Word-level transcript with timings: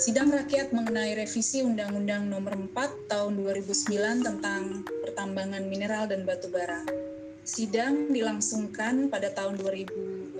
Sidang 0.00 0.32
rakyat 0.32 0.72
mengenai 0.72 1.12
revisi 1.12 1.60
Undang-Undang 1.60 2.24
Nomor 2.24 2.56
4 2.56 3.12
Tahun 3.12 3.32
2009 3.36 4.24
tentang 4.24 4.88
pertambangan 5.04 5.68
mineral 5.68 6.08
dan 6.08 6.24
batu 6.24 6.48
bara. 6.48 6.80
Sidang 7.44 8.08
dilangsungkan 8.08 9.12
pada 9.12 9.28
tahun 9.36 9.60
2020 9.60 10.32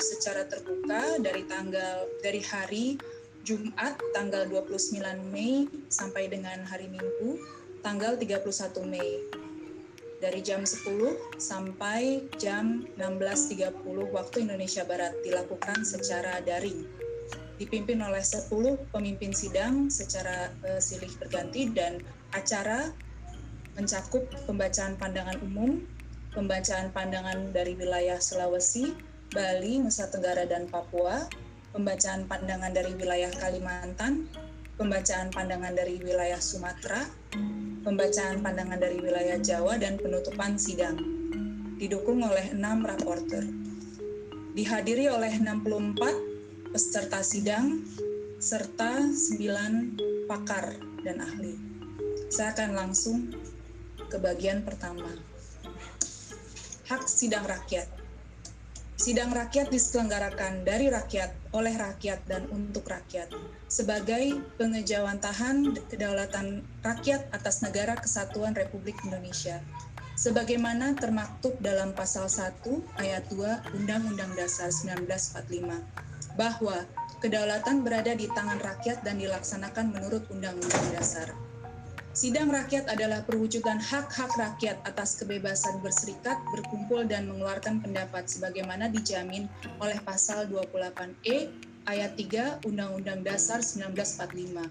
secara 0.00 0.48
terbuka 0.48 1.20
dari 1.20 1.44
tanggal 1.44 2.08
dari 2.24 2.40
hari 2.40 2.96
Jumat 3.44 4.00
tanggal 4.16 4.48
29 4.48 4.96
Mei 5.28 5.68
sampai 5.92 6.32
dengan 6.32 6.64
hari 6.64 6.88
Minggu 6.88 7.36
tanggal 7.84 8.16
31 8.16 8.40
Mei 8.88 9.20
dari 10.24 10.40
jam 10.40 10.64
10 10.64 11.36
sampai 11.36 12.24
jam 12.40 12.88
16.30 12.96 13.68
waktu 14.16 14.48
Indonesia 14.48 14.88
Barat 14.88 15.12
dilakukan 15.20 15.84
secara 15.84 16.40
daring 16.40 17.03
dipimpin 17.56 18.02
oleh 18.02 18.22
10 18.22 18.50
pemimpin 18.90 19.30
sidang 19.30 19.86
secara 19.86 20.50
uh, 20.66 20.80
silih 20.82 21.10
berganti 21.18 21.70
dan 21.70 22.02
acara 22.34 22.90
mencakup 23.74 24.26
pembacaan 24.46 24.94
pandangan 24.98 25.38
umum, 25.42 25.82
pembacaan 26.34 26.94
pandangan 26.94 27.50
dari 27.50 27.74
wilayah 27.74 28.18
Sulawesi, 28.22 28.94
Bali, 29.34 29.82
Nusa 29.82 30.06
Tenggara, 30.10 30.46
dan 30.46 30.70
Papua, 30.70 31.26
pembacaan 31.74 32.30
pandangan 32.30 32.70
dari 32.70 32.94
wilayah 32.94 33.30
Kalimantan, 33.34 34.30
pembacaan 34.78 35.34
pandangan 35.34 35.74
dari 35.74 35.98
wilayah 35.98 36.38
Sumatera, 36.38 37.02
pembacaan 37.82 38.42
pandangan 38.42 38.78
dari 38.78 38.98
wilayah 39.02 39.38
Jawa, 39.42 39.74
dan 39.78 39.98
penutupan 39.98 40.54
sidang. 40.54 40.98
Didukung 41.74 42.22
oleh 42.22 42.54
enam 42.54 42.86
raporter. 42.86 43.42
Dihadiri 44.54 45.10
oleh 45.10 45.34
64 45.34 46.33
peserta 46.74 47.22
sidang, 47.22 47.86
serta 48.42 49.06
sembilan 49.06 49.94
pakar 50.26 50.74
dan 51.06 51.22
ahli. 51.22 51.54
Saya 52.26 52.50
akan 52.50 52.70
langsung 52.74 53.30
ke 54.10 54.18
bagian 54.18 54.66
pertama. 54.66 55.06
Hak 56.90 57.06
sidang 57.06 57.46
rakyat. 57.46 57.86
Sidang 58.98 59.30
rakyat 59.30 59.70
diselenggarakan 59.70 60.66
dari 60.66 60.90
rakyat, 60.90 61.54
oleh 61.54 61.78
rakyat, 61.78 62.26
dan 62.26 62.50
untuk 62.50 62.90
rakyat 62.90 63.30
sebagai 63.70 64.42
pengejawantahan 64.58 65.78
kedaulatan 65.86 66.66
rakyat 66.82 67.30
atas 67.30 67.62
negara 67.62 67.94
kesatuan 67.94 68.50
Republik 68.50 68.98
Indonesia 69.06 69.62
sebagaimana 70.14 70.94
termaktub 70.94 71.58
dalam 71.58 71.90
pasal 71.94 72.30
1 72.30 72.62
ayat 73.02 73.26
2 73.30 73.78
Undang-Undang 73.82 74.38
Dasar 74.38 74.70
1945 74.70 76.13
bahwa 76.34 76.82
kedaulatan 77.22 77.86
berada 77.86 78.12
di 78.12 78.28
tangan 78.30 78.60
rakyat 78.60 79.00
dan 79.06 79.16
dilaksanakan 79.16 79.94
menurut 79.94 80.26
Undang-Undang 80.28 80.86
Dasar. 80.92 81.32
Sidang 82.14 82.46
rakyat 82.46 82.86
adalah 82.86 83.26
perwujudan 83.26 83.82
hak-hak 83.82 84.30
rakyat 84.38 84.78
atas 84.86 85.18
kebebasan 85.18 85.82
berserikat, 85.82 86.38
berkumpul, 86.54 87.02
dan 87.02 87.26
mengeluarkan 87.26 87.82
pendapat 87.82 88.30
sebagaimana 88.30 88.86
dijamin 88.86 89.50
oleh 89.82 89.98
pasal 90.06 90.46
28E 90.46 91.50
ayat 91.90 92.14
3 92.14 92.62
Undang-Undang 92.70 93.26
Dasar 93.26 93.66
1945. 93.66 94.70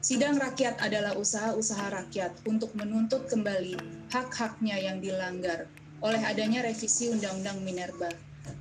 Sidang 0.00 0.40
rakyat 0.40 0.80
adalah 0.80 1.16
usaha-usaha 1.20 2.00
rakyat 2.00 2.32
untuk 2.48 2.72
menuntut 2.76 3.28
kembali 3.28 3.76
hak-haknya 4.08 4.76
yang 4.80 5.04
dilanggar 5.04 5.68
oleh 6.00 6.20
adanya 6.24 6.64
revisi 6.64 7.12
Undang-Undang 7.12 7.60
Minerba 7.60 8.12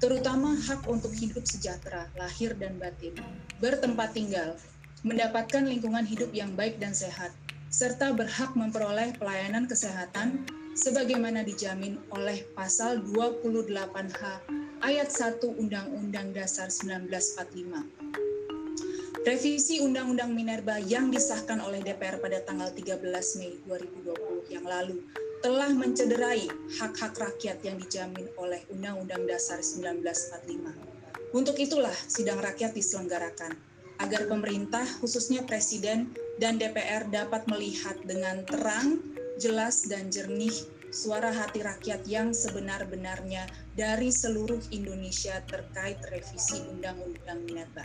terutama 0.03 0.51
hak 0.51 0.83
untuk 0.91 1.15
hidup 1.15 1.47
sejahtera, 1.47 2.11
lahir 2.19 2.51
dan 2.59 2.75
batin, 2.75 3.15
bertempat 3.63 4.11
tinggal, 4.11 4.59
mendapatkan 5.07 5.63
lingkungan 5.63 6.03
hidup 6.03 6.27
yang 6.35 6.51
baik 6.59 6.75
dan 6.75 6.91
sehat, 6.91 7.31
serta 7.71 8.11
berhak 8.11 8.51
memperoleh 8.51 9.15
pelayanan 9.15 9.63
kesehatan 9.63 10.43
sebagaimana 10.75 11.47
dijamin 11.47 12.03
oleh 12.11 12.43
pasal 12.51 12.99
28H 13.15 14.43
ayat 14.83 15.07
1 15.07 15.39
Undang-Undang 15.39 16.35
Dasar 16.35 16.67
1945. 16.67 19.23
Revisi 19.23 19.79
Undang-Undang 19.79 20.35
Minerba 20.35 20.83
yang 20.83 21.15
disahkan 21.15 21.63
oleh 21.63 21.79
DPR 21.79 22.19
pada 22.19 22.43
tanggal 22.43 22.75
13 22.75 23.07
Mei 23.39 23.55
2020 23.71 24.51
yang 24.51 24.67
lalu 24.67 24.99
telah 25.43 25.67
mencederai 25.75 26.47
hak-hak 26.79 27.19
rakyat 27.19 27.59
yang 27.67 27.75
dijamin 27.75 28.31
oleh 28.39 28.63
Undang-Undang 28.71 29.27
Dasar 29.27 29.59
1945. 29.59 31.35
Untuk 31.35 31.59
itulah 31.59 31.91
sidang 32.07 32.39
rakyat 32.39 32.71
diselenggarakan, 32.71 33.51
agar 33.99 34.23
pemerintah, 34.31 34.87
khususnya 35.03 35.43
Presiden 35.43 36.15
dan 36.39 36.55
DPR 36.55 37.11
dapat 37.11 37.43
melihat 37.51 37.99
dengan 38.07 38.47
terang, 38.47 39.03
jelas, 39.35 39.83
dan 39.91 40.07
jernih 40.07 40.55
suara 40.95 41.35
hati 41.35 41.59
rakyat 41.59 42.07
yang 42.07 42.31
sebenar-benarnya 42.31 43.43
dari 43.75 44.15
seluruh 44.15 44.63
Indonesia 44.71 45.43
terkait 45.51 45.99
revisi 46.07 46.63
Undang-Undang 46.71 47.39
Minerba. 47.43 47.83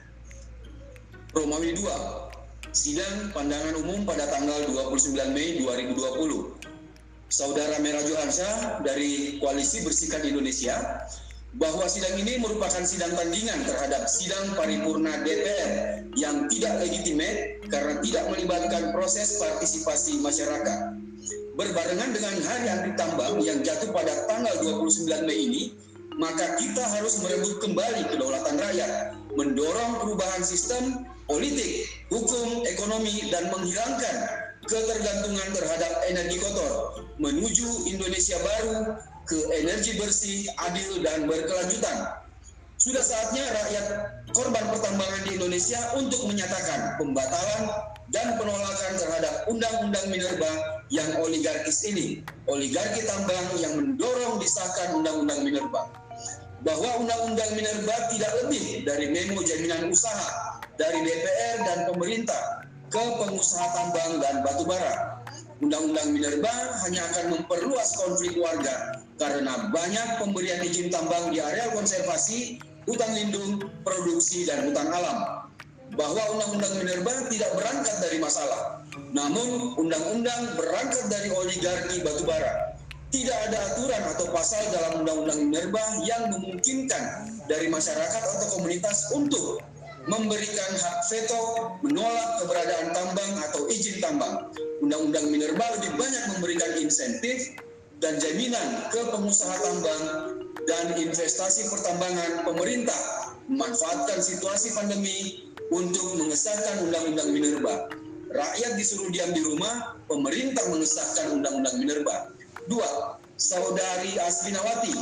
Romawi 1.34 1.74
2, 1.74 2.70
Sidang 2.70 3.34
Pandangan 3.34 3.82
Umum 3.82 4.06
pada 4.06 4.30
tanggal 4.30 4.62
29 4.94 5.34
Mei 5.34 5.58
2020 5.58 6.67
Saudara 7.28 7.76
Merah 7.84 8.00
Johansa 8.08 8.80
dari 8.80 9.36
Koalisi 9.36 9.84
Bersihkan 9.84 10.24
Indonesia 10.24 11.04
bahwa 11.60 11.84
sidang 11.84 12.16
ini 12.16 12.40
merupakan 12.40 12.80
sidang 12.80 13.12
tandingan 13.12 13.68
terhadap 13.68 14.08
sidang 14.08 14.56
paripurna 14.56 15.12
DPR 15.28 15.72
yang 16.16 16.48
tidak 16.48 16.80
legitimate 16.80 17.60
karena 17.68 18.00
tidak 18.00 18.24
melibatkan 18.32 18.96
proses 18.96 19.36
partisipasi 19.36 20.24
masyarakat. 20.24 20.96
Berbarengan 21.52 22.16
dengan 22.16 22.36
hari 22.48 22.66
anti 22.72 22.92
tambang 22.96 23.44
yang 23.44 23.60
jatuh 23.60 23.92
pada 23.92 24.24
tanggal 24.24 24.54
29 24.64 25.28
Mei 25.28 25.52
ini, 25.52 25.62
maka 26.16 26.56
kita 26.56 26.80
harus 26.96 27.20
merebut 27.20 27.60
kembali 27.60 28.08
kedaulatan 28.08 28.56
rakyat, 28.56 29.20
mendorong 29.36 30.00
perubahan 30.00 30.40
sistem 30.40 31.04
politik, 31.28 31.92
hukum, 32.08 32.64
ekonomi, 32.64 33.28
dan 33.28 33.52
menghilangkan 33.52 34.47
ketergantungan 34.68 35.48
terhadap 35.56 35.92
energi 36.12 36.36
kotor 36.38 37.00
menuju 37.16 37.88
Indonesia 37.88 38.36
baru 38.44 39.00
ke 39.24 39.38
energi 39.60 39.96
bersih, 39.96 40.48
adil, 40.68 41.00
dan 41.04 41.24
berkelanjutan. 41.24 42.24
Sudah 42.78 43.02
saatnya 43.02 43.42
rakyat 43.42 43.86
korban 44.32 44.64
pertambangan 44.70 45.26
di 45.26 45.34
Indonesia 45.34 45.80
untuk 45.98 46.30
menyatakan 46.30 46.94
pembatalan 46.96 47.62
dan 48.14 48.38
penolakan 48.38 48.92
terhadap 48.96 49.34
Undang-Undang 49.50 50.06
Minerba 50.08 50.52
yang 50.88 51.10
oligarkis 51.20 51.84
ini. 51.90 52.22
Oligarki 52.46 53.02
tambang 53.04 53.46
yang 53.58 53.74
mendorong 53.76 54.38
disahkan 54.38 54.94
Undang-Undang 54.94 55.42
Minerba. 55.42 55.90
Bahwa 56.62 56.90
Undang-Undang 57.02 57.50
Minerba 57.58 57.96
tidak 58.14 58.32
lebih 58.46 58.86
dari 58.86 59.10
memo 59.10 59.42
jaminan 59.42 59.90
usaha 59.90 60.62
dari 60.78 61.02
DPR 61.02 61.56
dan 61.66 61.78
pemerintah 61.90 62.57
ke 62.88 63.04
pengusaha 63.20 63.66
tambang 63.76 64.20
dan 64.20 64.40
batubara. 64.40 65.20
Undang-undang 65.58 66.14
Minerba 66.14 66.54
hanya 66.86 67.02
akan 67.10 67.24
memperluas 67.34 67.98
konflik 67.98 68.38
warga 68.38 68.94
karena 69.18 69.74
banyak 69.74 70.22
pemberian 70.22 70.62
izin 70.62 70.88
tambang 70.88 71.34
di 71.34 71.42
area 71.42 71.66
konservasi, 71.74 72.62
hutan 72.86 73.10
lindung, 73.12 73.66
produksi, 73.82 74.46
dan 74.46 74.70
hutan 74.70 74.86
alam. 74.88 75.50
Bahwa 75.98 76.22
Undang-Undang 76.30 76.74
Minerba 76.78 77.10
tidak 77.26 77.50
berangkat 77.58 77.96
dari 77.98 78.22
masalah, 78.22 78.86
namun 79.10 79.74
Undang-Undang 79.74 80.54
berangkat 80.54 81.10
dari 81.10 81.34
oligarki 81.34 82.06
batubara. 82.06 82.78
Tidak 83.08 83.38
ada 83.50 83.58
aturan 83.72 84.02
atau 84.14 84.30
pasal 84.30 84.62
dalam 84.70 85.02
Undang-Undang 85.02 85.38
Minerba 85.48 85.82
yang 86.06 86.30
memungkinkan 86.30 87.34
dari 87.50 87.66
masyarakat 87.66 88.22
atau 88.22 88.46
komunitas 88.54 89.10
untuk 89.16 89.64
memberikan 90.08 90.72
hak 90.72 90.98
veto, 91.12 91.42
menolak 91.84 92.40
keberadaan 92.42 92.88
tambang 92.96 93.32
atau 93.48 93.68
izin 93.68 94.00
tambang. 94.00 94.48
Undang-Undang 94.80 95.28
Minerba 95.28 95.64
lebih 95.76 95.92
banyak 96.00 96.24
memberikan 96.36 96.72
insentif 96.80 97.52
dan 98.00 98.16
jaminan 98.16 98.88
ke 98.88 99.00
pengusaha 99.12 99.52
tambang 99.60 100.04
dan 100.64 100.96
investasi 100.96 101.68
pertambangan 101.68 102.48
pemerintah 102.48 103.00
memanfaatkan 103.48 104.20
situasi 104.20 104.72
pandemi 104.72 105.48
untuk 105.68 106.16
mengesahkan 106.16 106.88
Undang-Undang 106.88 107.28
Minerba. 107.32 107.92
Rakyat 108.28 108.76
disuruh 108.76 109.08
diam 109.08 109.32
di 109.32 109.40
rumah, 109.40 109.96
pemerintah 110.04 110.64
mengesahkan 110.68 111.36
Undang-Undang 111.40 111.76
Minerba. 111.80 112.32
Dua, 112.68 113.16
Saudari 113.40 114.20
Asfinawati, 114.20 114.92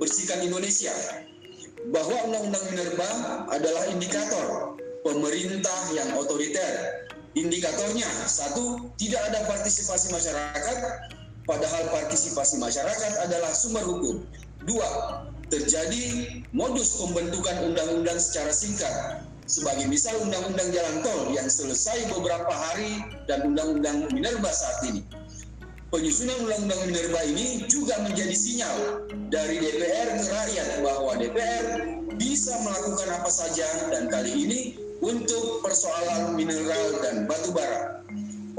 Bersihkan 0.00 0.40
Indonesia, 0.40 0.92
bahwa 1.88 2.16
Undang-Undang 2.28 2.64
Minerba 2.72 3.10
adalah 3.48 3.88
indikator 3.88 4.76
pemerintah 5.02 5.78
yang 5.96 6.16
otoriter. 6.20 7.04
Indikatornya, 7.36 8.08
satu, 8.26 8.90
tidak 8.98 9.22
ada 9.30 9.46
partisipasi 9.46 10.10
masyarakat, 10.10 10.78
padahal 11.46 11.82
partisipasi 11.92 12.58
masyarakat 12.58 13.12
adalah 13.24 13.52
sumber 13.54 13.84
hukum. 13.86 14.26
Dua, 14.66 14.88
terjadi 15.48 16.28
modus 16.52 16.98
pembentukan 16.98 17.56
undang-undang 17.72 18.18
secara 18.20 18.52
singkat. 18.52 19.24
sebagai 19.48 19.88
misal 19.88 20.12
Undang-Undang 20.20 20.76
Jalan 20.76 20.96
Tol 21.00 21.32
yang 21.32 21.48
selesai 21.48 22.12
beberapa 22.12 22.52
hari 22.52 23.00
dan 23.24 23.48
Undang-Undang 23.48 24.12
Minerba 24.12 24.52
saat 24.52 24.84
ini. 24.92 25.00
Penyusunan 25.88 26.36
Undang-Undang 26.44 26.84
Minerba 26.84 27.20
ini 27.24 27.64
juga 27.64 27.96
menjadi 28.04 28.36
sinyal 28.36 29.08
dari 29.32 29.56
DPR 29.56 30.20
ke 30.20 30.28
rakyat 30.28 30.84
bahwa 30.84 31.16
DPR 31.16 31.64
bisa 32.20 32.60
melakukan 32.60 33.08
apa 33.08 33.30
saja 33.32 33.64
dan 33.88 34.12
kali 34.12 34.28
ini 34.28 34.60
untuk 35.00 35.64
persoalan 35.64 36.36
mineral 36.36 37.00
dan 37.00 37.24
batu 37.24 37.56
bara. 37.56 38.04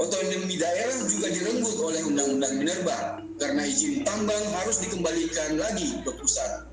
Otonomi 0.02 0.58
daerah 0.58 1.06
juga 1.06 1.30
direnggut 1.30 1.78
oleh 1.78 2.02
Undang-Undang 2.10 2.54
Minerba 2.58 3.22
karena 3.38 3.62
izin 3.62 4.02
tambang 4.02 4.42
harus 4.58 4.82
dikembalikan 4.82 5.54
lagi 5.54 6.02
ke 6.02 6.10
pusat. 6.10 6.66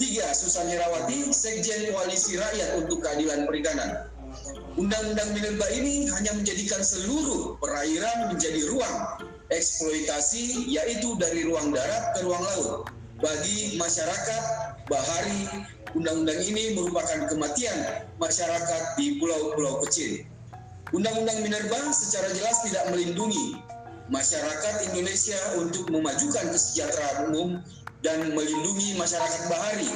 Tiga, 0.00 0.32
Susan 0.32 0.64
Herawati, 0.64 1.28
Sekjen 1.28 1.92
Koalisi 1.92 2.40
Rakyat 2.40 2.88
untuk 2.88 3.04
Keadilan 3.04 3.44
Perikanan. 3.44 4.08
Undang-undang 4.80 5.28
Minerba 5.36 5.68
ini 5.76 6.08
hanya 6.08 6.32
menjadikan 6.40 6.80
seluruh 6.80 7.60
perairan 7.60 8.32
menjadi 8.32 8.64
ruang 8.64 9.28
eksploitasi, 9.50 10.70
yaitu 10.70 11.14
dari 11.18 11.46
ruang 11.46 11.74
darat 11.74 12.16
ke 12.16 12.26
ruang 12.26 12.42
laut. 12.42 12.88
Bagi 13.20 13.76
masyarakat 13.76 14.42
bahari, 14.88 15.66
undang-undang 15.92 16.40
ini 16.40 16.72
merupakan 16.72 17.28
kematian 17.28 18.08
masyarakat 18.16 18.96
di 18.96 19.20
pulau-pulau 19.20 19.84
kecil. 19.84 20.24
Undang-undang 20.90 21.38
Minerba 21.44 21.78
secara 21.94 22.32
jelas 22.34 22.66
tidak 22.66 22.90
melindungi 22.90 23.60
masyarakat 24.10 24.90
Indonesia 24.90 25.38
untuk 25.62 25.86
memajukan 25.86 26.50
kesejahteraan 26.50 27.30
umum 27.30 27.62
dan 28.02 28.34
melindungi 28.34 28.98
masyarakat 28.98 29.46
bahari. 29.46 29.86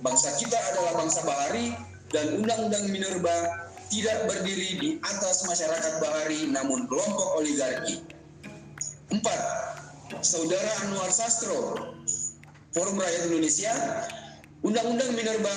Bangsa 0.00 0.32
kita 0.40 0.56
adalah 0.72 1.04
bangsa 1.04 1.20
bahari 1.26 1.76
dan 2.14 2.40
Undang-Undang 2.40 2.88
Minerba 2.88 3.68
tidak 3.92 4.24
berdiri 4.24 4.70
di 4.80 4.88
atas 5.04 5.44
masyarakat 5.44 6.00
bahari 6.00 6.48
namun 6.48 6.88
kelompok 6.88 7.40
oligarki. 7.40 8.00
Empat, 9.08 9.40
Saudara 10.20 10.68
Anwar 10.84 11.08
Sastro, 11.08 11.80
Forum 12.76 13.00
Rakyat 13.00 13.32
Indonesia, 13.32 13.72
Undang-Undang 14.60 15.16
Minerba 15.16 15.56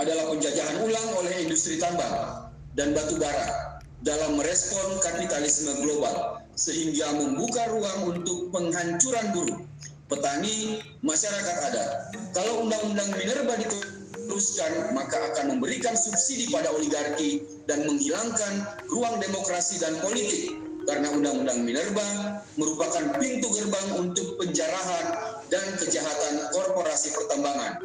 adalah 0.00 0.32
penjajahan 0.32 0.80
ulang 0.80 1.08
oleh 1.20 1.44
industri 1.44 1.76
tambang 1.76 2.48
dan 2.72 2.96
batu 2.96 3.20
bara 3.20 3.76
dalam 4.00 4.40
merespon 4.40 4.96
kapitalisme 5.04 5.76
global 5.84 6.40
sehingga 6.56 7.12
membuka 7.20 7.68
ruang 7.68 8.16
untuk 8.16 8.48
penghancuran 8.48 9.26
buruh 9.36 9.60
petani, 10.08 10.80
masyarakat 11.04 11.56
ada. 11.68 11.84
Kalau 12.32 12.64
undang-undang 12.64 13.12
minerba 13.12 13.60
diteruskan, 13.60 14.96
maka 14.96 15.20
akan 15.36 15.60
memberikan 15.60 15.92
subsidi 15.92 16.48
pada 16.48 16.72
oligarki 16.72 17.44
dan 17.68 17.84
menghilangkan 17.84 18.64
ruang 18.88 19.20
demokrasi 19.20 19.76
dan 19.84 20.00
politik. 20.00 20.67
Karena 20.88 21.12
undang-undang 21.12 21.68
minerba 21.68 22.40
merupakan 22.56 23.20
pintu 23.20 23.52
gerbang 23.52 23.88
untuk 24.00 24.40
penjarahan 24.40 25.06
dan 25.52 25.76
kejahatan 25.76 26.48
korporasi 26.48 27.12
pertambangan. 27.12 27.76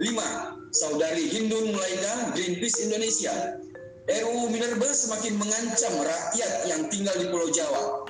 5. 0.00 0.72
Saudari 0.72 1.28
Hindun 1.28 1.76
Mulaika, 1.76 2.32
Greenpeace 2.32 2.88
Indonesia. 2.88 3.60
RUU 4.08 4.48
Minerba 4.48 4.88
semakin 4.88 5.36
mengancam 5.36 5.92
rakyat 6.00 6.52
yang 6.64 6.88
tinggal 6.88 7.12
di 7.20 7.28
Pulau 7.28 7.52
Jawa 7.52 8.08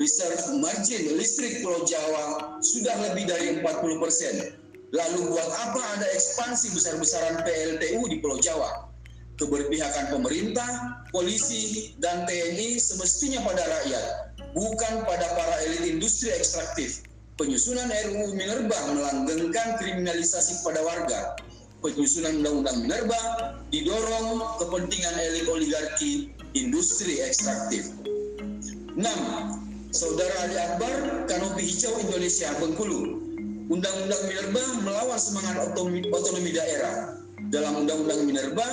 reserve 0.00 0.56
margin 0.56 1.20
listrik 1.20 1.60
Pulau 1.60 1.84
Jawa 1.84 2.56
sudah 2.64 2.96
lebih 3.08 3.28
dari 3.28 3.60
40 3.60 4.00
persen. 4.00 4.56
Lalu 4.90 5.30
buat 5.30 5.48
apa 5.54 5.80
ada 6.00 6.06
ekspansi 6.10 6.74
besar-besaran 6.74 7.44
PLTU 7.46 8.08
di 8.10 8.18
Pulau 8.18 8.40
Jawa? 8.40 8.89
Keberpihakan 9.40 10.12
pemerintah, 10.12 11.00
polisi, 11.16 11.96
dan 11.96 12.28
TNI 12.28 12.76
semestinya 12.76 13.40
pada 13.40 13.64
rakyat, 13.64 14.36
bukan 14.52 14.94
pada 15.08 15.26
para 15.32 15.56
elit 15.64 15.96
industri 15.96 16.28
ekstraktif. 16.36 17.00
Penyusunan 17.40 17.88
RUU 17.88 18.36
Minerba 18.36 18.76
melanggengkan 18.92 19.80
kriminalisasi 19.80 20.60
kepada 20.60 20.84
warga. 20.84 21.20
Penyusunan 21.80 22.44
Undang-Undang 22.44 22.78
Minerba 22.84 23.20
didorong 23.72 24.44
kepentingan 24.60 25.16
elit 25.16 25.48
oligarki 25.48 26.36
industri 26.52 27.24
ekstraktif. 27.24 27.96
6 28.92 29.00
Saudara 29.90 30.36
Ali 30.44 30.56
Akbar, 30.60 31.24
Kanopi 31.26 31.64
Hijau 31.64 31.96
Indonesia, 31.96 32.52
Bengkulu. 32.60 33.24
Undang-Undang 33.72 34.22
Minerba 34.28 34.62
melawan 34.84 35.16
semangat 35.16 35.64
otonomi, 35.64 36.04
otonomi 36.12 36.52
daerah. 36.52 37.16
Dalam 37.48 37.82
Undang-Undang 37.82 38.20
Minerba, 38.28 38.68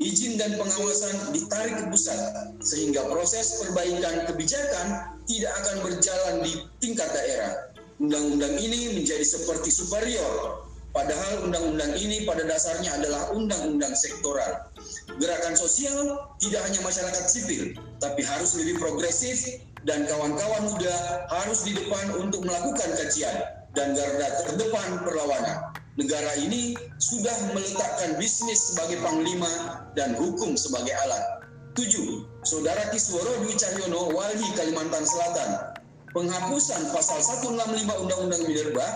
izin 0.00 0.40
dan 0.40 0.56
pengawasan 0.56 1.34
ditarik 1.34 1.74
ke 1.76 1.84
pusat, 1.92 2.20
sehingga 2.62 3.04
proses 3.10 3.60
perbaikan 3.60 4.24
kebijakan 4.30 5.18
tidak 5.28 5.52
akan 5.64 5.76
berjalan 5.84 6.34
di 6.46 6.52
tingkat 6.80 7.08
daerah. 7.12 7.72
Undang-undang 8.00 8.56
ini 8.58 8.96
menjadi 8.98 9.22
seperti 9.22 9.70
superior, 9.70 10.64
padahal 10.90 11.46
undang-undang 11.46 11.92
ini 12.00 12.24
pada 12.24 12.42
dasarnya 12.48 12.98
adalah 12.98 13.30
undang-undang 13.36 13.92
sektoral. 13.94 14.72
Gerakan 15.20 15.54
sosial 15.54 16.30
tidak 16.40 16.62
hanya 16.66 16.80
masyarakat 16.82 17.24
sipil, 17.28 17.76
tapi 18.00 18.24
harus 18.24 18.56
lebih 18.56 18.80
progresif 18.80 19.62
dan 19.82 20.06
kawan-kawan 20.06 20.62
muda 20.70 21.26
harus 21.30 21.66
di 21.66 21.74
depan 21.74 22.22
untuk 22.22 22.46
melakukan 22.46 22.90
kajian 22.98 23.36
dan 23.74 23.96
garda 23.96 24.28
terdepan 24.46 24.88
perlawanan. 25.02 25.58
Negara 26.00 26.32
ini 26.40 26.72
sudah 26.96 27.52
meletakkan 27.52 28.16
bisnis 28.16 28.72
sebagai 28.72 28.96
panglima 29.04 29.84
dan 29.92 30.16
hukum 30.16 30.56
sebagai 30.56 30.96
alat. 31.04 31.44
7. 31.76 32.24
Saudara 32.44 32.88
Kisworo 32.92 33.44
Dwi 33.44 33.52
Cahyono, 33.56 34.12
Wali 34.12 34.48
Kalimantan 34.56 35.04
Selatan. 35.04 35.76
Penghapusan 36.12 36.92
pasal 36.92 37.20
165 37.20 38.04
Undang-Undang 38.04 38.42
Minerba 38.44 38.88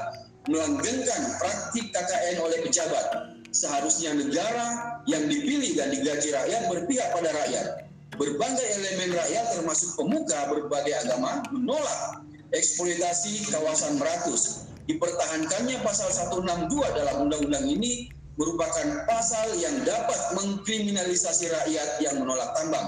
melanggengkan 0.49 1.21
praktik 1.41 1.93
KKN 1.93 2.37
oleh 2.41 2.59
pejabat. 2.65 3.07
Seharusnya 3.53 4.13
negara 4.13 5.01
yang 5.09 5.25
dipilih 5.25 5.77
dan 5.77 5.89
digaji 5.93 6.29
rakyat 6.33 6.63
berpihak 6.69 7.09
pada 7.17 7.33
rakyat 7.33 7.87
berbagai 8.17 8.67
elemen 8.81 9.13
rakyat 9.13 9.45
termasuk 9.57 9.93
pemuka 10.01 10.49
berbagai 10.49 10.95
agama 11.05 11.45
menolak 11.53 12.25
eksploitasi 12.57 13.53
kawasan 13.53 14.01
Meratus. 14.01 14.66
Dipertahankannya 14.87 15.83
pasal 15.83 16.09
162 16.15 16.71
dalam 16.95 17.27
undang-undang 17.27 17.67
ini 17.67 18.07
merupakan 18.39 19.03
pasal 19.11 19.59
yang 19.59 19.83
dapat 19.83 20.39
mengkriminalisasi 20.39 21.51
rakyat 21.51 21.89
yang 22.07 22.23
menolak 22.23 22.55
tambang. 22.55 22.87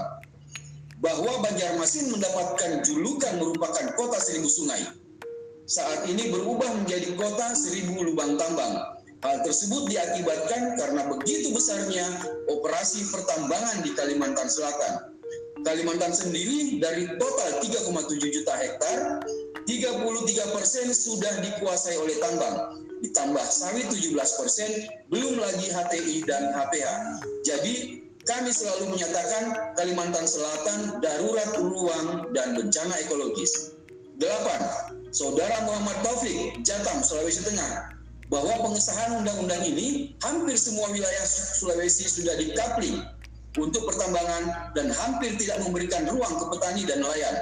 Bahwa 1.03 1.43
Banjarmasin 1.43 2.11
mendapatkan 2.11 2.83
julukan 2.87 3.39
merupakan 3.39 3.85
kota 3.99 4.19
seribu 4.19 4.47
sungai. 4.47 4.83
Saat 5.67 6.07
ini 6.07 6.31
berubah 6.31 6.71
menjadi 6.83 7.15
kota 7.19 7.51
seribu 7.55 8.03
lubang 8.03 8.39
tambang. 8.39 8.99
Hal 9.19 9.43
tersebut 9.43 9.91
diakibatkan 9.91 10.79
karena 10.79 11.03
begitu 11.11 11.51
besarnya 11.51 12.07
operasi 12.47 13.11
pertambangan 13.11 13.83
di 13.83 13.91
Kalimantan 13.91 14.47
Selatan. 14.47 15.18
Kalimantan 15.63 16.15
sendiri 16.15 16.79
dari 16.79 17.03
total 17.19 17.59
3,7 17.59 18.35
juta 18.35 18.53
hektar, 18.55 18.99
33 19.67 20.55
persen 20.55 20.87
sudah 20.95 21.33
dikuasai 21.43 21.99
oleh 21.99 22.15
tambang. 22.23 22.79
Ditambah 22.99 23.45
sawit 23.47 23.87
17 23.91 24.39
persen, 24.39 24.69
belum 25.11 25.39
lagi 25.39 25.67
HTI 25.71 26.15
dan 26.27 26.51
HPH. 26.51 26.89
Jadi 27.47 27.75
kami 28.27 28.51
selalu 28.51 28.95
menyatakan 28.95 29.75
Kalimantan 29.75 30.27
Selatan 30.27 30.99
darurat 30.99 31.51
ruang 31.55 32.31
dan 32.35 32.55
bencana 32.55 32.95
ekologis. 33.07 33.75
8. 34.19 35.15
Saudara 35.15 35.63
Muhammad 35.63 35.95
Taufik, 36.03 36.59
Jatam, 36.61 36.99
Sulawesi 37.01 37.41
Tengah, 37.41 37.95
bahwa 38.29 38.69
pengesahan 38.69 39.23
undang-undang 39.23 39.63
ini 39.65 40.13
hampir 40.21 40.53
semua 40.59 40.91
wilayah 40.93 41.25
Sulawesi 41.25 42.05
sudah 42.05 42.35
dikapling 42.37 43.01
untuk 43.57 43.89
pertambangan 43.89 44.73
dan 44.77 44.93
hampir 44.93 45.33
tidak 45.41 45.57
memberikan 45.65 46.05
ruang 46.05 46.33
ke 46.37 46.45
petani 46.53 46.83
dan 46.85 47.01
nelayan. 47.01 47.35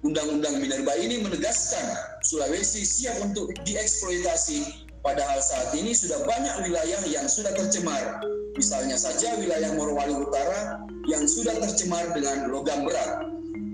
Undang-undang 0.00 0.62
Minerba 0.62 0.96
ini 0.96 1.20
menegaskan 1.20 1.84
Sulawesi 2.24 2.86
siap 2.86 3.20
untuk 3.20 3.52
dieksploitasi 3.66 4.88
padahal 5.04 5.42
saat 5.42 5.76
ini 5.76 5.92
sudah 5.92 6.24
banyak 6.24 6.70
wilayah 6.70 7.00
yang 7.10 7.26
sudah 7.26 7.52
tercemar. 7.52 8.22
Misalnya 8.56 8.96
saja 8.96 9.36
wilayah 9.36 9.72
Morowali 9.76 10.14
Utara 10.16 10.80
yang 11.08 11.24
sudah 11.28 11.56
tercemar 11.58 12.12
dengan 12.16 12.48
logam 12.48 12.86
berat. 12.86 13.26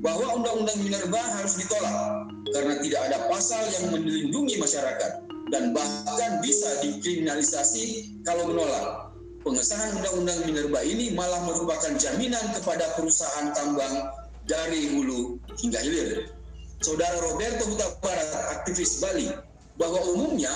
Bahwa 0.03 0.39
Undang-Undang 0.39 0.79
Minerba 0.83 1.19
harus 1.19 1.59
ditolak 1.59 1.99
karena 2.55 2.75
tidak 2.79 3.01
ada 3.11 3.19
pasal 3.27 3.63
yang 3.75 3.85
melindungi 3.91 4.55
masyarakat 4.59 5.27
dan 5.51 5.71
bahkan 5.71 6.43
bisa 6.43 6.79
dikriminalisasi 6.83 8.19
kalau 8.27 8.51
menolak 8.51 9.06
pengesahan 9.47 9.95
Undang-Undang 10.03 10.43
Minerba 10.51 10.83
ini 10.83 11.15
malah 11.15 11.47
merupakan 11.47 11.95
jaminan 11.95 12.43
kepada 12.59 12.99
perusahaan 12.99 13.55
tambang 13.55 14.11
dari 14.51 14.91
hulu 14.91 15.39
hingga 15.63 15.79
hilir. 15.87 16.35
Saudara 16.83 17.15
Roberto 17.23 17.71
Huta 17.71 17.87
Barat, 18.03 18.31
aktivis 18.59 18.99
Bali, 18.99 19.31
bahwa 19.79 20.03
umumnya 20.11 20.51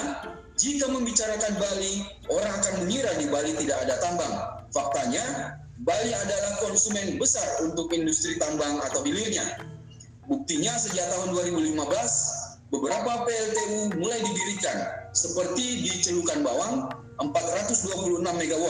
Jika 0.61 0.93
membicarakan 0.93 1.57
Bali, 1.57 2.05
orang 2.29 2.53
akan 2.61 2.85
mengira 2.85 3.17
di 3.17 3.33
Bali 3.33 3.57
tidak 3.57 3.81
ada 3.81 3.97
tambang. 4.05 4.35
Faktanya, 4.69 5.57
Bali 5.81 6.13
adalah 6.13 6.61
konsumen 6.61 7.17
besar 7.17 7.65
untuk 7.65 7.89
industri 7.97 8.37
tambang 8.37 8.77
atau 8.85 9.01
hilirnya. 9.01 9.65
Buktinya 10.29 10.77
sejak 10.77 11.09
tahun 11.17 11.33
2015, 11.33 11.81
beberapa 12.71 13.27
PLTU 13.27 13.99
mulai 13.99 14.23
didirikan, 14.23 15.11
seperti 15.11 15.85
di 15.85 15.93
Celukan 16.01 16.47
Bawang, 16.47 16.75
426 17.19 18.23
MW. 18.25 18.65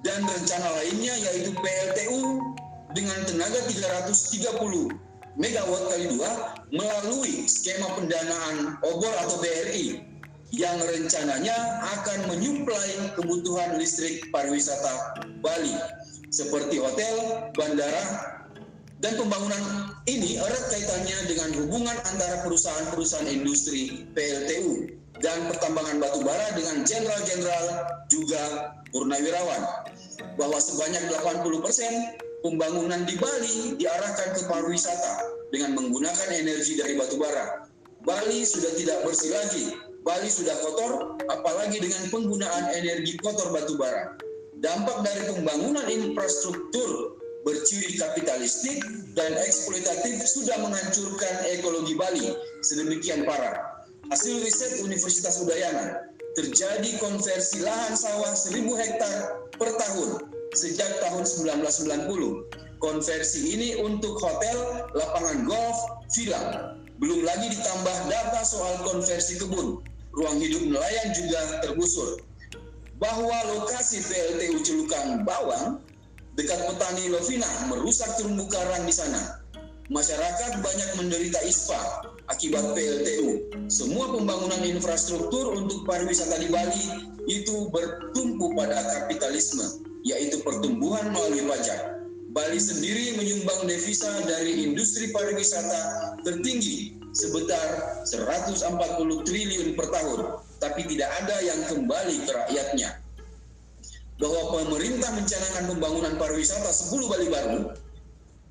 Dan 0.00 0.24
rencana 0.24 0.68
lainnya 0.80 1.12
yaitu 1.12 1.52
PLTU 1.52 2.40
dengan 2.96 3.20
tenaga 3.28 3.60
330 3.68 4.96
MW 5.36 5.72
kali 5.92 6.06
dua 6.10 6.30
melalui 6.72 7.44
skema 7.44 7.86
pendanaan 7.94 8.80
obor 8.80 9.12
atau 9.20 9.36
BRI 9.44 10.02
yang 10.50 10.80
rencananya 10.82 11.54
akan 12.00 12.32
menyuplai 12.32 13.12
kebutuhan 13.14 13.78
listrik 13.78 14.26
pariwisata 14.34 15.22
Bali 15.38 15.76
seperti 16.32 16.82
hotel, 16.82 17.46
bandara, 17.54 18.04
dan 18.98 19.12
pembangunan 19.18 19.89
ini 20.08 20.40
erat 20.40 20.64
kaitannya 20.72 21.18
dengan 21.28 21.50
hubungan 21.60 21.96
antara 22.08 22.40
perusahaan-perusahaan 22.46 23.28
industri 23.28 24.08
PLTU 24.16 24.96
dan 25.20 25.36
pertambangan 25.52 26.00
batu 26.00 26.24
bara 26.24 26.56
dengan 26.56 26.80
jenderal-jenderal 26.88 27.64
juga 28.08 28.72
purnawirawan 28.96 29.62
bahwa 30.40 30.56
sebanyak 30.56 31.04
80 31.12 31.60
persen 31.60 31.92
pembangunan 32.40 33.04
di 33.04 33.20
Bali 33.20 33.76
diarahkan 33.76 34.40
ke 34.40 34.42
pariwisata 34.48 35.14
dengan 35.52 35.76
menggunakan 35.76 36.28
energi 36.32 36.80
dari 36.80 36.96
batu 36.96 37.20
bara. 37.20 37.68
Bali 38.00 38.48
sudah 38.48 38.72
tidak 38.80 39.04
bersih 39.04 39.28
lagi, 39.36 39.76
Bali 40.00 40.32
sudah 40.32 40.56
kotor, 40.64 41.20
apalagi 41.28 41.76
dengan 41.76 42.08
penggunaan 42.08 42.72
energi 42.72 43.20
kotor 43.20 43.52
batu 43.52 43.76
bara. 43.76 44.16
Dampak 44.64 45.04
dari 45.04 45.28
pembangunan 45.28 45.84
infrastruktur 45.88 47.19
berciri 47.44 47.96
kapitalistik 47.96 48.84
dan 49.16 49.32
eksploitatif 49.40 50.20
sudah 50.28 50.60
menghancurkan 50.60 51.34
ekologi 51.48 51.96
Bali 51.96 52.36
sedemikian 52.60 53.24
parah. 53.24 53.80
Hasil 54.10 54.42
riset 54.42 54.82
Universitas 54.82 55.38
Udayana, 55.40 56.10
terjadi 56.34 56.98
konversi 56.98 57.62
lahan 57.62 57.94
sawah 57.94 58.34
1000 58.34 58.66
hektar 58.74 59.14
per 59.54 59.70
tahun 59.78 60.30
sejak 60.54 60.90
tahun 61.02 61.22
1990. 61.22 62.80
Konversi 62.80 63.40
ini 63.44 63.76
untuk 63.76 64.16
hotel, 64.18 64.88
lapangan 64.96 65.44
golf, 65.44 65.78
villa. 66.16 66.74
Belum 66.96 67.24
lagi 67.28 67.52
ditambah 67.52 67.96
data 68.08 68.40
soal 68.40 68.80
konversi 68.88 69.36
kebun, 69.36 69.84
ruang 70.16 70.36
hidup 70.40 70.64
nelayan 70.64 71.08
juga 71.12 71.60
tergusur. 71.60 72.24
Bahwa 73.00 73.36
lokasi 73.56 74.00
PLTU 74.04 74.60
Celukan 74.64 75.24
Bawang 75.24 75.80
dekat 76.40 76.56
petani 76.64 77.12
Lovina 77.12 77.48
merusak 77.68 78.16
terumbu 78.16 78.48
karang 78.48 78.88
di 78.88 78.94
sana. 78.96 79.44
Masyarakat 79.92 80.64
banyak 80.64 80.90
menderita 80.96 81.36
ISPA 81.44 82.08
akibat 82.32 82.62
PLTU. 82.72 83.52
Semua 83.68 84.08
pembangunan 84.08 84.62
infrastruktur 84.64 85.52
untuk 85.52 85.84
pariwisata 85.84 86.40
di 86.40 86.48
Bali 86.48 86.84
itu 87.28 87.68
bertumpu 87.68 88.56
pada 88.56 88.80
kapitalisme, 88.80 89.84
yaitu 90.06 90.40
pertumbuhan 90.40 91.12
melalui 91.12 91.44
pajak. 91.44 92.00
Bali 92.30 92.62
sendiri 92.62 93.18
menyumbang 93.18 93.66
devisa 93.66 94.08
dari 94.24 94.62
industri 94.62 95.10
pariwisata 95.10 96.14
tertinggi 96.22 96.94
sebesar 97.10 98.00
140 98.06 99.26
triliun 99.26 99.74
per 99.74 99.90
tahun, 99.90 100.38
tapi 100.62 100.86
tidak 100.86 101.10
ada 101.18 101.36
yang 101.42 101.60
kembali 101.66 102.16
ke 102.22 102.30
rakyatnya. 102.30 102.99
Bahwa 104.20 104.60
pemerintah 104.60 105.10
mencanangkan 105.16 105.64
pembangunan 105.72 106.14
pariwisata 106.20 106.68
10 106.68 107.08
Bali 107.08 107.26
baru, 107.32 107.60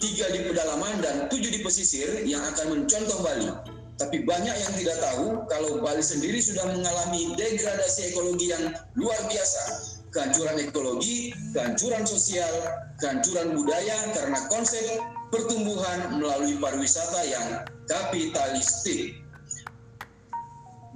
tiga 0.01 0.25
di 0.33 0.49
pedalaman 0.49 0.97
dan 1.05 1.15
tujuh 1.29 1.53
di 1.53 1.61
pesisir 1.61 2.25
yang 2.25 2.41
akan 2.41 2.73
mencontoh 2.73 3.21
Bali. 3.21 3.53
Tapi 3.99 4.23
banyak 4.23 4.55
yang 4.55 4.73
tidak 4.79 4.97
tahu 5.03 5.45
kalau 5.45 5.77
Bali 5.83 6.01
sendiri 6.01 6.41
sudah 6.41 6.65
mengalami 6.73 7.35
degradasi 7.37 8.15
ekologi 8.15 8.49
yang 8.49 8.73
luar 8.97 9.19
biasa 9.27 9.61
kehancuran 10.09 10.57
ekologi, 10.57 11.33
kehancuran 11.53 12.03
sosial, 12.05 12.49
kehancuran 12.97 13.53
budaya 13.53 13.97
karena 14.13 14.39
konsep 14.49 14.81
pertumbuhan 15.29 16.17
melalui 16.17 16.57
pariwisata 16.57 17.21
yang 17.29 17.47
kapitalistik. 17.85 19.21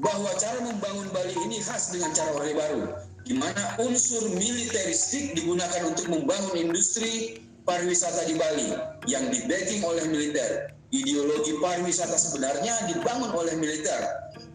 Bahwa 0.01 0.33
cara 0.41 0.57
membangun 0.65 1.07
Bali 1.13 1.37
ini 1.45 1.61
khas 1.61 1.93
dengan 1.93 2.11
cara 2.17 2.33
Orde 2.33 2.53
Baru, 2.57 2.81
di 3.23 3.33
mana 3.35 3.79
unsur 3.79 4.27
militeristik 4.35 5.35
digunakan 5.39 5.87
untuk 5.87 6.11
membangun 6.11 6.59
industri 6.59 7.39
pariwisata 7.63 8.27
di 8.27 8.35
Bali 8.35 8.69
yang 9.07 9.31
dibacking 9.31 9.83
oleh 9.83 10.03
militer. 10.11 10.71
Ideologi 10.93 11.57
pariwisata 11.57 12.13
sebenarnya 12.13 12.93
dibangun 12.93 13.33
oleh 13.33 13.57
militer, 13.57 13.97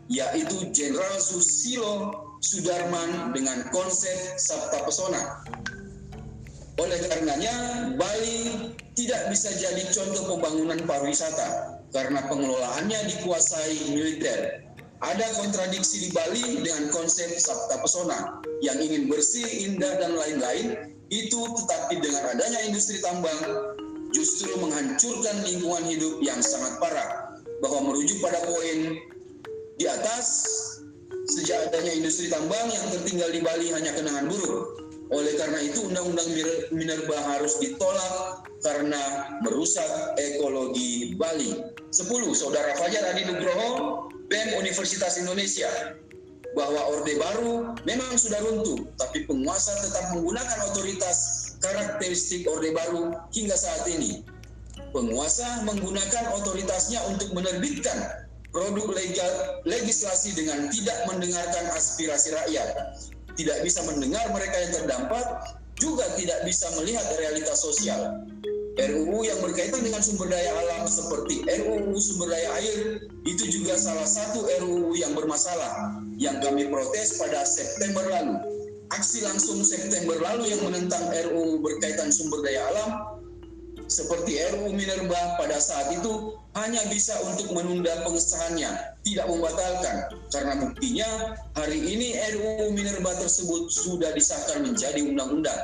yaitu 0.07 0.71
Jenderal 0.71 1.19
Susilo 1.19 2.15
Sudarman 2.39 3.35
dengan 3.35 3.67
konsep 3.75 4.39
Sabta 4.39 4.87
Pesona. 4.87 5.43
Oleh 6.79 6.99
karenanya, 7.11 7.55
Bali 7.99 8.71
tidak 8.95 9.35
bisa 9.35 9.51
jadi 9.59 9.83
contoh 9.91 10.39
pembangunan 10.39 10.79
pariwisata 10.87 11.83
karena 11.91 12.23
pengelolaannya 12.31 13.19
dikuasai 13.19 13.99
militer. 13.99 14.68
Ada 14.99 15.27
kontradiksi 15.39 16.07
di 16.07 16.11
Bali 16.11 16.63
dengan 16.63 16.91
konsep 16.91 17.31
Sabta 17.39 17.79
Pesona 17.79 18.43
yang 18.65 18.83
ingin 18.83 19.07
bersih, 19.07 19.47
indah, 19.71 19.95
dan 20.03 20.19
lain-lain, 20.19 20.95
itu 21.09 21.39
tetapi 21.39 22.03
dengan 22.03 22.35
adanya 22.35 22.67
industri 22.67 22.99
tambang 22.99 23.39
justru 24.11 24.51
menghancurkan 24.59 25.47
lingkungan 25.47 25.85
hidup 25.87 26.19
yang 26.25 26.43
sangat 26.43 26.77
parah. 26.83 27.39
Bahwa 27.59 27.91
merujuk 27.91 28.23
pada 28.23 28.39
poin 28.47 29.03
di 29.79 29.87
atas, 29.87 30.27
Sejak 31.29 31.69
adanya 31.69 31.93
industri 31.93 32.33
tambang 32.33 32.73
yang 32.73 32.89
tertinggal 32.89 33.29
di 33.29 33.45
Bali 33.45 33.69
hanya 33.69 33.93
kenangan 33.93 34.33
buruk. 34.33 34.81
Oleh 35.13 35.37
karena 35.37 35.61
itu 35.61 35.85
Undang-Undang 35.85 36.29
Minerba 36.73 37.17
harus 37.21 37.61
ditolak 37.61 38.45
karena 38.65 39.01
merusak 39.45 40.17
ekologi 40.17 41.13
Bali. 41.21 41.53
10. 41.93 42.33
Saudara 42.33 42.73
Fajar 42.81 43.13
Adi 43.13 43.29
Nugroho, 43.29 43.69
BEM 44.29 44.61
Universitas 44.61 45.17
Indonesia, 45.17 45.69
bahwa 46.57 46.81
Orde 46.97 47.15
Baru 47.21 47.77
memang 47.85 48.17
sudah 48.17 48.41
runtuh, 48.41 48.89
tapi 48.97 49.29
penguasa 49.29 49.73
tetap 49.85 50.17
menggunakan 50.17 50.59
otoritas 50.73 51.19
karakteristik 51.61 52.49
Orde 52.49 52.73
Baru 52.73 53.13
hingga 53.35 53.57
saat 53.57 53.85
ini. 53.89 54.25
Penguasa 54.95 55.65
menggunakan 55.69 56.33
otoritasnya 56.41 57.03
untuk 57.13 57.37
menerbitkan 57.37 58.29
produk 58.49 58.89
legal, 58.97 59.33
legislasi 59.69 60.33
dengan 60.33 60.73
tidak 60.73 60.99
mendengarkan 61.05 61.65
aspirasi 61.77 62.33
rakyat, 62.33 62.97
tidak 63.37 63.59
bisa 63.61 63.85
mendengar 63.85 64.25
mereka 64.33 64.57
yang 64.57 64.73
terdampak, 64.73 65.25
juga 65.77 66.09
tidak 66.17 66.41
bisa 66.49 66.67
melihat 66.81 67.05
realitas 67.21 67.61
sosial. 67.61 68.25
RUU 68.79 69.27
yang 69.27 69.43
berkaitan 69.43 69.83
dengan 69.83 69.99
sumber 69.99 70.31
daya 70.31 70.55
alam 70.55 70.87
seperti 70.87 71.43
RUU 71.43 71.99
sumber 71.99 72.31
daya 72.31 72.49
air 72.63 73.11
itu 73.27 73.45
juga 73.51 73.75
salah 73.75 74.07
satu 74.07 74.47
RUU 74.63 74.95
yang 74.95 75.19
bermasalah 75.19 75.99
yang 76.15 76.39
kami 76.39 76.71
protes 76.71 77.19
pada 77.19 77.43
September 77.43 78.07
lalu. 78.07 78.39
Aksi 78.95 79.27
langsung 79.27 79.67
September 79.67 80.17
lalu 80.23 80.55
yang 80.55 80.63
menentang 80.63 81.11
RUU 81.11 81.59
berkaitan 81.59 82.15
sumber 82.15 82.41
daya 82.47 82.63
alam 82.71 83.19
seperti 83.89 84.37
RUU 84.53 84.77
Minerba 84.77 85.41
pada 85.41 85.57
saat 85.59 85.91
itu 85.97 86.37
hanya 86.55 86.85
bisa 86.93 87.17
untuk 87.25 87.57
menunda 87.57 88.05
pengesahannya, 88.05 88.69
tidak 89.03 89.27
membatalkan. 89.27 89.97
Karena 90.29 90.55
buktinya 90.61 91.09
hari 91.57 91.81
ini 91.83 92.15
RUU 92.37 92.71
Minerba 92.77 93.17
tersebut 93.17 93.73
sudah 93.73 94.13
disahkan 94.13 94.63
menjadi 94.63 95.03
undang-undang. 95.03 95.57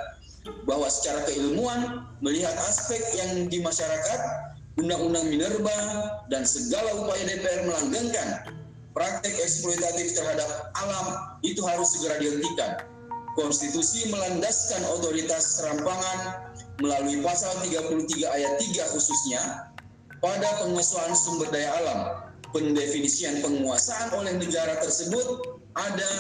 Bahwa 0.45 0.89
secara 0.93 1.25
keilmuan 1.25 2.05
melihat 2.21 2.53
aspek 2.69 3.01
yang 3.17 3.49
di 3.49 3.65
masyarakat, 3.65 4.21
Undang-Undang 4.75 5.31
Minerba 5.31 5.79
dan 6.29 6.43
segala 6.43 6.99
upaya 6.99 7.23
DPR 7.31 7.63
melanggengkan 7.63 8.43
praktek 8.91 9.35
eksploitatif 9.39 10.19
terhadap 10.19 10.71
alam 10.75 11.39
itu 11.47 11.63
harus 11.63 11.95
segera 11.95 12.19
dihentikan. 12.19 12.83
Konstitusi 13.35 14.11
melandaskan 14.11 14.83
otoritas 14.95 15.59
serampangan 15.59 16.51
melalui 16.79 17.23
pasal 17.23 17.55
33 17.67 18.27
ayat 18.31 18.53
3 18.63 18.93
khususnya 18.95 19.43
pada 20.23 20.63
penguasaan 20.63 21.15
sumber 21.15 21.51
daya 21.51 21.71
alam. 21.83 22.01
Pendefinisian 22.55 23.43
penguasaan 23.43 24.15
oleh 24.15 24.39
negara 24.39 24.79
tersebut 24.79 25.59
ada 25.75 26.11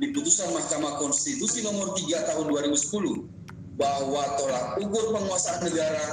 di 0.00 0.08
putusan 0.16 0.48
Mahkamah 0.56 0.96
Konstitusi 0.96 1.60
nomor 1.60 1.92
3 1.92 2.32
tahun 2.32 2.48
2010 2.48 3.41
bahwa 3.82 4.22
tolak 4.38 4.78
ukur 4.78 5.10
penguasaan 5.10 5.66
negara, 5.66 6.06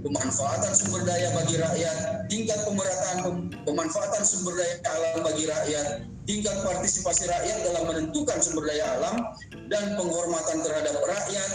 pemanfaatan 0.00 0.72
sumber 0.72 1.04
daya 1.04 1.28
bagi 1.36 1.60
rakyat, 1.60 1.96
tingkat 2.32 2.60
pemerataan 2.64 3.52
pemanfaatan 3.68 4.24
sumber 4.24 4.56
daya 4.56 4.76
alam 4.88 5.20
bagi 5.20 5.44
rakyat, 5.44 5.86
tingkat 6.24 6.56
partisipasi 6.64 7.28
rakyat 7.28 7.58
dalam 7.68 7.84
menentukan 7.92 8.40
sumber 8.40 8.72
daya 8.72 8.88
alam, 8.96 9.36
dan 9.68 10.00
penghormatan 10.00 10.64
terhadap 10.64 10.96
rakyat 11.04 11.50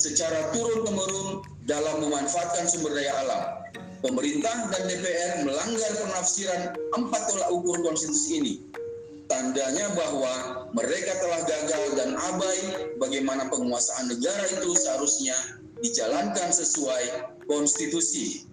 secara 0.00 0.48
turun-temurun 0.56 1.44
dalam 1.68 2.00
memanfaatkan 2.00 2.64
sumber 2.64 2.96
daya 2.96 3.12
alam. 3.20 3.42
Pemerintah 4.00 4.72
dan 4.74 4.82
DPR 4.90 5.46
melanggar 5.46 5.92
penafsiran 5.94 6.74
empat 6.98 7.22
tolak 7.30 7.48
ukur 7.54 7.86
konstitusi 7.86 8.42
ini 8.42 8.54
tandanya 9.30 9.86
bahwa 9.94 10.66
mereka 10.72 11.12
telah 11.20 11.40
gagal 11.46 11.84
dan 11.98 12.10
abai 12.16 12.60
bagaimana 12.98 13.46
penguasaan 13.52 14.10
negara 14.10 14.44
itu 14.50 14.74
seharusnya 14.78 15.36
dijalankan 15.82 16.50
sesuai 16.54 17.04
konstitusi. 17.50 18.46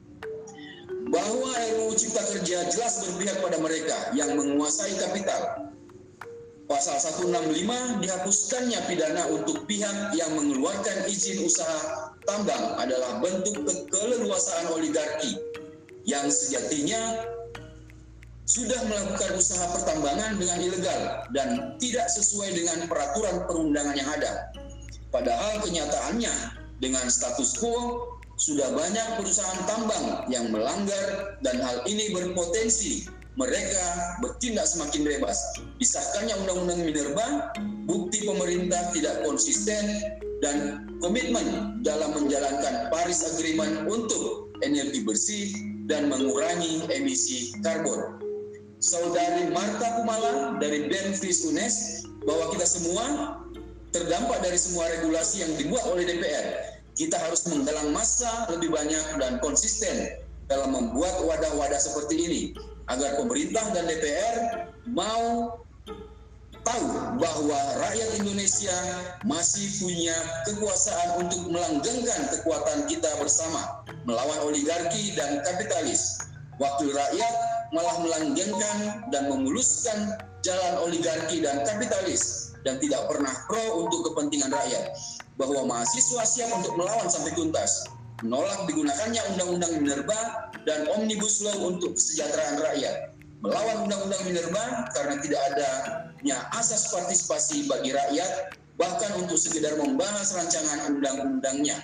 Bahwa 1.10 1.50
RUU 1.74 1.98
Cipta 1.98 2.22
Kerja 2.22 2.70
jelas 2.70 3.02
berpihak 3.02 3.42
pada 3.42 3.58
mereka 3.58 4.14
yang 4.14 4.38
menguasai 4.38 4.94
kapital. 4.98 5.74
Pasal 6.70 7.02
165 7.02 7.98
dihapuskannya 8.06 8.78
pidana 8.86 9.26
untuk 9.34 9.66
pihak 9.66 10.14
yang 10.14 10.38
mengeluarkan 10.38 11.10
izin 11.10 11.42
usaha 11.42 12.14
tambang 12.30 12.78
adalah 12.78 13.18
bentuk 13.26 13.66
keleluasaan 13.90 14.70
oligarki 14.78 15.34
yang 16.06 16.30
sejatinya 16.30 17.26
sudah 18.50 18.82
melakukan 18.90 19.38
usaha 19.38 19.62
pertambangan 19.78 20.42
dengan 20.42 20.58
ilegal 20.58 21.02
dan 21.38 21.78
tidak 21.78 22.10
sesuai 22.10 22.50
dengan 22.58 22.90
peraturan 22.90 23.46
perundangan 23.46 23.94
yang 23.94 24.10
ada. 24.10 24.50
Padahal 25.14 25.62
kenyataannya 25.62 26.34
dengan 26.82 27.06
status 27.14 27.62
quo 27.62 28.10
sudah 28.42 28.74
banyak 28.74 29.22
perusahaan 29.22 29.62
tambang 29.70 30.26
yang 30.34 30.50
melanggar 30.50 31.38
dan 31.46 31.62
hal 31.62 31.86
ini 31.86 32.10
berpotensi 32.10 33.06
mereka 33.38 34.18
bertindak 34.26 34.66
semakin 34.66 35.06
bebas. 35.06 35.38
Disahkannya 35.78 36.34
Undang-Undang 36.42 36.82
Minerba, 36.90 37.28
bukti 37.86 38.26
pemerintah 38.26 38.90
tidak 38.98 39.30
konsisten 39.30 40.10
dan 40.42 40.90
komitmen 41.06 41.78
dalam 41.86 42.18
menjalankan 42.18 42.90
Paris 42.90 43.22
Agreement 43.30 43.86
untuk 43.86 44.50
energi 44.66 45.06
bersih 45.06 45.54
dan 45.86 46.10
mengurangi 46.10 46.90
emisi 46.90 47.54
karbon 47.62 48.19
saudari 48.80 49.52
Marta 49.52 50.00
Kumala 50.00 50.56
dari 50.58 50.88
Benfis 50.88 51.44
UNES 51.44 52.08
bahwa 52.24 52.48
kita 52.56 52.64
semua 52.64 53.06
terdampak 53.92 54.40
dari 54.40 54.56
semua 54.56 54.88
regulasi 54.88 55.44
yang 55.44 55.52
dibuat 55.60 55.84
oleh 55.92 56.08
DPR. 56.08 56.80
Kita 56.96 57.16
harus 57.20 57.44
menggalang 57.48 57.92
massa 57.92 58.48
lebih 58.52 58.72
banyak 58.72 59.20
dan 59.20 59.40
konsisten 59.44 60.24
dalam 60.48 60.72
membuat 60.72 61.12
wadah-wadah 61.28 61.80
seperti 61.80 62.16
ini 62.24 62.42
agar 62.88 63.20
pemerintah 63.20 63.64
dan 63.76 63.86
DPR 63.88 64.36
mau 64.88 65.60
tahu 66.64 66.88
bahwa 67.20 67.60
rakyat 67.84 68.10
Indonesia 68.20 68.76
masih 69.28 69.68
punya 69.80 70.16
kekuasaan 70.48 71.24
untuk 71.24 71.52
melanggengkan 71.52 72.32
kekuatan 72.36 72.88
kita 72.88 73.12
bersama 73.20 73.84
melawan 74.08 74.40
oligarki 74.48 75.16
dan 75.16 75.44
kapitalis. 75.44 76.20
Wakil 76.60 76.92
rakyat 76.92 77.59
malah 77.70 77.96
melanggengkan 78.02 78.78
dan 79.14 79.30
memuluskan 79.30 80.18
jalan 80.42 80.74
oligarki 80.88 81.44
dan 81.44 81.62
kapitalis 81.68 82.54
dan 82.64 82.82
tidak 82.82 83.06
pernah 83.08 83.32
pro 83.48 83.86
untuk 83.86 84.12
kepentingan 84.12 84.52
rakyat. 84.52 84.94
Bahwa 85.40 85.72
mahasiswa 85.72 86.24
siap 86.28 86.52
untuk 86.52 86.76
melawan 86.76 87.08
sampai 87.08 87.32
tuntas 87.32 87.88
menolak 88.20 88.68
digunakannya 88.68 89.22
undang-undang 89.36 89.72
Minerba 89.80 90.52
dan 90.68 90.92
Omnibus 90.92 91.40
Law 91.40 91.72
untuk 91.72 91.96
kesejahteraan 91.96 92.60
rakyat. 92.60 93.16
Melawan 93.40 93.88
undang-undang 93.88 94.20
Minerba 94.28 94.92
karena 94.92 95.16
tidak 95.24 95.40
adanya 95.56 96.38
asas 96.60 96.92
partisipasi 96.92 97.72
bagi 97.72 97.96
rakyat 97.96 98.60
bahkan 98.80 99.12
untuk 99.20 99.36
sekedar 99.36 99.76
membahas 99.76 100.36
rancangan 100.36 100.92
undang-undangnya 100.92 101.80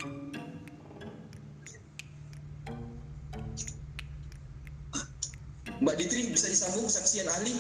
Mbak 5.84 5.96
Ditri 6.00 6.32
bisa 6.32 6.48
disambung 6.48 6.88
saksian 6.88 7.28
ahli? 7.28 7.52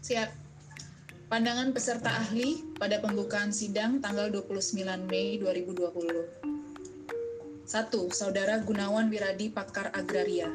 Siap. 0.00 0.32
Pandangan 1.28 1.76
peserta 1.76 2.08
ahli 2.08 2.64
pada 2.80 3.04
pembukaan 3.04 3.52
sidang 3.52 4.00
tanggal 4.00 4.32
29 4.32 4.80
Mei 5.12 5.36
2020. 5.36 7.68
1. 7.68 8.16
Saudara 8.16 8.64
Gunawan 8.64 9.12
Wiradi 9.12 9.52
Pakar 9.52 9.92
Agraria 9.92 10.48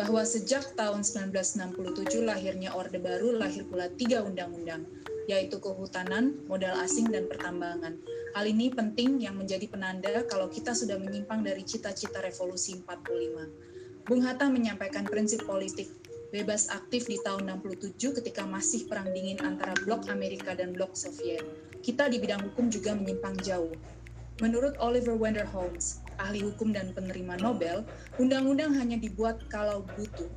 bahwa 0.00 0.24
sejak 0.24 0.72
tahun 0.80 1.04
1967 1.04 2.24
lahirnya 2.24 2.72
Orde 2.72 2.98
Baru 2.98 3.36
lahir 3.36 3.68
pula 3.68 3.92
tiga 3.92 4.24
undang-undang, 4.24 4.88
yaitu 5.28 5.60
kehutanan, 5.60 6.40
modal 6.48 6.72
asing, 6.80 7.12
dan 7.12 7.28
pertambangan. 7.28 8.00
Hal 8.32 8.48
ini 8.48 8.72
penting 8.72 9.20
yang 9.20 9.36
menjadi 9.36 9.68
penanda 9.68 10.24
kalau 10.24 10.48
kita 10.48 10.72
sudah 10.72 10.96
menyimpang 10.96 11.44
dari 11.44 11.60
cita-cita 11.64 12.24
revolusi 12.24 12.80
45. 12.80 13.75
Bung 14.06 14.22
Hatta 14.22 14.46
menyampaikan 14.46 15.02
prinsip 15.02 15.42
politik 15.50 15.90
bebas 16.30 16.70
aktif 16.70 17.10
di 17.10 17.18
tahun 17.26 17.58
67 17.58 17.98
ketika 18.22 18.46
masih 18.46 18.86
perang 18.86 19.10
dingin 19.10 19.34
antara 19.42 19.74
blok 19.82 20.06
Amerika 20.06 20.54
dan 20.54 20.78
blok 20.78 20.94
Soviet. 20.94 21.42
Kita 21.82 22.06
di 22.06 22.22
bidang 22.22 22.38
hukum 22.46 22.70
juga 22.70 22.94
menyimpang 22.94 23.34
jauh. 23.42 23.74
Menurut 24.38 24.78
Oliver 24.78 25.18
Wendell 25.18 25.50
Holmes, 25.50 26.06
ahli 26.22 26.38
hukum 26.38 26.70
dan 26.70 26.94
penerima 26.94 27.34
Nobel, 27.42 27.82
undang-undang 28.22 28.78
hanya 28.78 28.94
dibuat 28.94 29.42
kalau 29.50 29.82
butuh 29.98 30.30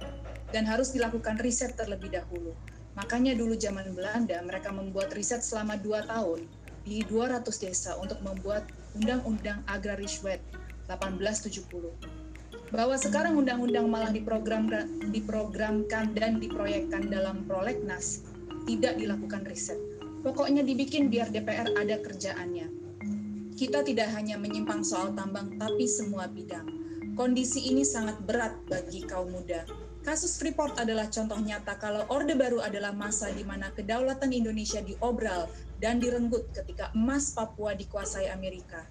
dan 0.50 0.66
harus 0.66 0.90
dilakukan 0.90 1.38
riset 1.38 1.78
terlebih 1.78 2.10
dahulu. 2.10 2.58
Makanya 2.98 3.38
dulu 3.38 3.54
zaman 3.54 3.94
Belanda 3.94 4.42
mereka 4.42 4.74
membuat 4.74 5.14
riset 5.14 5.46
selama 5.46 5.78
dua 5.78 6.02
tahun 6.10 6.42
di 6.90 7.06
200 7.06 7.46
desa 7.62 7.94
untuk 8.02 8.18
membuat 8.26 8.66
Undang-Undang 8.98 9.62
Agrariswet 9.70 10.42
1870 10.90 12.19
bahwa 12.70 12.96
sekarang 12.98 13.34
undang-undang 13.38 13.90
malah 13.90 14.14
diprogram 14.14 14.70
diprogramkan 15.10 16.14
dan 16.14 16.38
diproyekkan 16.38 17.10
dalam 17.10 17.46
prolegnas 17.50 18.22
tidak 18.70 19.02
dilakukan 19.02 19.42
riset. 19.50 19.78
Pokoknya 20.22 20.62
dibikin 20.62 21.10
biar 21.10 21.34
DPR 21.34 21.74
ada 21.74 21.98
kerjaannya. 21.98 22.68
Kita 23.58 23.84
tidak 23.84 24.14
hanya 24.14 24.38
menyimpang 24.38 24.86
soal 24.86 25.16
tambang 25.18 25.58
tapi 25.58 25.90
semua 25.90 26.30
bidang. 26.30 26.68
Kondisi 27.18 27.68
ini 27.68 27.84
sangat 27.84 28.22
berat 28.24 28.56
bagi 28.70 29.04
kaum 29.04 29.34
muda. 29.34 29.68
Kasus 30.00 30.40
Freeport 30.40 30.80
adalah 30.80 31.12
contoh 31.12 31.36
nyata 31.36 31.76
kalau 31.76 32.08
Orde 32.08 32.32
Baru 32.32 32.64
adalah 32.64 32.96
masa 32.96 33.28
di 33.36 33.44
mana 33.44 33.68
kedaulatan 33.76 34.32
Indonesia 34.32 34.80
diobral 34.80 35.52
dan 35.84 36.00
direnggut 36.00 36.48
ketika 36.56 36.88
emas 36.96 37.36
Papua 37.36 37.76
dikuasai 37.76 38.32
Amerika 38.32 38.88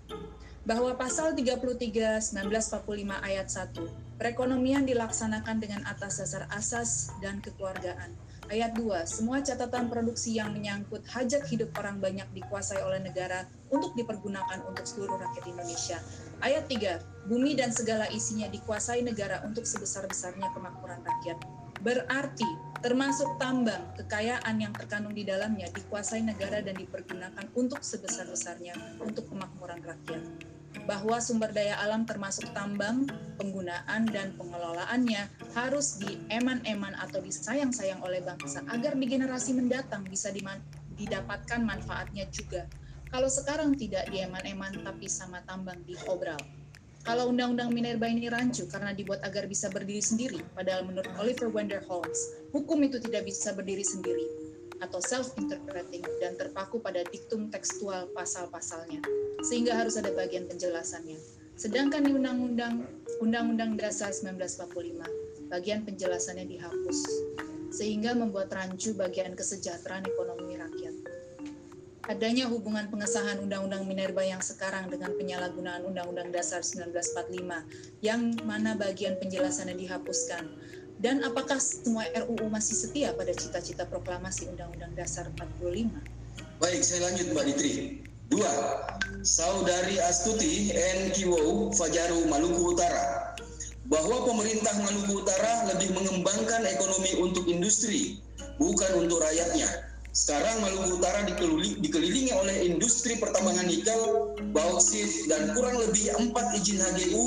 bahwa 0.68 0.92
pasal 1.00 1.32
33 1.32 2.20
1945 2.36 2.84
ayat 3.24 3.48
1 3.48 4.20
perekonomian 4.20 4.84
dilaksanakan 4.84 5.56
dengan 5.64 5.80
atas 5.88 6.20
dasar 6.20 6.44
asas 6.52 7.08
dan 7.24 7.40
kekeluargaan. 7.40 8.12
Ayat 8.52 8.76
2, 8.76 9.08
semua 9.08 9.40
catatan 9.40 9.88
produksi 9.88 10.36
yang 10.36 10.52
menyangkut 10.52 11.04
hajat 11.08 11.48
hidup 11.48 11.72
orang 11.80 12.00
banyak 12.04 12.28
dikuasai 12.36 12.84
oleh 12.84 13.00
negara 13.00 13.48
untuk 13.72 13.96
dipergunakan 13.96 14.60
untuk 14.68 14.84
seluruh 14.84 15.16
rakyat 15.16 15.44
Indonesia. 15.48 16.00
Ayat 16.44 16.68
3, 16.68 17.28
bumi 17.32 17.56
dan 17.56 17.72
segala 17.72 18.04
isinya 18.12 18.48
dikuasai 18.52 19.00
negara 19.04 19.40
untuk 19.48 19.64
sebesar-besarnya 19.64 20.52
kemakmuran 20.52 21.00
rakyat. 21.00 21.40
Berarti 21.80 22.48
termasuk 22.84 23.40
tambang, 23.40 23.84
kekayaan 24.00 24.60
yang 24.60 24.72
terkandung 24.76 25.16
di 25.16 25.24
dalamnya 25.24 25.68
dikuasai 25.72 26.24
negara 26.24 26.60
dan 26.60 26.76
dipergunakan 26.76 27.52
untuk 27.56 27.80
sebesar-besarnya 27.84 29.00
untuk 29.00 29.28
kemakmuran 29.28 29.80
rakyat 29.84 30.57
bahwa 30.84 31.18
sumber 31.18 31.50
daya 31.50 31.80
alam 31.82 32.04
termasuk 32.06 32.46
tambang, 32.52 33.08
penggunaan 33.40 34.06
dan 34.12 34.36
pengelolaannya 34.36 35.26
harus 35.56 35.98
dieman-eman 35.98 36.94
atau 37.00 37.18
disayang-sayang 37.24 37.98
oleh 38.04 38.22
bangsa 38.22 38.62
agar 38.68 38.94
di 38.94 39.06
generasi 39.08 39.56
mendatang 39.56 40.04
bisa 40.06 40.30
didapatkan 40.94 41.60
manfaatnya 41.64 42.28
juga. 42.28 42.68
Kalau 43.08 43.32
sekarang 43.32 43.72
tidak 43.74 44.06
dieman-eman 44.12 44.84
tapi 44.84 45.08
sama 45.08 45.40
tambang 45.48 45.80
di 45.88 45.96
obral. 46.06 46.38
Kalau 47.06 47.32
undang-undang 47.32 47.72
Minerba 47.72 48.04
ini 48.10 48.28
rancu 48.28 48.68
karena 48.68 48.92
dibuat 48.92 49.24
agar 49.24 49.48
bisa 49.48 49.72
berdiri 49.72 50.02
sendiri, 50.04 50.44
padahal 50.52 50.84
menurut 50.84 51.08
Oliver 51.16 51.48
Wendell 51.48 51.80
Holmes, 51.88 52.20
hukum 52.52 52.84
itu 52.84 53.00
tidak 53.00 53.24
bisa 53.24 53.56
berdiri 53.56 53.80
sendiri 53.80 54.47
atau 54.78 55.02
self-interpreting 55.02 56.06
dan 56.22 56.38
terpaku 56.38 56.78
pada 56.78 57.02
diktum 57.10 57.50
tekstual 57.50 58.10
pasal-pasalnya 58.14 59.02
sehingga 59.42 59.74
harus 59.74 59.98
ada 59.98 60.10
bagian 60.14 60.46
penjelasannya. 60.46 61.18
Sedangkan 61.58 62.06
di 62.06 62.14
Undang-Undang 62.14 62.86
Undang-Undang 63.18 63.82
Dasar 63.82 64.14
1945, 64.14 65.50
bagian 65.50 65.82
penjelasannya 65.82 66.46
dihapus, 66.46 67.00
sehingga 67.74 68.14
membuat 68.14 68.54
rancu 68.54 68.94
bagian 68.94 69.34
kesejahteraan 69.34 70.06
ekonomi 70.06 70.54
rakyat. 70.54 70.94
adanya 72.08 72.48
hubungan 72.48 72.88
pengesahan 72.88 73.36
Undang-Undang 73.36 73.84
Minerba 73.84 74.24
yang 74.24 74.40
sekarang 74.40 74.88
dengan 74.88 75.12
penyalahgunaan 75.12 75.84
Undang-Undang 75.84 76.32
Dasar 76.32 76.64
1945 76.64 78.00
yang 78.00 78.32
mana 78.48 78.72
bagian 78.80 79.20
penjelasannya 79.20 79.76
dihapuskan 79.76 80.48
dan 80.98 81.22
apakah 81.22 81.62
semua 81.62 82.06
RUU 82.10 82.50
masih 82.50 82.74
setia 82.74 83.14
pada 83.14 83.30
cita-cita 83.30 83.86
proklamasi 83.86 84.50
Undang-Undang 84.50 84.98
Dasar 84.98 85.30
45? 85.38 85.90
Baik, 86.58 86.82
saya 86.82 87.10
lanjut 87.10 87.26
Mbak 87.34 87.44
Ditri. 87.54 87.74
Dua, 88.28 88.52
Saudari 89.24 89.96
Astuti 90.04 90.68
N. 90.74 91.14
Kiwo 91.16 91.72
Fajaru 91.72 92.28
Maluku 92.28 92.76
Utara 92.76 93.32
bahwa 93.88 94.28
pemerintah 94.28 94.74
Maluku 94.84 95.24
Utara 95.24 95.72
lebih 95.72 95.96
mengembangkan 95.96 96.66
ekonomi 96.68 97.16
untuk 97.24 97.48
industri, 97.48 98.20
bukan 98.60 99.06
untuk 99.06 99.24
rakyatnya 99.24 99.88
sekarang 100.18 100.60
Maluku 100.66 100.98
Utara 100.98 101.22
dikelilingi 101.78 102.34
oleh 102.34 102.66
industri 102.66 103.14
pertambangan 103.22 103.70
nikel, 103.70 104.34
bauksit, 104.50 105.30
dan 105.30 105.54
kurang 105.54 105.78
lebih 105.78 106.10
empat 106.18 106.58
izin 106.58 106.82
HGU 106.82 107.26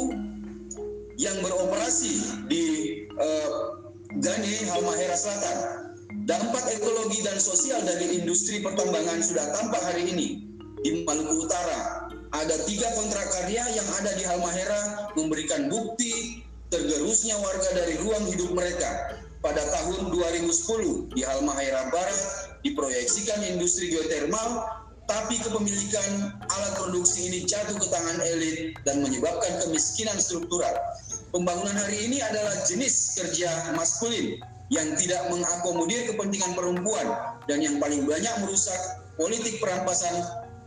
yang 1.16 1.38
beroperasi 1.40 2.46
di 2.52 2.66
uh, 3.20 3.50
Gane, 4.20 4.54
Halmahera 4.72 5.16
Selatan. 5.16 5.58
Dampak 6.28 6.64
ekologi 6.78 7.24
dan 7.26 7.40
sosial 7.42 7.82
dari 7.82 8.22
industri 8.22 8.62
pertambangan 8.62 9.24
sudah 9.24 9.52
tampak 9.58 9.82
hari 9.82 10.12
ini 10.12 10.28
di 10.84 11.02
Maluku 11.08 11.48
Utara. 11.48 12.08
Ada 12.32 12.56
tiga 12.64 12.88
kontrak 12.96 13.28
karya 13.36 13.64
yang 13.76 13.88
ada 14.00 14.12
di 14.16 14.24
Halmahera 14.24 15.12
memberikan 15.20 15.68
bukti 15.68 16.44
tergerusnya 16.72 17.36
warga 17.40 17.70
dari 17.76 18.00
ruang 18.00 18.24
hidup 18.32 18.56
mereka. 18.56 19.20
Pada 19.42 19.60
tahun 19.74 20.14
2010 20.14 21.18
di 21.18 21.26
Halmahera 21.26 21.90
Barat, 21.90 22.52
diproyeksikan 22.62 23.42
industri 23.42 23.90
geotermal, 23.90 24.70
tapi 25.10 25.42
kepemilikan 25.42 26.38
alat 26.46 26.74
produksi 26.78 27.28
ini 27.28 27.44
jatuh 27.50 27.76
ke 27.76 27.88
tangan 27.90 28.22
elit 28.22 28.78
dan 28.86 29.02
menyebabkan 29.02 29.60
kemiskinan 29.66 30.16
struktural. 30.22 30.72
Pembangunan 31.32 31.80
hari 31.80 32.12
ini 32.12 32.20
adalah 32.20 32.52
jenis 32.68 33.16
kerja 33.16 33.72
maskulin 33.72 34.36
yang 34.68 34.88
tidak 35.00 35.32
mengakomodir 35.32 36.04
kepentingan 36.12 36.52
perempuan 36.52 37.08
dan 37.48 37.64
yang 37.64 37.80
paling 37.80 38.04
banyak 38.04 38.36
merusak 38.44 38.76
politik 39.16 39.64
perampasan 39.64 40.12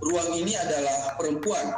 ruang 0.00 0.32
ini 0.32 0.56
adalah 0.56 1.20
perempuan. 1.20 1.68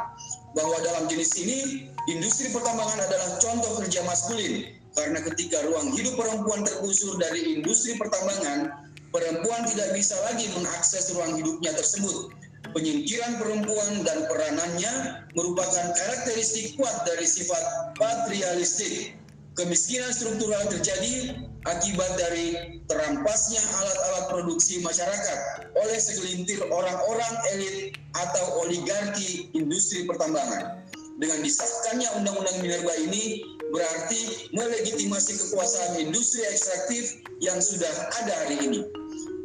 Bahwa 0.55 0.79
dalam 0.79 1.11
jenis 1.11 1.35
ini, 1.35 1.91
industri 2.07 2.47
pertambangan 2.55 3.03
adalah 3.11 3.29
contoh 3.43 3.83
kerja 3.83 4.07
maskulin 4.07 4.71
karena 4.95 5.19
ketika 5.19 5.67
ruang 5.67 5.91
hidup 5.91 6.15
perempuan 6.15 6.63
tergusur 6.63 7.19
dari 7.19 7.59
industri 7.59 7.99
pertambangan, 7.99 8.71
perempuan 9.11 9.67
tidak 9.67 9.93
bisa 9.93 10.15
lagi 10.31 10.47
mengakses 10.55 11.11
ruang 11.11 11.35
hidupnya 11.35 11.75
tersebut. 11.75 12.31
Penyingkiran 12.77 13.41
perempuan 13.41 14.05
dan 14.05 14.29
peranannya 14.29 14.93
merupakan 15.33 15.97
karakteristik 15.97 16.77
kuat 16.77 16.93
dari 17.09 17.25
sifat 17.25 17.97
patrialistik. 17.97 19.17
Kemiskinan 19.57 20.13
struktural 20.13 20.61
terjadi 20.69 21.41
akibat 21.65 22.11
dari 22.21 22.77
terampasnya 22.85 23.57
alat-alat 23.81 24.25
produksi 24.29 24.77
masyarakat 24.85 25.65
oleh 25.73 25.97
segelintir 25.97 26.61
orang-orang 26.69 27.33
elit 27.57 27.97
atau 28.13 28.61
oligarki 28.61 29.49
industri 29.57 30.05
pertambangan. 30.05 30.85
Dengan 31.17 31.41
disahkannya 31.41 32.13
Undang-Undang 32.21 32.61
Minerba 32.61 32.93
ini 33.01 33.41
berarti 33.73 34.53
melegitimasi 34.53 35.33
kekuasaan 35.33 35.97
industri 35.97 36.45
ekstraktif 36.45 37.25
yang 37.41 37.57
sudah 37.57 37.89
ada 38.21 38.33
hari 38.45 38.69
ini. 38.69 38.85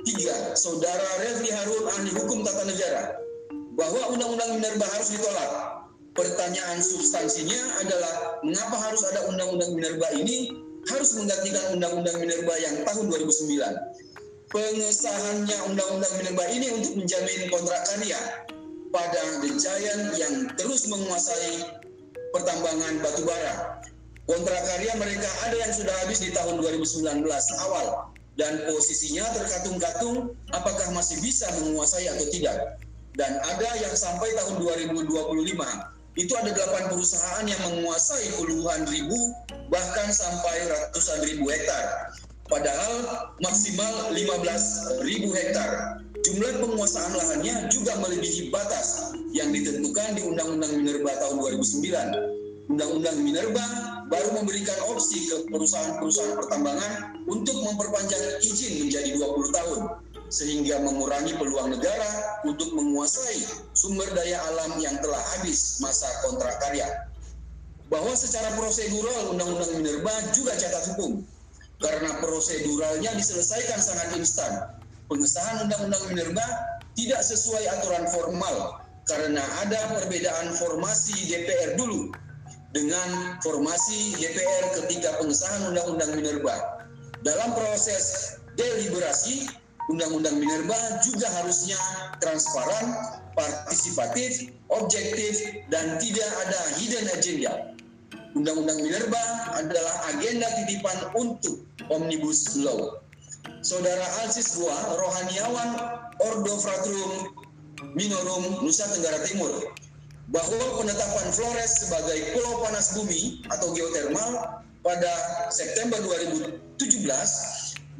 Tiga, 0.02 0.58
Saudara 0.58 1.06
Refli 1.22 1.54
Harun 1.54 1.86
ahli 1.86 2.10
hukum 2.10 2.42
tata 2.42 2.66
negara 2.66 3.22
bahwa 3.78 4.10
Undang-Undang 4.10 4.58
Minerba 4.58 4.86
harus 4.90 5.14
ditolak. 5.14 5.50
Pertanyaan 6.12 6.82
substansinya 6.82 7.56
adalah 7.80 8.42
mengapa 8.42 8.76
harus 8.82 9.06
ada 9.14 9.30
Undang-Undang 9.30 9.78
Minerba 9.78 10.08
ini 10.18 10.50
harus 10.90 11.14
menggantikan 11.14 11.78
Undang-Undang 11.78 12.18
Minerba 12.18 12.54
yang 12.58 12.82
tahun 12.82 13.04
2009. 13.14 14.50
Pengesahannya 14.50 15.58
Undang-Undang 15.70 16.14
Minerba 16.18 16.44
ini 16.50 16.66
untuk 16.76 16.92
menjamin 16.98 17.40
kontrak 17.48 17.82
karya 17.88 18.20
pada 18.92 19.22
The 19.40 19.50
yang 20.18 20.34
terus 20.58 20.90
menguasai 20.90 21.78
pertambangan 22.34 23.00
batu 23.00 23.22
bara. 23.22 23.80
Kontrak 24.26 24.62
karya 24.66 24.92
mereka 24.98 25.30
ada 25.46 25.56
yang 25.62 25.72
sudah 25.72 25.94
habis 26.04 26.20
di 26.20 26.34
tahun 26.34 26.60
2019 26.60 27.24
awal 27.70 28.11
dan 28.40 28.64
posisinya 28.64 29.28
terkatung-katung 29.36 30.32
apakah 30.56 30.88
masih 30.96 31.20
bisa 31.20 31.48
menguasai 31.60 32.08
atau 32.08 32.26
tidak. 32.32 32.56
Dan 33.12 33.36
ada 33.44 33.68
yang 33.76 33.92
sampai 33.92 34.32
tahun 34.40 34.64
2025 34.64 35.12
itu 36.12 36.32
ada 36.36 36.50
delapan 36.52 36.92
perusahaan 36.92 37.44
yang 37.44 37.60
menguasai 37.72 38.36
puluhan 38.36 38.84
ribu 38.88 39.16
bahkan 39.72 40.08
sampai 40.12 40.68
ratusan 40.68 41.24
ribu 41.24 41.48
hektar. 41.48 42.12
Padahal 42.48 42.94
maksimal 43.40 44.12
15 44.12 45.08
ribu 45.08 45.32
hektar. 45.32 46.00
Jumlah 46.22 46.62
penguasaan 46.62 47.16
lahannya 47.16 47.66
juga 47.72 47.98
melebihi 47.98 48.52
batas 48.52 49.16
yang 49.34 49.50
ditentukan 49.50 50.14
di 50.14 50.22
Undang-Undang 50.22 50.72
Minerba 50.78 51.12
tahun 51.18 51.36
2009. 51.40 52.70
Undang-Undang 52.70 53.16
Minerba 53.24 53.66
baru 54.06 54.36
memberikan 54.36 54.76
opsi 54.92 55.32
ke 55.32 55.48
perusahaan-perusahaan 55.50 56.36
pertambangan 56.38 57.11
untuk 57.28 57.56
memperpanjang 57.62 58.42
izin 58.42 58.86
menjadi 58.86 59.14
20 59.18 59.56
tahun 59.56 59.80
sehingga 60.32 60.80
mengurangi 60.80 61.36
peluang 61.36 61.76
negara 61.76 62.40
untuk 62.48 62.72
menguasai 62.72 63.44
sumber 63.76 64.08
daya 64.16 64.40
alam 64.48 64.80
yang 64.80 64.96
telah 65.04 65.20
habis 65.36 65.76
masa 65.84 66.08
kontrak 66.24 66.56
karya. 66.64 66.88
Bahwa 67.92 68.16
secara 68.16 68.56
prosedural 68.56 69.36
Undang-Undang 69.36 69.72
Minerba 69.76 70.14
juga 70.32 70.56
catat 70.56 70.96
hukum 70.96 71.20
karena 71.76 72.16
proseduralnya 72.24 73.12
diselesaikan 73.12 73.76
sangat 73.76 74.16
instan. 74.16 74.80
Pengesahan 75.12 75.68
Undang-Undang 75.68 76.04
Minerba 76.08 76.46
tidak 76.96 77.20
sesuai 77.20 77.68
aturan 77.76 78.08
formal 78.08 78.80
karena 79.04 79.44
ada 79.60 80.00
perbedaan 80.00 80.56
formasi 80.56 81.28
DPR 81.28 81.76
dulu 81.76 82.08
dengan 82.72 83.36
formasi 83.44 84.16
DPR 84.16 84.80
ketika 84.80 85.20
pengesahan 85.20 85.68
Undang-Undang 85.68 86.16
Minerba. 86.16 86.71
Dalam 87.22 87.54
proses 87.54 88.36
deliberasi, 88.58 89.46
Undang-Undang 89.90 90.38
Minerba 90.38 90.78
juga 91.02 91.26
harusnya 91.42 91.78
transparan, 92.22 93.18
partisipatif, 93.34 94.50
objektif, 94.70 95.62
dan 95.70 95.98
tidak 95.98 96.30
ada 96.46 96.60
hidden 96.78 97.06
agenda. 97.14 97.52
Undang-Undang 98.34 98.78
Minerba 98.82 99.22
adalah 99.58 99.96
agenda 100.14 100.46
titipan 100.62 100.98
untuk 101.18 101.66
Omnibus 101.90 102.58
Law. 102.62 103.02
Saudara 103.62 104.02
Alsis 104.22 104.58
Gua, 104.58 104.74
rohaniawan 104.98 105.70
Ordo 106.22 106.54
Fratrum 106.58 107.34
Minorum 107.94 108.62
Nusa 108.62 108.86
Tenggara 108.90 109.22
Timur, 109.26 109.50
bahwa 110.30 110.66
penetapan 110.78 111.28
Flores 111.34 111.86
sebagai 111.86 112.34
pulau 112.34 112.62
panas 112.62 112.94
bumi 112.94 113.42
atau 113.50 113.74
geotermal 113.74 114.62
pada 114.82 115.46
September 115.54 115.98
2017 116.02 116.58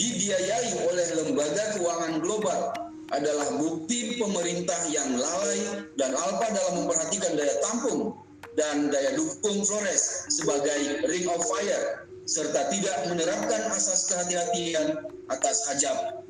dibiayai 0.03 0.71
oleh 0.90 1.09
lembaga 1.23 1.79
keuangan 1.79 2.18
global 2.18 2.75
adalah 3.14 3.49
bukti 3.55 4.18
pemerintah 4.18 4.81
yang 4.90 5.14
lalai 5.14 5.87
dan 5.95 6.11
alpa 6.16 6.49
dalam 6.51 6.83
memperhatikan 6.83 7.38
daya 7.38 7.55
tampung 7.62 8.18
dan 8.59 8.90
daya 8.90 9.14
dukung 9.14 9.62
Flores 9.62 10.27
sebagai 10.29 11.07
ring 11.07 11.31
of 11.31 11.40
fire 11.45 12.09
serta 12.27 12.73
tidak 12.73 12.97
menerapkan 13.07 13.62
asas 13.73 14.11
kehati-hatian 14.11 15.07
atas 15.31 15.71
hajab 15.71 16.25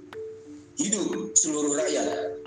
hidup 0.77 1.33
seluruh 1.37 1.77
rakyat. 1.79 2.41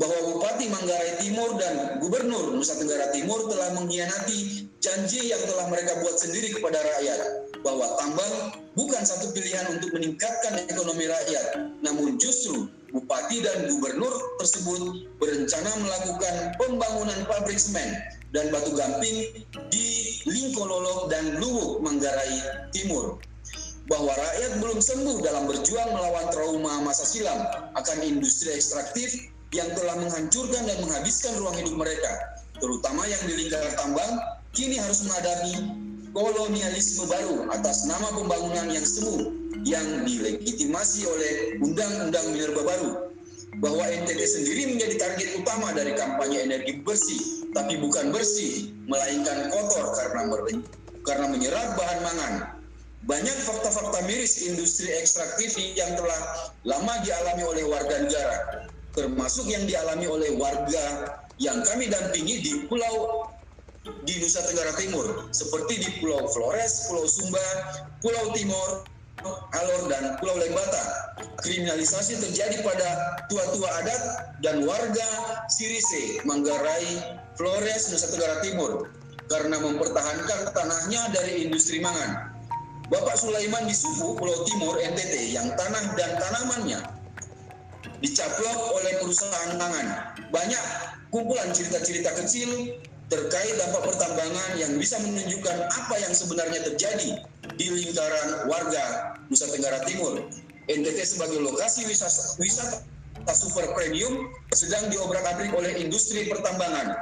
Bahwa 0.00 0.32
Bupati 0.32 0.64
Manggarai 0.72 1.20
Timur 1.20 1.60
dan 1.60 2.00
Gubernur 2.00 2.56
Nusa 2.56 2.72
Tenggara 2.80 3.12
Timur 3.12 3.52
telah 3.52 3.76
mengkhianati 3.76 4.64
janji 4.80 5.28
yang 5.28 5.42
telah 5.44 5.68
mereka 5.68 6.00
buat 6.00 6.16
sendiri 6.16 6.56
kepada 6.56 6.80
rakyat 6.80 7.49
bahwa 7.60 7.86
tambang 8.00 8.34
bukan 8.74 9.02
satu 9.04 9.32
pilihan 9.36 9.68
untuk 9.72 9.92
meningkatkan 9.92 10.64
ekonomi 10.68 11.08
rakyat, 11.08 11.46
namun 11.84 12.16
justru 12.16 12.68
Bupati 12.90 13.38
dan 13.38 13.70
Gubernur 13.70 14.10
tersebut 14.42 15.06
berencana 15.22 15.70
melakukan 15.78 16.34
pembangunan 16.58 17.22
pabrik 17.30 17.62
semen 17.62 17.86
dan 18.34 18.50
batu 18.50 18.74
gamping 18.74 19.46
di 19.70 19.86
Lingkololo 20.26 21.06
dan 21.06 21.38
Luwuk 21.38 21.78
Manggarai 21.86 22.66
Timur. 22.74 23.22
Bahwa 23.86 24.10
rakyat 24.14 24.62
belum 24.62 24.78
sembuh 24.78 25.18
dalam 25.22 25.50
berjuang 25.50 25.90
melawan 25.90 26.30
trauma 26.30 26.82
masa 26.82 27.02
silam 27.06 27.42
akan 27.74 27.98
industri 28.06 28.54
ekstraktif 28.54 29.30
yang 29.50 29.66
telah 29.74 29.98
menghancurkan 29.98 30.62
dan 30.62 30.78
menghabiskan 30.78 31.34
ruang 31.42 31.58
hidup 31.58 31.74
mereka, 31.74 32.38
terutama 32.62 33.02
yang 33.06 33.22
di 33.26 33.34
lingkar 33.34 33.66
tambang, 33.74 34.14
kini 34.54 34.78
harus 34.78 35.02
menghadapi 35.02 35.89
kolonialisme 36.14 37.06
baru 37.06 37.50
atas 37.54 37.86
nama 37.86 38.08
pembangunan 38.14 38.70
yang 38.70 38.86
semu 38.86 39.30
yang 39.62 40.08
dilegitimasi 40.08 41.04
oleh 41.06 41.32
Undang-Undang 41.60 42.26
Minerba 42.32 42.62
baru. 42.64 42.90
bahwa 43.58 43.82
NTT 43.82 44.20
sendiri 44.24 44.62
menjadi 44.72 44.94
target 44.96 45.30
utama 45.36 45.74
dari 45.74 45.92
kampanye 45.98 46.48
energi 46.48 46.80
bersih, 46.86 47.50
tapi 47.50 47.76
bukan 47.82 48.14
bersih, 48.14 48.70
melainkan 48.86 49.50
kotor 49.50 49.90
karena 49.98 50.22
karena 51.02 51.26
menyerap 51.28 51.74
bahan 51.74 52.00
mangan. 52.00 52.34
Banyak 53.10 53.36
fakta-fakta 53.42 54.06
miris 54.06 54.46
industri 54.46 54.92
ekstraktif 54.94 55.56
yang 55.74 55.92
telah 55.98 56.20
lama 56.62 56.94
dialami 57.02 57.42
oleh 57.42 57.64
warga 57.66 57.96
negara, 58.06 58.36
termasuk 58.94 59.50
yang 59.50 59.66
dialami 59.66 60.06
oleh 60.06 60.30
warga 60.38 61.18
yang 61.40 61.58
kami 61.64 61.88
dampingi 61.88 62.44
di 62.44 62.52
Pulau 62.68 63.26
di 63.84 64.14
Nusa 64.20 64.44
Tenggara 64.44 64.76
Timur, 64.76 65.32
seperti 65.32 65.80
di 65.80 65.90
Pulau 66.04 66.28
Flores, 66.28 66.88
Pulau 66.92 67.08
Sumba, 67.08 67.46
Pulau 68.04 68.28
Timur, 68.36 68.84
Alor, 69.56 69.82
dan 69.88 70.20
Pulau 70.20 70.36
Lembata. 70.36 71.16
Kriminalisasi 71.40 72.20
terjadi 72.20 72.60
pada 72.60 73.20
tua-tua 73.32 73.68
adat 73.80 74.02
dan 74.44 74.64
warga 74.68 75.08
Sirise, 75.48 76.20
Manggarai, 76.28 77.16
Flores, 77.36 77.88
Nusa 77.88 78.12
Tenggara 78.12 78.44
Timur 78.44 78.92
karena 79.30 79.56
mempertahankan 79.62 80.52
tanahnya 80.52 81.02
dari 81.14 81.48
industri 81.48 81.78
mangan. 81.80 82.34
Bapak 82.90 83.14
Sulaiman 83.14 83.70
di 83.70 83.72
Suku, 83.72 84.18
Pulau 84.18 84.42
Timur, 84.44 84.74
NTT, 84.76 85.30
yang 85.30 85.46
tanah 85.54 85.94
dan 85.94 86.10
tanamannya 86.18 86.80
dicaplok 88.02 88.58
oleh 88.76 88.92
perusahaan 88.98 89.54
mangan. 89.56 89.86
Banyak 90.34 90.64
kumpulan 91.14 91.54
cerita-cerita 91.54 92.10
kecil 92.18 92.80
terkait 93.10 93.58
dampak 93.58 93.82
pertambangan 93.90 94.50
yang 94.54 94.72
bisa 94.78 94.94
menunjukkan 95.02 95.66
apa 95.66 95.94
yang 95.98 96.14
sebenarnya 96.14 96.62
terjadi 96.62 97.18
di 97.58 97.66
lingkaran 97.66 98.46
warga 98.46 99.18
Nusa 99.26 99.50
Tenggara 99.50 99.82
Timur. 99.84 100.22
NTT 100.70 101.02
sebagai 101.02 101.42
lokasi 101.42 101.82
wisata, 101.90 102.38
wisata 102.38 102.78
super 103.34 103.66
premium 103.74 104.30
sedang 104.54 104.86
diobrak-abrik 104.94 105.50
oleh 105.50 105.82
industri 105.82 106.30
pertambangan. 106.30 106.94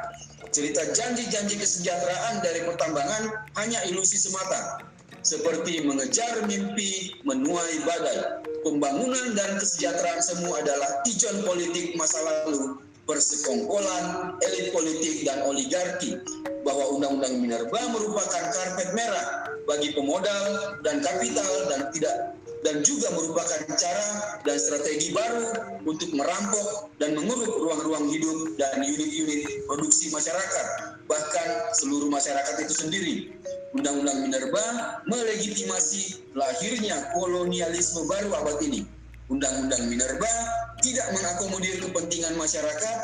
Cerita 0.49 0.81
janji-janji 0.97 1.61
kesejahteraan 1.61 2.40
dari 2.40 2.64
pertambangan 2.64 3.44
hanya 3.61 3.85
ilusi 3.92 4.16
semata, 4.16 4.81
seperti 5.21 5.85
mengejar 5.85 6.49
mimpi 6.49 7.21
menuai 7.29 7.85
badai. 7.85 8.40
Pembangunan 8.64 9.37
dan 9.37 9.61
kesejahteraan 9.61 10.25
semua 10.25 10.64
adalah 10.64 11.05
tujuan 11.05 11.44
politik 11.44 11.92
masa 12.01 12.16
lalu 12.25 12.81
persekongkolan 13.09 14.37
elit 14.44 14.68
politik 14.77 15.25
dan 15.25 15.40
oligarki 15.49 16.21
bahwa 16.61 16.92
Undang-Undang 16.92 17.40
Minerba 17.40 17.81
merupakan 17.88 18.44
karpet 18.53 18.92
merah 18.92 19.49
bagi 19.64 19.97
pemodal 19.97 20.77
dan 20.85 21.01
kapital 21.01 21.51
dan 21.73 21.88
tidak 21.97 22.16
dan 22.66 22.85
juga 22.85 23.09
merupakan 23.16 23.64
cara 23.81 24.09
dan 24.44 24.57
strategi 24.61 25.14
baru 25.14 25.57
untuk 25.88 26.11
merampok 26.12 26.92
dan 27.01 27.16
menguruk 27.16 27.49
ruang-ruang 27.49 28.12
hidup 28.12 28.59
dan 28.61 28.83
unit-unit 28.85 29.64
produksi 29.64 30.12
masyarakat 30.12 30.66
bahkan 31.09 31.49
seluruh 31.73 32.12
masyarakat 32.12 32.61
itu 32.61 32.75
sendiri. 32.77 33.14
Undang-Undang 33.73 34.29
Minerba 34.29 34.64
melegitimasi 35.09 36.29
lahirnya 36.37 37.09
kolonialisme 37.16 38.05
baru 38.05 38.37
abad 38.37 38.59
ini. 38.64 38.85
Undang-Undang 39.33 39.88
Minerba 39.88 40.33
tidak 40.85 41.07
mengakomodir 41.14 41.81
kepentingan 41.83 42.35
masyarakat, 42.38 42.97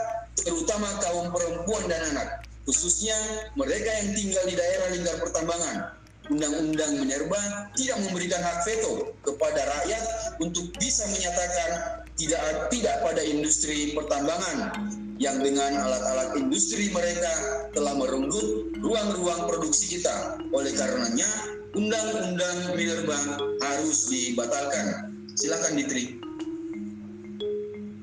terutama 0.43 0.89
kaum 1.03 1.31
perempuan 1.31 1.85
dan 1.91 2.03
anak, 2.15 2.45
khususnya 2.67 3.17
mereka 3.55 3.91
yang 4.03 4.11
tinggal 4.15 4.45
di 4.47 4.55
daerah 4.55 4.89
lingkar 4.95 5.17
pertambangan. 5.21 5.77
Undang-undang 6.25 7.05
Minerba 7.05 7.69
tidak 7.77 8.01
memberikan 8.01 8.41
hak 8.41 8.65
veto 8.65 9.13
kepada 9.21 9.61
rakyat 9.61 10.05
untuk 10.41 10.73
bisa 10.81 11.05
menyatakan 11.13 12.01
tidak 12.17 12.73
tidak 12.73 12.97
pada 13.05 13.21
industri 13.21 13.93
pertambangan 13.93 14.73
yang 15.21 15.37
dengan 15.45 15.85
alat-alat 15.85 16.41
industri 16.41 16.89
mereka 16.91 17.29
telah 17.77 17.93
merenggut 17.93 18.73
ruang-ruang 18.81 19.47
produksi 19.47 19.99
kita. 19.99 20.41
Oleh 20.51 20.73
karenanya, 20.75 21.29
Undang-Undang 21.77 22.73
Minerba 22.75 23.19
harus 23.63 24.09
dibatalkan. 24.11 25.13
Silakan 25.35 25.77
Ditri. 25.79 26.19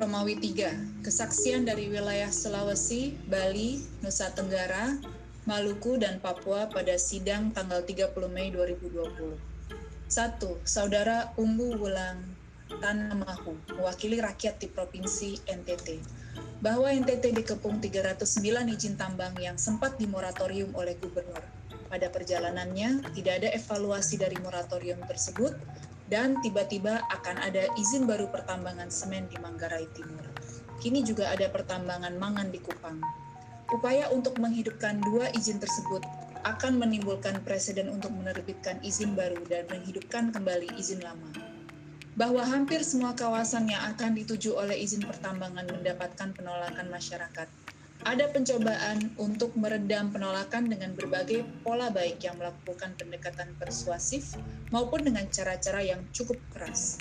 Romawi 0.01 0.33
3, 0.33 1.05
kesaksian 1.05 1.61
dari 1.61 1.85
wilayah 1.85 2.33
Sulawesi, 2.33 3.13
Bali, 3.29 3.85
Nusa 4.01 4.33
Tenggara, 4.33 4.97
Maluku, 5.45 6.01
dan 6.01 6.17
Papua 6.17 6.65
pada 6.73 6.97
sidang 6.97 7.53
tanggal 7.53 7.85
30 7.85 8.09
Mei 8.33 8.49
2020. 8.49 9.37
1. 10.09 10.41
Saudara 10.65 11.29
Umbu 11.37 11.77
Wulang 11.77 12.17
Tanamahu, 12.81 13.53
mewakili 13.77 14.17
rakyat 14.17 14.57
di 14.57 14.73
Provinsi 14.73 15.37
NTT, 15.45 16.01
bahwa 16.65 16.89
NTT 16.89 17.37
dikepung 17.37 17.77
309 17.77 18.73
izin 18.73 18.97
tambang 18.97 19.37
yang 19.37 19.61
sempat 19.61 20.01
dimoratorium 20.01 20.73
oleh 20.73 20.97
gubernur. 20.97 21.45
Pada 21.93 22.09
perjalanannya, 22.09 23.05
tidak 23.13 23.45
ada 23.45 23.53
evaluasi 23.53 24.17
dari 24.17 24.41
moratorium 24.41 24.97
tersebut, 25.05 25.53
dan 26.11 26.35
tiba-tiba 26.43 26.99
akan 27.07 27.39
ada 27.39 27.71
izin 27.79 28.03
baru 28.03 28.27
pertambangan 28.27 28.91
semen 28.91 29.31
di 29.31 29.39
Manggarai 29.39 29.87
Timur. 29.95 30.27
Kini 30.83 31.07
juga 31.07 31.31
ada 31.31 31.47
pertambangan 31.47 32.11
mangan 32.19 32.51
di 32.51 32.59
Kupang. 32.59 32.99
Upaya 33.71 34.11
untuk 34.11 34.35
menghidupkan 34.35 34.99
dua 34.99 35.31
izin 35.31 35.63
tersebut 35.63 36.03
akan 36.43 36.83
menimbulkan 36.83 37.39
presiden 37.47 37.87
untuk 37.87 38.11
menerbitkan 38.11 38.83
izin 38.83 39.15
baru 39.15 39.39
dan 39.47 39.63
menghidupkan 39.71 40.35
kembali 40.35 40.75
izin 40.75 40.99
lama. 40.99 41.31
Bahwa 42.19 42.43
hampir 42.43 42.83
semua 42.83 43.15
kawasan 43.15 43.71
yang 43.71 43.95
akan 43.95 44.19
dituju 44.19 44.59
oleh 44.59 44.75
izin 44.75 45.07
pertambangan 45.07 45.63
mendapatkan 45.63 46.35
penolakan 46.35 46.91
masyarakat 46.91 47.47
ada 48.01 48.25
pencobaan 48.33 49.13
untuk 49.21 49.53
meredam 49.53 50.09
penolakan 50.09 50.65
dengan 50.73 50.97
berbagai 50.97 51.45
pola 51.61 51.93
baik 51.93 52.25
yang 52.25 52.33
melakukan 52.41 52.97
pendekatan 52.97 53.53
persuasif 53.61 54.33
maupun 54.73 55.05
dengan 55.05 55.29
cara-cara 55.29 55.85
yang 55.85 56.01
cukup 56.09 56.37
keras. 56.49 56.97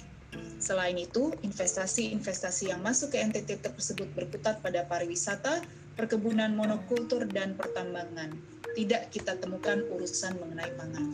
Selain 0.61 0.95
itu, 1.01 1.33
investasi-investasi 1.41 2.69
yang 2.69 2.85
masuk 2.85 3.17
ke 3.17 3.19
NTT 3.19 3.65
tersebut 3.65 4.13
berputar 4.13 4.61
pada 4.61 4.85
pariwisata, 4.85 5.65
perkebunan 5.97 6.53
monokultur, 6.53 7.25
dan 7.25 7.57
pertambangan. 7.57 8.37
Tidak 8.77 9.09
kita 9.09 9.41
temukan 9.41 9.81
urusan 9.89 10.37
mengenai 10.37 10.71
pangan. 10.77 11.07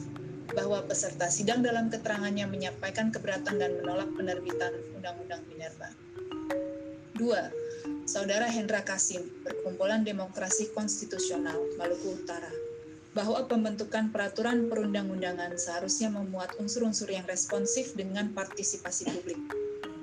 Bahwa 0.51 0.83
peserta 0.83 1.31
sidang 1.31 1.63
dalam 1.63 1.89
keterangannya 1.89 2.45
menyampaikan 2.51 3.15
keberatan 3.15 3.57
dan 3.57 3.79
menolak 3.81 4.11
penerbitan 4.19 4.75
Undang-Undang 4.99 5.43
Minerba. 5.47 5.89
2 7.17 7.66
Saudara 8.07 8.47
Hendra 8.47 8.87
Kasim, 8.87 9.19
Perkumpulan 9.43 10.07
Demokrasi 10.07 10.71
Konstitusional 10.71 11.59
Maluku 11.75 12.15
Utara, 12.15 12.55
bahwa 13.11 13.43
pembentukan 13.51 14.15
peraturan 14.15 14.71
perundang-undangan 14.71 15.59
seharusnya 15.59 16.15
memuat 16.15 16.55
unsur-unsur 16.63 17.11
yang 17.11 17.27
responsif 17.27 17.99
dengan 17.99 18.31
partisipasi 18.31 19.11
publik. 19.11 19.43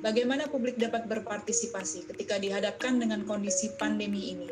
Bagaimana 0.04 0.52
publik 0.52 0.76
dapat 0.76 1.08
berpartisipasi 1.08 2.12
ketika 2.12 2.36
dihadapkan 2.44 3.00
dengan 3.00 3.24
kondisi 3.24 3.72
pandemi 3.80 4.36
ini? 4.36 4.52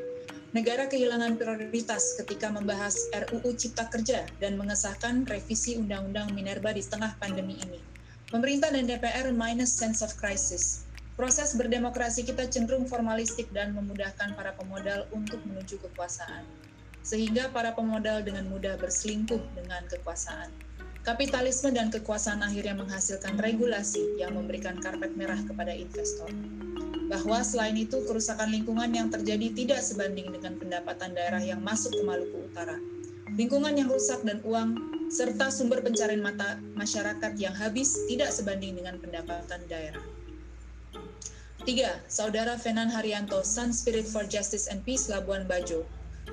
Negara 0.56 0.88
kehilangan 0.88 1.36
prioritas 1.36 2.16
ketika 2.24 2.56
membahas 2.56 2.96
RUU 3.12 3.52
Cipta 3.60 3.92
Kerja 3.92 4.32
dan 4.40 4.56
mengesahkan 4.56 5.28
revisi 5.28 5.76
Undang-Undang 5.76 6.32
Minerba 6.32 6.72
di 6.72 6.88
tengah 6.88 7.20
pandemi 7.20 7.60
ini. 7.60 7.84
Pemerintah 8.32 8.72
dan 8.72 8.88
DPR 8.88 9.28
minus 9.36 9.76
sense 9.76 10.00
of 10.00 10.16
crisis 10.16 10.88
Proses 11.22 11.54
berdemokrasi 11.54 12.26
kita 12.26 12.50
cenderung 12.50 12.90
formalistik 12.90 13.54
dan 13.54 13.78
memudahkan 13.78 14.34
para 14.34 14.58
pemodal 14.58 15.06
untuk 15.14 15.38
menuju 15.46 15.78
kekuasaan. 15.78 16.50
Sehingga 17.06 17.54
para 17.54 17.78
pemodal 17.78 18.26
dengan 18.26 18.50
mudah 18.50 18.74
berselingkuh 18.82 19.38
dengan 19.54 19.86
kekuasaan. 19.86 20.50
Kapitalisme 21.06 21.78
dan 21.78 21.94
kekuasaan 21.94 22.42
akhirnya 22.42 22.74
menghasilkan 22.74 23.38
regulasi 23.38 24.18
yang 24.18 24.34
memberikan 24.34 24.82
karpet 24.82 25.14
merah 25.14 25.38
kepada 25.46 25.70
investor. 25.70 26.26
Bahwa 27.06 27.46
selain 27.46 27.78
itu, 27.78 28.02
kerusakan 28.02 28.50
lingkungan 28.50 28.90
yang 28.90 29.14
terjadi 29.14 29.54
tidak 29.54 29.86
sebanding 29.86 30.34
dengan 30.34 30.58
pendapatan 30.58 31.14
daerah 31.14 31.46
yang 31.46 31.62
masuk 31.62 31.94
ke 31.94 32.02
Maluku 32.02 32.50
Utara. 32.50 32.82
Lingkungan 33.38 33.78
yang 33.78 33.94
rusak 33.94 34.26
dan 34.26 34.42
uang, 34.42 34.74
serta 35.14 35.54
sumber 35.54 35.86
pencarian 35.86 36.26
mata 36.26 36.58
masyarakat 36.74 37.38
yang 37.38 37.54
habis 37.54 37.94
tidak 38.10 38.34
sebanding 38.34 38.74
dengan 38.74 38.98
pendapatan 38.98 39.62
daerah. 39.70 40.02
Tiga, 41.62 42.01
Saudara 42.10 42.58
Fenan 42.58 42.89
Haryanto, 42.89 43.45
Sun 43.45 43.69
Spirit 43.69 44.10
for 44.10 44.25
Justice 44.25 44.65
and 44.65 44.82
Peace 44.82 45.13
Labuan 45.13 45.45
Bajo, 45.45 45.86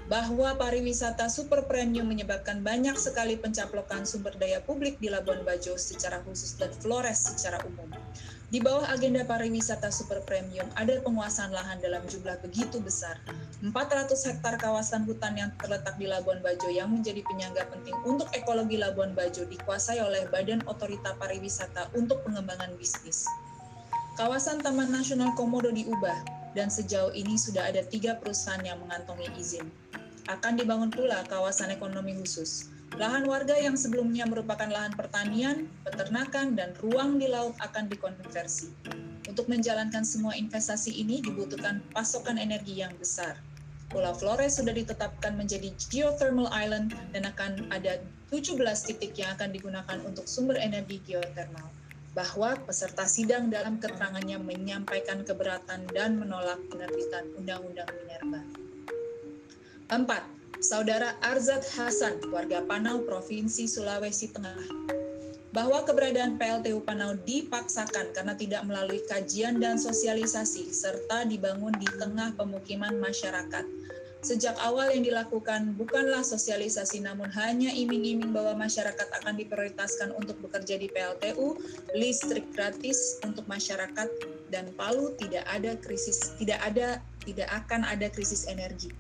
bahwa 0.09 0.57
pariwisata 0.57 1.29
super 1.29 1.69
premium 1.69 2.09
menyebabkan 2.09 2.65
banyak 2.65 2.97
sekali 2.97 3.37
pencaplokan 3.37 4.09
sumber 4.09 4.33
daya 4.41 4.65
publik 4.65 4.97
di 4.97 5.13
Labuan 5.13 5.45
Bajo 5.45 5.77
secara 5.77 6.25
khusus 6.25 6.57
dan 6.57 6.73
Flores 6.81 7.29
secara 7.29 7.61
umum. 7.69 7.93
Di 8.49 8.65
bawah 8.65 8.89
agenda 8.89 9.29
pariwisata 9.29 9.93
super 9.93 10.25
premium 10.25 10.65
ada 10.81 10.97
penguasaan 11.05 11.53
lahan 11.53 11.77
dalam 11.85 12.01
jumlah 12.09 12.41
begitu 12.41 12.81
besar. 12.81 13.21
400 13.61 14.09
hektar 14.33 14.57
kawasan 14.57 15.05
hutan 15.05 15.37
yang 15.37 15.53
terletak 15.61 16.01
di 16.01 16.09
Labuan 16.09 16.41
Bajo 16.41 16.73
yang 16.73 16.89
menjadi 16.89 17.21
penyangga 17.29 17.69
penting 17.69 17.93
untuk 18.09 18.33
ekologi 18.33 18.81
Labuan 18.81 19.13
Bajo 19.13 19.45
dikuasai 19.45 20.01
oleh 20.01 20.25
Badan 20.33 20.65
Otorita 20.65 21.13
Pariwisata 21.21 21.93
untuk 21.93 22.25
pengembangan 22.25 22.73
bisnis. 22.81 23.29
Kawasan 24.19 24.59
Taman 24.59 24.91
Nasional 24.91 25.31
Komodo 25.39 25.71
diubah 25.71 26.27
dan 26.51 26.67
sejauh 26.67 27.15
ini 27.15 27.39
sudah 27.39 27.71
ada 27.71 27.87
tiga 27.87 28.19
perusahaan 28.19 28.59
yang 28.67 28.83
mengantongi 28.83 29.31
izin. 29.39 29.71
Akan 30.27 30.59
dibangun 30.59 30.91
pula 30.91 31.23
kawasan 31.31 31.71
ekonomi 31.71 32.19
khusus. 32.19 32.67
Lahan 32.99 33.31
warga 33.31 33.55
yang 33.55 33.79
sebelumnya 33.79 34.27
merupakan 34.27 34.67
lahan 34.67 34.91
pertanian, 34.99 35.71
peternakan, 35.87 36.59
dan 36.59 36.75
ruang 36.83 37.23
di 37.23 37.31
laut 37.31 37.55
akan 37.63 37.87
dikonversi. 37.87 38.75
Untuk 39.31 39.47
menjalankan 39.47 40.03
semua 40.03 40.35
investasi 40.35 40.99
ini 40.99 41.23
dibutuhkan 41.23 41.79
pasokan 41.95 42.43
energi 42.43 42.75
yang 42.75 42.91
besar. 42.99 43.39
Pulau 43.87 44.19
Flores 44.19 44.59
sudah 44.59 44.75
ditetapkan 44.75 45.39
menjadi 45.39 45.71
geothermal 45.95 46.51
island 46.51 46.91
dan 47.15 47.23
akan 47.23 47.71
ada 47.71 48.03
17 48.35 48.59
titik 48.83 49.15
yang 49.15 49.39
akan 49.39 49.55
digunakan 49.55 49.99
untuk 50.03 50.27
sumber 50.27 50.59
energi 50.59 50.99
geothermal 51.07 51.78
bahwa 52.19 52.59
peserta 52.67 53.07
sidang 53.07 53.47
dalam 53.47 53.79
keterangannya 53.79 54.43
menyampaikan 54.43 55.23
keberatan 55.23 55.87
dan 55.95 56.19
menolak 56.19 56.59
penerbitan 56.67 57.31
Undang-Undang 57.39 57.87
Minerba. 57.95 58.43
4. 59.87 60.03
Saudara 60.59 61.15
Arzat 61.23 61.63
Hasan, 61.79 62.19
warga 62.35 62.67
Panau, 62.67 63.07
Provinsi 63.07 63.71
Sulawesi 63.71 64.35
Tengah, 64.35 64.59
bahwa 65.55 65.87
keberadaan 65.87 66.35
PLTU 66.43 66.83
Panau 66.83 67.15
dipaksakan 67.23 68.11
karena 68.11 68.35
tidak 68.35 68.67
melalui 68.67 68.99
kajian 69.07 69.63
dan 69.63 69.79
sosialisasi 69.79 70.75
serta 70.75 71.23
dibangun 71.23 71.71
di 71.79 71.87
tengah 72.03 72.35
pemukiman 72.35 72.99
masyarakat 72.99 73.63
Sejak 74.19 74.59
awal 74.59 74.91
yang 74.91 75.07
dilakukan 75.07 75.79
bukanlah 75.79 76.27
sosialisasi 76.27 77.07
namun 77.07 77.31
hanya 77.39 77.71
iming-iming 77.71 78.35
bahwa 78.35 78.67
masyarakat 78.67 79.07
akan 79.23 79.39
diprioritaskan 79.39 80.11
untuk 80.11 80.43
bekerja 80.43 80.75
di 80.75 80.91
PLTU, 80.91 81.55
listrik 81.95 82.51
gratis 82.51 83.23
untuk 83.23 83.47
masyarakat 83.47 84.11
dan 84.51 84.75
Palu 84.75 85.15
tidak 85.23 85.47
ada 85.47 85.79
krisis 85.79 86.35
tidak 86.35 86.59
ada 86.67 86.99
tidak 87.23 87.47
akan 87.47 87.87
ada 87.87 88.11
krisis 88.11 88.51
energi. 88.51 88.91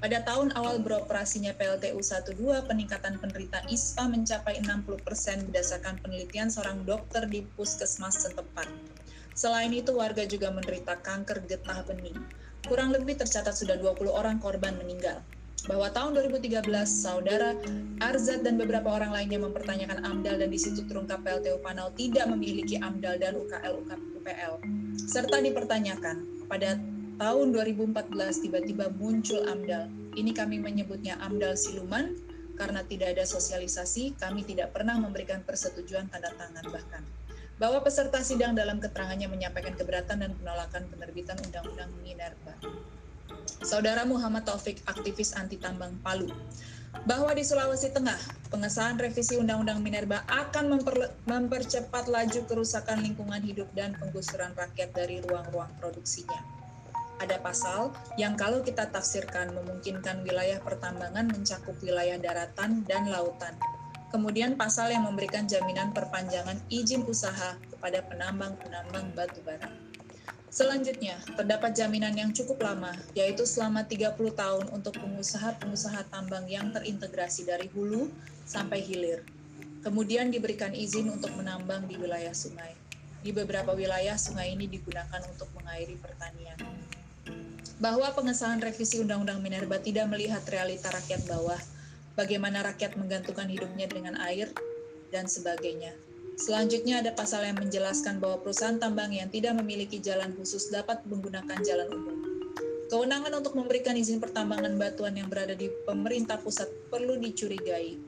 Pada 0.00 0.20
tahun 0.28 0.52
awal 0.52 0.80
beroperasinya 0.84 1.56
PLTU 1.56 2.00
12, 2.00 2.68
peningkatan 2.68 3.16
penderita 3.20 3.64
ISPA 3.68 4.08
mencapai 4.12 4.60
60% 4.64 5.48
berdasarkan 5.48 6.00
penelitian 6.04 6.48
seorang 6.48 6.84
dokter 6.88 7.28
di 7.28 7.44
puskesmas 7.56 8.24
setempat. 8.28 8.68
Selain 9.36 9.72
itu, 9.72 9.92
warga 9.92 10.24
juga 10.24 10.52
menderita 10.52 10.96
kanker 11.00 11.44
getah 11.48 11.84
bening 11.84 12.16
kurang 12.66 12.92
lebih 12.92 13.16
tercatat 13.16 13.56
sudah 13.56 13.78
20 13.78 14.10
orang 14.10 14.36
korban 14.42 14.76
meninggal. 14.76 15.22
Bahwa 15.68 15.92
tahun 15.92 16.16
2013, 16.16 16.64
saudara 16.88 17.52
Arzat 18.00 18.40
dan 18.40 18.56
beberapa 18.56 18.88
orang 18.96 19.12
lainnya 19.12 19.44
mempertanyakan 19.44 20.08
AMDAL 20.08 20.40
dan 20.40 20.48
di 20.48 20.56
situ 20.56 20.88
terungkap 20.88 21.20
PLTU 21.20 21.60
Panau 21.60 21.92
tidak 21.92 22.32
memiliki 22.32 22.80
AMDAL 22.80 23.20
dan 23.20 23.36
UKL 23.36 23.84
UPL. 24.16 24.52
Serta 24.96 25.36
dipertanyakan, 25.44 26.48
pada 26.48 26.80
tahun 27.20 27.52
2014 27.52 27.92
tiba-tiba 28.40 28.88
muncul 28.96 29.44
AMDAL. 29.44 29.92
Ini 30.16 30.32
kami 30.32 30.64
menyebutnya 30.64 31.20
AMDAL 31.20 31.60
siluman 31.60 32.16
karena 32.56 32.80
tidak 32.88 33.20
ada 33.20 33.24
sosialisasi, 33.28 34.16
kami 34.16 34.44
tidak 34.48 34.72
pernah 34.72 34.96
memberikan 34.96 35.44
persetujuan 35.44 36.08
tanda 36.08 36.32
tangan 36.36 36.64
bahkan 36.72 37.04
bahwa 37.60 37.84
peserta 37.84 38.24
sidang 38.24 38.56
dalam 38.56 38.80
keterangannya 38.80 39.28
menyampaikan 39.28 39.76
keberatan 39.76 40.24
dan 40.24 40.32
penolakan 40.40 40.88
penerbitan 40.88 41.36
Undang-Undang 41.44 41.92
Minerba. 42.00 42.56
Saudara 43.60 44.08
Muhammad 44.08 44.48
Taufik, 44.48 44.80
aktivis 44.88 45.36
anti 45.36 45.60
tambang 45.60 45.92
Palu, 46.00 46.32
bahwa 47.04 47.30
di 47.36 47.44
Sulawesi 47.44 47.92
Tengah, 47.92 48.16
pengesahan 48.48 48.96
revisi 48.96 49.36
Undang-Undang 49.36 49.84
Minerba 49.84 50.24
akan 50.26 50.72
memper, 50.72 51.12
mempercepat 51.28 52.08
laju 52.08 52.40
kerusakan 52.48 53.04
lingkungan 53.04 53.44
hidup 53.44 53.68
dan 53.76 53.92
penggusuran 54.00 54.56
rakyat 54.56 54.96
dari 54.96 55.20
ruang-ruang 55.20 55.70
produksinya. 55.78 56.40
Ada 57.20 57.36
pasal 57.44 57.92
yang 58.16 58.32
kalau 58.40 58.64
kita 58.64 58.88
tafsirkan 58.88 59.52
memungkinkan 59.52 60.24
wilayah 60.24 60.56
pertambangan 60.64 61.28
mencakup 61.28 61.76
wilayah 61.84 62.16
daratan 62.16 62.80
dan 62.88 63.12
lautan, 63.12 63.52
Kemudian 64.10 64.58
pasal 64.58 64.90
yang 64.90 65.06
memberikan 65.06 65.46
jaminan 65.46 65.94
perpanjangan 65.94 66.58
izin 66.66 67.06
usaha 67.06 67.54
kepada 67.70 68.02
penambang-penambang 68.10 69.14
batu 69.14 69.38
bara. 69.46 69.70
Selanjutnya, 70.50 71.14
terdapat 71.38 71.78
jaminan 71.78 72.10
yang 72.18 72.34
cukup 72.34 72.58
lama, 72.66 72.90
yaitu 73.14 73.46
selama 73.46 73.86
30 73.86 74.18
tahun 74.34 74.66
untuk 74.74 74.98
pengusaha-pengusaha 74.98 76.10
tambang 76.10 76.42
yang 76.50 76.74
terintegrasi 76.74 77.46
dari 77.46 77.70
hulu 77.70 78.10
sampai 78.42 78.82
hilir. 78.82 79.22
Kemudian 79.86 80.34
diberikan 80.34 80.74
izin 80.74 81.06
untuk 81.06 81.30
menambang 81.38 81.86
di 81.86 81.94
wilayah 81.94 82.34
sungai. 82.34 82.74
Di 83.22 83.30
beberapa 83.30 83.78
wilayah, 83.78 84.18
sungai 84.18 84.58
ini 84.58 84.66
digunakan 84.66 85.22
untuk 85.30 85.54
mengairi 85.54 85.94
pertanian. 86.02 86.58
Bahwa 87.78 88.10
pengesahan 88.10 88.58
revisi 88.58 88.98
Undang-Undang 88.98 89.38
Minerba 89.38 89.78
tidak 89.78 90.10
melihat 90.10 90.42
realita 90.50 90.90
rakyat 90.90 91.30
bawah, 91.30 91.62
bagaimana 92.14 92.62
rakyat 92.66 92.98
menggantungkan 92.98 93.46
hidupnya 93.50 93.86
dengan 93.90 94.18
air, 94.22 94.50
dan 95.10 95.26
sebagainya. 95.26 95.92
Selanjutnya 96.40 97.04
ada 97.04 97.12
pasal 97.12 97.44
yang 97.44 97.60
menjelaskan 97.60 98.16
bahwa 98.16 98.40
perusahaan 98.40 98.80
tambang 98.80 99.12
yang 99.12 99.28
tidak 99.28 99.60
memiliki 99.60 100.00
jalan 100.00 100.32
khusus 100.40 100.72
dapat 100.72 101.04
menggunakan 101.04 101.58
jalan 101.60 101.90
umum. 101.92 102.16
Kewenangan 102.88 103.38
untuk 103.38 103.54
memberikan 103.54 103.94
izin 103.94 104.18
pertambangan 104.18 104.74
batuan 104.80 105.14
yang 105.14 105.28
berada 105.28 105.52
di 105.54 105.68
pemerintah 105.84 106.40
pusat 106.40 106.66
perlu 106.88 107.20
dicurigai. 107.20 108.00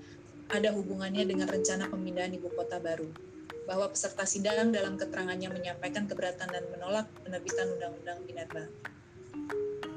Ada 0.50 0.74
hubungannya 0.74 1.22
dengan 1.28 1.46
rencana 1.46 1.86
pemindahan 1.92 2.34
ibu 2.34 2.50
kota 2.56 2.80
baru. 2.82 3.06
Bahwa 3.68 3.92
peserta 3.92 4.26
sidang 4.26 4.74
dalam 4.74 4.98
keterangannya 4.98 5.52
menyampaikan 5.54 6.10
keberatan 6.10 6.50
dan 6.50 6.64
menolak 6.74 7.06
penerbitan 7.22 7.78
Undang-Undang 7.78 8.18
Minerba. 8.26 8.64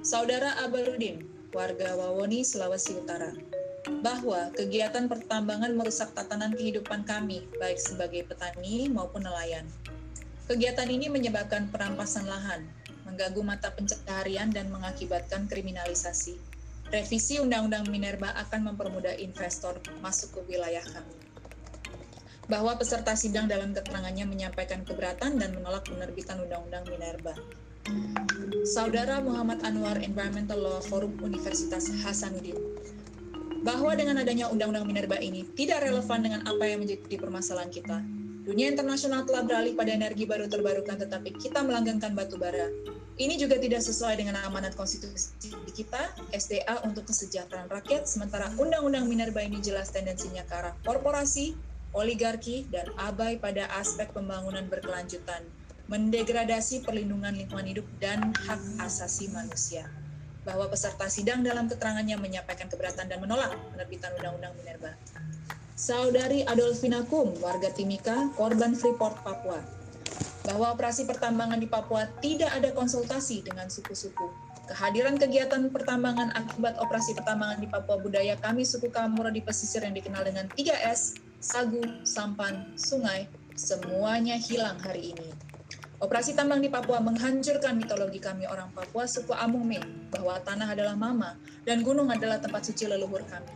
Saudara 0.06 0.54
Abarudin, 0.62 1.26
warga 1.50 1.98
Wawoni, 1.98 2.46
Sulawesi 2.46 2.94
Utara, 2.94 3.34
bahwa 4.02 4.50
kegiatan 4.58 5.06
pertambangan 5.06 5.74
merusak 5.78 6.10
tatanan 6.18 6.54
kehidupan 6.58 7.06
kami, 7.06 7.46
baik 7.62 7.78
sebagai 7.78 8.26
petani 8.26 8.90
maupun 8.90 9.22
nelayan. 9.22 9.66
Kegiatan 10.46 10.90
ini 10.90 11.10
menyebabkan 11.10 11.70
perampasan 11.70 12.26
lahan, 12.30 12.66
mengganggu 13.06 13.42
mata 13.42 13.74
pencaharian 13.74 14.50
dan 14.50 14.70
mengakibatkan 14.70 15.46
kriminalisasi. 15.50 16.38
Revisi 16.94 17.42
Undang-Undang 17.42 17.90
Minerba 17.90 18.30
akan 18.46 18.74
mempermudah 18.74 19.18
investor 19.18 19.82
masuk 20.06 20.38
ke 20.38 20.54
wilayah 20.54 20.86
kami. 20.86 21.18
Bahwa 22.46 22.78
peserta 22.78 23.18
sidang 23.18 23.50
dalam 23.50 23.74
keterangannya 23.74 24.30
menyampaikan 24.30 24.86
keberatan 24.86 25.42
dan 25.42 25.50
menolak 25.58 25.90
penerbitan 25.90 26.38
Undang-Undang 26.46 26.86
Minerba. 26.94 27.34
Saudara 28.70 29.18
Muhammad 29.22 29.66
Anwar 29.66 29.98
Environmental 30.02 30.62
Law 30.62 30.82
Forum 30.82 31.18
Universitas 31.22 31.90
Hasanuddin 32.06 32.58
bahwa 33.66 33.98
dengan 33.98 34.22
adanya 34.22 34.46
Undang-Undang 34.54 34.86
Minerba 34.86 35.18
ini 35.18 35.42
tidak 35.58 35.82
relevan 35.82 36.22
dengan 36.22 36.46
apa 36.46 36.70
yang 36.70 36.86
menjadi 36.86 37.18
permasalahan 37.18 37.74
kita. 37.74 37.98
Dunia 38.46 38.70
internasional 38.70 39.26
telah 39.26 39.42
beralih 39.42 39.74
pada 39.74 39.90
energi 39.90 40.30
baru 40.30 40.46
terbarukan, 40.46 41.02
tetapi 41.02 41.34
kita 41.42 41.66
melanggengkan 41.66 42.14
batu 42.14 42.38
bara. 42.38 42.70
Ini 43.18 43.42
juga 43.42 43.58
tidak 43.58 43.82
sesuai 43.82 44.22
dengan 44.22 44.38
amanat 44.46 44.78
konstitusi 44.78 45.34
kita, 45.74 46.14
SDA 46.30 46.78
untuk 46.86 47.10
kesejahteraan 47.10 47.66
rakyat, 47.74 48.06
sementara 48.06 48.54
Undang-Undang 48.62 49.10
Minerba 49.10 49.42
ini 49.42 49.58
jelas 49.66 49.90
tendensinya 49.90 50.46
ke 50.46 50.54
arah 50.62 50.78
korporasi, 50.86 51.58
oligarki, 51.98 52.70
dan 52.70 52.86
abai 53.02 53.42
pada 53.42 53.66
aspek 53.82 54.14
pembangunan 54.14 54.70
berkelanjutan, 54.70 55.42
mendegradasi 55.90 56.86
perlindungan 56.86 57.34
lingkungan 57.34 57.66
hidup 57.66 57.88
dan 57.98 58.30
hak 58.46 58.62
asasi 58.86 59.26
manusia 59.34 59.90
bahwa 60.46 60.70
peserta 60.70 61.10
sidang 61.10 61.42
dalam 61.42 61.66
keterangannya 61.66 62.16
menyampaikan 62.22 62.70
keberatan 62.70 63.10
dan 63.10 63.18
menolak 63.18 63.58
penerbitan 63.74 64.14
Undang-Undang 64.22 64.54
Minerba. 64.62 64.94
Saudari 65.76 66.46
Adolfina 66.48 67.04
Kum, 67.04 67.36
warga 67.44 67.68
Timika, 67.74 68.32
korban 68.40 68.78
Freeport 68.78 69.20
Papua, 69.26 69.60
bahwa 70.48 70.72
operasi 70.72 71.04
pertambangan 71.04 71.60
di 71.60 71.68
Papua 71.68 72.08
tidak 72.24 72.54
ada 72.54 72.72
konsultasi 72.72 73.44
dengan 73.44 73.68
suku-suku. 73.68 74.32
Kehadiran 74.66 75.20
kegiatan 75.20 75.68
pertambangan 75.70 76.32
akibat 76.34 76.80
operasi 76.80 77.14
pertambangan 77.18 77.60
di 77.60 77.68
Papua 77.68 78.00
budaya 78.00 78.40
kami 78.40 78.64
suku 78.64 78.88
Kamura 78.88 79.30
di 79.30 79.44
pesisir 79.44 79.84
yang 79.84 79.94
dikenal 79.94 80.26
dengan 80.26 80.50
3S, 80.54 81.20
sagu, 81.44 81.82
sampan, 82.08 82.74
sungai, 82.80 83.30
semuanya 83.54 84.40
hilang 84.40 84.80
hari 84.82 85.14
ini. 85.14 85.30
Operasi 86.06 86.38
tambang 86.38 86.62
di 86.62 86.70
Papua 86.70 87.02
menghancurkan 87.02 87.74
mitologi 87.82 88.22
kami 88.22 88.46
orang 88.46 88.70
Papua 88.78 89.10
suku 89.10 89.34
Amume 89.34 89.82
bahwa 90.14 90.38
tanah 90.38 90.78
adalah 90.78 90.94
mama 90.94 91.34
dan 91.66 91.82
gunung 91.82 92.14
adalah 92.14 92.38
tempat 92.38 92.62
suci 92.62 92.86
leluhur 92.86 93.26
kami. 93.26 93.50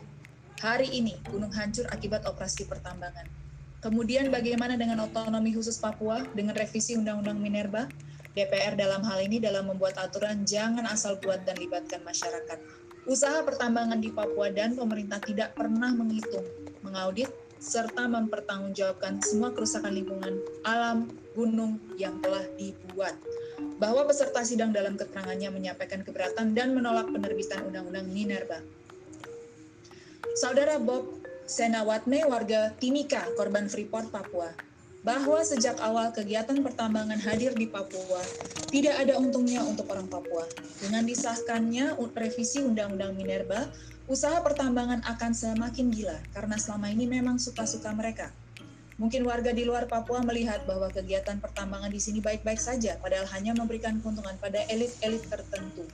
Hari 0.58 0.98
ini 0.98 1.14
gunung 1.30 1.54
hancur 1.54 1.86
akibat 1.94 2.26
operasi 2.26 2.66
pertambangan. 2.66 3.30
Kemudian 3.86 4.34
bagaimana 4.34 4.82
dengan 4.82 5.06
otonomi 5.06 5.54
khusus 5.54 5.78
Papua 5.78 6.26
dengan 6.34 6.58
revisi 6.58 6.98
Undang-Undang 6.98 7.38
Minerba? 7.38 7.86
DPR 8.34 8.74
dalam 8.74 9.06
hal 9.06 9.30
ini 9.30 9.38
dalam 9.38 9.70
membuat 9.70 10.02
aturan 10.02 10.42
jangan 10.42 10.90
asal 10.90 11.22
buat 11.22 11.46
dan 11.46 11.54
libatkan 11.54 12.02
masyarakat. 12.02 12.58
Usaha 13.06 13.46
pertambangan 13.46 14.02
di 14.02 14.10
Papua 14.10 14.50
dan 14.50 14.74
pemerintah 14.74 15.22
tidak 15.22 15.54
pernah 15.54 15.94
menghitung, 15.94 16.50
mengaudit, 16.82 17.30
serta 17.60 18.08
mempertanggungjawabkan 18.08 19.20
semua 19.20 19.52
kerusakan 19.52 19.92
lingkungan 19.92 20.40
alam 20.64 21.12
gunung 21.36 21.76
yang 22.00 22.18
telah 22.24 22.48
dibuat. 22.56 23.16
bahwa 23.80 24.04
peserta 24.08 24.44
sidang 24.44 24.76
dalam 24.76 25.00
keterangannya 25.00 25.52
menyampaikan 25.56 26.04
keberatan 26.04 26.52
dan 26.52 26.76
menolak 26.76 27.08
penerbitan 27.12 27.64
Undang-Undang 27.64 28.12
Minerba. 28.12 28.60
Saudara 30.36 30.80
Bob 30.80 31.20
Senawatne, 31.48 32.28
warga 32.28 32.76
Timika, 32.78 33.26
korban 33.34 33.72
Freeport, 33.72 34.12
Papua, 34.14 34.52
bahwa 35.02 35.42
sejak 35.42 35.80
awal 35.80 36.12
kegiatan 36.12 36.60
pertambangan 36.60 37.18
hadir 37.24 37.56
di 37.56 37.66
Papua, 37.66 38.22
tidak 38.70 39.00
ada 39.00 39.18
untungnya 39.18 39.64
untuk 39.64 39.88
orang 39.90 40.12
Papua. 40.12 40.46
Dengan 40.84 41.08
disahkannya 41.08 41.98
revisi 41.98 42.62
Undang-Undang 42.62 43.16
Minerba, 43.18 43.72
usaha 44.10 44.42
pertambangan 44.42 45.06
akan 45.06 45.32
semakin 45.38 45.94
gila 45.94 46.18
karena 46.34 46.58
selama 46.58 46.90
ini 46.90 47.06
memang 47.06 47.38
suka-suka 47.38 47.94
mereka. 47.94 48.34
Mungkin 48.98 49.22
warga 49.24 49.54
di 49.54 49.64
luar 49.64 49.86
Papua 49.86 50.20
melihat 50.26 50.66
bahwa 50.66 50.90
kegiatan 50.90 51.38
pertambangan 51.40 51.94
di 51.94 52.02
sini 52.02 52.20
baik-baik 52.20 52.60
saja, 52.60 53.00
padahal 53.00 53.30
hanya 53.32 53.56
memberikan 53.56 54.02
keuntungan 54.02 54.36
pada 54.42 54.66
elit-elit 54.68 55.24
tertentu. 55.30 55.88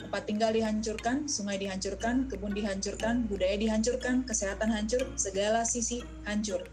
Tempat 0.00 0.26
tinggal 0.26 0.50
dihancurkan, 0.50 1.30
sungai 1.30 1.62
dihancurkan, 1.62 2.26
kebun 2.26 2.50
dihancurkan, 2.50 3.30
budaya 3.30 3.54
dihancurkan, 3.54 4.26
kesehatan 4.26 4.74
hancur, 4.74 5.06
segala 5.14 5.62
sisi 5.62 6.02
hancur. 6.26 6.66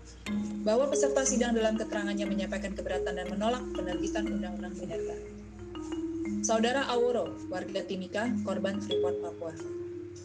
Bahwa 0.66 0.90
peserta 0.90 1.22
sidang 1.22 1.54
dalam 1.54 1.78
keterangannya 1.78 2.26
menyampaikan 2.26 2.74
keberatan 2.74 3.14
dan 3.14 3.28
menolak 3.30 3.62
penerbitan 3.78 4.26
Undang-Undang 4.26 4.74
Minerba. 4.82 5.16
Saudara 6.42 6.90
Aworo, 6.90 7.38
warga 7.54 7.86
Timika, 7.86 8.26
korban 8.42 8.82
Freeport 8.82 9.22
Papua 9.22 9.54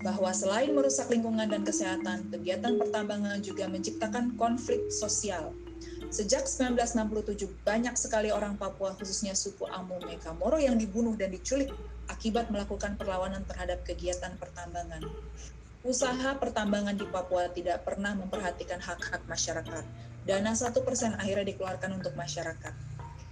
bahwa 0.05 0.29
selain 0.37 0.77
merusak 0.77 1.09
lingkungan 1.09 1.49
dan 1.49 1.65
kesehatan, 1.65 2.29
kegiatan 2.29 2.77
pertambangan 2.77 3.41
juga 3.41 3.65
menciptakan 3.73 4.37
konflik 4.37 4.93
sosial. 4.93 5.57
Sejak 6.13 6.45
1967, 6.45 7.49
banyak 7.65 7.97
sekali 7.97 8.29
orang 8.29 8.61
Papua, 8.61 8.93
khususnya 9.01 9.33
suku 9.33 9.65
Amu 9.73 9.97
Mekamoro 10.05 10.61
yang 10.61 10.77
dibunuh 10.77 11.17
dan 11.17 11.33
diculik 11.33 11.73
akibat 12.13 12.53
melakukan 12.53 13.01
perlawanan 13.01 13.49
terhadap 13.49 13.81
kegiatan 13.89 14.37
pertambangan. 14.37 15.01
Usaha 15.81 16.37
pertambangan 16.37 17.01
di 17.01 17.09
Papua 17.09 17.49
tidak 17.49 17.89
pernah 17.89 18.13
memperhatikan 18.13 18.85
hak-hak 18.85 19.25
masyarakat. 19.25 19.85
Dana 20.29 20.53
satu 20.53 20.85
persen 20.85 21.17
akhirnya 21.17 21.49
dikeluarkan 21.49 21.97
untuk 21.97 22.13
masyarakat. 22.13 22.73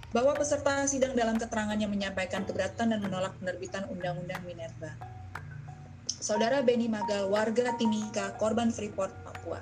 Bahwa 0.09 0.33
peserta 0.37 0.85
sidang 0.89 1.13
dalam 1.13 1.37
keterangannya 1.37 1.85
menyampaikan 1.85 2.45
keberatan 2.45 2.93
dan 2.93 2.99
menolak 3.01 3.33
penerbitan 3.41 3.89
Undang-Undang 3.89 4.41
Minerba. 4.45 4.93
Saudara 6.23 6.63
Beni 6.63 6.87
Magal, 6.87 7.27
warga 7.27 7.75
Timika, 7.75 8.31
korban 8.39 8.71
Freeport, 8.71 9.11
Papua. 9.27 9.59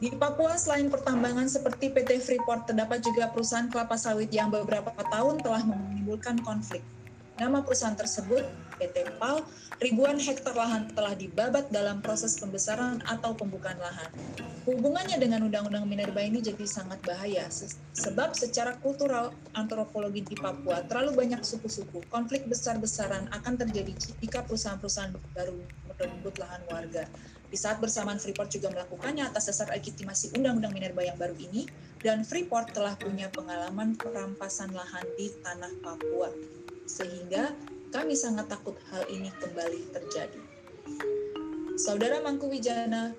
Di 0.00 0.08
Papua, 0.16 0.56
selain 0.56 0.88
pertambangan 0.88 1.52
seperti 1.52 1.92
PT 1.92 2.16
Freeport, 2.24 2.64
terdapat 2.64 3.04
juga 3.04 3.28
perusahaan 3.28 3.68
kelapa 3.68 4.00
sawit 4.00 4.32
yang 4.32 4.48
beberapa 4.48 4.88
tahun 5.12 5.44
telah 5.44 5.60
menimbulkan 5.68 6.40
konflik. 6.40 6.80
Nama 7.40 7.64
perusahaan 7.64 7.96
tersebut, 7.96 8.44
PT 8.76 9.16
PAL, 9.16 9.40
ribuan 9.80 10.20
hektar 10.20 10.52
lahan 10.52 10.92
telah 10.92 11.16
dibabat 11.16 11.72
dalam 11.72 12.04
proses 12.04 12.36
pembesaran 12.36 13.00
atau 13.08 13.32
pembukaan 13.32 13.80
lahan. 13.80 14.12
Hubungannya 14.68 15.16
dengan 15.16 15.48
Undang-Undang 15.48 15.88
Minerba 15.88 16.20
ini 16.20 16.44
jadi 16.44 16.68
sangat 16.68 17.00
bahaya, 17.00 17.48
sebab 17.96 18.36
secara 18.36 18.76
kultural 18.84 19.32
antropologi 19.56 20.20
di 20.20 20.36
Papua 20.36 20.84
terlalu 20.84 21.16
banyak 21.16 21.40
suku-suku. 21.40 22.04
Konflik 22.12 22.44
besar-besaran 22.44 23.32
akan 23.32 23.56
terjadi 23.56 23.96
jika 24.20 24.44
perusahaan-perusahaan 24.44 25.16
baru 25.32 25.56
merebut 25.88 26.36
lahan 26.36 26.60
warga. 26.68 27.08
Di 27.48 27.56
saat 27.56 27.80
bersamaan 27.80 28.20
Freeport 28.20 28.52
juga 28.52 28.68
melakukannya 28.68 29.24
atas 29.24 29.48
dasar 29.48 29.72
legitimasi 29.72 30.36
Undang-Undang 30.36 30.76
Minerba 30.76 31.08
yang 31.08 31.16
baru 31.16 31.34
ini, 31.40 31.64
dan 32.04 32.20
Freeport 32.20 32.76
telah 32.76 33.00
punya 33.00 33.32
pengalaman 33.32 33.96
perampasan 33.96 34.76
lahan 34.76 35.08
di 35.16 35.32
tanah 35.40 35.72
Papua. 35.80 36.28
Sehingga 36.90 37.54
kami 37.94 38.18
sangat 38.18 38.50
takut 38.50 38.74
hal 38.90 39.06
ini 39.06 39.30
kembali 39.38 39.94
terjadi. 39.94 40.40
Saudara 41.78 42.18
Mangku 42.18 42.50
Wijana, 42.50 43.14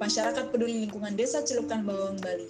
masyarakat 0.00 0.48
peduli 0.48 0.88
lingkungan 0.88 1.12
Desa 1.12 1.44
Celukan 1.44 1.84
Bawang 1.84 2.16
Bali, 2.24 2.48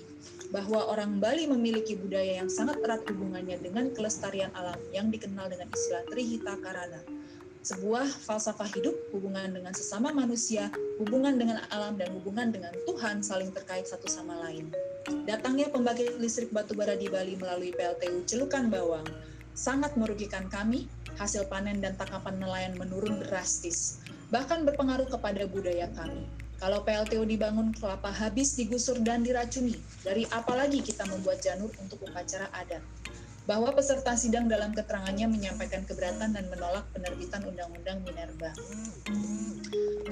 bahwa 0.54 0.86
orang 0.86 1.18
Bali 1.18 1.50
memiliki 1.50 1.98
budaya 1.98 2.38
yang 2.38 2.48
sangat 2.48 2.78
erat 2.86 3.02
hubungannya 3.10 3.58
dengan 3.58 3.90
kelestarian 3.90 4.54
alam 4.54 4.78
yang 4.94 5.10
dikenal 5.10 5.50
dengan 5.50 5.66
istilah 5.74 6.06
Trihita 6.06 6.54
Karana. 6.62 7.02
Sebuah 7.62 8.10
falsafah 8.26 8.66
hidup, 8.74 8.94
hubungan 9.14 9.54
dengan 9.54 9.70
sesama 9.70 10.10
manusia, 10.10 10.66
hubungan 10.98 11.38
dengan 11.38 11.62
alam, 11.70 11.94
dan 11.94 12.10
hubungan 12.10 12.50
dengan 12.50 12.74
Tuhan 12.90 13.22
saling 13.22 13.54
terkait 13.54 13.86
satu 13.86 14.10
sama 14.10 14.34
lain. 14.46 14.66
Datangnya 15.26 15.70
pembangkit 15.70 16.18
listrik 16.18 16.50
batubara 16.50 16.98
di 16.98 17.06
Bali 17.06 17.38
melalui 17.38 17.70
PLTU 17.70 18.26
Celukan 18.26 18.66
Bawang 18.66 19.06
sangat 19.52 19.94
merugikan 19.96 20.48
kami 20.48 20.88
hasil 21.20 21.48
panen 21.48 21.80
dan 21.84 21.96
tangkapan 22.00 22.40
nelayan 22.40 22.74
menurun 22.80 23.20
drastis, 23.24 24.00
bahkan 24.32 24.64
berpengaruh 24.64 25.08
kepada 25.08 25.44
budaya 25.44 25.88
kami. 25.92 26.24
Kalau 26.62 26.86
PLTU 26.86 27.26
dibangun, 27.26 27.74
kelapa 27.74 28.14
habis 28.14 28.54
digusur 28.54 29.02
dan 29.02 29.26
diracuni. 29.26 29.74
Dari 30.06 30.22
apalagi 30.30 30.78
kita 30.78 31.02
membuat 31.10 31.42
janur 31.42 31.74
untuk 31.82 31.98
upacara 32.06 32.46
adat. 32.54 32.78
Bahwa 33.50 33.74
peserta 33.74 34.14
sidang 34.14 34.46
dalam 34.46 34.70
keterangannya 34.70 35.26
menyampaikan 35.26 35.82
keberatan 35.82 36.30
dan 36.30 36.46
menolak 36.46 36.86
penerbitan 36.94 37.42
Undang-Undang 37.42 38.06
Minerba. 38.06 38.54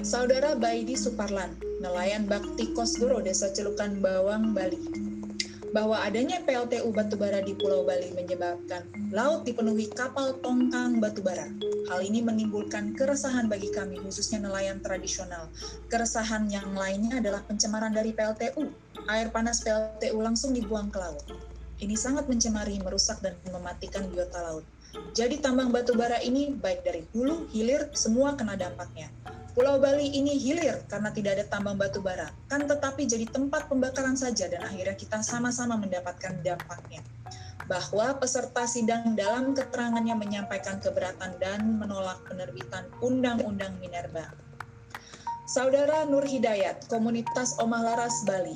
Saudara 0.03 0.59
Baidi 0.59 0.99
Suparlan, 0.99 1.55
nelayan 1.79 2.27
Bakti 2.27 2.75
Kosgoro, 2.75 3.23
Desa 3.23 3.55
Celukan 3.55 4.03
Bawang, 4.03 4.51
Bali, 4.51 5.10
bahwa 5.71 5.99
adanya 6.03 6.43
PLTU 6.43 6.91
batubara 6.91 7.39
di 7.39 7.55
Pulau 7.55 7.87
Bali 7.87 8.11
menyebabkan 8.11 8.87
laut 9.15 9.47
dipenuhi 9.47 9.87
kapal 9.91 10.35
tongkang 10.43 10.99
batubara. 10.99 11.47
Hal 11.87 12.03
ini 12.03 12.19
menimbulkan 12.19 12.95
keresahan 12.95 13.47
bagi 13.47 13.71
kami, 13.71 13.99
khususnya 14.03 14.43
nelayan 14.43 14.83
tradisional. 14.83 15.47
Keresahan 15.87 16.51
yang 16.51 16.75
lainnya 16.75 17.23
adalah 17.23 17.43
pencemaran 17.47 17.95
dari 17.95 18.11
PLTU. 18.11 18.71
Air 19.07 19.31
panas 19.31 19.63
PLTU 19.63 20.19
langsung 20.19 20.51
dibuang 20.51 20.91
ke 20.91 20.99
laut. 20.99 21.23
Ini 21.81 21.97
sangat 21.97 22.29
mencemari, 22.29 22.77
merusak, 22.77 23.23
dan 23.25 23.33
mematikan 23.49 24.05
biota 24.11 24.37
laut. 24.43 24.67
Jadi 25.15 25.39
tambang 25.39 25.71
batubara 25.71 26.19
ini 26.19 26.51
baik 26.51 26.83
dari 26.83 27.01
hulu, 27.15 27.47
hilir, 27.49 27.89
semua 27.95 28.35
kena 28.35 28.59
dampaknya. 28.59 29.07
Pulau 29.51 29.83
Bali 29.83 30.07
ini 30.15 30.39
hilir 30.39 30.79
karena 30.87 31.11
tidak 31.11 31.35
ada 31.35 31.45
tambang 31.51 31.75
batu 31.75 31.99
bara, 31.99 32.31
kan 32.47 32.63
tetapi 32.63 33.03
jadi 33.03 33.27
tempat 33.27 33.67
pembakaran 33.67 34.15
saja 34.15 34.47
dan 34.47 34.63
akhirnya 34.63 34.95
kita 34.95 35.19
sama-sama 35.19 35.75
mendapatkan 35.75 36.39
dampaknya. 36.39 37.03
Bahwa 37.67 38.15
peserta 38.15 38.63
sidang 38.63 39.11
dalam 39.19 39.51
keterangannya 39.51 40.15
menyampaikan 40.15 40.79
keberatan 40.79 41.35
dan 41.43 41.67
menolak 41.83 42.23
penerbitan 42.31 42.87
Undang-Undang 43.03 43.75
Minerba. 43.83 44.31
Saudara 45.51 46.07
Nur 46.07 46.23
Hidayat, 46.23 46.87
komunitas 46.87 47.59
Omah 47.59 47.83
Laras 47.83 48.23
Bali, 48.23 48.55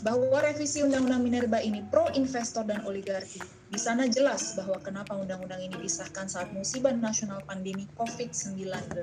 bahwa 0.00 0.40
revisi 0.40 0.80
Undang-Undang 0.80 1.28
Minerba 1.28 1.60
ini 1.60 1.84
pro 1.92 2.08
investor 2.16 2.64
dan 2.64 2.80
oligarki. 2.88 3.44
Di 3.68 3.76
sana 3.76 4.08
jelas 4.08 4.56
bahwa 4.56 4.80
kenapa 4.80 5.12
undang-undang 5.12 5.60
ini 5.60 5.76
disahkan 5.76 6.24
saat 6.24 6.52
musibah 6.56 6.92
nasional 6.92 7.44
pandemi 7.44 7.84
COVID-19 8.00 8.96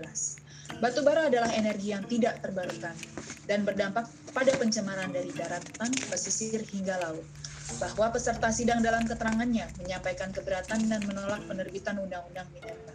Batu 0.78 1.02
bara 1.02 1.26
adalah 1.26 1.50
energi 1.58 1.90
yang 1.90 2.06
tidak 2.06 2.46
terbarukan 2.46 2.94
dan 3.50 3.66
berdampak 3.66 4.06
pada 4.30 4.54
pencemaran 4.62 5.10
dari 5.10 5.34
daratan, 5.34 5.90
pesisir 6.14 6.62
hingga 6.62 7.02
laut. 7.02 7.26
Bahwa 7.82 8.14
peserta 8.14 8.54
sidang 8.54 8.86
dalam 8.86 9.10
keterangannya 9.10 9.66
menyampaikan 9.82 10.30
keberatan 10.30 10.86
dan 10.86 11.02
menolak 11.10 11.42
penerbitan 11.50 11.98
Undang-Undang 11.98 12.48
Minerba. 12.54 12.94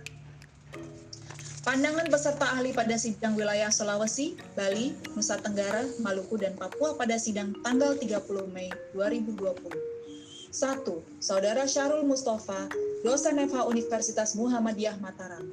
Pandangan 1.64 2.06
peserta 2.12 2.54
ahli 2.54 2.76
pada 2.76 2.94
sidang 2.94 3.34
wilayah 3.34 3.72
Sulawesi, 3.72 4.36
Bali, 4.52 4.92
Nusa 5.16 5.40
Tenggara, 5.40 5.82
Maluku, 6.04 6.36
dan 6.36 6.54
Papua 6.54 6.92
pada 6.94 7.16
sidang 7.16 7.56
tanggal 7.64 7.96
30 7.96 8.20
Mei 8.52 8.68
2020. 8.92 9.94
1. 10.54 10.86
Saudara 11.18 11.66
Syarul 11.66 12.06
Mustafa, 12.06 12.68
dosen 13.02 13.40
FH 13.48 13.66
Universitas 13.66 14.38
Muhammadiyah 14.38 15.00
Mataram 15.02 15.50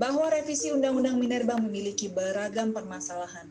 bahwa 0.00 0.32
revisi 0.32 0.72
Undang-Undang 0.72 1.20
Minerba 1.20 1.60
memiliki 1.60 2.08
beragam 2.08 2.72
permasalahan. 2.72 3.44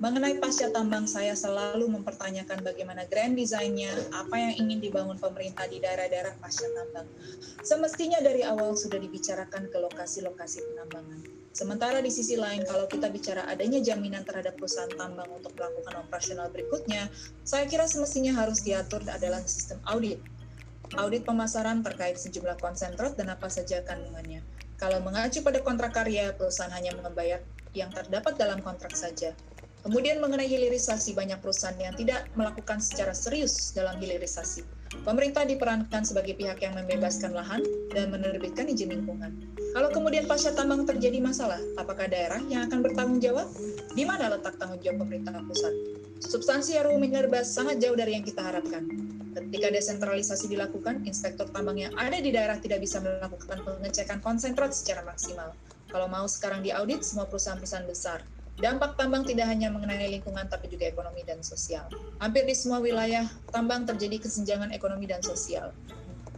Mengenai 0.00 0.40
pasca 0.40 0.72
tambang, 0.72 1.04
saya 1.04 1.36
selalu 1.36 1.84
mempertanyakan 1.92 2.64
bagaimana 2.64 3.04
grand 3.04 3.36
design-nya, 3.36 3.92
apa 4.16 4.32
yang 4.32 4.64
ingin 4.64 4.80
dibangun 4.80 5.20
pemerintah 5.20 5.68
di 5.68 5.76
daerah-daerah 5.76 6.40
pasca 6.40 6.64
tambang. 6.72 7.04
Semestinya 7.60 8.16
dari 8.24 8.40
awal 8.40 8.80
sudah 8.80 8.96
dibicarakan 8.96 9.68
ke 9.68 9.76
lokasi-lokasi 9.76 10.64
penambangan. 10.72 11.20
Sementara 11.52 12.00
di 12.00 12.08
sisi 12.08 12.40
lain, 12.40 12.64
kalau 12.64 12.88
kita 12.88 13.12
bicara 13.12 13.44
adanya 13.44 13.84
jaminan 13.84 14.24
terhadap 14.24 14.56
perusahaan 14.56 14.88
tambang 14.96 15.28
untuk 15.36 15.52
melakukan 15.52 16.00
operasional 16.00 16.48
berikutnya, 16.48 17.12
saya 17.44 17.68
kira 17.68 17.84
semestinya 17.84 18.32
harus 18.40 18.64
diatur 18.64 19.04
adalah 19.04 19.44
sistem 19.44 19.76
audit. 19.84 20.16
Audit 20.96 21.28
pemasaran 21.28 21.84
terkait 21.84 22.16
sejumlah 22.16 22.56
konsentrat 22.56 23.20
dan 23.20 23.36
apa 23.36 23.52
saja 23.52 23.84
kandungannya 23.84 24.40
kalau 24.80 24.96
mengacu 25.04 25.44
pada 25.44 25.60
kontrak 25.60 25.92
karya, 25.92 26.32
perusahaan 26.32 26.72
hanya 26.72 26.96
membayar 26.96 27.44
yang 27.76 27.92
terdapat 27.92 28.40
dalam 28.40 28.64
kontrak 28.64 28.96
saja. 28.96 29.36
Kemudian 29.84 30.24
mengenai 30.24 30.48
hilirisasi, 30.48 31.12
banyak 31.12 31.36
perusahaan 31.40 31.76
yang 31.76 31.92
tidak 31.96 32.28
melakukan 32.32 32.80
secara 32.80 33.12
serius 33.12 33.76
dalam 33.76 34.00
hilirisasi. 34.00 34.64
Pemerintah 35.04 35.44
diperankan 35.44 36.02
sebagai 36.02 36.32
pihak 36.36 36.64
yang 36.64 36.76
membebaskan 36.76 37.36
lahan 37.36 37.60
dan 37.92 38.08
menerbitkan 38.08 38.68
izin 38.72 38.92
lingkungan. 38.92 39.36
Kalau 39.76 39.88
kemudian 39.92 40.24
pasca 40.26 40.50
tambang 40.56 40.88
terjadi 40.88 41.22
masalah, 41.22 41.60
apakah 41.78 42.10
daerah 42.10 42.40
yang 42.48 42.66
akan 42.66 42.80
bertanggung 42.80 43.20
jawab? 43.20 43.46
Di 43.92 44.02
mana 44.02 44.32
letak 44.32 44.56
tanggung 44.56 44.80
jawab 44.80 45.06
pemerintah 45.06 45.36
pusat? 45.44 45.72
Substansi 46.20 46.76
RUU 46.80 47.00
Minerba 47.00 47.40
sangat 47.46 47.80
jauh 47.80 47.96
dari 47.96 48.18
yang 48.18 48.24
kita 48.26 48.44
harapkan. 48.44 48.84
Ketika 49.30 49.70
desentralisasi 49.70 50.50
dilakukan, 50.50 51.06
inspektur 51.06 51.46
tambang 51.54 51.78
yang 51.78 51.94
ada 51.94 52.18
di 52.18 52.34
daerah 52.34 52.58
tidak 52.58 52.82
bisa 52.82 52.98
melakukan 52.98 53.62
pengecekan 53.62 54.18
konsentrat 54.18 54.74
secara 54.74 55.06
maksimal. 55.06 55.54
Kalau 55.86 56.06
mau 56.10 56.26
sekarang 56.26 56.66
diaudit 56.66 57.06
semua 57.06 57.30
perusahaan-perusahaan 57.30 57.86
besar, 57.86 58.20
Dampak 58.60 59.00
tambang 59.00 59.24
tidak 59.24 59.48
hanya 59.48 59.72
mengenai 59.72 60.20
lingkungan 60.20 60.44
tapi 60.44 60.68
juga 60.68 60.84
ekonomi 60.84 61.24
dan 61.24 61.40
sosial. 61.40 61.88
Hampir 62.20 62.44
di 62.44 62.52
semua 62.52 62.76
wilayah 62.76 63.24
tambang 63.48 63.88
terjadi 63.88 64.20
kesenjangan 64.20 64.76
ekonomi 64.76 65.08
dan 65.08 65.24
sosial. 65.24 65.72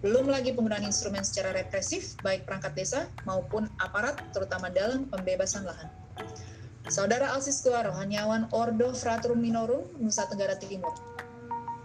Belum 0.06 0.30
lagi 0.30 0.54
penggunaan 0.54 0.86
instrumen 0.86 1.26
secara 1.26 1.50
represif, 1.50 2.14
baik 2.22 2.46
perangkat 2.46 2.78
desa 2.78 3.10
maupun 3.26 3.66
aparat, 3.82 4.22
terutama 4.30 4.70
dalam 4.70 5.10
pembebasan 5.10 5.66
lahan. 5.66 5.90
Saudara 6.86 7.34
Alsiskua 7.34 7.86
Rohaniawan 7.90 8.50
Ordo 8.54 8.94
Fratrum 8.94 9.42
Minorum, 9.42 9.86
Nusa 9.98 10.26
Tenggara 10.30 10.54
Timur, 10.58 10.94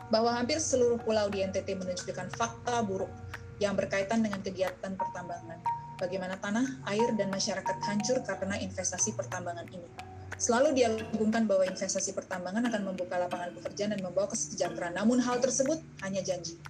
bahwa 0.08 0.32
hampir 0.32 0.60
seluruh 0.60 1.00
pulau 1.04 1.28
di 1.28 1.44
NTT 1.44 1.76
menunjukkan 1.76 2.32
fakta 2.36 2.80
buruk 2.84 3.12
yang 3.60 3.74
berkaitan 3.76 4.24
dengan 4.24 4.40
kegiatan 4.40 4.94
pertambangan. 4.96 5.60
Bagaimana 5.98 6.38
tanah, 6.38 6.86
air, 6.94 7.10
dan 7.18 7.34
masyarakat 7.34 7.76
hancur 7.90 8.22
karena 8.22 8.62
investasi 8.62 9.18
pertambangan 9.18 9.66
ini. 9.74 9.90
Selalu 10.38 10.78
diagungkan 10.78 11.50
bahwa 11.50 11.66
investasi 11.66 12.14
pertambangan 12.14 12.70
akan 12.70 12.94
membuka 12.94 13.18
lapangan 13.18 13.58
pekerjaan 13.58 13.98
dan 13.98 14.06
membawa 14.06 14.30
kesejahteraan. 14.30 14.94
Namun 14.94 15.18
hal 15.18 15.42
tersebut 15.42 15.82
hanya 16.06 16.22
janji. 16.22 16.62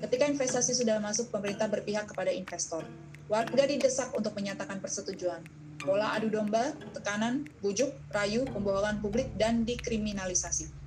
Ketika 0.00 0.24
investasi 0.24 0.72
sudah 0.72 0.96
masuk, 0.96 1.28
pemerintah 1.28 1.68
berpihak 1.68 2.08
kepada 2.08 2.32
investor. 2.32 2.80
Warga 3.28 3.68
didesak 3.68 4.16
untuk 4.16 4.32
menyatakan 4.32 4.80
persetujuan. 4.80 5.44
Pola 5.80 6.16
adu 6.16 6.32
domba, 6.32 6.72
tekanan, 6.96 7.44
bujuk, 7.60 7.92
rayu, 8.12 8.48
pembohongan 8.48 9.04
publik, 9.04 9.28
dan 9.36 9.68
dikriminalisasi. 9.68 10.79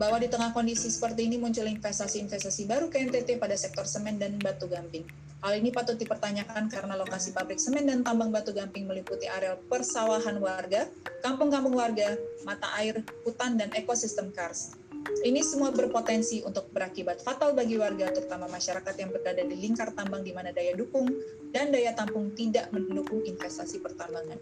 Bahwa 0.00 0.16
di 0.18 0.28
tengah 0.28 0.50
kondisi 0.56 0.88
seperti 0.88 1.28
ini 1.28 1.36
muncul 1.36 1.68
investasi-investasi 1.68 2.64
baru 2.64 2.88
ke 2.88 3.02
NTT 3.02 3.36
pada 3.36 3.54
sektor 3.54 3.84
semen 3.84 4.16
dan 4.16 4.40
batu 4.40 4.66
gamping. 4.66 5.04
Hal 5.42 5.58
ini 5.58 5.74
patut 5.74 5.98
dipertanyakan 5.98 6.70
karena 6.70 6.94
lokasi 6.94 7.34
pabrik 7.34 7.58
semen 7.58 7.90
dan 7.90 8.06
tambang 8.06 8.30
batu 8.30 8.54
gamping 8.54 8.86
meliputi 8.86 9.26
areal 9.26 9.58
persawahan 9.66 10.38
warga, 10.38 10.86
kampung-kampung 11.18 11.74
warga, 11.74 12.14
mata 12.46 12.70
air, 12.78 13.02
hutan, 13.26 13.58
dan 13.58 13.74
ekosistem 13.74 14.30
kars. 14.30 14.78
Ini 15.26 15.42
semua 15.42 15.74
berpotensi 15.74 16.46
untuk 16.46 16.70
berakibat 16.70 17.26
fatal 17.26 17.58
bagi 17.58 17.74
warga, 17.74 18.14
terutama 18.14 18.46
masyarakat 18.46 18.94
yang 18.94 19.10
berada 19.10 19.42
di 19.42 19.56
lingkar 19.58 19.90
tambang 19.98 20.22
di 20.22 20.30
mana 20.30 20.54
daya 20.54 20.78
dukung 20.78 21.10
dan 21.50 21.74
daya 21.74 21.90
tampung 21.90 22.30
tidak 22.38 22.70
mendukung 22.70 23.26
investasi 23.26 23.82
pertambangan. 23.82 24.38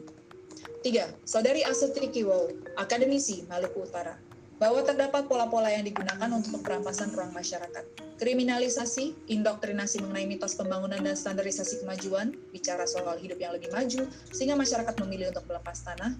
Tiga, 0.85 1.09
Saudari 1.25 1.65
Astuti 1.65 2.13
Kiwo, 2.13 2.53
akademisi 2.77 3.49
Maluku 3.49 3.89
Utara 3.89 4.30
bahwa 4.61 4.85
terdapat 4.85 5.25
pola-pola 5.25 5.73
yang 5.73 5.89
digunakan 5.89 6.29
untuk 6.29 6.61
perampasan 6.61 7.17
ruang 7.17 7.33
masyarakat. 7.33 7.81
Kriminalisasi, 8.21 9.33
indoktrinasi 9.33 10.05
mengenai 10.05 10.29
mitos 10.29 10.53
pembangunan 10.53 11.01
dan 11.01 11.17
standarisasi 11.17 11.81
kemajuan, 11.81 12.37
bicara 12.53 12.85
soal 12.85 13.17
hidup 13.17 13.41
yang 13.41 13.57
lebih 13.57 13.73
maju, 13.73 14.05
sehingga 14.29 14.61
masyarakat 14.61 14.93
memilih 15.01 15.33
untuk 15.33 15.49
melepas 15.49 15.81
tanah, 15.81 16.13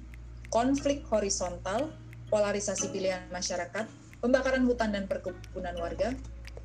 konflik 0.49 1.05
horizontal, 1.13 1.93
polarisasi 2.33 2.89
pilihan 2.89 3.29
masyarakat, 3.29 3.85
pembakaran 4.25 4.65
hutan 4.65 4.97
dan 4.97 5.05
perkebunan 5.05 5.77
warga, 5.77 6.17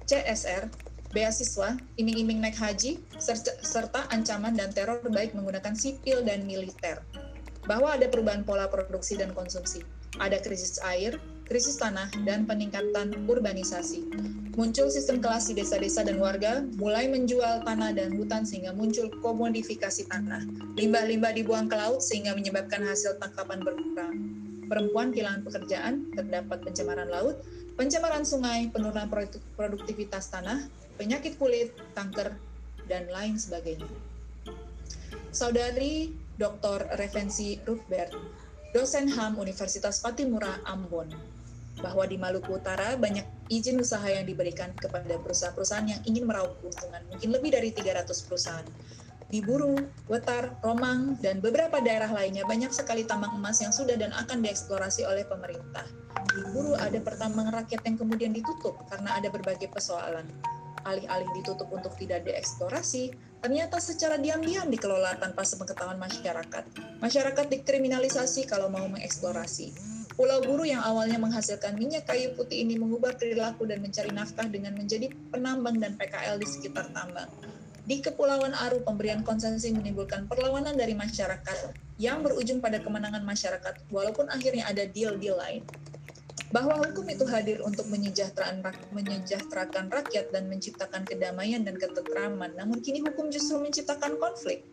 CSR, 0.07 0.71
beasiswa, 1.11 1.75
iming-iming 1.99 2.39
naik 2.39 2.55
haji, 2.55 3.03
serta 3.59 4.07
ancaman 4.15 4.55
dan 4.55 4.71
teror 4.71 5.03
baik 5.11 5.35
menggunakan 5.35 5.75
sipil 5.75 6.23
dan 6.23 6.47
militer. 6.47 7.03
Bahwa 7.67 7.99
ada 7.99 8.07
perubahan 8.07 8.47
pola 8.47 8.71
produksi 8.71 9.19
dan 9.19 9.35
konsumsi, 9.35 9.83
ada 10.21 10.39
krisis 10.39 10.79
air, 10.79 11.19
krisis 11.45 11.77
tanah, 11.77 12.09
dan 12.25 12.43
peningkatan 12.49 13.25
urbanisasi. 13.29 14.05
Muncul 14.55 14.87
sistem 14.87 15.19
kelas 15.19 15.51
di 15.51 15.59
desa-desa 15.59 16.07
dan 16.07 16.15
warga 16.15 16.63
mulai 16.79 17.11
menjual 17.11 17.67
tanah 17.67 17.91
dan 17.91 18.15
hutan 18.15 18.47
sehingga 18.47 18.71
muncul 18.71 19.11
komodifikasi 19.19 20.07
tanah. 20.07 20.47
Limbah-limbah 20.79 21.35
dibuang 21.35 21.67
ke 21.67 21.75
laut 21.75 21.99
sehingga 21.99 22.31
menyebabkan 22.33 22.79
hasil 22.87 23.19
tangkapan 23.19 23.59
berkurang. 23.61 24.15
Perempuan 24.65 25.11
kehilangan 25.11 25.43
pekerjaan, 25.43 25.93
terdapat 26.15 26.63
pencemaran 26.63 27.11
laut, 27.11 27.43
pencemaran 27.75 28.23
sungai, 28.23 28.71
penurunan 28.71 29.11
produktivitas 29.59 30.31
tanah, 30.31 30.65
penyakit 30.95 31.35
kulit, 31.35 31.75
kanker, 31.91 32.33
dan 32.87 33.11
lain 33.11 33.35
sebagainya. 33.35 33.91
Saudari 35.35 36.15
Dr. 36.39 36.95
Revensi 36.95 37.59
Rufbert, 37.67 38.15
dosen 38.71 39.11
HAM 39.11 39.35
Universitas 39.35 39.99
Patimura, 39.99 40.63
Ambon, 40.63 41.11
bahwa 41.83 42.07
di 42.07 42.15
Maluku 42.15 42.55
Utara 42.55 42.95
banyak 42.95 43.49
izin 43.51 43.79
usaha 43.79 44.05
yang 44.07 44.23
diberikan 44.23 44.71
kepada 44.75 45.19
perusahaan-perusahaan 45.19 45.87
yang 45.87 46.01
ingin 46.07 46.23
meraup 46.23 46.55
keuntungan, 46.63 47.03
mungkin 47.11 47.29
lebih 47.35 47.51
dari 47.53 47.69
300 47.75 48.07
perusahaan. 48.25 48.67
Di 49.25 49.41
Buru, 49.41 49.73
Wetar, 50.05 50.61
Romang, 50.61 51.17
dan 51.17 51.41
beberapa 51.41 51.81
daerah 51.81 52.07
lainnya 52.13 52.45
banyak 52.45 52.69
sekali 52.69 53.03
tambang 53.09 53.33
emas 53.33 53.57
yang 53.57 53.73
sudah 53.73 53.97
dan 53.97 54.13
akan 54.13 54.45
dieksplorasi 54.45 55.01
oleh 55.03 55.25
pemerintah. 55.25 55.83
Di 56.29 56.41
Buru 56.53 56.77
ada 56.77 56.95
pertambangan 57.01 57.65
rakyat 57.65 57.81
yang 57.89 57.97
kemudian 57.97 58.31
ditutup 58.31 58.77
karena 58.87 59.17
ada 59.17 59.27
berbagai 59.33 59.67
persoalan. 59.73 60.29
Alih-alih 60.85 61.25
ditutup 61.41 61.65
untuk 61.73 61.97
tidak 61.97 62.21
dieksplorasi, 62.29 63.17
ternyata 63.41 63.81
secara 63.81 64.21
diam-diam 64.21 64.69
dikelola 64.69 65.17
tanpa 65.17 65.41
sepengetahuan 65.41 65.97
masyarakat. 65.97 66.63
Masyarakat 67.01 67.45
dikriminalisasi 67.49 68.45
kalau 68.45 68.69
mau 68.69 68.85
mengeksplorasi 68.85 69.94
Pulau 70.15 70.39
Buru 70.39 70.63
yang 70.63 70.79
awalnya 70.79 71.19
menghasilkan 71.19 71.75
minyak 71.75 72.07
kayu 72.07 72.31
putih 72.39 72.63
ini 72.63 72.79
mengubah 72.79 73.19
perilaku 73.19 73.67
dan 73.67 73.83
mencari 73.83 74.15
nafkah 74.15 74.47
dengan 74.47 74.71
menjadi 74.71 75.11
penambang 75.27 75.75
dan 75.75 75.99
PKL 75.99 76.39
di 76.39 76.47
sekitar 76.47 76.87
tambang. 76.95 77.27
Di 77.83 77.99
Kepulauan 77.99 78.55
Aru, 78.55 78.79
pemberian 78.79 79.27
konsesi 79.27 79.75
menimbulkan 79.75 80.31
perlawanan 80.31 80.79
dari 80.79 80.95
masyarakat 80.95 81.75
yang 81.99 82.23
berujung 82.23 82.63
pada 82.63 82.79
kemenangan 82.79 83.27
masyarakat, 83.27 83.75
walaupun 83.91 84.31
akhirnya 84.31 84.71
ada 84.71 84.87
deal-deal 84.87 85.35
lain. 85.35 85.67
Bahwa 86.47 86.79
hukum 86.79 87.03
itu 87.11 87.27
hadir 87.27 87.59
untuk 87.67 87.83
menyejahterakan, 87.91 88.63
menyejahterakan 88.95 89.91
rakyat 89.91 90.31
dan 90.31 90.47
menciptakan 90.47 91.03
kedamaian 91.03 91.67
dan 91.67 91.75
ketentraman, 91.75 92.55
namun 92.55 92.79
kini 92.79 93.03
hukum 93.03 93.27
justru 93.27 93.59
menciptakan 93.59 94.15
konflik 94.15 94.63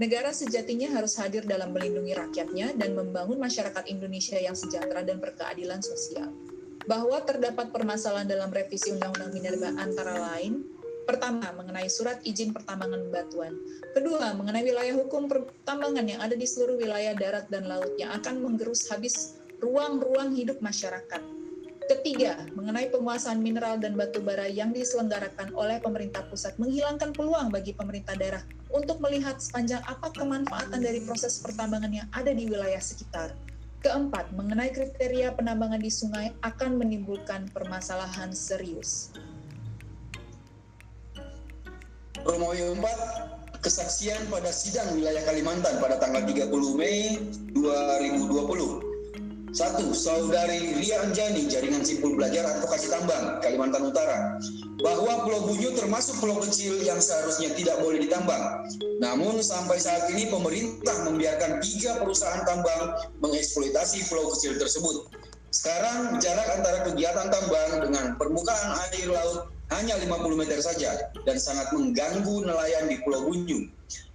Negara 0.00 0.32
sejatinya 0.32 0.96
harus 0.96 1.20
hadir 1.20 1.44
dalam 1.44 1.76
melindungi 1.76 2.16
rakyatnya 2.16 2.72
dan 2.72 2.96
membangun 2.96 3.36
masyarakat 3.36 3.84
Indonesia 3.84 4.40
yang 4.40 4.56
sejahtera 4.56 5.04
dan 5.04 5.20
berkeadilan 5.20 5.84
sosial. 5.84 6.32
Bahwa 6.88 7.20
terdapat 7.20 7.68
permasalahan 7.68 8.24
dalam 8.24 8.48
revisi 8.48 8.96
Undang-Undang 8.96 9.32
Minerba 9.36 9.70
antara 9.76 10.16
lain, 10.16 10.64
pertama 11.04 11.52
mengenai 11.52 11.92
surat 11.92 12.16
izin 12.24 12.56
pertambangan 12.56 13.12
batuan, 13.12 13.52
kedua 13.92 14.32
mengenai 14.32 14.64
wilayah 14.64 14.96
hukum 14.96 15.28
pertambangan 15.28 16.08
yang 16.08 16.20
ada 16.24 16.32
di 16.32 16.48
seluruh 16.48 16.80
wilayah 16.80 17.12
darat 17.12 17.52
dan 17.52 17.68
laut 17.68 17.92
yang 18.00 18.16
akan 18.16 18.40
menggerus 18.40 18.88
habis 18.88 19.36
ruang-ruang 19.60 20.32
hidup 20.32 20.64
masyarakat, 20.64 21.20
Ketiga, 21.90 22.46
mengenai 22.54 22.86
penguasaan 22.86 23.42
mineral 23.42 23.74
dan 23.82 23.98
batu 23.98 24.22
bara 24.22 24.46
yang 24.46 24.70
diselenggarakan 24.70 25.50
oleh 25.58 25.82
pemerintah 25.82 26.22
pusat 26.30 26.54
menghilangkan 26.54 27.10
peluang 27.10 27.50
bagi 27.50 27.74
pemerintah 27.74 28.14
daerah 28.14 28.46
untuk 28.70 29.02
melihat 29.02 29.38
sepanjang 29.38 29.82
apa 29.86 30.10
kemanfaatan 30.14 30.80
dari 30.82 31.02
proses 31.02 31.38
pertambangan 31.42 31.90
yang 31.90 32.08
ada 32.14 32.30
di 32.30 32.46
wilayah 32.46 32.78
sekitar. 32.78 33.34
Keempat, 33.80 34.36
mengenai 34.36 34.70
kriteria 34.76 35.32
penambangan 35.34 35.80
di 35.80 35.88
sungai 35.88 36.36
akan 36.44 36.76
menimbulkan 36.76 37.48
permasalahan 37.48 38.30
serius. 38.36 39.08
Promoyo 42.20 42.76
4, 42.76 43.64
kesaksian 43.64 44.28
pada 44.28 44.52
sidang 44.52 44.92
wilayah 44.92 45.24
Kalimantan 45.24 45.80
pada 45.80 45.96
tanggal 45.96 46.28
30 46.28 46.52
Mei 46.76 47.16
2020 47.56 48.89
satu, 49.50 49.90
saudari 49.90 50.78
Ria 50.78 51.02
Anjani, 51.02 51.50
Jaringan 51.50 51.82
Simpul 51.82 52.14
Belajar 52.14 52.46
Advokasi 52.46 52.86
Tambang, 52.86 53.42
Kalimantan 53.42 53.90
Utara, 53.90 54.38
bahwa 54.78 55.26
Pulau 55.26 55.50
Bunyu 55.50 55.74
termasuk 55.74 56.22
pulau 56.22 56.38
kecil 56.38 56.78
yang 56.86 57.02
seharusnya 57.02 57.50
tidak 57.58 57.82
boleh 57.82 57.98
ditambang. 57.98 58.64
Namun 59.02 59.42
sampai 59.42 59.82
saat 59.82 60.06
ini 60.14 60.30
pemerintah 60.30 61.02
membiarkan 61.02 61.58
tiga 61.58 61.98
perusahaan 61.98 62.46
tambang 62.46 62.94
mengeksploitasi 63.18 64.06
pulau 64.06 64.30
kecil 64.38 64.54
tersebut. 64.56 65.10
Sekarang 65.50 66.22
jarak 66.22 66.46
antara 66.62 66.86
kegiatan 66.86 67.26
tambang 67.26 67.90
dengan 67.90 68.14
permukaan 68.14 68.70
air 68.86 69.10
laut 69.10 69.50
hanya 69.74 69.98
50 69.98 70.38
meter 70.38 70.58
saja 70.62 71.10
dan 71.26 71.36
sangat 71.42 71.74
mengganggu 71.74 72.46
nelayan 72.46 72.86
di 72.86 73.02
Pulau 73.02 73.26
Bunyu 73.30 73.66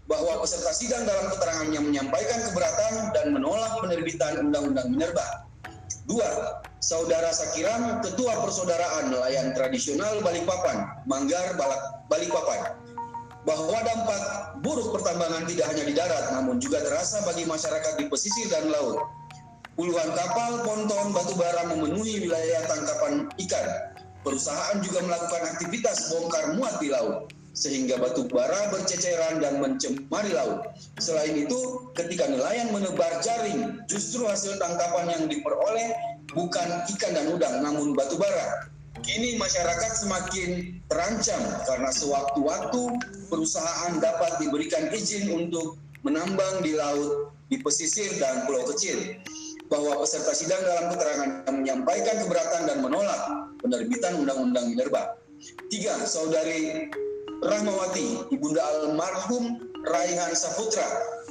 bahwa 0.06 0.38
peserta 0.42 0.70
sidang 0.70 1.04
dalam 1.06 1.34
keterangannya 1.34 1.82
menyampaikan 1.82 2.40
keberatan 2.50 2.94
dan 3.14 3.26
menolak 3.34 3.82
penerbitan 3.82 4.50
Undang-Undang 4.50 4.88
Minerba. 4.94 5.50
Dua, 6.06 6.62
Saudara 6.78 7.34
Sakiram, 7.34 8.06
Ketua 8.06 8.46
Persaudaraan 8.46 9.10
Nelayan 9.10 9.58
Tradisional 9.58 10.22
Balikpapan, 10.22 10.86
Manggar 11.10 11.58
Balikpapan, 12.06 12.78
bahwa 13.42 13.78
dampak 13.82 14.22
buruk 14.62 14.94
pertambangan 14.94 15.50
tidak 15.50 15.66
hanya 15.74 15.84
di 15.90 15.94
darat, 15.98 16.26
namun 16.38 16.62
juga 16.62 16.86
terasa 16.86 17.26
bagi 17.26 17.50
masyarakat 17.50 17.98
di 17.98 18.06
pesisir 18.06 18.46
dan 18.54 18.70
laut. 18.70 19.02
Puluhan 19.74 20.14
kapal, 20.14 20.62
ponton, 20.62 21.12
batu 21.12 21.34
bara 21.34 21.66
memenuhi 21.74 22.30
wilayah 22.30 22.62
tangkapan 22.70 23.26
ikan. 23.42 23.68
Perusahaan 24.22 24.78
juga 24.86 25.02
melakukan 25.06 25.58
aktivitas 25.58 26.14
bongkar 26.14 26.58
muat 26.58 26.78
di 26.78 26.94
laut 26.94 27.30
sehingga 27.56 27.96
batu 27.96 28.28
bara 28.28 28.68
berceceran 28.70 29.40
dan 29.40 29.64
mencemari 29.64 30.36
laut. 30.36 30.76
Selain 31.00 31.32
itu, 31.32 31.90
ketika 31.96 32.28
nelayan 32.28 32.70
menebar 32.76 33.24
jaring, 33.24 33.80
justru 33.88 34.28
hasil 34.28 34.60
tangkapan 34.60 35.08
yang 35.16 35.24
diperoleh 35.32 35.96
bukan 36.36 36.68
ikan 36.92 37.12
dan 37.16 37.26
udang, 37.32 37.64
namun 37.64 37.96
batu 37.96 38.20
bara. 38.20 38.68
Kini 39.02 39.40
masyarakat 39.40 39.92
semakin 40.04 40.82
terancam 40.92 41.42
karena 41.64 41.90
sewaktu-waktu 41.96 42.82
perusahaan 43.32 43.94
dapat 44.04 44.44
diberikan 44.44 44.92
izin 44.92 45.32
untuk 45.32 45.80
menambang 46.04 46.60
di 46.60 46.76
laut, 46.76 47.32
di 47.48 47.58
pesisir 47.64 48.12
dan 48.20 48.44
pulau 48.44 48.68
kecil. 48.76 49.16
Bahwa 49.66 49.98
peserta 49.98 50.30
sidang 50.36 50.62
dalam 50.62 50.94
keterangan 50.94 51.30
menyampaikan 51.50 52.22
keberatan 52.22 52.62
dan 52.70 52.78
menolak 52.86 53.22
penerbitan 53.64 54.14
Undang-Undang 54.22 54.70
Minerba. 54.70 55.18
Tiga, 55.74 55.98
saudari 56.06 56.86
Rahmawati, 57.46 58.34
ibunda 58.34 58.66
almarhum 58.66 59.62
Raihan 59.86 60.34
Saputra, 60.34 60.82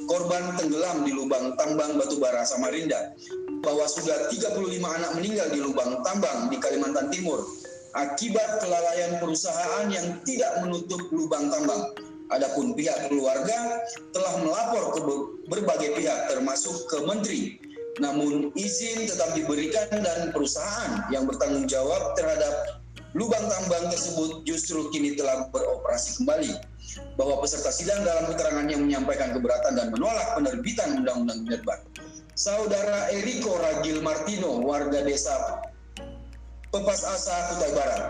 korban 0.07 0.55
tenggelam 0.55 1.03
di 1.03 1.11
lubang 1.11 1.59
tambang 1.59 1.99
batubara 1.99 2.47
Samarinda, 2.47 3.11
bahwa 3.59 3.83
sudah 3.83 4.31
35 4.31 4.63
anak 4.79 5.11
meninggal 5.19 5.51
di 5.51 5.59
lubang 5.59 5.99
tambang 6.07 6.47
di 6.47 6.55
Kalimantan 6.55 7.11
Timur 7.11 7.43
akibat 7.95 8.63
kelalaian 8.63 9.19
perusahaan 9.19 9.91
yang 9.91 10.23
tidak 10.23 10.63
menutup 10.63 11.03
lubang 11.11 11.51
tambang. 11.51 11.91
Adapun 12.31 12.73
pihak 12.73 13.11
keluarga 13.11 13.83
telah 14.15 14.33
melapor 14.41 14.83
ke 14.95 14.99
berbagai 15.51 15.99
pihak 15.99 16.31
termasuk 16.31 16.73
ke 16.91 16.97
menteri. 17.03 17.59
Namun 17.99 18.55
izin 18.55 19.07
tetap 19.07 19.31
diberikan 19.35 19.87
dan 20.03 20.31
perusahaan 20.35 21.07
yang 21.11 21.23
bertanggung 21.27 21.67
jawab 21.67 22.15
terhadap 22.19 22.83
lubang 23.15 23.47
tambang 23.47 23.87
tersebut 23.87 24.43
justru 24.43 24.91
kini 24.91 25.15
telah 25.15 25.47
beroperasi 25.49 26.21
kembali. 26.21 26.51
Bahwa 27.15 27.43
peserta 27.43 27.71
sidang 27.71 28.03
dalam 28.03 28.29
keterangannya 28.31 28.77
menyampaikan 28.79 29.35
keberatan 29.35 29.73
dan 29.75 29.87
menolak 29.91 30.35
penerbitan 30.35 31.01
Undang-Undang 31.03 31.39
Minerba. 31.47 31.75
Saudara 32.35 33.11
Eriko 33.15 33.55
Ragil 33.55 34.03
Martino, 34.03 34.59
warga 34.63 35.03
desa 35.07 35.63
Pepas 36.71 37.07
Asa, 37.07 37.55
Kutai 37.55 37.71
Barat, 37.71 38.03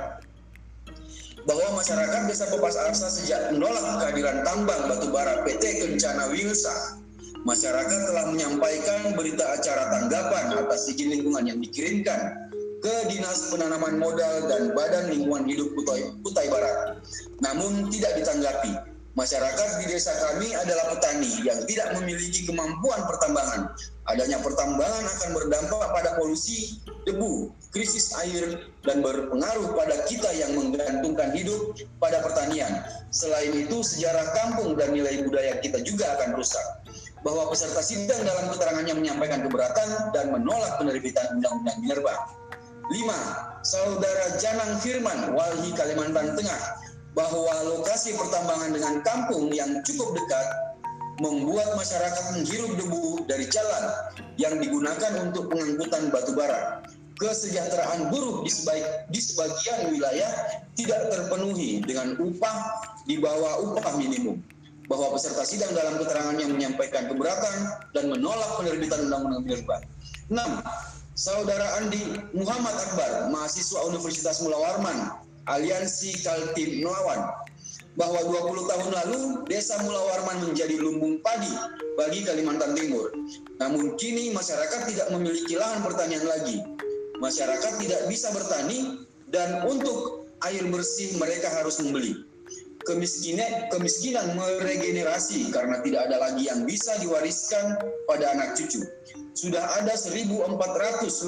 bahwa 1.46 1.78
masyarakat 1.78 2.22
desa 2.26 2.50
Pepas 2.50 2.74
Asa 2.74 3.14
sejak 3.14 3.54
menolak 3.54 4.02
kehadiran 4.02 4.42
tambang 4.42 4.90
batubara 4.90 5.46
PT 5.46 5.86
Kencana 5.86 6.34
Wilsa, 6.34 6.98
masyarakat 7.46 8.00
telah 8.10 8.26
menyampaikan 8.34 9.14
berita 9.14 9.46
acara 9.54 9.94
tanggapan 9.94 10.58
atas 10.58 10.90
izin 10.90 11.14
lingkungan 11.14 11.46
yang 11.46 11.62
dikirimkan 11.62 12.45
ke 12.86 13.10
Dinas 13.10 13.50
Penanaman 13.50 13.98
Modal 13.98 14.46
dan 14.46 14.78
Badan 14.78 15.10
Lingkungan 15.10 15.50
Hidup 15.50 15.74
Kutai, 15.74 16.06
Kutai 16.22 16.54
Barat. 16.54 17.02
Namun 17.42 17.90
tidak 17.90 18.14
ditanggapi. 18.22 18.94
Masyarakat 19.18 19.70
di 19.82 19.86
desa 19.90 20.14
kami 20.14 20.54
adalah 20.54 20.94
petani 20.94 21.34
yang 21.42 21.58
tidak 21.66 21.98
memiliki 21.98 22.46
kemampuan 22.46 23.02
pertambangan. 23.10 23.74
Adanya 24.06 24.38
pertambangan 24.38 25.02
akan 25.02 25.30
berdampak 25.34 25.88
pada 25.98 26.10
polusi 26.20 26.78
debu, 27.10 27.50
krisis 27.74 28.14
air, 28.22 28.70
dan 28.86 29.02
berpengaruh 29.02 29.74
pada 29.74 30.06
kita 30.06 30.30
yang 30.36 30.54
menggantungkan 30.54 31.34
hidup 31.34 31.74
pada 31.98 32.22
pertanian. 32.22 32.86
Selain 33.10 33.50
itu, 33.56 33.82
sejarah 33.82 34.30
kampung 34.36 34.78
dan 34.78 34.94
nilai 34.94 35.26
budaya 35.26 35.58
kita 35.58 35.82
juga 35.82 36.06
akan 36.22 36.38
rusak 36.38 36.66
bahwa 37.26 37.50
peserta 37.50 37.82
sidang 37.82 38.22
dalam 38.22 38.54
keterangannya 38.54 38.94
menyampaikan 38.94 39.42
keberatan 39.50 39.90
dan 40.14 40.30
menolak 40.30 40.78
penerbitan 40.78 41.42
Undang-Undang 41.42 41.78
Minerba. 41.82 42.14
Lima, 42.94 43.18
Saudara 43.66 44.38
Janang 44.38 44.78
Firman, 44.78 45.34
Walhi 45.34 45.74
Kalimantan 45.74 46.38
Tengah, 46.38 46.62
bahwa 47.18 47.54
lokasi 47.66 48.14
pertambangan 48.14 48.76
dengan 48.76 48.96
kampung 49.02 49.50
yang 49.50 49.82
cukup 49.82 50.14
dekat 50.14 50.48
membuat 51.24 51.80
masyarakat 51.80 52.36
menghirup 52.36 52.76
debu 52.76 53.24
dari 53.26 53.48
jalan 53.48 53.84
yang 54.36 54.60
digunakan 54.60 55.12
untuk 55.24 55.48
pengangkutan 55.48 56.12
batu 56.12 56.36
bara. 56.36 56.84
Kesejahteraan 57.16 58.12
buruh 58.12 58.44
di 58.44 59.20
sebagian 59.24 59.88
wilayah 59.88 60.28
tidak 60.76 61.08
terpenuhi 61.08 61.80
dengan 61.80 62.20
upah 62.20 62.58
di 63.08 63.16
bawah 63.24 63.64
upah 63.72 63.96
minimum. 63.96 64.44
Bahwa 64.92 65.16
peserta 65.16 65.48
sidang 65.48 65.72
dalam 65.74 65.98
keterangannya 65.98 66.52
menyampaikan 66.52 67.08
keberatan 67.08 67.56
dan 67.96 68.12
menolak 68.12 68.60
penerbitan 68.60 69.08
Undang-Undang 69.10 69.42
Minerba. 69.48 69.78
6. 70.30 70.36
Saudara 71.16 71.80
Andi 71.80 72.20
Muhammad 72.36 72.76
Akbar, 72.76 73.32
mahasiswa 73.32 73.88
Universitas 73.88 74.44
Mula 74.44 74.60
Warman, 74.60 75.16
Aliansi 75.48 76.12
Kaltim 76.20 76.84
Melawan, 76.84 77.32
bahwa 77.96 78.20
20 78.20 78.68
tahun 78.68 78.90
lalu 78.92 79.20
Desa 79.48 79.80
Mula 79.88 79.96
Warman 80.12 80.52
menjadi 80.52 80.76
lumbung 80.76 81.24
padi 81.24 81.48
bagi 81.96 82.28
Kalimantan 82.28 82.76
Timur. 82.76 83.16
Namun 83.64 83.96
kini 83.96 84.36
masyarakat 84.36 84.92
tidak 84.92 85.08
memiliki 85.16 85.56
lahan 85.56 85.88
pertanian 85.88 86.28
lagi. 86.28 86.60
Masyarakat 87.24 87.80
tidak 87.80 88.12
bisa 88.12 88.36
bertani 88.36 89.08
dan 89.32 89.64
untuk 89.72 90.28
air 90.44 90.68
bersih 90.68 91.16
mereka 91.16 91.48
harus 91.48 91.80
membeli. 91.80 92.28
Kemiskinan, 92.84 93.72
kemiskinan 93.72 94.36
meregenerasi 94.36 95.48
karena 95.56 95.80
tidak 95.80 96.12
ada 96.12 96.28
lagi 96.28 96.52
yang 96.52 96.68
bisa 96.68 96.92
diwariskan 97.00 97.80
pada 98.04 98.36
anak 98.36 98.60
cucu 98.60 98.84
sudah 99.36 99.84
ada 99.84 99.92
1.400 99.92 100.48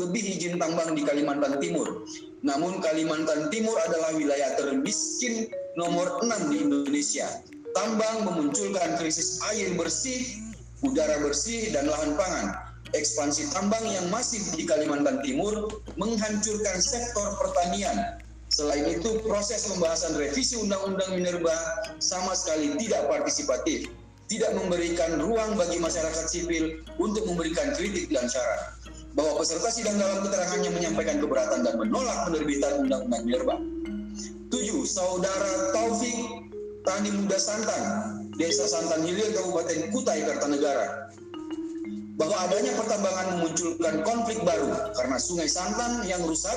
lebih 0.08 0.24
izin 0.40 0.56
tambang 0.56 0.96
di 0.96 1.04
Kalimantan 1.04 1.60
Timur. 1.60 2.08
Namun 2.40 2.80
Kalimantan 2.80 3.52
Timur 3.52 3.76
adalah 3.84 4.16
wilayah 4.16 4.56
termiskin 4.56 5.52
nomor 5.76 6.24
6 6.24 6.48
di 6.48 6.58
Indonesia. 6.64 7.28
Tambang 7.76 8.24
memunculkan 8.24 8.96
krisis 8.98 9.44
air 9.52 9.76
bersih, 9.76 10.40
udara 10.82 11.20
bersih, 11.20 11.70
dan 11.76 11.92
lahan 11.92 12.16
pangan. 12.16 12.56
Ekspansi 12.96 13.52
tambang 13.52 13.84
yang 13.84 14.08
masif 14.08 14.56
di 14.56 14.64
Kalimantan 14.64 15.20
Timur 15.20 15.68
menghancurkan 16.00 16.80
sektor 16.80 17.36
pertanian. 17.36 18.24
Selain 18.48 18.88
itu, 18.88 19.20
proses 19.28 19.68
pembahasan 19.68 20.16
revisi 20.16 20.56
Undang-Undang 20.56 21.20
Minerba 21.20 21.84
sama 22.00 22.32
sekali 22.32 22.80
tidak 22.80 23.12
partisipatif 23.12 23.92
tidak 24.28 24.52
memberikan 24.60 25.24
ruang 25.24 25.56
bagi 25.56 25.80
masyarakat 25.80 26.26
sipil 26.28 26.84
untuk 27.00 27.24
memberikan 27.28 27.72
kritik 27.76 28.12
dan 28.12 28.28
syarat 28.28 28.76
bahwa 29.16 29.42
peserta 29.42 29.72
sidang 29.74 29.98
dalam 29.98 30.22
keterangannya 30.22 30.72
menyampaikan 30.78 31.18
keberatan 31.18 31.66
dan 31.66 31.74
menolak 31.80 32.30
penerbitan 32.30 32.86
Undang-Undang 32.86 33.24
Minerba. 33.26 33.56
Tujuh, 34.54 34.86
Saudara 34.86 35.74
Taufik 35.74 36.16
Tani 36.86 37.10
Muda 37.12 37.40
Santan, 37.42 37.84
Desa 38.38 38.70
Santan 38.70 39.04
Hilir, 39.04 39.34
Kabupaten 39.34 39.92
Kutai, 39.92 40.24
Kartanegara, 40.24 41.12
bahwa 42.16 42.36
adanya 42.48 42.78
pertambangan 42.78 43.28
memunculkan 43.36 43.96
konflik 44.06 44.40
baru 44.46 44.70
karena 44.96 45.18
Sungai 45.18 45.50
Santan 45.50 46.06
yang 46.06 46.22
rusak, 46.24 46.56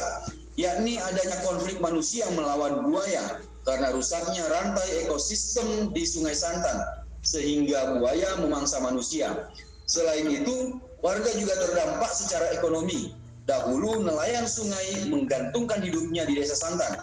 yakni 0.61 1.01
adanya 1.01 1.41
konflik 1.43 1.81
manusia 1.81 2.29
melawan 2.37 2.85
buaya 2.85 3.41
karena 3.65 3.89
rusaknya 3.91 4.45
rantai 4.53 5.09
ekosistem 5.09 5.91
di 5.97 6.05
Sungai 6.05 6.37
Santan 6.37 7.00
sehingga 7.21 8.01
buaya 8.01 8.41
memangsa 8.41 8.81
manusia. 8.81 9.49
Selain 9.85 10.27
itu, 10.31 10.79
warga 11.05 11.31
juga 11.37 11.55
terdampak 11.59 12.13
secara 12.15 12.55
ekonomi. 12.57 13.17
Dahulu 13.49 14.07
nelayan 14.07 14.47
sungai 14.47 15.11
menggantungkan 15.11 15.83
hidupnya 15.83 16.23
di 16.29 16.39
desa 16.39 16.55
Santan. 16.55 16.95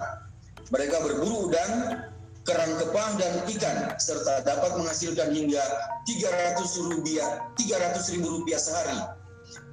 Mereka 0.72 0.96
berburu 1.04 1.52
udang, 1.52 2.04
kerang 2.48 2.74
kepang 2.80 3.20
dan 3.20 3.44
ikan 3.52 3.78
serta 4.00 4.48
dapat 4.48 4.80
menghasilkan 4.80 5.36
hingga 5.36 5.60
300 6.08 6.64
rupiah 6.88 7.44
300 7.60 8.14
ribu 8.16 8.40
rupiah 8.40 8.56
sehari. 8.56 9.00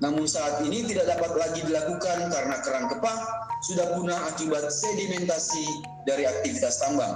Namun 0.02 0.26
saat 0.26 0.58
ini 0.66 0.82
tidak 0.90 1.14
dapat 1.14 1.38
lagi 1.38 1.62
dilakukan 1.62 2.30
karena 2.30 2.56
kerang 2.66 2.86
kepang 2.90 3.18
sudah 3.62 3.94
punah 3.94 4.18
akibat 4.34 4.66
sedimentasi 4.66 5.66
dari 6.02 6.26
aktivitas 6.26 6.82
tambang 6.82 7.14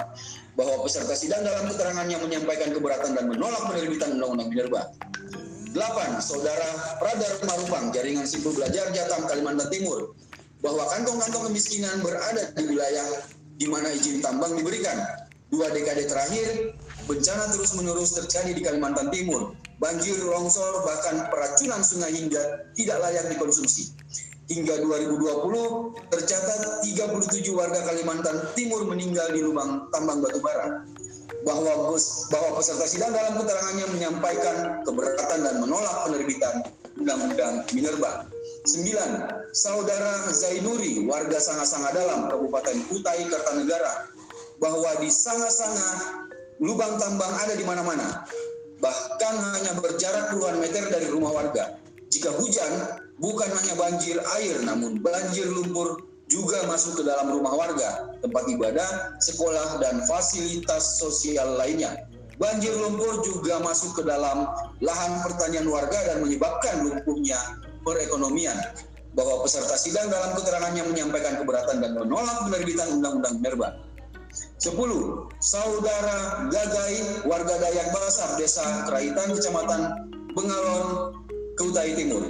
bahwa 0.59 0.83
peserta 0.83 1.15
sidang 1.15 1.47
dalam 1.47 1.71
keterangannya 1.71 2.19
menyampaikan 2.19 2.75
keberatan 2.75 3.15
dan 3.15 3.31
menolak 3.31 3.63
penerbitan 3.71 4.19
Undang-Undang 4.19 4.51
Minerba. 4.51 4.91
8. 5.71 6.19
Saudara 6.19 6.99
Pradar 6.99 7.31
Marupang, 7.47 7.95
Jaringan 7.95 8.27
Simpul 8.27 8.59
Belajar 8.59 8.91
Jatam, 8.91 9.23
Kalimantan 9.31 9.71
Timur, 9.71 10.19
bahwa 10.59 10.83
kantong-kantong 10.91 11.47
kemiskinan 11.47 12.03
berada 12.03 12.51
di 12.59 12.65
wilayah 12.67 13.07
di 13.63 13.71
mana 13.71 13.87
izin 13.95 14.19
tambang 14.19 14.59
diberikan. 14.59 14.99
Dua 15.49 15.71
dekade 15.71 16.11
terakhir, 16.11 16.75
bencana 17.07 17.49
terus-menerus 17.55 18.19
terjadi 18.19 18.51
di 18.59 18.61
Kalimantan 18.67 19.15
Timur. 19.15 19.55
Banjir, 19.79 20.19
longsor, 20.27 20.83
bahkan 20.83 21.31
peracunan 21.31 21.87
sungai 21.87 22.11
hingga 22.11 22.67
tidak 22.75 22.99
layak 22.99 23.31
dikonsumsi. 23.31 23.95
Hingga 24.49 24.81
2020 24.81 26.09
tercatat 26.09 26.61
37 26.85 27.53
warga 27.53 27.81
Kalimantan 27.85 28.37
Timur 28.57 28.89
meninggal 28.89 29.29
di 29.37 29.45
lubang 29.45 29.93
tambang 29.93 30.25
batu 30.25 30.41
bara. 30.41 30.89
Bahwa 31.45 31.95
bahwa 32.33 32.51
peserta 32.57 32.89
sidang 32.89 33.13
dalam 33.13 33.37
keterangannya 33.39 33.87
menyampaikan 33.95 34.57
keberatan 34.83 35.39
dan 35.45 35.55
menolak 35.61 36.09
penerbitan 36.09 36.65
Undang-Undang 36.99 37.69
Minerba. 37.77 38.27
9. 38.67 39.55
Saudara 39.55 40.29
Zainuri, 40.35 41.07
warga 41.09 41.39
Sanga-Sanga 41.41 41.95
Dalam, 41.95 42.29
Kabupaten 42.29 42.85
Kutai, 42.91 43.25
Kartanegara, 43.31 44.11
bahwa 44.59 44.91
di 44.99 45.09
Sanga-Sanga 45.09 45.89
lubang 46.59 46.99
tambang 46.99 47.31
ada 47.39 47.55
di 47.55 47.63
mana-mana, 47.63 48.27
bahkan 48.83 49.35
hanya 49.57 49.79
berjarak 49.79 50.35
puluhan 50.35 50.59
meter 50.59 50.91
dari 50.91 51.07
rumah 51.07 51.33
warga. 51.33 51.79
Jika 52.09 52.33
hujan, 52.41 52.73
bukan 53.21 53.51
hanya 53.53 53.75
banjir 53.77 54.17
air, 54.41 54.57
namun 54.65 55.01
banjir 55.05 55.45
lumpur 55.49 56.09
juga 56.29 56.61
masuk 56.69 57.01
ke 57.01 57.03
dalam 57.05 57.33
rumah 57.33 57.53
warga, 57.57 58.13
tempat 58.21 58.45
ibadah, 58.49 59.17
sekolah, 59.21 59.81
dan 59.81 60.05
fasilitas 60.05 61.01
sosial 61.01 61.57
lainnya. 61.57 62.05
Banjir 62.39 62.71
lumpur 62.79 63.25
juga 63.27 63.59
masuk 63.59 63.99
ke 63.99 64.03
dalam 64.07 64.47
lahan 64.79 65.13
pertanian 65.27 65.67
warga 65.67 65.99
dan 66.07 66.23
menyebabkan 66.23 66.87
lumpuhnya 66.87 67.41
perekonomian. 67.83 68.55
Bahwa 69.17 69.43
peserta 69.43 69.75
sidang 69.75 70.07
dalam 70.07 70.39
keterangannya 70.39 70.85
menyampaikan 70.87 71.43
keberatan 71.43 71.83
dan 71.83 71.99
menolak 71.99 72.39
penerbitan 72.47 73.03
Undang-Undang 73.03 73.35
Minerba. 73.43 73.69
10. 74.63 74.79
Saudara 75.43 76.47
Gagai, 76.47 77.27
warga 77.27 77.59
Dayak 77.59 77.91
Basar, 77.91 78.39
Desa 78.39 78.87
Keraitan, 78.87 79.35
Kecamatan 79.35 79.81
Bengalon, 80.39 81.18
Kutai 81.59 81.99
Timur 81.99 82.23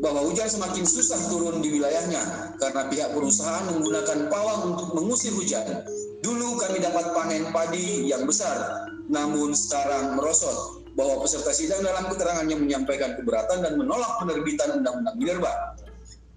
bahwa 0.00 0.24
hujan 0.24 0.48
semakin 0.48 0.84
susah 0.88 1.20
turun 1.28 1.60
di 1.60 1.76
wilayahnya 1.76 2.56
karena 2.56 2.88
pihak 2.88 3.12
perusahaan 3.12 3.68
menggunakan 3.68 4.32
pawang 4.32 4.72
untuk 4.72 4.88
mengusir 4.96 5.32
hujan. 5.36 5.84
Dulu 6.24 6.56
kami 6.56 6.80
dapat 6.80 7.12
panen 7.12 7.44
padi 7.52 8.08
yang 8.08 8.24
besar, 8.24 8.88
namun 9.12 9.52
sekarang 9.52 10.16
merosot. 10.16 10.80
Bahwa 10.96 11.20
peserta 11.20 11.52
sidang 11.52 11.84
dalam 11.84 12.08
keterangannya 12.08 12.56
menyampaikan 12.56 13.20
keberatan 13.20 13.60
dan 13.60 13.76
menolak 13.76 14.16
penerbitan 14.16 14.80
Undang-Undang 14.80 15.16
Minerba. 15.20 15.52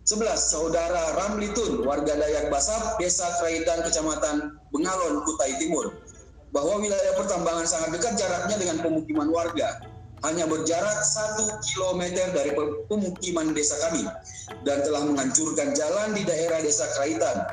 11. 0.04 0.36
Saudara 0.36 1.16
Ramlitun, 1.16 1.88
warga 1.88 2.12
Dayak 2.12 2.52
Basap, 2.52 3.00
Desa 3.00 3.24
Kraitan, 3.40 3.88
Kecamatan 3.88 4.60
Bengalon, 4.76 5.24
Kutai 5.24 5.56
Timur, 5.64 5.96
bahwa 6.52 6.76
wilayah 6.76 7.16
pertambangan 7.16 7.64
sangat 7.64 7.96
dekat 7.96 8.20
jaraknya 8.20 8.60
dengan 8.60 8.84
pemukiman 8.84 9.32
warga 9.32 9.80
hanya 10.28 10.46
berjarak 10.48 11.00
satu 11.06 11.48
kilometer 11.64 12.32
dari 12.36 12.52
pemukiman 12.92 13.56
desa 13.56 13.76
kami 13.88 14.04
dan 14.68 14.84
telah 14.84 15.08
menghancurkan 15.08 15.72
jalan 15.72 16.12
di 16.12 16.28
daerah 16.28 16.60
desa 16.60 16.88
Kraitan. 17.00 17.48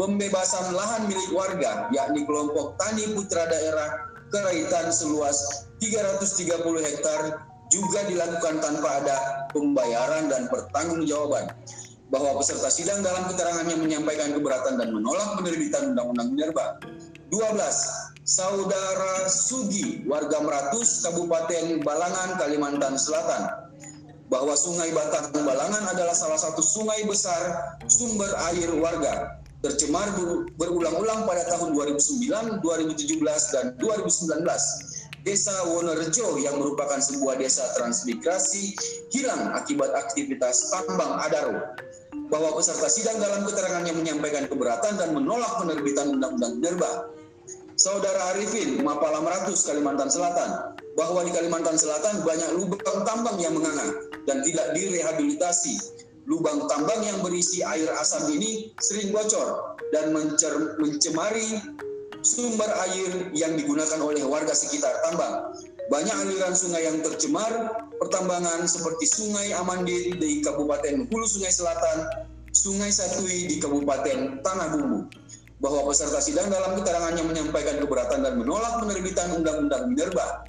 Pembebasan 0.00 0.72
lahan 0.72 1.12
milik 1.12 1.28
warga, 1.36 1.92
yakni 1.92 2.24
kelompok 2.24 2.80
Tani 2.80 3.12
Putra 3.12 3.44
Daerah 3.52 4.08
Kraitan 4.32 4.88
seluas 4.88 5.68
330 5.80 6.56
hektar 6.80 7.20
juga 7.68 8.00
dilakukan 8.08 8.64
tanpa 8.64 8.88
ada 9.04 9.16
pembayaran 9.52 10.32
dan 10.32 10.48
pertanggungjawaban 10.48 11.52
bahwa 12.10 12.42
peserta 12.42 12.66
sidang 12.68 13.06
dalam 13.06 13.30
keterangannya 13.30 13.78
menyampaikan 13.78 14.34
keberatan 14.34 14.82
dan 14.82 14.90
menolak 14.90 15.38
penerbitan 15.38 15.94
Undang-Undang 15.94 16.28
Minerba. 16.34 16.66
12 17.30 18.09
Saudara 18.30 19.26
Sugi, 19.26 20.06
warga 20.06 20.38
Meratus, 20.38 21.02
Kabupaten 21.02 21.82
Balangan, 21.82 22.38
Kalimantan 22.38 22.94
Selatan, 22.94 23.66
bahwa 24.30 24.54
Sungai 24.54 24.94
Batang 24.94 25.34
Balangan 25.34 25.90
adalah 25.90 26.14
salah 26.14 26.38
satu 26.38 26.62
sungai 26.62 27.02
besar 27.10 27.74
sumber 27.90 28.30
air 28.54 28.70
warga 28.78 29.34
tercemar 29.66 30.14
berulang-ulang 30.54 31.26
pada 31.26 31.42
tahun 31.50 31.74
2009, 31.74 32.62
2017, 32.62 33.18
dan 33.50 33.74
2019. 33.82 35.26
Desa 35.26 35.52
Wonorejo 35.66 36.38
yang 36.38 36.62
merupakan 36.62 37.02
sebuah 37.02 37.34
desa 37.34 37.66
transmigrasi 37.76 38.78
hilang 39.10 39.58
akibat 39.58 39.90
aktivitas 40.06 40.70
tambang 40.70 41.18
Adaro. 41.18 41.74
Bahwa 42.30 42.54
peserta 42.54 42.86
sidang 42.86 43.18
dalam 43.18 43.42
keterangannya 43.42 43.90
menyampaikan 43.90 44.46
keberatan 44.46 45.02
dan 45.02 45.18
menolak 45.18 45.50
penerbitan 45.58 46.14
Undang-Undang 46.14 46.62
Minerba 46.62 47.10
Saudara 47.80 48.36
Arifin, 48.36 48.84
Mapala 48.84 49.24
Meratus, 49.24 49.64
Kalimantan 49.64 50.12
Selatan, 50.12 50.76
bahwa 51.00 51.24
di 51.24 51.32
Kalimantan 51.32 51.80
Selatan 51.80 52.20
banyak 52.28 52.60
lubang 52.60 53.08
tambang 53.08 53.40
yang 53.40 53.56
menganga 53.56 54.04
dan 54.28 54.44
tidak 54.44 54.76
direhabilitasi. 54.76 55.80
Lubang 56.28 56.68
tambang 56.68 57.00
yang 57.00 57.24
berisi 57.24 57.64
air 57.64 57.88
asam 57.96 58.28
ini 58.28 58.76
sering 58.84 59.16
bocor 59.16 59.80
dan 59.96 60.12
mencemari 60.76 61.56
sumber 62.20 62.68
air 62.84 63.32
yang 63.32 63.56
digunakan 63.56 63.96
oleh 64.04 64.28
warga 64.28 64.52
sekitar 64.52 65.00
tambang. 65.00 65.56
Banyak 65.88 66.16
aliran 66.28 66.52
sungai 66.52 66.84
yang 66.84 67.00
tercemar, 67.00 67.80
pertambangan 67.96 68.68
seperti 68.68 69.08
Sungai 69.08 69.56
Amandit 69.56 70.20
di 70.20 70.44
Kabupaten 70.44 71.08
Hulu 71.08 71.24
Sungai 71.24 71.48
Selatan, 71.48 72.28
Sungai 72.52 72.92
Satui 72.92 73.48
di 73.48 73.56
Kabupaten 73.56 74.44
Tanah 74.44 74.68
Bumbu 74.68 75.29
bahwa 75.60 75.86
peserta 75.92 76.18
sidang 76.24 76.48
dalam 76.48 76.76
keterangannya 76.80 77.24
menyampaikan 77.24 77.76
keberatan 77.84 78.24
dan 78.24 78.34
menolak 78.40 78.80
penerbitan 78.80 79.28
Undang-Undang 79.36 79.92
Minerba. 79.92 80.48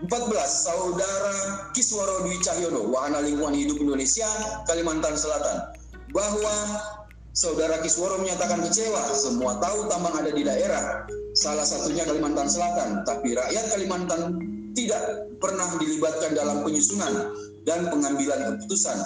14. 0.00 0.08
Saudara 0.48 1.36
Kiswaro 1.76 2.24
Dwi 2.24 2.40
Cahyono, 2.40 2.88
Wahana 2.88 3.20
Lingkungan 3.20 3.52
Hidup 3.52 3.76
Indonesia, 3.84 4.30
Kalimantan 4.64 5.12
Selatan, 5.12 5.76
bahwa 6.16 6.54
Saudara 7.36 7.84
Kisworo 7.84 8.16
menyatakan 8.24 8.64
kecewa, 8.64 9.12
semua 9.12 9.60
tahu 9.60 9.92
tambang 9.92 10.16
ada 10.16 10.32
di 10.32 10.40
daerah, 10.40 11.04
salah 11.36 11.66
satunya 11.68 12.08
Kalimantan 12.08 12.48
Selatan, 12.48 13.04
tapi 13.04 13.36
rakyat 13.36 13.76
Kalimantan 13.76 14.40
tidak 14.72 15.02
pernah 15.42 15.68
dilibatkan 15.76 16.32
dalam 16.32 16.64
penyusunan 16.64 17.34
dan 17.68 17.92
pengambilan 17.92 18.56
keputusan. 18.56 18.96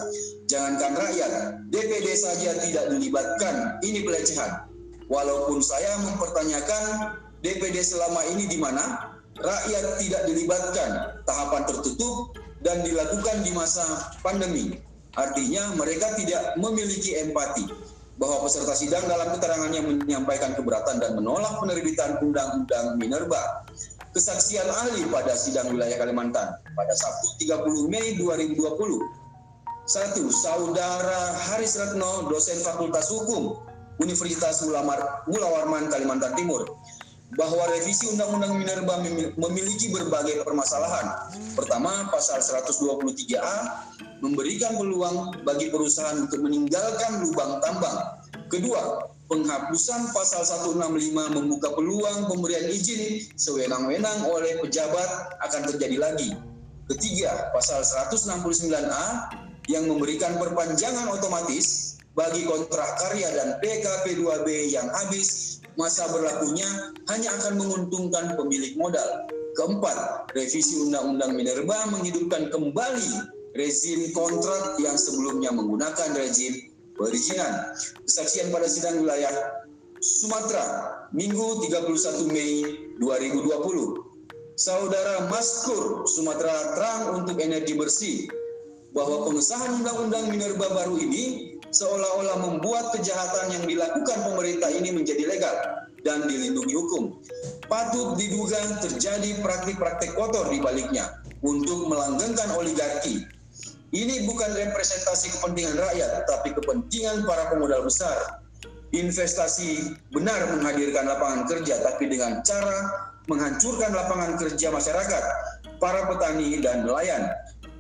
Jangankan 0.47 0.93
rakyat, 0.95 1.33
DPD 1.75 2.07
saja 2.15 2.55
tidak 2.63 2.85
dilibatkan, 2.95 3.83
ini 3.83 4.07
pelecehan. 4.07 4.74
Walaupun 5.13 5.61
saya 5.61 6.01
mempertanyakan 6.01 7.19
DPD 7.45 7.85
selama 7.85 8.25
ini 8.33 8.49
di 8.49 8.57
mana, 8.57 9.13
rakyat 9.37 10.01
tidak 10.01 10.23
dilibatkan, 10.25 11.21
tahapan 11.29 11.63
tertutup 11.69 12.33
dan 12.65 12.81
dilakukan 12.81 13.45
di 13.45 13.53
masa 13.53 13.85
pandemi. 14.25 14.81
Artinya 15.15 15.77
mereka 15.77 16.17
tidak 16.17 16.57
memiliki 16.59 17.15
empati 17.21 17.69
bahwa 18.19 18.47
peserta 18.47 18.75
sidang 18.75 19.05
dalam 19.11 19.31
keterangannya 19.37 19.83
menyampaikan 19.83 20.57
keberatan 20.57 21.03
dan 21.03 21.19
menolak 21.19 21.59
penerbitan 21.61 22.19
Undang-Undang 22.23 22.97
Minerba. 22.99 23.67
Kesaksian 24.15 24.71
ahli 24.71 25.03
pada 25.11 25.35
sidang 25.35 25.75
wilayah 25.75 25.99
Kalimantan 25.99 26.55
pada 26.79 26.95
Sabtu 26.95 27.45
30 27.45 27.91
Mei 27.91 28.15
2020. 28.15 28.63
Satu, 29.85 30.33
Saudara 30.33 31.37
Haris 31.51 31.77
Retno, 31.77 32.31
dosen 32.31 32.57
Fakultas 32.63 33.11
Hukum 33.13 33.59
Universitas 34.03 34.65
Mula 34.67 35.47
Warman 35.47 35.87
Kalimantan 35.91 36.35
Timur 36.35 36.67
bahwa 37.35 37.67
revisi 37.67 38.07
Undang-Undang 38.15 38.55
Minerba 38.63 38.95
memiliki 39.35 39.91
berbagai 39.91 40.47
permasalahan. 40.47 41.35
Pertama, 41.59 42.07
pasal 42.15 42.39
123A 42.39 43.57
memberikan 44.23 44.79
peluang 44.79 45.43
bagi 45.43 45.69
perusahaan 45.71 46.15
untuk 46.15 46.47
meninggalkan 46.47 47.27
lubang 47.27 47.59
tambang. 47.59 48.23
Kedua, 48.47 49.11
penghapusan 49.27 50.15
pasal 50.15 50.47
165 50.47 51.35
membuka 51.35 51.75
peluang 51.75 52.31
pemberian 52.31 52.71
izin 52.71 53.27
sewenang-wenang 53.35 54.31
oleh 54.31 54.63
pejabat 54.63 55.35
akan 55.43 55.63
terjadi 55.75 55.97
lagi. 55.99 56.31
Ketiga, 56.87 57.51
pasal 57.51 57.83
169A 57.83 59.07
yang 59.73 59.89
memberikan 59.89 60.37
perpanjangan 60.39 61.09
otomatis 61.09 61.94
bagi 62.15 62.47
kontrak 62.47 62.87
karya 63.03 63.27
dan 63.35 63.59
PKP 63.59 64.23
2B 64.23 64.71
yang 64.71 64.87
habis, 65.03 65.59
masa 65.75 66.07
berlakunya 66.15 66.67
hanya 67.11 67.31
akan 67.43 67.59
menguntungkan 67.59 68.39
pemilik 68.39 68.75
modal. 68.79 69.27
Keempat, 69.55 70.31
revisi 70.35 70.83
Undang-Undang 70.83 71.35
Minerba 71.35 71.91
menghidupkan 71.91 72.51
kembali 72.51 73.11
rezim 73.55 74.11
kontrak 74.15 74.79
yang 74.83 74.99
sebelumnya 74.99 75.55
menggunakan 75.55 76.11
rezim 76.19 76.71
perizinan. 76.99 77.75
Kesaksian 78.07 78.51
pada 78.51 78.67
sidang 78.67 79.03
wilayah 79.03 79.31
Sumatera, 80.03 80.67
Minggu 81.15 81.67
31 81.67 82.31
Mei 82.31 82.55
2020. 82.99 84.15
Saudara 84.55 85.27
Maskur, 85.27 86.07
Sumatera 86.07 86.79
Terang 86.79 87.03
untuk 87.23 87.43
Energi 87.43 87.75
Bersih, 87.75 88.31
bahwa 88.95 89.27
pengesahan 89.27 89.83
Undang-Undang 89.83 90.31
Minerba 90.31 90.71
baru 90.71 90.95
ini 91.03 91.54
seolah-olah 91.75 92.39
membuat 92.39 92.95
kejahatan 92.95 93.51
yang 93.51 93.65
dilakukan 93.67 94.19
pemerintah 94.23 94.71
ini 94.71 94.95
menjadi 94.95 95.27
legal 95.27 95.57
dan 96.07 96.23
dilindungi 96.31 96.71
hukum. 96.71 97.19
Patut 97.67 98.15
diduga 98.15 98.79
terjadi 98.79 99.43
praktik-praktik 99.43 100.15
kotor 100.15 100.47
di 100.55 100.63
baliknya 100.63 101.19
untuk 101.43 101.91
melanggengkan 101.91 102.55
oligarki. 102.55 103.27
Ini 103.95 104.27
bukan 104.27 104.51
representasi 104.55 105.39
kepentingan 105.39 105.79
rakyat, 105.79 106.27
tapi 106.27 106.55
kepentingan 106.55 107.27
para 107.27 107.51
pemodal 107.51 107.87
besar. 107.87 108.43
Investasi 108.95 109.99
benar 110.15 110.55
menghadirkan 110.55 111.07
lapangan 111.07 111.47
kerja, 111.51 111.83
tapi 111.83 112.11
dengan 112.11 112.43
cara 112.47 113.11
menghancurkan 113.27 113.95
lapangan 113.95 114.39
kerja 114.39 114.71
masyarakat, 114.71 115.25
para 115.79 116.11
petani 116.11 116.59
dan 116.59 116.87
nelayan. 116.87 117.23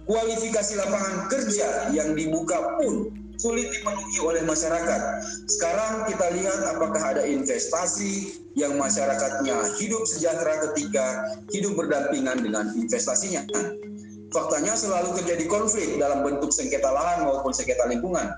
Kualifikasi 0.06 0.78
lapangan 0.78 1.32
kerja 1.32 1.90
yang 1.90 2.14
dibuka 2.14 2.78
pun 2.78 3.23
sulit 3.38 3.70
dipenuhi 3.70 4.18
oleh 4.22 4.42
masyarakat. 4.46 5.00
Sekarang 5.50 6.06
kita 6.10 6.26
lihat 6.38 6.60
apakah 6.74 7.02
ada 7.16 7.22
investasi 7.26 8.42
yang 8.54 8.78
masyarakatnya 8.78 9.78
hidup 9.82 10.06
sejahtera 10.06 10.70
ketika 10.70 11.06
hidup 11.50 11.74
berdampingan 11.74 12.38
dengan 12.42 12.70
investasinya 12.78 13.42
faktanya 14.34 14.74
selalu 14.74 15.14
terjadi 15.22 15.46
konflik 15.46 15.94
dalam 15.94 16.26
bentuk 16.26 16.50
sengketa 16.50 16.90
lahan 16.90 17.22
maupun 17.22 17.54
sengketa 17.54 17.86
lingkungan 17.86 18.34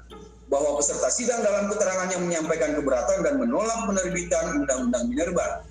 bahwa 0.52 0.76
peserta 0.76 1.08
sidang 1.08 1.40
dalam 1.40 1.72
keterangannya 1.72 2.20
menyampaikan 2.20 2.76
keberatan 2.76 3.24
dan 3.24 3.34
menolak 3.40 3.88
penerbitan 3.88 4.62
Undang-Undang 4.62 5.04
Minerba. 5.10 5.64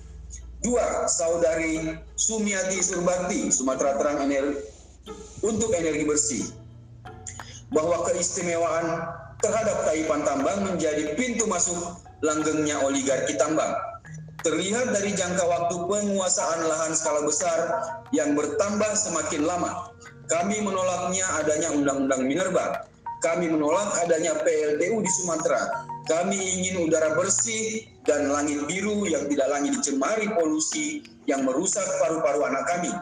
Dua, 0.60 1.06
saudari 1.06 1.94
Sumiati 2.18 2.82
Surbakti, 2.82 3.48
Sumatera 3.54 3.96
Terang 3.96 4.18
Energi, 4.26 4.66
untuk 5.46 5.70
energi 5.72 6.04
bersih, 6.04 6.44
bahwa 7.74 8.06
keistimewaan 8.10 8.86
terhadap 9.42 9.84
taipan 9.84 10.22
tambang 10.22 10.58
menjadi 10.64 11.14
pintu 11.18 11.44
masuk 11.50 11.76
langgengnya 12.24 12.80
oligarki 12.82 13.36
tambang. 13.36 13.74
Terlihat 14.46 14.94
dari 14.94 15.10
jangka 15.10 15.42
waktu 15.42 15.74
penguasaan 15.90 16.60
lahan 16.70 16.92
skala 16.94 17.26
besar 17.26 17.58
yang 18.14 18.38
bertambah 18.38 18.94
semakin 18.94 19.42
lama, 19.42 19.90
kami 20.30 20.62
menolaknya 20.62 21.26
adanya 21.42 21.74
Undang-Undang 21.74 22.22
Minerba. 22.26 22.86
Kami 23.24 23.50
menolak 23.50 23.96
adanya 24.06 24.38
PLTU 24.38 25.02
di 25.02 25.10
Sumatera. 25.10 25.88
Kami 26.06 26.38
ingin 26.38 26.86
udara 26.86 27.18
bersih 27.18 27.90
dan 28.06 28.30
langit 28.30 28.62
biru 28.70 29.02
yang 29.10 29.26
tidak 29.26 29.50
lagi 29.50 29.74
dicemari 29.74 30.30
polusi 30.30 31.02
yang 31.26 31.42
merusak 31.42 31.82
paru-paru 31.98 32.46
anak 32.46 32.62
kami. 32.70 32.92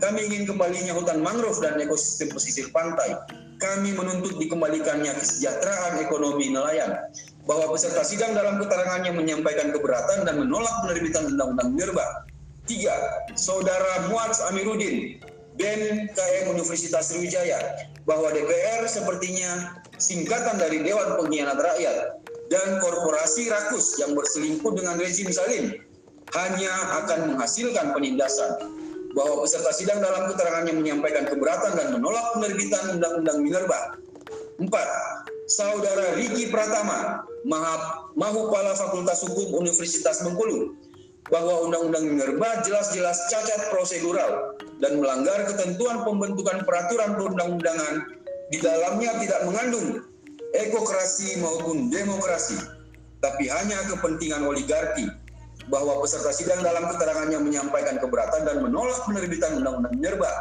Kami 0.00 0.20
ingin 0.24 0.48
kembalinya 0.48 0.96
hutan 0.96 1.20
mangrove 1.20 1.60
dan 1.60 1.76
ekosistem 1.76 2.32
pesisir 2.32 2.72
pantai. 2.72 3.12
Kami 3.60 3.94
menuntut 3.94 4.34
dikembalikannya 4.38 5.14
kesejahteraan 5.14 6.02
ekonomi 6.02 6.50
nelayan. 6.50 6.98
Bahwa 7.44 7.70
peserta 7.76 8.02
sidang 8.02 8.32
dalam 8.32 8.56
keterangannya 8.58 9.12
menyampaikan 9.14 9.70
keberatan 9.70 10.24
dan 10.24 10.40
menolak 10.40 10.72
penerbitan 10.84 11.28
Undang-Undang 11.34 11.68
Minerba. 11.76 12.06
Tiga, 12.64 12.96
Saudara 13.36 14.08
Muaz 14.08 14.40
Amiruddin 14.48 15.20
BEM 15.60 16.08
KM 16.16 16.44
Universitas 16.50 17.12
Sriwijaya 17.12 17.60
bahwa 18.08 18.32
DPR 18.32 18.88
sepertinya 18.88 19.78
singkatan 20.00 20.56
dari 20.56 20.82
Dewan 20.82 21.20
Pengkhianat 21.20 21.60
Rakyat 21.60 21.96
dan 22.48 22.80
korporasi 22.82 23.52
rakus 23.52 23.96
yang 24.00 24.16
berselingkuh 24.16 24.72
dengan 24.76 24.98
rezim 24.98 25.30
Salim 25.30 25.76
hanya 26.34 26.72
akan 27.04 27.36
menghasilkan 27.36 27.94
penindasan 27.94 28.50
bahwa 29.14 29.46
peserta 29.46 29.70
sidang 29.70 30.02
dalam 30.02 30.26
keterangannya 30.30 30.74
menyampaikan 30.74 31.24
keberatan 31.30 31.72
dan 31.78 31.86
menolak 31.94 32.34
penerbitan 32.34 32.98
Undang-Undang 32.98 33.38
Minerba. 33.40 33.80
Empat, 34.58 34.86
Saudara 35.46 36.14
Riki 36.18 36.50
Pratama, 36.50 37.22
Mahupala 38.18 38.74
Fakultas 38.74 39.22
Hukum 39.22 39.62
Universitas 39.62 40.22
Bengkulu, 40.26 40.74
bahwa 41.30 41.70
Undang-Undang 41.70 42.04
Minerba 42.10 42.60
jelas-jelas 42.66 43.30
cacat 43.30 43.70
prosedural 43.70 44.58
dan 44.82 44.98
melanggar 44.98 45.46
ketentuan 45.46 46.02
pembentukan 46.02 46.66
peraturan 46.66 47.16
perundang-undangan 47.16 47.94
di 48.52 48.58
dalamnya 48.60 49.14
tidak 49.22 49.40
mengandung 49.46 50.04
ekokrasi 50.54 51.40
maupun 51.40 51.88
demokrasi, 51.90 52.58
tapi 53.22 53.48
hanya 53.48 53.78
kepentingan 53.88 54.44
oligarki 54.44 55.08
bahwa 55.72 55.96
peserta 56.04 56.28
sidang 56.28 56.60
dalam 56.60 56.84
keterangannya 56.92 57.40
keberatan 58.04 58.44
dan 58.44 58.56
menolak 58.60 59.00
penerbitan 59.08 59.64
Undang-Undang 59.64 59.94
Minerba. 59.96 60.32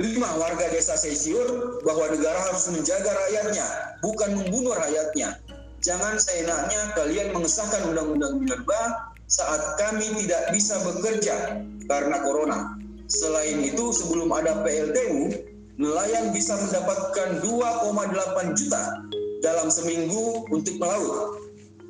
Lima, 0.00 0.30
warga 0.40 0.66
desa 0.72 0.96
Sesiur 0.96 1.78
bahwa 1.84 2.08
negara 2.10 2.40
harus 2.48 2.64
menjaga 2.72 3.12
rakyatnya, 3.12 3.66
bukan 4.00 4.40
membunuh 4.40 4.72
rakyatnya 4.72 5.36
jangan 5.82 6.14
seenaknya 6.16 6.94
kalian 6.94 7.34
mengesahkan 7.34 7.90
undang-undang 7.90 8.38
minerba 8.38 9.10
saat 9.26 9.60
kami 9.82 10.06
tidak 10.24 10.54
bisa 10.54 10.78
bekerja 10.86 11.66
karena 11.90 12.16
corona. 12.22 12.78
Selain 13.10 13.60
itu, 13.60 13.92
sebelum 13.92 14.30
ada 14.30 14.62
PLTU, 14.62 15.34
nelayan 15.76 16.32
bisa 16.32 16.56
mendapatkan 16.56 17.42
2,8 17.44 18.56
juta 18.56 18.82
dalam 19.42 19.68
seminggu 19.68 20.48
untuk 20.48 20.78
melaut. 20.78 21.41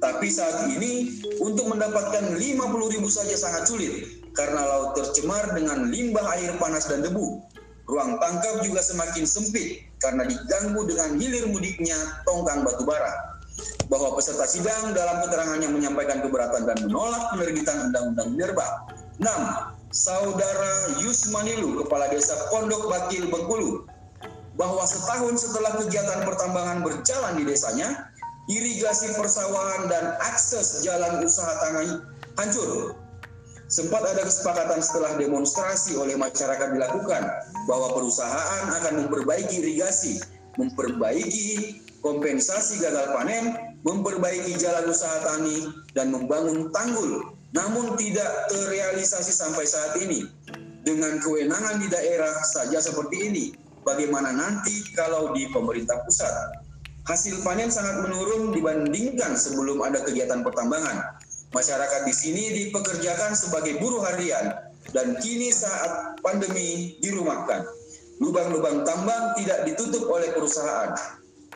Tapi 0.02 0.26
saat 0.26 0.66
ini, 0.66 1.22
untuk 1.38 1.70
mendapatkan 1.70 2.34
50 2.34 2.94
ribu 2.98 3.06
saja 3.06 3.38
sangat 3.38 3.70
sulit 3.70 4.10
karena 4.34 4.66
laut 4.66 4.98
tercemar 4.98 5.54
dengan 5.54 5.94
limbah 5.94 6.26
air 6.34 6.58
panas 6.58 6.90
dan 6.90 7.06
debu. 7.06 7.38
Ruang 7.86 8.18
tangkap 8.18 8.66
juga 8.66 8.82
semakin 8.82 9.22
sempit 9.22 9.86
karena 10.02 10.26
diganggu 10.26 10.82
dengan 10.90 11.18
hilir 11.22 11.46
mudiknya 11.50 11.94
tongkang 12.26 12.66
batu 12.66 12.82
bara 12.82 13.32
bahwa 13.92 14.16
peserta 14.16 14.48
sidang 14.48 14.96
dalam 14.96 15.20
keterangannya 15.28 15.68
menyampaikan 15.68 16.24
keberatan 16.24 16.64
dan 16.64 16.78
menolak 16.88 17.22
penerbitan 17.36 17.92
Undang-Undang 17.92 18.28
Minerba. 18.32 18.66
6. 19.20 19.28
Saudara 19.92 20.96
Yusmanilu, 21.04 21.84
Kepala 21.84 22.08
Desa 22.08 22.32
Pondok 22.48 22.88
Bakil 22.88 23.28
Bengkulu, 23.28 23.84
bahwa 24.56 24.82
setahun 24.88 25.36
setelah 25.36 25.76
kegiatan 25.84 26.24
pertambangan 26.24 26.80
berjalan 26.80 27.36
di 27.36 27.44
desanya, 27.44 28.08
irigasi 28.50 29.14
persawahan 29.14 29.86
dan 29.86 30.18
akses 30.18 30.82
jalan 30.82 31.22
usaha 31.22 31.52
tanah 31.62 32.02
hancur. 32.38 32.98
Sempat 33.72 34.04
ada 34.04 34.28
kesepakatan 34.28 34.84
setelah 34.84 35.16
demonstrasi 35.16 35.96
oleh 35.96 36.12
masyarakat 36.18 36.76
dilakukan 36.76 37.24
bahwa 37.64 37.96
perusahaan 37.96 38.68
akan 38.68 39.06
memperbaiki 39.06 39.64
irigasi, 39.64 40.20
memperbaiki 40.60 41.80
kompensasi 42.04 42.84
gagal 42.84 43.16
panen, 43.16 43.56
memperbaiki 43.86 44.60
jalan 44.60 44.92
usaha 44.92 45.24
tani, 45.24 45.72
dan 45.96 46.12
membangun 46.12 46.68
tanggul. 46.74 47.32
Namun 47.56 47.96
tidak 47.96 48.28
terrealisasi 48.52 49.32
sampai 49.32 49.64
saat 49.64 49.96
ini. 50.04 50.28
Dengan 50.82 51.22
kewenangan 51.22 51.78
di 51.78 51.88
daerah 51.88 52.34
saja 52.42 52.76
seperti 52.76 53.30
ini, 53.30 53.44
bagaimana 53.86 54.34
nanti 54.34 54.82
kalau 54.92 55.30
di 55.32 55.48
pemerintah 55.48 55.96
pusat? 56.04 56.61
Hasil 57.02 57.42
panen 57.42 57.68
sangat 57.68 58.06
menurun 58.06 58.54
dibandingkan 58.54 59.34
sebelum 59.34 59.82
ada 59.82 60.06
kegiatan 60.06 60.46
pertambangan. 60.46 61.18
Masyarakat 61.52 62.08
di 62.08 62.14
sini 62.14 62.44
dipekerjakan 62.64 63.36
sebagai 63.36 63.76
buruh 63.82 64.00
harian 64.06 64.54
dan 64.94 65.18
kini 65.20 65.52
saat 65.52 66.16
pandemi 66.22 66.96
dirumahkan. 67.02 67.66
Lubang-lubang 68.22 68.86
tambang 68.86 69.34
tidak 69.34 69.66
ditutup 69.66 70.06
oleh 70.06 70.30
perusahaan 70.30 70.94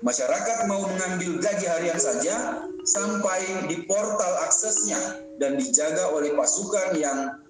Masyarakat 0.05 0.69
mau 0.69 0.85
mengambil 0.85 1.41
gaji 1.41 1.67
harian 1.73 1.97
saja 1.97 2.69
sampai 2.85 3.65
di 3.65 3.89
portal 3.89 4.45
aksesnya 4.45 5.25
dan 5.41 5.57
dijaga 5.57 6.13
oleh 6.13 6.37
pasukan 6.37 6.93
yang 7.01 7.41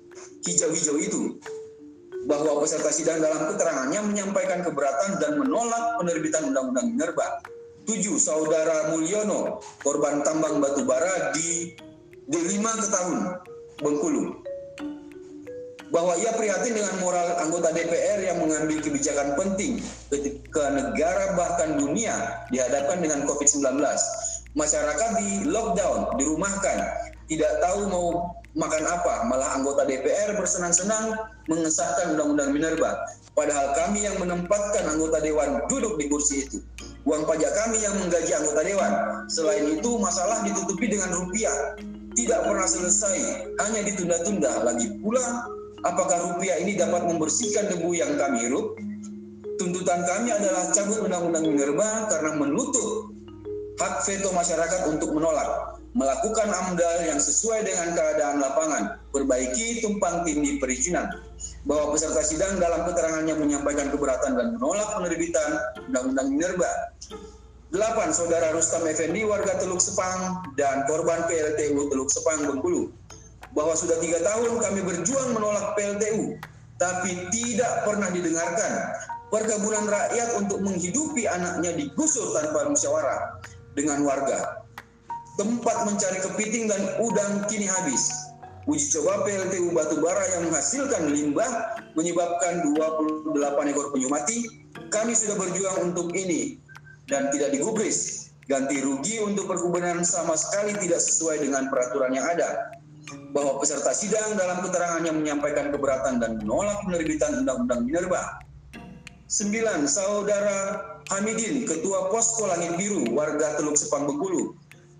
hijau-hijau 0.46 0.94
itu. 1.02 1.42
Bahwa 2.30 2.62
peserta 2.62 2.94
sidang 2.94 3.18
dalam 3.18 3.50
keterangannya 3.50 3.98
menyampaikan 3.98 4.62
keberatan 4.62 5.18
dan 5.18 5.42
menolak 5.42 5.98
penerbitan 5.98 6.54
Undang-Undang 6.54 6.86
Minerba. 6.94 7.42
Tujuh, 7.86 8.18
Saudara 8.18 8.90
Mulyono, 8.90 9.62
korban 9.86 10.26
tambang 10.26 10.58
batu 10.58 10.82
bara 10.82 11.30
di 11.30 11.78
D5 12.26 12.58
Ketahun, 12.58 13.20
Bengkulu 13.78 14.46
bahwa 15.94 16.18
ia 16.18 16.34
prihatin 16.34 16.74
dengan 16.74 16.98
moral 16.98 17.38
anggota 17.40 17.70
DPR 17.70 18.20
yang 18.20 18.42
mengambil 18.42 18.82
kebijakan 18.82 19.38
penting 19.38 19.78
ketika 20.10 20.68
negara 20.74 21.32
bahkan 21.38 21.78
dunia 21.78 22.42
dihadapkan 22.50 23.00
dengan 23.00 23.22
COVID-19. 23.24 23.80
Masyarakat 24.56 25.10
di 25.20 25.48
lockdown, 25.52 26.16
dirumahkan, 26.16 26.78
tidak 27.28 27.52
tahu 27.60 27.92
mau 27.92 28.06
makan 28.56 28.84
apa, 28.88 29.28
malah 29.28 29.52
anggota 29.60 29.84
DPR 29.84 30.32
bersenang-senang 30.40 31.12
mengesahkan 31.44 32.16
Undang-Undang 32.16 32.50
Minerba. 32.56 32.96
Padahal 33.36 33.76
kami 33.76 34.08
yang 34.08 34.16
menempatkan 34.16 34.88
anggota 34.88 35.20
Dewan 35.20 35.60
duduk 35.68 36.00
di 36.00 36.08
kursi 36.08 36.48
itu. 36.48 36.64
Uang 37.06 37.22
pajak 37.22 37.54
kami 37.54 37.78
yang 37.86 37.94
menggaji 38.02 38.34
anggota 38.34 38.66
Dewan. 38.66 38.92
Selain 39.30 39.64
itu, 39.70 39.90
masalah 40.02 40.42
ditutupi 40.42 40.90
dengan 40.90 41.14
rupiah. 41.14 41.78
Tidak 42.18 42.40
pernah 42.42 42.66
selesai, 42.66 43.46
hanya 43.62 43.80
ditunda-tunda. 43.86 44.66
Lagi 44.66 44.90
pula, 44.98 45.46
Apakah 45.86 46.18
rupiah 46.34 46.58
ini 46.58 46.74
dapat 46.74 47.06
membersihkan 47.06 47.70
debu 47.70 47.94
yang 47.94 48.18
kami 48.18 48.48
hirup? 48.48 48.74
Tuntutan 49.60 50.02
kami 50.02 50.34
adalah 50.34 50.72
cabut 50.74 50.98
Undang-Undang 51.06 51.46
Minerba 51.46 52.10
karena 52.10 52.34
menutup 52.34 53.14
hak 53.78 54.02
veto 54.02 54.34
masyarakat 54.34 54.80
untuk 54.90 55.14
menolak. 55.14 55.75
Melakukan 55.96 56.52
AMDAL 56.52 57.08
yang 57.08 57.16
sesuai 57.16 57.64
dengan 57.64 57.96
keadaan 57.96 58.36
lapangan, 58.44 59.00
perbaiki 59.16 59.80
tumpang 59.80 60.28
tindih 60.28 60.60
perizinan, 60.60 61.08
bahwa 61.64 61.96
peserta 61.96 62.20
sidang 62.20 62.60
dalam 62.60 62.84
keterangannya 62.84 63.32
menyampaikan 63.32 63.88
keberatan 63.88 64.36
dan 64.36 64.46
menolak 64.60 64.92
penerbitan 64.92 65.56
Undang-Undang 65.88 66.28
Minerba. 66.36 66.72
8. 67.72 68.12
Saudara 68.12 68.52
Rustam 68.52 68.84
Effendi, 68.86 69.24
warga 69.24 69.56
Teluk 69.56 69.80
Sepang, 69.80 70.44
dan 70.54 70.84
korban 70.84 71.24
PLTU 71.26 71.88
Teluk 71.88 72.12
Sepang, 72.12 72.44
Bengkulu, 72.44 72.92
bahwa 73.56 73.72
sudah 73.72 73.96
tiga 73.98 74.20
tahun 74.20 74.52
kami 74.60 74.80
berjuang 74.84 75.32
menolak 75.32 75.74
PLTU, 75.74 76.36
tapi 76.76 77.24
tidak 77.32 77.88
pernah 77.88 78.12
didengarkan. 78.12 78.72
Perkebunan 79.26 79.90
rakyat 79.90 80.38
untuk 80.38 80.62
menghidupi 80.62 81.26
anaknya 81.26 81.74
digusur 81.74 82.30
tanpa 82.30 82.70
musyawarah 82.70 83.42
dengan 83.74 84.06
warga 84.06 84.65
tempat 85.36 85.76
mencari 85.84 86.18
kepiting 86.24 86.68
dan 86.68 86.96
udang 87.00 87.44
kini 87.48 87.68
habis. 87.68 88.12
Uji 88.66 88.98
coba 88.98 89.22
PLTU 89.22 89.70
batubara 89.70 90.26
yang 90.34 90.50
menghasilkan 90.50 91.14
limbah 91.14 91.78
menyebabkan 91.94 92.66
28 92.74 93.70
ekor 93.70 93.94
penyu 93.94 94.10
mati. 94.10 94.42
Kami 94.90 95.14
sudah 95.14 95.38
berjuang 95.38 95.94
untuk 95.94 96.10
ini 96.18 96.58
dan 97.06 97.30
tidak 97.30 97.54
digubris. 97.54 98.26
Ganti 98.50 98.78
rugi 98.82 99.22
untuk 99.22 99.50
perkebunan 99.50 100.02
sama 100.02 100.34
sekali 100.34 100.74
tidak 100.82 100.98
sesuai 100.98 101.46
dengan 101.46 101.70
peraturan 101.70 102.14
yang 102.14 102.26
ada. 102.26 102.74
Bahwa 103.30 103.62
peserta 103.62 103.94
sidang 103.94 104.34
dalam 104.34 104.62
keterangannya 104.66 105.14
menyampaikan 105.14 105.70
keberatan 105.70 106.18
dan 106.18 106.42
menolak 106.42 106.82
penerbitan 106.82 107.46
Undang-Undang 107.46 107.86
Minerba. 107.86 108.22
9. 109.26 109.86
Saudara 109.90 110.58
Hamidin, 111.10 111.66
Ketua 111.66 112.10
Posko 112.10 112.46
Langit 112.46 112.78
Biru, 112.78 113.14
warga 113.14 113.58
Teluk 113.58 113.74
Sepang 113.74 114.06
Bengkulu, 114.06 114.54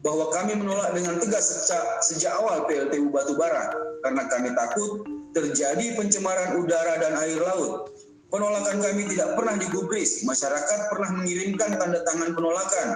bahwa 0.07 0.31
kami 0.31 0.55
menolak 0.55 0.95
dengan 0.95 1.19
tegas 1.19 1.51
sejak, 1.51 1.83
sejak 2.07 2.33
awal 2.39 2.63
PLTU 2.71 3.11
batubara 3.11 3.75
karena 4.07 4.23
kami 4.31 4.55
takut 4.55 5.03
terjadi 5.35 5.99
pencemaran 5.99 6.63
udara 6.63 7.03
dan 7.03 7.19
air 7.27 7.43
laut. 7.43 7.91
Penolakan 8.31 8.79
kami 8.79 9.11
tidak 9.11 9.35
pernah 9.35 9.59
digubris. 9.59 10.23
Masyarakat 10.23 10.95
pernah 10.95 11.11
mengirimkan 11.11 11.75
tanda 11.79 12.07
tangan 12.07 12.39
penolakan, 12.39 12.89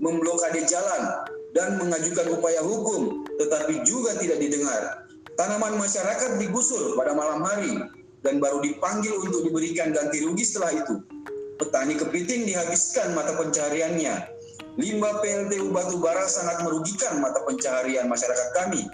memblokade 0.00 0.68
jalan, 0.68 1.02
dan 1.56 1.80
mengajukan 1.80 2.28
upaya 2.32 2.60
hukum, 2.60 3.24
tetapi 3.40 3.80
juga 3.84 4.16
tidak 4.20 4.40
didengar. 4.40 5.04
Tanaman 5.36 5.80
masyarakat 5.80 6.36
digusur 6.40 6.96
pada 6.96 7.16
malam 7.16 7.40
hari 7.40 7.80
dan 8.20 8.36
baru 8.36 8.60
dipanggil 8.60 9.16
untuk 9.20 9.48
diberikan 9.48 9.96
ganti 9.96 10.20
rugi 10.20 10.44
setelah 10.44 10.84
itu. 10.84 11.00
Petani 11.60 11.96
kepiting 11.96 12.48
dihabiskan 12.48 13.12
mata 13.12 13.36
pencariannya, 13.36 14.39
limbah 14.80 15.20
PLTU 15.20 15.68
batubara 15.70 16.24
sangat 16.24 16.64
merugikan 16.64 17.20
mata 17.20 17.44
pencaharian 17.44 18.08
masyarakat 18.08 18.48
kami. 18.56 18.88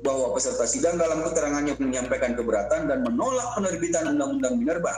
Bahwa 0.00 0.32
peserta 0.32 0.64
sidang 0.64 0.96
dalam 0.96 1.26
keterangannya 1.26 1.74
menyampaikan 1.82 2.38
keberatan 2.38 2.86
dan 2.86 3.02
menolak 3.02 3.52
penerbitan 3.58 4.14
Undang-Undang 4.14 4.54
Minerba. 4.62 4.94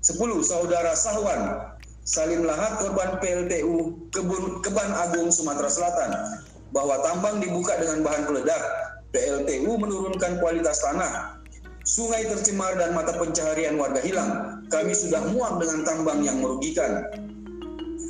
10. 0.00 0.20
Saudara 0.40 0.94
Sahwan, 0.94 1.74
Salim 2.04 2.46
Lahat 2.46 2.78
korban 2.80 3.18
PLTU 3.18 4.08
Kebun 4.14 4.60
Keban 4.60 4.92
Agung 4.92 5.32
Sumatera 5.32 5.68
Selatan 5.72 6.10
bahwa 6.70 7.00
tambang 7.02 7.40
dibuka 7.40 7.74
dengan 7.80 8.04
bahan 8.04 8.28
peledak, 8.28 8.62
PLTU 9.16 9.72
menurunkan 9.78 10.42
kualitas 10.42 10.84
tanah, 10.84 11.40
sungai 11.88 12.28
tercemar 12.28 12.76
dan 12.76 12.92
mata 12.92 13.16
pencaharian 13.16 13.80
warga 13.80 14.04
hilang. 14.04 14.60
Kami 14.68 14.92
sudah 14.92 15.22
muak 15.32 15.60
dengan 15.62 15.86
tambang 15.86 16.20
yang 16.24 16.40
merugikan 16.40 17.08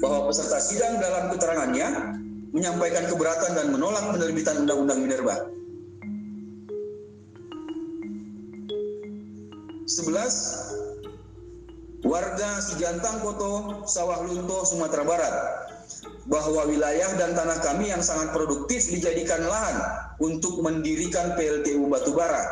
bahwa 0.04 0.28
peserta 0.28 0.60
sidang 0.60 1.00
dalam 1.00 1.32
keterangannya 1.32 1.88
menyampaikan 2.52 3.08
keberatan 3.08 3.56
dan 3.56 3.72
menolak 3.72 4.04
penerbitan 4.12 4.68
Undang-Undang 4.68 5.00
Minerba. 5.00 5.48
11. 9.88 12.04
Warga 12.04 12.60
Sijantang 12.60 13.24
Koto, 13.24 13.80
Sawah 13.88 14.20
Lunto, 14.28 14.68
Sumatera 14.68 15.08
Barat 15.08 15.32
bahwa 16.28 16.68
wilayah 16.68 17.08
dan 17.16 17.32
tanah 17.32 17.64
kami 17.64 17.88
yang 17.88 18.04
sangat 18.04 18.36
produktif 18.36 18.92
dijadikan 18.92 19.40
lahan 19.40 19.80
untuk 20.20 20.60
mendirikan 20.60 21.32
PLTU 21.32 21.88
batubara. 21.88 22.44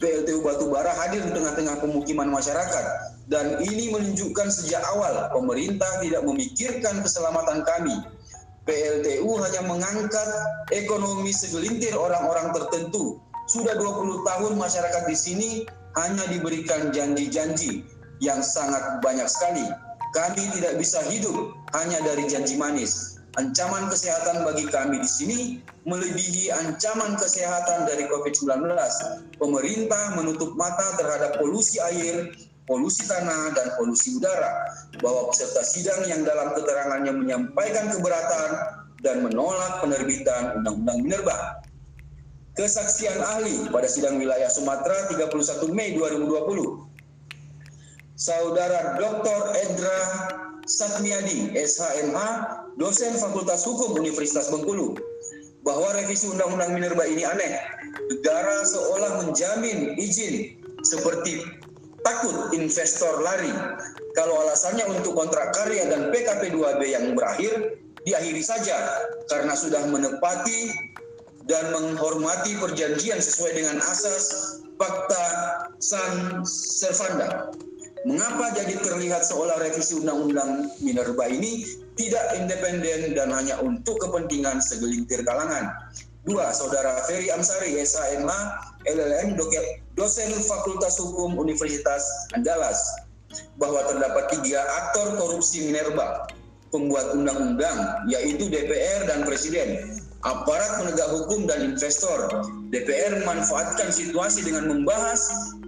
PLTU 0.00 0.40
batubara 0.40 0.88
hadir 1.04 1.20
di 1.20 1.36
tengah-tengah 1.36 1.84
pemukiman 1.84 2.32
masyarakat 2.32 3.13
dan 3.28 3.56
ini 3.64 3.88
menunjukkan 3.88 4.48
sejak 4.52 4.84
awal 4.92 5.32
pemerintah 5.32 5.88
tidak 6.04 6.22
memikirkan 6.28 7.00
keselamatan 7.00 7.64
kami. 7.64 7.96
PLTU 8.64 9.28
hanya 9.44 9.62
mengangkat 9.68 10.28
ekonomi 10.72 11.32
segelintir 11.32 11.92
orang-orang 11.96 12.52
tertentu. 12.56 13.20
Sudah 13.44 13.76
20 13.76 14.24
tahun 14.24 14.52
masyarakat 14.56 15.04
di 15.04 15.16
sini 15.16 15.50
hanya 16.00 16.24
diberikan 16.32 16.88
janji-janji 16.88 17.84
yang 18.24 18.40
sangat 18.40 19.04
banyak 19.04 19.28
sekali. 19.28 19.68
Kami 20.16 20.48
tidak 20.56 20.80
bisa 20.80 21.02
hidup 21.12 21.52
hanya 21.76 22.00
dari 22.08 22.24
janji 22.24 22.56
manis. 22.56 23.20
Ancaman 23.34 23.90
kesehatan 23.90 24.46
bagi 24.46 24.64
kami 24.70 25.02
di 25.02 25.10
sini 25.10 25.38
melebihi 25.90 26.54
ancaman 26.54 27.18
kesehatan 27.18 27.84
dari 27.84 28.06
COVID-19. 28.06 28.62
Pemerintah 29.36 30.14
menutup 30.14 30.54
mata 30.54 30.94
terhadap 30.96 31.42
polusi 31.42 31.82
air, 31.82 32.30
polusi 32.64 33.04
tanah 33.04 33.52
dan 33.52 33.76
polusi 33.76 34.16
udara 34.16 34.68
bahwa 35.00 35.28
peserta 35.32 35.60
sidang 35.64 36.00
yang 36.08 36.24
dalam 36.24 36.56
keterangannya 36.56 37.12
menyampaikan 37.12 37.92
keberatan 37.92 38.50
dan 39.04 39.20
menolak 39.20 39.84
penerbitan 39.84 40.60
Undang-Undang 40.60 40.98
Minerba. 41.04 41.60
Kesaksian 42.54 43.18
ahli 43.20 43.68
pada 43.68 43.84
sidang 43.90 44.16
wilayah 44.16 44.48
Sumatera 44.48 45.10
31 45.12 45.74
Mei 45.74 45.92
2020. 45.98 46.86
Saudara 48.14 48.94
Dr. 48.94 49.38
Edra 49.58 49.98
Satmiadi, 50.64 51.52
SHMH, 51.52 52.20
dosen 52.80 53.18
Fakultas 53.20 53.66
Hukum 53.66 53.98
Universitas 53.98 54.48
Bengkulu, 54.48 54.96
bahwa 55.66 55.92
revisi 55.98 56.30
Undang-Undang 56.30 56.72
Minerba 56.72 57.04
ini 57.04 57.26
aneh. 57.26 57.58
Negara 58.08 58.62
seolah 58.64 59.26
menjamin 59.26 59.98
izin 59.98 60.56
seperti 60.86 61.42
takut 62.04 62.52
investor 62.52 63.24
lari. 63.24 63.50
Kalau 64.14 64.36
alasannya 64.46 64.86
untuk 64.94 65.18
kontrak 65.18 65.56
karya 65.56 65.90
dan 65.90 66.14
PKP 66.14 66.54
2B 66.54 66.80
yang 66.86 67.18
berakhir, 67.18 67.80
diakhiri 68.04 68.44
saja 68.44 68.76
karena 69.32 69.56
sudah 69.56 69.82
menepati 69.88 70.70
dan 71.48 71.72
menghormati 71.72 72.56
perjanjian 72.60 73.18
sesuai 73.20 73.52
dengan 73.56 73.76
asas 73.80 74.56
fakta 74.76 75.24
san 75.80 76.44
servanda. 76.46 77.50
Mengapa 78.04 78.52
jadi 78.52 78.76
terlihat 78.84 79.24
seolah 79.24 79.56
revisi 79.64 79.96
Undang-Undang 79.96 80.76
Minerba 80.84 81.24
ini 81.24 81.64
tidak 81.96 82.36
independen 82.36 83.16
dan 83.16 83.32
hanya 83.32 83.56
untuk 83.64 83.96
kepentingan 83.96 84.60
segelintir 84.60 85.24
kalangan? 85.24 85.72
Dua, 86.24 86.52
Saudara 86.52 87.00
Ferry 87.08 87.32
Amsari, 87.32 87.80
SHMH, 87.80 88.32
LLM, 88.84 89.40
dosen 89.96 90.30
Fakultas 90.44 91.00
Hukum 91.00 91.40
Universitas 91.40 92.04
Andalas, 92.36 92.76
bahwa 93.56 93.80
terdapat 93.88 94.28
tiga 94.38 94.60
aktor 94.84 95.16
korupsi 95.16 95.64
Minerba, 95.64 96.28
pembuat 96.68 97.16
undang-undang, 97.16 98.04
yaitu 98.10 98.50
DPR 98.50 99.08
dan 99.08 99.24
Presiden, 99.24 100.00
aparat 100.26 100.82
penegak 100.82 101.08
hukum 101.14 101.48
dan 101.48 101.72
investor. 101.72 102.28
DPR 102.68 103.24
memanfaatkan 103.24 103.88
situasi 103.88 104.44
dengan 104.44 104.68
membahas 104.68 105.20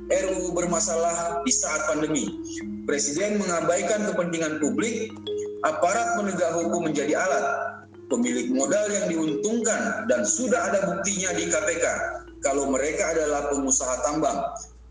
RUU 0.07 0.55
bermasalah 0.55 1.43
di 1.43 1.53
saat 1.55 1.87
pandemi. 1.91 2.31
Presiden 2.87 3.43
mengabaikan 3.43 4.07
kepentingan 4.07 4.63
publik, 4.63 5.11
aparat 5.67 6.19
penegak 6.19 6.53
hukum 6.55 6.87
menjadi 6.87 7.19
alat, 7.19 7.47
pemilik 8.07 8.55
modal 8.55 8.87
yang 8.91 9.07
diuntungkan 9.11 10.07
dan 10.07 10.23
sudah 10.23 10.71
ada 10.71 10.95
buktinya 10.95 11.35
di 11.35 11.51
KPK 11.51 11.85
kalau 12.45 12.69
mereka 12.73 13.13
adalah 13.15 13.49
pengusaha 13.53 14.03
tambang. 14.05 14.41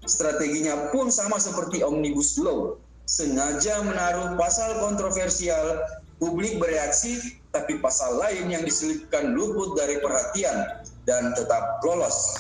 Strateginya 0.06 0.94
pun 0.94 1.10
sama 1.10 1.42
seperti 1.42 1.82
Omnibus 1.82 2.38
Law, 2.38 2.78
sengaja 3.10 3.82
menaruh 3.82 4.38
pasal 4.38 4.78
kontroversial, 4.82 5.82
publik 6.22 6.62
bereaksi, 6.62 7.42
tapi 7.50 7.82
pasal 7.82 8.22
lain 8.22 8.54
yang 8.54 8.64
diselipkan 8.66 9.34
luput 9.34 9.74
dari 9.74 9.98
perhatian 10.02 10.86
dan 11.10 11.34
tetap 11.34 11.82
lolos. 11.82 12.38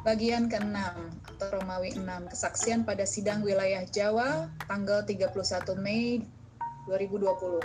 Bagian 0.00 0.48
ke-6 0.48 0.80
atau 1.36 1.48
Romawi 1.60 1.92
6, 1.92 2.32
kesaksian 2.32 2.88
pada 2.88 3.04
sidang 3.04 3.44
wilayah 3.44 3.84
Jawa 3.84 4.48
tanggal 4.64 5.04
31 5.04 5.36
Mei 5.76 6.24
2020. 6.88 7.60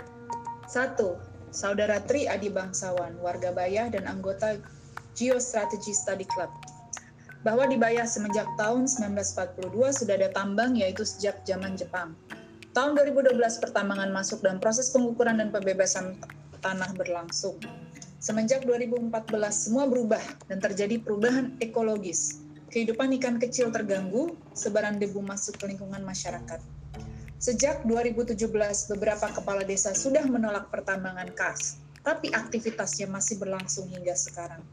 1. 0.68 1.00
Saudara 1.48 2.04
Tri 2.04 2.28
Adi 2.28 2.52
Bangsawan, 2.52 3.16
warga 3.24 3.56
Bayah 3.56 3.88
dan 3.88 4.04
anggota 4.04 4.60
Geostrategy 5.16 5.96
Study 5.96 6.28
Club 6.28 6.52
bahwa 7.40 7.64
di 7.70 7.78
Bayah 7.78 8.04
semenjak 8.04 8.44
tahun 8.60 8.90
1942 8.90 9.72
sudah 9.72 10.14
ada 10.18 10.28
tambang 10.34 10.74
yaitu 10.74 11.06
sejak 11.06 11.40
zaman 11.46 11.78
Jepang. 11.78 12.12
Tahun 12.76 12.92
2012 12.92 13.38
pertambangan 13.62 14.12
masuk 14.12 14.44
dan 14.44 14.60
proses 14.60 14.92
pengukuran 14.92 15.40
dan 15.40 15.48
pembebasan 15.48 16.20
tanah 16.60 16.90
berlangsung. 16.98 17.56
Semenjak 18.20 18.66
2014 18.66 19.14
semua 19.54 19.86
berubah 19.86 20.20
dan 20.50 20.58
terjadi 20.58 20.98
perubahan 21.00 21.54
ekologis. 21.62 22.42
Kehidupan 22.74 23.14
ikan 23.22 23.38
kecil 23.38 23.70
terganggu, 23.70 24.34
sebaran 24.52 24.98
debu 24.98 25.22
masuk 25.22 25.56
ke 25.56 25.70
lingkungan 25.70 26.02
masyarakat. 26.02 26.58
Sejak 27.38 27.86
2017, 27.86 28.34
beberapa 28.96 29.30
kepala 29.30 29.62
desa 29.62 29.94
sudah 29.94 30.26
menolak 30.26 30.66
pertambangan 30.72 31.30
kas, 31.36 31.78
tapi 32.02 32.34
aktivitasnya 32.34 33.06
masih 33.06 33.38
berlangsung 33.38 33.86
hingga 33.86 34.18
sekarang. 34.18 34.66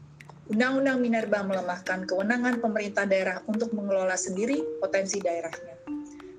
Undang-Undang 0.44 1.00
Minerba 1.00 1.40
melemahkan 1.40 2.04
kewenangan 2.04 2.60
pemerintah 2.60 3.08
daerah 3.08 3.40
untuk 3.48 3.72
mengelola 3.72 4.12
sendiri 4.12 4.60
potensi 4.76 5.16
daerahnya. 5.16 5.72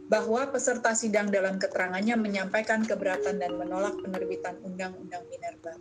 Bahwa 0.05 0.45
peserta 0.53 0.93
sidang 0.93 1.33
dalam 1.33 1.57
keterangannya 1.57 2.13
menyampaikan 2.13 2.85
keberatan 2.85 3.41
dan 3.41 3.57
menolak 3.57 3.97
penerbitan 4.05 4.61
Undang-Undang 4.61 5.25
Minerba. 5.33 5.73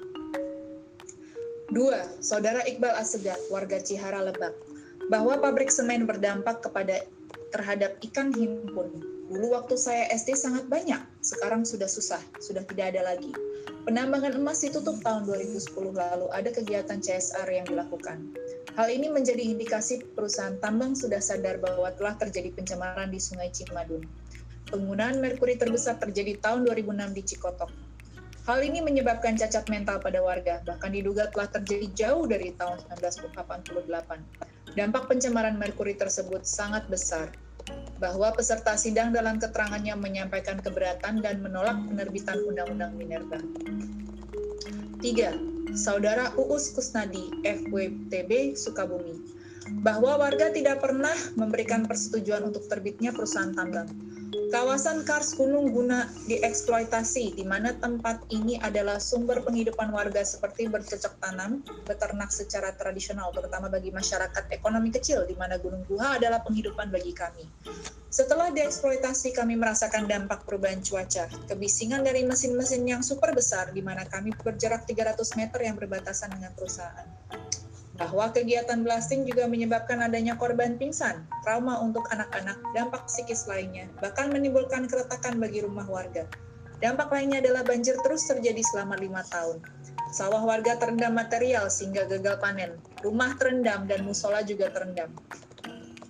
Dua, 1.69 2.01
Saudara 2.25 2.65
Iqbal 2.65 2.97
Asegaf, 2.97 3.37
warga 3.53 3.77
Cihara 3.77 4.25
Lebak, 4.25 4.57
bahwa 5.13 5.37
pabrik 5.37 5.69
semen 5.69 6.09
berdampak 6.09 6.65
kepada 6.65 7.05
terhadap 7.53 8.01
ikan 8.09 8.33
himpun. 8.33 9.05
Dulu 9.29 9.53
waktu 9.53 9.77
saya 9.77 10.09
SD 10.17 10.33
sangat 10.33 10.65
banyak, 10.73 11.01
sekarang 11.21 11.69
sudah 11.69 11.89
susah, 11.89 12.21
sudah 12.41 12.65
tidak 12.65 12.97
ada 12.97 13.13
lagi. 13.13 13.37
Penambangan 13.85 14.41
emas 14.41 14.65
ditutup 14.65 14.97
tahun 15.05 15.29
2010 15.29 15.93
lalu, 15.93 16.27
ada 16.33 16.49
kegiatan 16.49 17.05
CSR 17.05 17.45
yang 17.53 17.69
dilakukan. 17.69 18.33
Hal 18.81 18.89
ini 18.89 19.13
menjadi 19.13 19.45
indikasi 19.45 20.01
perusahaan 20.17 20.57
tambang 20.57 20.97
sudah 20.97 21.21
sadar 21.21 21.61
bahwa 21.61 21.93
telah 21.93 22.17
terjadi 22.17 22.49
pencemaran 22.57 23.13
di 23.13 23.21
Sungai 23.21 23.53
Cimadun. 23.53 24.09
Penggunaan 24.73 25.21
merkuri 25.21 25.61
terbesar 25.61 26.01
terjadi 26.01 26.41
tahun 26.41 26.65
2006 26.65 27.13
di 27.13 27.23
Cikotok. 27.29 27.69
Hal 28.49 28.65
ini 28.65 28.81
menyebabkan 28.81 29.37
cacat 29.37 29.69
mental 29.69 30.01
pada 30.01 30.25
warga, 30.25 30.65
bahkan 30.65 30.89
diduga 30.89 31.29
telah 31.29 31.53
terjadi 31.53 31.87
jauh 31.93 32.25
dari 32.25 32.57
tahun 32.57 32.81
1988. 32.89 34.81
Dampak 34.81 35.13
pencemaran 35.13 35.61
merkuri 35.61 35.93
tersebut 35.93 36.49
sangat 36.49 36.89
besar, 36.89 37.29
bahwa 37.99 38.35
peserta 38.35 38.75
sidang 38.75 39.15
dalam 39.15 39.39
keterangannya 39.39 39.95
menyampaikan 39.95 40.59
keberatan 40.59 41.23
dan 41.23 41.41
menolak 41.43 41.79
penerbitan 41.87 42.43
Undang-Undang 42.43 42.93
Minerba. 42.99 43.39
3. 45.03 45.77
Saudara 45.77 46.31
Uus 46.39 46.71
Kusnadi, 46.71 47.43
FWTB, 47.43 48.55
Sukabumi, 48.55 49.19
bahwa 49.83 50.17
warga 50.17 50.55
tidak 50.55 50.81
pernah 50.81 51.15
memberikan 51.35 51.85
persetujuan 51.85 52.47
untuk 52.47 52.69
terbitnya 52.71 53.11
perusahaan 53.11 53.53
tambang 53.53 53.91
Kawasan 54.35 55.07
Kars 55.07 55.39
Gunung 55.39 55.71
Guna 55.71 56.11
dieksploitasi, 56.27 57.39
di 57.39 57.47
mana 57.47 57.71
tempat 57.79 58.27
ini 58.35 58.59
adalah 58.59 58.99
sumber 58.99 59.47
penghidupan 59.47 59.95
warga 59.95 60.27
seperti 60.27 60.67
bercocok 60.67 61.23
tanam, 61.23 61.63
beternak 61.87 62.35
secara 62.35 62.75
tradisional, 62.75 63.31
terutama 63.31 63.71
bagi 63.71 63.95
masyarakat 63.95 64.51
ekonomi 64.51 64.91
kecil, 64.91 65.23
di 65.23 65.39
mana 65.39 65.55
Gunung 65.63 65.87
Guha 65.87 66.19
adalah 66.19 66.43
penghidupan 66.43 66.91
bagi 66.91 67.15
kami. 67.15 67.47
Setelah 68.11 68.51
dieksploitasi, 68.51 69.31
kami 69.39 69.55
merasakan 69.55 70.11
dampak 70.11 70.43
perubahan 70.43 70.83
cuaca, 70.83 71.31
kebisingan 71.47 72.03
dari 72.03 72.27
mesin-mesin 72.27 72.83
yang 72.83 73.07
super 73.07 73.31
besar, 73.31 73.71
di 73.71 73.87
mana 73.87 74.03
kami 74.03 74.35
berjarak 74.35 74.83
300 74.83 75.39
meter 75.39 75.63
yang 75.63 75.79
berbatasan 75.79 76.35
dengan 76.35 76.51
perusahaan 76.59 77.07
bahwa 77.95 78.27
kegiatan 78.35 78.83
blasting 78.83 79.23
juga 79.23 79.47
menyebabkan 79.47 80.03
adanya 80.03 80.35
korban 80.35 80.75
pingsan, 80.75 81.23
trauma 81.47 81.79
untuk 81.79 82.03
anak-anak, 82.11 82.59
dampak 82.75 83.07
psikis 83.07 83.47
lainnya, 83.47 83.87
bahkan 84.03 84.35
menimbulkan 84.35 84.91
keretakan 84.91 85.39
bagi 85.39 85.63
rumah 85.63 85.87
warga. 85.87 86.27
Dampak 86.83 87.15
lainnya 87.15 87.39
adalah 87.39 87.63
banjir 87.63 87.95
terus 88.03 88.27
terjadi 88.27 88.61
selama 88.75 88.99
lima 88.99 89.23
tahun. 89.31 89.63
Sawah 90.11 90.43
warga 90.43 90.79
terendam 90.79 91.15
material 91.15 91.71
sehingga 91.71 92.07
gagal 92.07 92.43
panen, 92.43 92.79
rumah 93.03 93.35
terendam 93.39 93.87
dan 93.87 94.03
musola 94.03 94.43
juga 94.43 94.71
terendam. 94.75 95.11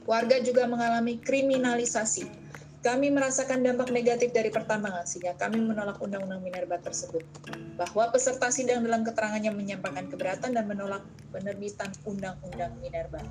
Warga 0.05 0.41
juga 0.41 0.69
mengalami 0.69 1.21
kriminalisasi, 1.21 2.44
kami 2.85 3.09
merasakan 3.09 3.65
dampak 3.65 3.89
negatif 3.89 4.29
dari 4.37 4.53
pertambangan 4.53 5.09
sehingga 5.09 5.33
kami 5.41 5.57
menolak 5.57 5.97
Undang-Undang 6.05 6.45
Minerba 6.45 6.77
tersebut. 6.85 7.25
Bahwa 7.81 8.13
peserta 8.13 8.53
sidang 8.53 8.85
dalam 8.85 9.09
keterangannya 9.09 9.57
menyampaikan 9.57 10.05
keberatan 10.13 10.53
dan 10.53 10.69
menolak 10.69 11.01
penerbitan 11.33 11.89
Undang-Undang 12.05 12.77
Minerba. 12.85 13.25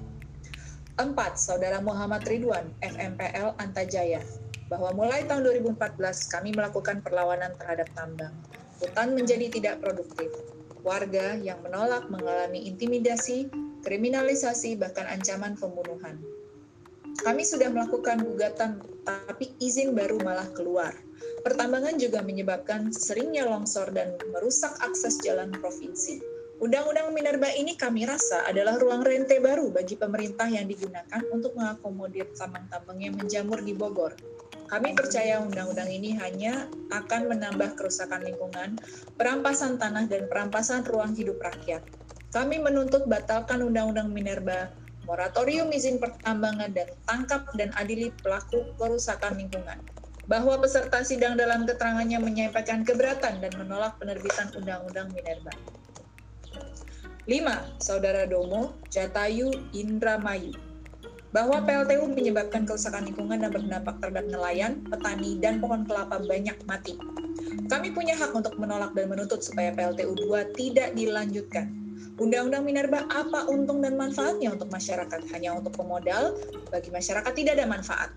4. 0.97 1.13
Saudara 1.37 1.77
Muhammad 1.85 2.25
Ridwan, 2.25 2.65
FMPL 2.81 3.53
Antajaya, 3.61 4.25
bahwa 4.73 4.89
mulai 4.97 5.21
tahun 5.29 5.45
2014 5.45 6.33
kami 6.33 6.49
melakukan 6.57 7.05
perlawanan 7.05 7.53
terhadap 7.61 7.85
tambang. 7.93 8.33
Hutan 8.81 9.13
menjadi 9.13 9.53
tidak 9.53 9.85
produktif. 9.85 10.33
Warga 10.81 11.37
yang 11.37 11.61
menolak 11.61 12.09
mengalami 12.09 12.65
intimidasi, 12.65 13.53
kriminalisasi, 13.85 14.81
bahkan 14.81 15.05
ancaman 15.05 15.53
pembunuhan. 15.55 16.17
Kami 17.21 17.45
sudah 17.45 17.69
melakukan 17.69 18.25
gugatan, 18.25 18.81
tapi 19.05 19.53
izin 19.61 19.93
baru 19.93 20.17
malah 20.23 20.49
keluar. 20.57 20.97
Pertambangan 21.45 21.99
juga 22.01 22.25
menyebabkan 22.25 22.89
seringnya 22.89 23.45
longsor 23.45 23.93
dan 23.93 24.17
merusak 24.33 24.73
akses 24.81 25.21
jalan 25.21 25.53
provinsi. 25.53 26.23
Undang-undang 26.63 27.11
Minerba 27.11 27.51
ini 27.51 27.75
kami 27.75 28.07
rasa 28.07 28.47
adalah 28.47 28.79
ruang 28.79 29.03
rente 29.03 29.35
baru 29.43 29.67
bagi 29.67 29.99
pemerintah 29.99 30.47
yang 30.47 30.63
digunakan 30.63 31.21
untuk 31.35 31.59
mengakomodir 31.59 32.31
tambang-tambang 32.39 33.03
yang 33.03 33.19
menjamur 33.19 33.59
di 33.59 33.75
Bogor. 33.75 34.15
Kami 34.71 34.95
percaya 34.95 35.43
undang-undang 35.43 35.91
ini 35.91 36.15
hanya 36.17 36.65
akan 36.89 37.29
menambah 37.29 37.75
kerusakan 37.75 38.23
lingkungan, 38.23 38.79
perampasan 39.19 39.75
tanah, 39.75 40.07
dan 40.07 40.25
perampasan 40.31 40.87
ruang 40.87 41.11
hidup 41.13 41.37
rakyat. 41.43 41.83
Kami 42.31 42.57
menuntut 42.57 43.05
batalkan 43.05 43.61
undang-undang 43.61 44.09
Minerba 44.09 44.71
moratorium 45.03 45.69
izin 45.71 45.99
pertambangan 45.99 46.71
dan 46.71 46.87
tangkap 47.07 47.47
dan 47.59 47.69
adili 47.75 48.09
pelaku 48.23 48.63
kerusakan 48.79 49.35
lingkungan. 49.35 49.79
Bahwa 50.23 50.55
peserta 50.55 51.03
sidang 51.03 51.35
dalam 51.35 51.67
keterangannya 51.67 52.15
menyampaikan 52.23 52.87
keberatan 52.87 53.43
dan 53.43 53.51
menolak 53.59 53.99
penerbitan 53.99 54.47
Undang-Undang 54.55 55.11
Minerba. 55.11 55.51
5. 57.27 57.83
Saudara 57.83 58.23
Domo 58.23 58.75
Jatayu 58.87 59.51
Indramayu 59.75 60.55
bahwa 61.33 61.65
PLTU 61.65 62.13
menyebabkan 62.13 62.63
kerusakan 62.63 63.09
lingkungan 63.09 63.41
dan 63.41 63.49
berdampak 63.49 63.97
terhadap 63.99 64.25
nelayan, 64.29 64.85
petani, 64.85 65.41
dan 65.41 65.57
pohon 65.57 65.81
kelapa 65.81 66.21
banyak 66.21 66.55
mati. 66.69 66.93
Kami 67.67 67.89
punya 67.89 68.13
hak 68.13 68.37
untuk 68.37 68.53
menolak 68.61 68.93
dan 68.93 69.09
menuntut 69.09 69.41
supaya 69.41 69.73
PLTU 69.73 70.13
2 70.13 70.53
tidak 70.53 70.93
dilanjutkan 70.93 71.82
Undang-Undang 72.13 72.61
Minerba 72.61 73.09
apa 73.09 73.49
untung 73.49 73.81
dan 73.81 73.97
manfaatnya 73.97 74.53
untuk 74.53 74.69
masyarakat? 74.69 75.33
Hanya 75.33 75.57
untuk 75.57 75.73
pemodal, 75.73 76.37
bagi 76.69 76.93
masyarakat 76.93 77.33
tidak 77.33 77.57
ada 77.57 77.65
manfaat. 77.65 78.13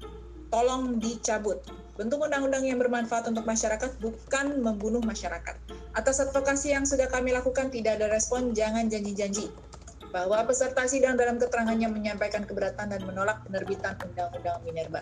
Tolong 0.53 1.01
dicabut. 1.01 1.65
Bentuk 1.97 2.21
undang-undang 2.21 2.61
yang 2.69 2.77
bermanfaat 2.77 3.25
untuk 3.33 3.49
masyarakat 3.49 3.97
bukan 4.05 4.61
membunuh 4.61 5.01
masyarakat. 5.01 5.57
Atas 5.97 6.21
advokasi 6.21 6.77
yang 6.77 6.85
sudah 6.85 7.09
kami 7.09 7.33
lakukan 7.33 7.73
tidak 7.73 7.97
ada 7.97 8.13
respon, 8.13 8.53
jangan 8.53 8.85
janji-janji. 8.93 9.49
Bahwa 10.13 10.45
peserta 10.45 10.85
sidang 10.85 11.17
dalam 11.17 11.41
keterangannya 11.41 11.89
menyampaikan 11.89 12.45
keberatan 12.45 12.93
dan 12.93 13.01
menolak 13.09 13.41
penerbitan 13.49 13.97
Undang-Undang 13.97 14.61
Minerba. 14.69 15.01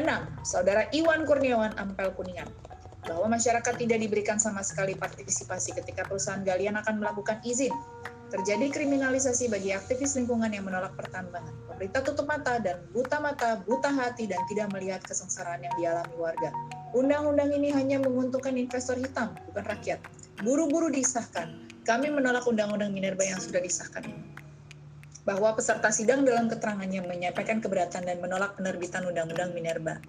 6. 0.00 0.08
Saudara 0.40 0.88
Iwan 0.96 1.28
Kurniawan 1.28 1.76
Ampel 1.76 2.16
Kuningan 2.16 2.48
bahwa 3.04 3.32
masyarakat 3.32 3.74
tidak 3.80 3.98
diberikan 4.00 4.36
sama 4.36 4.60
sekali 4.60 4.92
partisipasi 4.92 5.72
ketika 5.72 6.04
perusahaan 6.04 6.44
galian 6.44 6.76
akan 6.80 7.00
melakukan 7.00 7.40
izin. 7.44 7.72
Terjadi 8.30 8.70
kriminalisasi 8.70 9.50
bagi 9.50 9.74
aktivis 9.74 10.14
lingkungan 10.14 10.54
yang 10.54 10.62
menolak 10.62 10.94
pertambangan. 10.94 11.50
Pemerintah 11.66 12.06
tutup 12.06 12.30
mata 12.30 12.62
dan 12.62 12.78
buta 12.94 13.18
mata, 13.18 13.58
buta 13.66 13.90
hati, 13.90 14.30
dan 14.30 14.38
tidak 14.46 14.70
melihat 14.70 15.02
kesengsaraan 15.02 15.66
yang 15.66 15.74
dialami 15.74 16.14
warga. 16.14 16.54
Undang-undang 16.94 17.50
ini 17.50 17.74
hanya 17.74 17.98
menguntungkan 17.98 18.54
investor 18.54 18.94
hitam, 18.94 19.34
bukan 19.50 19.66
rakyat. 19.66 19.98
Buru-buru 20.46 20.94
disahkan. 20.94 21.58
Kami 21.82 22.06
menolak 22.06 22.46
Undang-Undang 22.46 22.94
Minerba 22.94 23.26
yang 23.26 23.42
sudah 23.42 23.58
disahkan 23.58 24.06
ini 24.06 24.30
bahwa 25.30 25.52
peserta 25.52 25.92
sidang 25.92 26.24
dalam 26.24 26.48
keterangannya 26.48 27.04
menyampaikan 27.04 27.60
keberatan 27.60 28.08
dan 28.08 28.18
menolak 28.24 28.56
penerbitan 28.56 29.04
Undang-Undang 29.04 29.52
Minerba. 29.52 30.00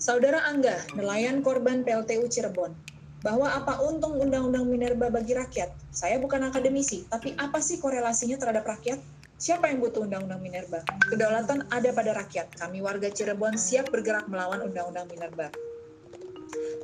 Saudara 0.00 0.40
Angga, 0.48 0.80
nelayan 0.96 1.44
korban 1.44 1.84
PLTU 1.84 2.24
Cirebon, 2.24 2.72
bahwa 3.20 3.52
apa 3.52 3.84
untung 3.84 4.16
Undang-Undang 4.16 4.64
Minerba 4.64 5.12
bagi 5.12 5.36
rakyat? 5.36 5.68
Saya 5.92 6.16
bukan 6.16 6.40
akademisi, 6.48 7.04
tapi 7.12 7.36
apa 7.36 7.60
sih 7.60 7.76
korelasinya 7.76 8.40
terhadap 8.40 8.64
rakyat? 8.64 8.96
Siapa 9.36 9.68
yang 9.68 9.84
butuh 9.84 10.08
Undang-Undang 10.08 10.40
Minerba? 10.40 10.80
Kedaulatan 11.04 11.68
ada 11.68 11.92
pada 11.92 12.16
rakyat. 12.16 12.48
Kami 12.56 12.80
warga 12.80 13.12
Cirebon 13.12 13.60
siap 13.60 13.92
bergerak 13.92 14.24
melawan 14.32 14.64
Undang-Undang 14.72 15.04
Minerba. 15.12 15.52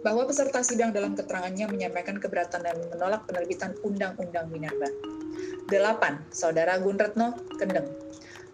Bahwa 0.05 0.29
peserta 0.29 0.61
sidang 0.61 0.93
dalam 0.93 1.17
keterangannya 1.17 1.73
menyampaikan 1.73 2.21
keberatan 2.21 2.69
dan 2.69 2.77
menolak 2.93 3.25
penerbitan 3.25 3.73
Undang-Undang 3.81 4.53
Minerba. 4.53 4.93
8. 5.73 5.73
Saudara 6.37 6.77
Gunretno 6.85 7.33
Kendeng 7.57 7.89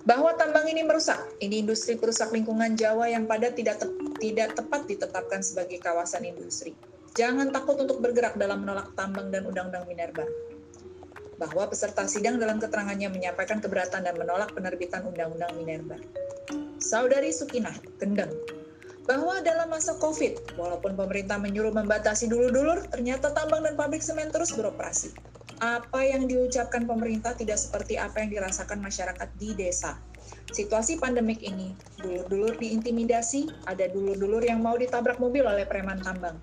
bahwa 0.03 0.35
tambang 0.35 0.67
ini 0.67 0.83
merusak. 0.83 1.19
Ini 1.39 1.63
industri 1.63 1.95
perusak 1.99 2.35
lingkungan 2.35 2.75
Jawa 2.75 3.11
yang 3.11 3.27
pada 3.27 3.51
tidak 3.55 3.83
te 3.83 3.87
tidak 4.19 4.55
tepat 4.59 4.87
ditetapkan 4.87 5.41
sebagai 5.43 5.79
kawasan 5.83 6.27
industri. 6.27 6.75
Jangan 7.13 7.53
takut 7.53 7.77
untuk 7.77 8.01
bergerak 8.01 8.41
dalam 8.41 8.65
menolak 8.65 8.95
tambang 8.97 9.29
dan 9.29 9.45
undang-undang 9.45 9.85
minerba. 9.87 10.25
bahwa 11.43 11.67
peserta 11.67 12.07
sidang 12.07 12.39
dalam 12.39 12.63
keterangannya 12.63 13.11
menyampaikan 13.11 13.59
keberatan 13.59 14.07
dan 14.07 14.15
menolak 14.15 14.55
penerbitan 14.55 15.03
Undang-Undang 15.11 15.59
Minerba. 15.59 15.99
Saudari 16.79 17.35
Sukinah, 17.35 17.75
Kendeng, 17.99 18.31
bahwa 19.07 19.43
dalam 19.43 19.67
masa 19.67 19.99
COVID, 19.99 20.55
walaupun 20.55 20.95
pemerintah 20.95 21.43
menyuruh 21.43 21.75
membatasi 21.75 22.31
dulur-dulur, 22.31 22.87
ternyata 22.95 23.35
tambang 23.35 23.67
dan 23.67 23.75
pabrik 23.75 24.03
semen 24.03 24.31
terus 24.31 24.55
beroperasi. 24.55 25.11
Apa 25.63 26.03
yang 26.03 26.27
diucapkan 26.27 26.91
pemerintah 26.91 27.39
tidak 27.39 27.55
seperti 27.55 27.95
apa 27.95 28.19
yang 28.19 28.35
dirasakan 28.35 28.83
masyarakat 28.83 29.31
di 29.39 29.55
desa. 29.55 29.95
Situasi 30.51 30.99
pandemik 30.99 31.39
ini, 31.39 31.71
dulur-dulur 32.03 32.59
diintimidasi, 32.59 33.47
ada 33.71 33.87
dulur-dulur 33.87 34.43
yang 34.43 34.59
mau 34.59 34.75
ditabrak 34.75 35.23
mobil 35.23 35.47
oleh 35.47 35.63
preman 35.63 36.03
tambang. 36.03 36.35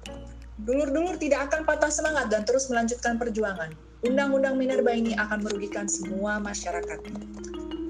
Dulur-dulur 0.63 1.19
tidak 1.19 1.51
akan 1.51 1.67
patah 1.67 1.91
semangat 1.91 2.31
dan 2.31 2.47
terus 2.47 2.71
melanjutkan 2.71 3.19
perjuangan. 3.19 3.75
Undang-undang 4.07 4.55
Minerba 4.55 4.95
ini 4.95 5.11
akan 5.19 5.43
merugikan 5.43 5.91
semua 5.91 6.39
masyarakat. 6.39 7.03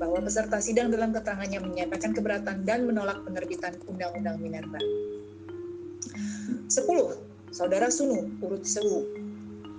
Bahwa 0.01 0.25
peserta 0.25 0.57
sidang 0.57 0.89
dalam 0.89 1.13
keterangannya 1.13 1.61
menyampaikan 1.61 2.09
keberatan 2.09 2.65
dan 2.65 2.89
menolak 2.89 3.21
penerbitan 3.21 3.77
Undang-Undang 3.85 4.41
Minerba. 4.41 4.81
10. 6.73 6.73
Saudara 7.53 7.93
Sunu, 7.93 8.33
urut 8.41 8.65
Sewu, 8.65 9.28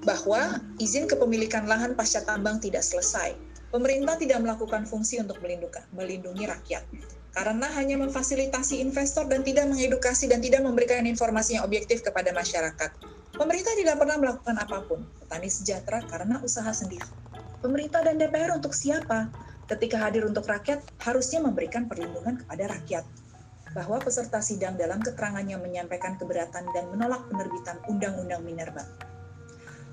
bahwa 0.04 0.60
izin 0.80 1.04
kepemilikan 1.04 1.68
lahan 1.68 1.92
pasca 1.92 2.24
tambang 2.24 2.60
tidak 2.60 2.84
selesai. 2.84 3.36
Pemerintah 3.70 4.18
tidak 4.18 4.42
melakukan 4.42 4.82
fungsi 4.82 5.22
untuk 5.22 5.38
melindungi 5.94 6.44
rakyat 6.48 6.82
karena 7.30 7.70
hanya 7.78 7.94
memfasilitasi 8.02 8.82
investor 8.82 9.26
dan 9.30 9.46
tidak 9.46 9.70
mengedukasi 9.70 10.26
dan 10.26 10.42
tidak 10.42 10.66
memberikan 10.66 11.06
informasi 11.06 11.58
yang 11.58 11.62
objektif 11.62 12.02
kepada 12.02 12.34
masyarakat. 12.34 12.90
Pemerintah 13.30 13.74
tidak 13.78 13.96
pernah 14.02 14.16
melakukan 14.18 14.56
apa 14.58 14.78
pun. 14.84 15.06
Petani 15.22 15.46
sejahtera 15.46 16.02
karena 16.10 16.42
usaha 16.42 16.68
sendiri. 16.74 17.06
Pemerintah 17.62 18.02
dan 18.02 18.18
DPR 18.18 18.58
untuk 18.58 18.74
siapa? 18.74 19.30
Ketika 19.70 20.02
hadir 20.02 20.26
untuk 20.26 20.42
rakyat, 20.50 20.82
harusnya 21.06 21.38
memberikan 21.38 21.86
perlindungan 21.86 22.42
kepada 22.42 22.74
rakyat. 22.74 23.04
Bahwa 23.70 24.02
peserta 24.02 24.42
sidang 24.42 24.74
dalam 24.74 24.98
keterangannya 24.98 25.54
menyampaikan 25.62 26.18
keberatan 26.18 26.66
dan 26.74 26.90
menolak 26.90 27.22
penerbitan 27.30 27.78
Undang-Undang 27.86 28.42
Minerba. 28.42 28.82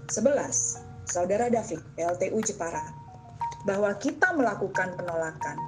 11. 0.07 1.07
Saudara 1.07 1.51
David, 1.51 1.83
PLTU 1.95 2.39
Jepara, 2.43 2.83
bahwa 3.67 3.91
kita 3.99 4.31
melakukan 4.31 4.95
penolakan 4.95 5.59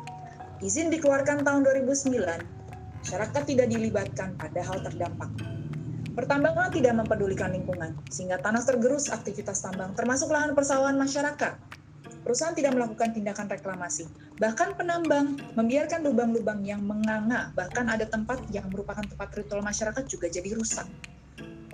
Izin 0.59 0.91
dikeluarkan 0.91 1.47
tahun 1.47 1.63
2009, 1.63 2.19
masyarakat 2.99 3.43
tidak 3.47 3.67
dilibatkan 3.71 4.35
pada 4.35 4.59
hal 4.59 4.83
terdampak. 4.83 5.31
Pertambangan 6.11 6.67
tidak 6.75 6.99
mempedulikan 6.99 7.55
lingkungan, 7.55 7.95
sehingga 8.11 8.43
tanah 8.43 8.59
tergerus 8.67 9.07
aktivitas 9.07 9.63
tambang, 9.63 9.95
termasuk 9.95 10.27
lahan 10.27 10.51
persawahan 10.51 10.99
masyarakat. 10.99 11.55
Perusahaan 12.27 12.51
tidak 12.51 12.75
melakukan 12.75 13.15
tindakan 13.15 13.47
reklamasi. 13.47 14.03
Bahkan 14.35 14.75
penambang 14.75 15.39
membiarkan 15.55 16.03
lubang-lubang 16.03 16.59
yang 16.67 16.83
menganga, 16.83 17.55
bahkan 17.55 17.87
ada 17.87 18.03
tempat 18.03 18.43
yang 18.51 18.67
merupakan 18.67 19.07
tempat 19.07 19.31
ritual 19.39 19.63
masyarakat 19.63 20.03
juga 20.11 20.27
jadi 20.27 20.59
rusak. 20.59 20.91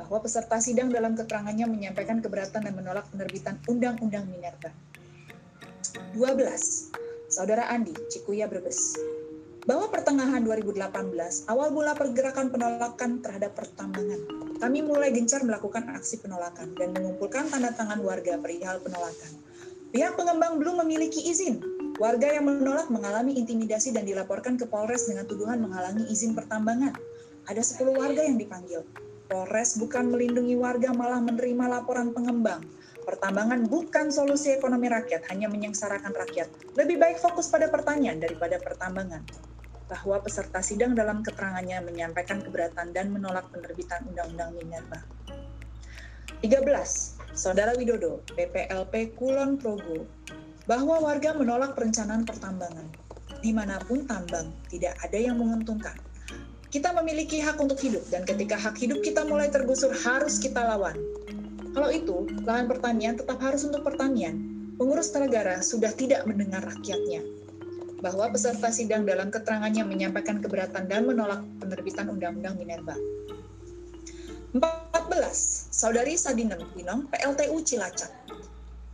Bahwa 0.06 0.22
peserta 0.22 0.62
sidang 0.62 0.94
dalam 0.94 1.18
keterangannya 1.18 1.66
menyampaikan 1.66 2.22
keberatan 2.22 2.62
dan 2.62 2.74
menolak 2.78 3.10
penerbitan 3.10 3.58
Undang-Undang 3.66 4.30
Minerba. 4.30 4.70
12 6.14 6.94
Saudara 7.26 7.68
Andi, 7.74 7.92
Cikuya 8.14 8.46
Brebes. 8.46 8.96
Bahwa 9.66 9.90
pertengahan 9.90 10.46
2018, 10.46 11.50
awal 11.50 11.74
mula 11.74 11.98
pergerakan 11.98 12.54
penolakan 12.54 13.18
terhadap 13.26 13.58
pertambangan, 13.58 14.22
kami 14.62 14.86
mulai 14.86 15.10
gencar 15.10 15.42
melakukan 15.42 15.90
aksi 15.98 16.22
penolakan 16.22 16.78
dan 16.78 16.94
mengumpulkan 16.94 17.50
tanda 17.50 17.74
tangan 17.74 17.98
warga 18.06 18.38
perihal 18.38 18.78
penolakan. 18.78 19.42
Pihak 19.90 20.14
pengembang 20.14 20.62
belum 20.62 20.86
memiliki 20.86 21.18
izin. 21.26 21.66
Warga 21.98 22.30
yang 22.30 22.46
menolak 22.46 22.92
mengalami 22.94 23.42
intimidasi 23.42 23.90
dan 23.90 24.06
dilaporkan 24.06 24.60
ke 24.60 24.70
Polres 24.70 25.10
dengan 25.10 25.26
tuduhan 25.26 25.58
menghalangi 25.64 26.08
izin 26.14 26.38
pertambangan. 26.38 26.94
Ada 27.50 27.64
10 27.66 27.90
warga 27.96 28.22
yang 28.22 28.38
dipanggil. 28.38 28.86
Polres 29.26 29.82
bukan 29.82 30.14
melindungi 30.14 30.54
warga 30.54 30.94
malah 30.94 31.18
menerima 31.18 31.66
laporan 31.66 32.14
pengembang. 32.14 32.62
Pertambangan 33.06 33.66
bukan 33.66 34.14
solusi 34.14 34.54
ekonomi 34.54 34.86
rakyat, 34.86 35.26
hanya 35.34 35.50
menyengsarakan 35.50 36.14
rakyat. 36.14 36.50
Lebih 36.78 37.02
baik 37.02 37.18
fokus 37.18 37.50
pada 37.50 37.70
pertanyaan 37.70 38.22
daripada 38.22 38.62
pertambangan. 38.62 39.26
Bahwa 39.90 40.22
peserta 40.22 40.62
sidang 40.62 40.94
dalam 40.94 41.26
keterangannya 41.26 41.82
menyampaikan 41.86 42.42
keberatan 42.42 42.94
dan 42.94 43.10
menolak 43.10 43.50
penerbitan 43.50 44.06
Undang-Undang 44.10 44.52
Minerba. 44.62 45.02
13. 46.42 47.34
Saudara 47.34 47.74
Widodo, 47.74 48.22
PPLP 48.38 49.18
Kulon 49.18 49.58
Progo, 49.58 50.06
bahwa 50.70 51.02
warga 51.02 51.34
menolak 51.34 51.74
perencanaan 51.74 52.26
pertambangan. 52.26 52.90
Di 53.42 53.50
mana 53.54 53.82
pun 53.82 54.06
tambang, 54.06 54.54
tidak 54.70 54.98
ada 55.02 55.18
yang 55.18 55.38
menguntungkan. 55.38 56.05
Kita 56.76 56.92
memiliki 56.92 57.40
hak 57.40 57.56
untuk 57.64 57.80
hidup, 57.80 58.04
dan 58.12 58.28
ketika 58.28 58.60
hak 58.60 58.76
hidup 58.76 59.00
kita 59.00 59.24
mulai 59.24 59.48
tergusur, 59.48 59.96
harus 59.96 60.36
kita 60.36 60.60
lawan. 60.60 61.00
Kalau 61.72 61.88
itu, 61.88 62.28
lahan 62.44 62.68
pertanian 62.68 63.16
tetap 63.16 63.40
harus 63.40 63.64
untuk 63.64 63.88
pertanian. 63.88 64.36
Pengurus 64.76 65.08
negara 65.16 65.64
sudah 65.64 65.96
tidak 65.96 66.28
mendengar 66.28 66.60
rakyatnya. 66.68 67.24
Bahwa 68.04 68.28
peserta 68.28 68.76
sidang 68.76 69.08
dalam 69.08 69.32
keterangannya 69.32 69.88
menyampaikan 69.88 70.44
keberatan 70.44 70.92
dan 70.92 71.08
menolak 71.08 71.48
penerbitan 71.64 72.12
Undang-Undang 72.12 72.60
Minerba. 72.60 73.00
14. 74.52 75.72
Saudari 75.72 76.20
Sadinem 76.20 76.60
Binong, 76.76 77.08
PLTU 77.08 77.56
Cilacap. 77.64 78.12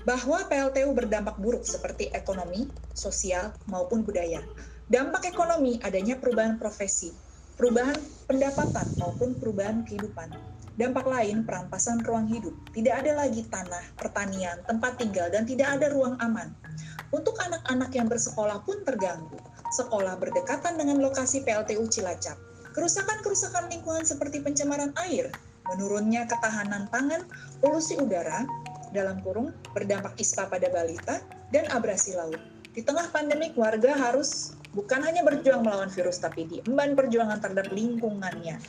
Bahwa 0.05 0.45
PLTU 0.45 0.93
berdampak 0.93 1.41
buruk 1.41 1.65
seperti 1.65 2.13
ekonomi, 2.13 2.69
sosial, 2.93 3.57
maupun 3.65 4.05
budaya. 4.05 4.45
Dampak 4.85 5.33
ekonomi 5.33 5.81
adanya 5.81 6.21
perubahan 6.21 6.61
profesi, 6.61 7.30
perubahan 7.61 8.01
pendapatan 8.25 8.89
maupun 8.97 9.37
perubahan 9.37 9.85
kehidupan 9.85 10.33
Dampak 10.81 11.03
lain, 11.03 11.43
perampasan 11.43 12.01
ruang 12.01 12.31
hidup. 12.31 12.55
Tidak 12.71 12.89
ada 12.89 13.13
lagi 13.13 13.43
tanah, 13.51 13.85
pertanian, 13.99 14.55
tempat 14.65 14.97
tinggal, 14.97 15.27
dan 15.29 15.45
tidak 15.45 15.77
ada 15.77 15.93
ruang 15.93 16.15
aman. 16.23 16.55
Untuk 17.13 17.35
anak-anak 17.37 17.91
yang 17.93 18.07
bersekolah 18.07 18.63
pun 18.63 18.81
terganggu. 18.87 19.35
Sekolah 19.75 20.15
berdekatan 20.15 20.79
dengan 20.79 21.03
lokasi 21.03 21.43
PLTU 21.43 21.85
Cilacap. 21.91 22.39
Kerusakan-kerusakan 22.71 23.67
lingkungan 23.67 24.07
seperti 24.07 24.39
pencemaran 24.39 24.95
air, 25.05 25.27
menurunnya 25.69 26.23
ketahanan 26.25 26.87
pangan, 26.87 27.27
polusi 27.59 27.99
udara, 27.99 28.47
dalam 28.95 29.19
kurung 29.21 29.51
berdampak 29.75 30.15
ispa 30.17 30.47
pada 30.47 30.71
balita, 30.71 31.19
dan 31.51 31.67
abrasi 31.75 32.15
laut. 32.15 32.39
Di 32.71 32.79
tengah 32.79 33.11
pandemik, 33.11 33.59
warga 33.59 33.91
harus 33.91 34.55
bukan 34.71 35.03
hanya 35.03 35.21
berjuang 35.23 35.63
melawan 35.63 35.91
virus, 35.91 36.19
tapi 36.19 36.47
diemban 36.47 36.95
perjuangan 36.95 37.39
terhadap 37.43 37.71
lingkungannya. 37.71 38.59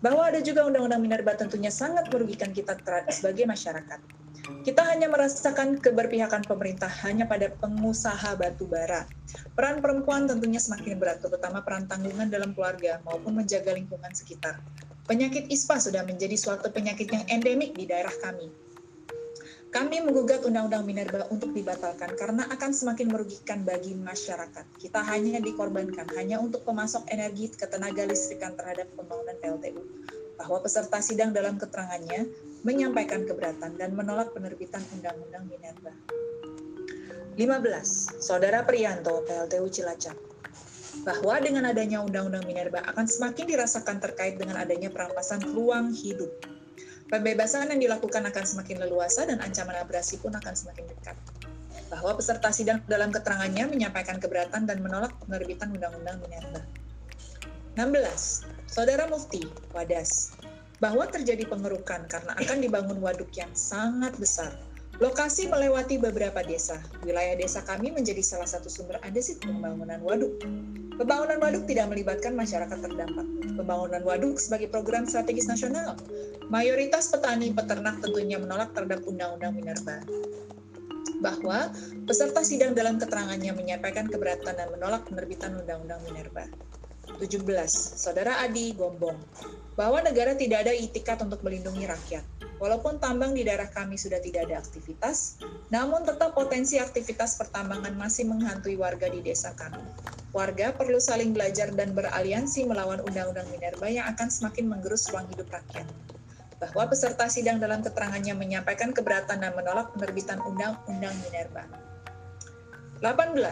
Bahwa 0.00 0.28
ada 0.28 0.40
juga 0.40 0.64
undang-undang 0.68 1.00
minerba 1.00 1.36
tentunya 1.36 1.68
sangat 1.68 2.08
merugikan 2.08 2.52
kita 2.52 2.76
sebagai 3.12 3.44
masyarakat. 3.44 4.00
Kita 4.42 4.82
hanya 4.90 5.06
merasakan 5.06 5.78
keberpihakan 5.78 6.42
pemerintah 6.42 6.90
hanya 7.06 7.30
pada 7.30 7.46
pengusaha 7.62 8.34
batu 8.34 8.66
bara. 8.66 9.06
Peran 9.54 9.78
perempuan 9.78 10.26
tentunya 10.26 10.58
semakin 10.58 10.98
berat, 10.98 11.22
terutama 11.22 11.62
peran 11.62 11.86
tanggungan 11.86 12.26
dalam 12.26 12.50
keluarga 12.50 12.98
maupun 13.06 13.38
menjaga 13.38 13.70
lingkungan 13.70 14.10
sekitar. 14.10 14.58
Penyakit 15.06 15.46
ISPA 15.50 15.78
sudah 15.78 16.02
menjadi 16.02 16.34
suatu 16.34 16.70
penyakit 16.74 17.10
yang 17.10 17.22
endemik 17.30 17.74
di 17.74 17.86
daerah 17.86 18.14
kami. 18.22 18.50
Kami 19.72 20.04
menggugat 20.04 20.44
Undang-Undang 20.44 20.84
Minerba 20.84 21.24
untuk 21.32 21.56
dibatalkan 21.56 22.12
karena 22.12 22.44
akan 22.52 22.70
semakin 22.76 23.08
merugikan 23.08 23.64
bagi 23.64 23.96
masyarakat. 23.96 24.68
Kita 24.76 25.00
hanya 25.00 25.40
dikorbankan 25.40 26.12
hanya 26.12 26.36
untuk 26.44 26.68
pemasok 26.68 27.08
energi 27.08 27.48
ketenaga 27.56 28.04
listrikan 28.04 28.52
terhadap 28.52 28.92
pembangunan 28.92 29.32
PLTU. 29.40 29.80
Bahwa 30.36 30.60
peserta 30.60 31.00
sidang 31.00 31.32
dalam 31.32 31.56
keterangannya 31.56 32.28
menyampaikan 32.68 33.24
keberatan 33.24 33.80
dan 33.80 33.96
menolak 33.96 34.36
penerbitan 34.36 34.84
Undang-Undang 34.92 35.48
Minerba. 35.48 35.92
15. 37.40 38.20
Saudara 38.20 38.68
Prianto, 38.68 39.24
PLTU 39.24 39.72
Cilacap 39.72 40.20
bahwa 41.00 41.40
dengan 41.40 41.64
adanya 41.72 42.04
Undang-Undang 42.04 42.44
Minerba 42.44 42.84
akan 42.92 43.08
semakin 43.08 43.48
dirasakan 43.48 44.04
terkait 44.04 44.36
dengan 44.36 44.60
adanya 44.60 44.92
perampasan 44.92 45.40
ruang 45.56 45.96
hidup 45.96 46.28
Pembebasan 47.12 47.68
yang 47.68 47.76
dilakukan 47.76 48.24
akan 48.24 48.44
semakin 48.48 48.88
leluasa 48.88 49.28
dan 49.28 49.36
ancaman 49.44 49.76
abrasi 49.76 50.16
pun 50.16 50.32
akan 50.32 50.56
semakin 50.56 50.88
dekat. 50.88 51.12
Bahwa 51.92 52.16
peserta 52.16 52.48
sidang 52.48 52.80
dalam 52.88 53.12
keterangannya 53.12 53.68
menyampaikan 53.68 54.16
keberatan 54.16 54.64
dan 54.64 54.80
menolak 54.80 55.12
penerbitan 55.20 55.76
Undang-Undang 55.76 56.24
Minerba. 56.24 56.64
16. 57.76 58.48
Saudara 58.64 59.04
Mufti, 59.12 59.44
Wadas, 59.76 60.32
bahwa 60.80 61.04
terjadi 61.04 61.44
pengerukan 61.44 62.08
karena 62.08 62.32
akan 62.32 62.58
dibangun 62.64 62.96
waduk 63.04 63.28
yang 63.36 63.52
sangat 63.52 64.16
besar. 64.16 64.56
Lokasi 65.02 65.50
melewati 65.50 65.98
beberapa 65.98 66.46
desa. 66.46 66.78
Wilayah 67.02 67.34
desa 67.34 67.58
kami 67.66 67.90
menjadi 67.90 68.22
salah 68.22 68.46
satu 68.46 68.70
sumber 68.70 69.02
andesit 69.02 69.42
pembangunan 69.42 69.98
waduk. 69.98 70.38
Pembangunan 70.94 71.42
waduk 71.42 71.66
tidak 71.66 71.90
melibatkan 71.90 72.38
masyarakat 72.38 72.78
terdampak. 72.78 73.26
Pembangunan 73.58 73.98
waduk 74.06 74.38
sebagai 74.38 74.70
program 74.70 75.02
strategis 75.10 75.50
nasional. 75.50 75.98
Mayoritas 76.54 77.10
petani 77.10 77.50
peternak 77.50 77.98
tentunya 77.98 78.38
menolak 78.38 78.70
terhadap 78.78 79.02
Undang-Undang 79.02 79.52
Minerba. 79.58 79.98
bahwa 81.22 81.70
peserta 82.02 82.42
sidang 82.42 82.74
dalam 82.74 82.98
keterangannya 82.98 83.54
menyampaikan 83.54 84.10
keberatan 84.10 84.58
dan 84.58 84.70
menolak 84.74 85.06
penerbitan 85.06 85.54
Undang-Undang 85.54 86.02
Minerba. 86.06 86.46
17. 87.18 87.46
Saudara 87.98 88.42
Adi 88.42 88.74
Gombong, 88.74 89.18
bahwa 89.78 90.02
negara 90.02 90.34
tidak 90.34 90.66
ada 90.66 90.74
itikat 90.74 91.22
untuk 91.22 91.42
melindungi 91.46 91.86
rakyat. 91.86 92.26
Walaupun 92.62 93.02
tambang 93.02 93.34
di 93.34 93.42
daerah 93.42 93.66
kami 93.66 93.98
sudah 93.98 94.22
tidak 94.22 94.46
ada 94.46 94.62
aktivitas, 94.62 95.42
namun 95.74 96.06
tetap 96.06 96.30
potensi 96.30 96.78
aktivitas 96.78 97.34
pertambangan 97.34 97.90
masih 97.98 98.30
menghantui 98.30 98.78
warga 98.78 99.10
di 99.10 99.18
desa 99.18 99.50
kami. 99.58 99.82
Warga 100.30 100.70
perlu 100.70 101.02
saling 101.02 101.34
belajar 101.34 101.74
dan 101.74 101.90
beraliansi 101.90 102.62
melawan 102.62 103.02
Undang-Undang 103.02 103.50
Minerba 103.50 103.90
yang 103.90 104.06
akan 104.14 104.30
semakin 104.30 104.70
menggerus 104.70 105.10
ruang 105.10 105.26
hidup 105.34 105.50
rakyat 105.50 105.90
bahwa 106.62 106.86
peserta 106.86 107.26
sidang 107.26 107.58
dalam 107.58 107.82
keterangannya 107.82 108.38
menyampaikan 108.38 108.94
keberatan 108.94 109.42
dan 109.42 109.50
menolak 109.58 109.90
penerbitan 109.98 110.38
Undang-Undang 110.46 111.18
Minerba. 111.26 111.66
18. 113.02 113.42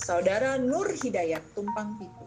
Saudara 0.00 0.56
Nur 0.56 0.88
Hidayat 0.88 1.44
Tumpang 1.52 2.00
Pitu 2.00 2.24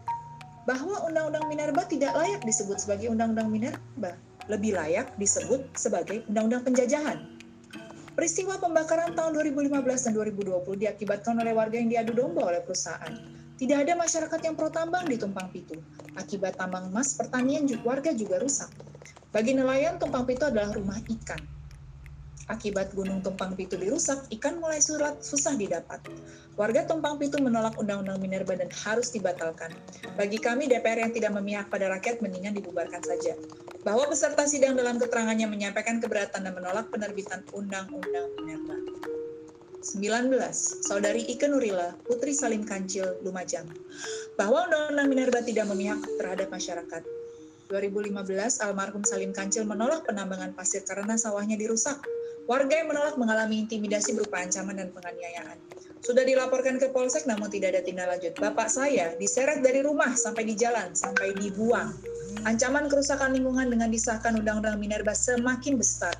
bahwa 0.62 1.02
Undang-Undang 1.10 1.50
Minerba 1.50 1.82
tidak 1.90 2.14
layak 2.14 2.46
disebut 2.46 2.78
sebagai 2.78 3.10
Undang-Undang 3.10 3.50
Minerba, 3.50 4.14
lebih 4.50 4.74
layak 4.74 5.14
disebut 5.14 5.70
sebagai 5.78 6.26
Undang-Undang 6.26 6.66
Penjajahan. 6.66 7.18
Peristiwa 8.18 8.58
pembakaran 8.58 9.14
tahun 9.14 9.38
2015 9.38 9.70
dan 9.80 10.12
2020 10.12 10.82
diakibatkan 10.82 11.38
oleh 11.38 11.54
warga 11.54 11.78
yang 11.78 11.88
diadu 11.88 12.12
domba 12.12 12.50
oleh 12.50 12.60
perusahaan. 12.60 13.14
Tidak 13.54 13.78
ada 13.86 13.94
masyarakat 13.94 14.40
yang 14.42 14.58
pro 14.58 14.68
tambang 14.68 15.06
di 15.06 15.14
Tumpang 15.14 15.48
Pitu. 15.54 15.78
Akibat 16.18 16.58
tambang 16.58 16.90
emas, 16.90 17.14
pertanian 17.14 17.64
warga 17.86 18.10
juga 18.10 18.42
rusak. 18.42 18.68
Bagi 19.30 19.54
nelayan, 19.54 19.96
Tumpang 20.02 20.26
Pitu 20.26 20.50
adalah 20.50 20.74
rumah 20.74 20.98
ikan. 20.98 21.59
Akibat 22.50 22.90
Gunung 22.98 23.22
Tumpang 23.22 23.54
Pitu 23.54 23.78
dirusak, 23.78 24.26
ikan 24.34 24.58
mulai 24.58 24.82
surat 24.82 25.22
susah 25.22 25.54
didapat. 25.54 26.02
Warga 26.58 26.82
Tumpang 26.82 27.14
Pitu 27.14 27.38
menolak 27.38 27.78
Undang-Undang 27.78 28.18
Minerba 28.18 28.58
dan 28.58 28.66
harus 28.74 29.14
dibatalkan. 29.14 29.70
Bagi 30.18 30.42
kami, 30.42 30.66
DPR 30.66 31.06
yang 31.06 31.14
tidak 31.14 31.30
memihak 31.38 31.70
pada 31.70 31.86
rakyat 31.86 32.18
mendingan 32.18 32.50
dibubarkan 32.58 32.98
saja. 33.06 33.38
Bahwa 33.86 34.10
peserta 34.10 34.50
sidang 34.50 34.74
dalam 34.74 34.98
keterangannya 34.98 35.46
menyampaikan 35.46 36.02
keberatan 36.02 36.42
dan 36.42 36.52
menolak 36.52 36.90
penerbitan 36.90 37.46
Undang-Undang 37.54 38.28
Minerba. 38.42 38.76
19. 39.80 40.34
Saudari 40.84 41.24
Ike 41.30 41.46
Nurila, 41.46 41.94
Putri 42.04 42.34
Salim 42.34 42.66
Kancil, 42.66 43.14
Lumajang. 43.22 43.70
Bahwa 44.34 44.66
Undang-Undang 44.66 45.06
Minerba 45.06 45.40
tidak 45.46 45.70
memihak 45.70 46.02
terhadap 46.18 46.50
masyarakat. 46.50 47.06
2015, 47.70 48.58
almarhum 48.66 49.06
Salim 49.06 49.30
Kancil 49.30 49.62
menolak 49.62 50.02
penambangan 50.02 50.50
pasir 50.58 50.82
karena 50.82 51.14
sawahnya 51.14 51.54
dirusak. 51.54 52.02
Warga 52.50 52.82
yang 52.82 52.90
menolak 52.90 53.14
mengalami 53.14 53.62
intimidasi 53.62 54.10
berupa 54.18 54.42
ancaman 54.42 54.74
dan 54.74 54.90
penganiayaan. 54.90 55.54
Sudah 56.02 56.26
dilaporkan 56.26 56.82
ke 56.82 56.90
Polsek 56.90 57.22
namun 57.22 57.46
tidak 57.46 57.78
ada 57.78 57.86
tindak 57.86 58.10
lanjut. 58.10 58.34
Bapak 58.42 58.66
saya 58.66 59.14
diseret 59.22 59.62
dari 59.62 59.86
rumah 59.86 60.18
sampai 60.18 60.50
di 60.50 60.58
jalan, 60.58 60.90
sampai 60.98 61.30
dibuang. 61.38 61.94
Ancaman 62.42 62.90
kerusakan 62.90 63.38
lingkungan 63.38 63.70
dengan 63.70 63.86
disahkan 63.86 64.34
Undang-Undang 64.34 64.82
Minerba 64.82 65.14
semakin 65.14 65.78
besar. 65.78 66.10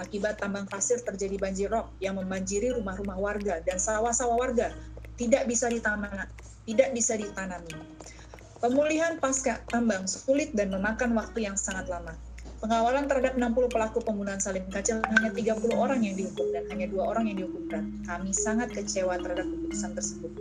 Akibat 0.00 0.40
tambang 0.40 0.64
pasir 0.64 1.04
terjadi 1.04 1.36
banjir 1.36 1.68
rob 1.68 1.92
yang 2.00 2.16
membanjiri 2.16 2.72
rumah-rumah 2.72 3.20
warga 3.20 3.60
dan 3.60 3.76
sawah-sawah 3.76 4.40
warga 4.40 4.72
tidak 5.20 5.44
bisa 5.44 5.68
ditanam, 5.68 6.08
tidak 6.64 6.96
bisa 6.96 7.12
ditanami. 7.20 7.76
Pemulihan 8.56 9.20
pasca 9.20 9.60
tambang 9.68 10.08
sulit 10.08 10.56
dan 10.56 10.72
memakan 10.72 11.12
waktu 11.12 11.44
yang 11.44 11.60
sangat 11.60 11.92
lama. 11.92 12.16
Pengawalan 12.62 13.10
terhadap 13.10 13.34
60 13.34 13.66
pelaku 13.66 13.98
pembunuhan 14.04 14.38
Salim 14.38 14.62
Kacil 14.70 15.02
hanya 15.02 15.30
30 15.34 15.74
orang 15.74 16.00
yang 16.06 16.14
dihukum 16.14 16.46
dan 16.54 16.64
hanya 16.70 16.86
dua 16.86 17.10
orang 17.10 17.26
yang 17.26 17.42
dihukum 17.42 17.66
berat. 17.66 17.86
Kami 18.06 18.30
sangat 18.30 18.70
kecewa 18.70 19.18
terhadap 19.18 19.46
keputusan 19.46 19.92
tersebut. 19.98 20.32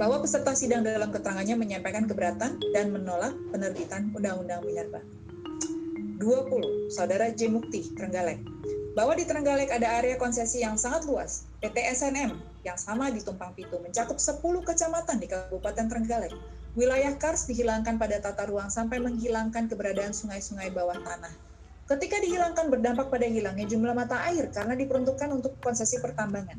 Bahwa 0.00 0.16
peserta 0.24 0.56
sidang 0.56 0.80
dalam 0.80 1.12
keterangannya 1.12 1.56
menyampaikan 1.60 2.08
keberatan 2.08 2.56
dan 2.72 2.86
menolak 2.88 3.36
penerbitan 3.52 4.08
Undang-Undang 4.16 4.64
Minerba. 4.64 5.00
20. 6.20 6.92
Saudara 6.92 7.32
J. 7.32 7.48
Mukti, 7.52 7.92
Trenggalek. 7.96 8.40
Bahwa 8.96 9.12
di 9.16 9.24
Trenggalek 9.28 9.72
ada 9.72 10.00
area 10.00 10.16
konsesi 10.16 10.64
yang 10.64 10.80
sangat 10.80 11.04
luas. 11.04 11.48
PT 11.60 11.76
SNM 11.96 12.36
yang 12.64 12.76
sama 12.76 13.08
di 13.08 13.24
Tumpang 13.24 13.52
Pitu 13.56 13.76
mencakup 13.80 14.20
10 14.20 14.40
kecamatan 14.40 15.16
di 15.16 15.28
Kabupaten 15.28 15.86
Trenggalek 15.88 16.59
Wilayah 16.78 17.18
Kars 17.18 17.50
dihilangkan 17.50 17.98
pada 17.98 18.22
tata 18.22 18.46
ruang 18.46 18.70
sampai 18.70 19.02
menghilangkan 19.02 19.66
keberadaan 19.66 20.14
sungai-sungai 20.14 20.70
bawah 20.70 20.94
tanah. 21.02 21.34
Ketika 21.90 22.22
dihilangkan 22.22 22.70
berdampak 22.70 23.10
pada 23.10 23.26
hilangnya 23.26 23.66
jumlah 23.66 23.90
mata 23.90 24.22
air 24.30 24.46
karena 24.54 24.78
diperuntukkan 24.78 25.34
untuk 25.34 25.58
konsesi 25.58 25.98
pertambangan. 25.98 26.54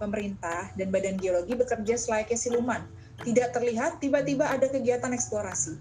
Pemerintah 0.00 0.72
dan 0.80 0.88
Badan 0.88 1.20
Geologi 1.20 1.52
bekerja 1.52 1.92
selayaknya 2.00 2.40
siluman. 2.40 2.80
Tidak 3.20 3.52
terlihat 3.52 4.00
tiba-tiba 4.00 4.48
ada 4.48 4.64
kegiatan 4.64 5.12
eksplorasi. 5.12 5.76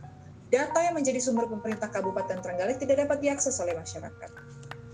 Data 0.51 0.83
yang 0.83 0.99
menjadi 0.99 1.23
sumber 1.23 1.47
pemerintah 1.47 1.87
Kabupaten 1.87 2.43
Trenggalek 2.43 2.83
tidak 2.83 3.07
dapat 3.07 3.23
diakses 3.23 3.55
oleh 3.63 3.79
masyarakat. 3.79 4.31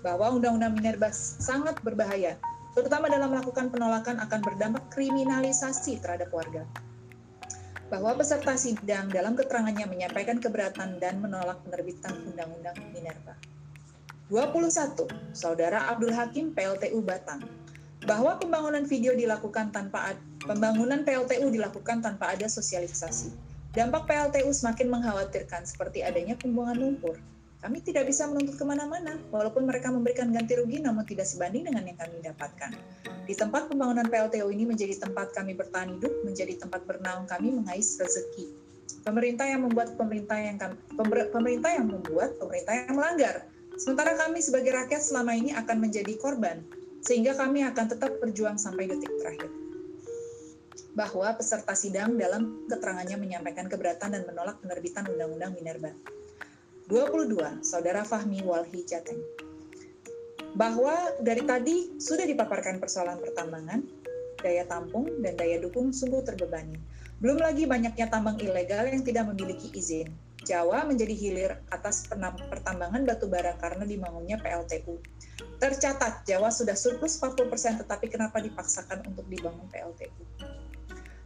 Bahwa 0.05 0.29
Undang-Undang 0.29 0.77
Minerba 0.77 1.09
sangat 1.09 1.81
berbahaya, 1.81 2.37
terutama 2.77 3.09
dalam 3.09 3.33
melakukan 3.33 3.73
penolakan 3.73 4.21
akan 4.21 4.39
berdampak 4.45 4.85
kriminalisasi 4.93 6.05
terhadap 6.05 6.29
warga 6.29 6.69
bahwa 7.89 8.17
peserta 8.17 8.57
sidang 8.57 9.13
dalam 9.13 9.37
keterangannya 9.37 9.85
menyampaikan 9.85 10.41
keberatan 10.41 10.97
dan 10.97 11.21
menolak 11.21 11.61
penerbitan 11.61 12.17
Undang-Undang 12.33 12.77
Minerba. 12.91 13.37
21. 14.33 15.05
Saudara 15.37 15.85
Abdul 15.93 16.09
Hakim 16.09 16.57
PLTU 16.57 16.97
Batang 17.05 17.45
bahwa 18.09 18.37
pembangunan 18.41 18.85
video 18.85 19.13
dilakukan 19.13 19.69
tanpa 19.69 20.17
pembangunan 20.41 21.05
PLTU 21.05 21.49
dilakukan 21.53 22.01
tanpa 22.01 22.33
ada 22.33 22.49
sosialisasi. 22.49 23.33
Dampak 23.75 24.07
PLTU 24.09 24.49
semakin 24.49 24.87
mengkhawatirkan 24.87 25.67
seperti 25.67 26.01
adanya 26.01 26.33
pembuangan 26.39 26.79
lumpur, 26.79 27.19
kami 27.65 27.81
tidak 27.81 28.05
bisa 28.05 28.29
menuntut 28.29 28.61
ke 28.61 28.65
mana-mana, 28.65 29.17
walaupun 29.33 29.65
mereka 29.65 29.89
memberikan 29.89 30.29
ganti 30.29 30.53
rugi 30.53 30.85
namun 30.85 31.01
tidak 31.01 31.25
sebanding 31.25 31.65
dengan 31.65 31.89
yang 31.89 31.97
kami 31.97 32.21
dapatkan. 32.21 32.77
Di 33.25 33.33
tempat 33.33 33.73
pembangunan 33.73 34.05
PLTU 34.05 34.53
ini 34.53 34.69
menjadi 34.69 35.01
tempat 35.01 35.33
kami 35.33 35.57
bertahan 35.57 35.97
hidup, 35.97 36.13
menjadi 36.21 36.61
tempat 36.61 36.85
bernaung 36.85 37.25
kami 37.25 37.49
mengais 37.49 37.97
rezeki. 37.97 38.53
Pemerintah 39.01 39.49
yang 39.49 39.65
membuat 39.65 39.97
pemerintah 39.97 40.37
yang 40.37 40.61
pemerintah 41.33 41.73
yang 41.73 41.89
membuat 41.89 42.37
pemerintah 42.37 42.85
yang 42.85 42.93
melanggar. 42.93 43.49
Sementara 43.81 44.13
kami 44.13 44.45
sebagai 44.45 44.69
rakyat 44.69 45.01
selama 45.01 45.33
ini 45.33 45.49
akan 45.57 45.89
menjadi 45.89 46.13
korban, 46.21 46.61
sehingga 47.01 47.33
kami 47.33 47.65
akan 47.65 47.85
tetap 47.89 48.13
berjuang 48.21 48.61
sampai 48.61 48.93
detik 48.93 49.09
terakhir 49.17 49.49
bahwa 50.95 51.27
peserta 51.35 51.75
sidang 51.75 52.15
dalam 52.15 52.63
keterangannya 52.71 53.19
menyampaikan 53.19 53.67
keberatan 53.67 54.15
dan 54.15 54.23
menolak 54.23 54.63
penerbitan 54.63 55.03
Undang-Undang 55.11 55.51
Minerba. 55.59 55.91
22, 56.85 57.65
Saudara 57.65 58.05
Fahmi 58.05 58.45
Walhi 58.45 58.85
Jateng. 58.85 59.17
Bahwa 60.53 60.93
dari 61.17 61.41
tadi 61.41 61.97
sudah 61.97 62.29
dipaparkan 62.29 62.77
persoalan 62.77 63.17
pertambangan, 63.17 63.81
daya 64.37 64.69
tampung, 64.69 65.09
dan 65.25 65.33
daya 65.33 65.57
dukung 65.57 65.89
sungguh 65.89 66.21
terbebani. 66.21 66.77
Belum 67.17 67.41
lagi 67.41 67.65
banyaknya 67.65 68.05
tambang 68.05 68.37
ilegal 68.37 68.85
yang 68.85 69.01
tidak 69.01 69.25
memiliki 69.33 69.73
izin. 69.73 70.13
Jawa 70.45 70.85
menjadi 70.85 71.17
hilir 71.17 71.57
atas 71.73 72.05
pertambangan 72.53 73.01
batu 73.01 73.25
bara 73.25 73.57
karena 73.57 73.81
dibangunnya 73.81 74.37
PLTU. 74.37 75.01
Tercatat 75.57 76.21
Jawa 76.29 76.53
sudah 76.53 76.77
surplus 76.77 77.17
40% 77.17 77.81
tetapi 77.81 78.13
kenapa 78.13 78.37
dipaksakan 78.45 79.09
untuk 79.09 79.25
dibangun 79.25 79.65
PLTU? 79.73 80.21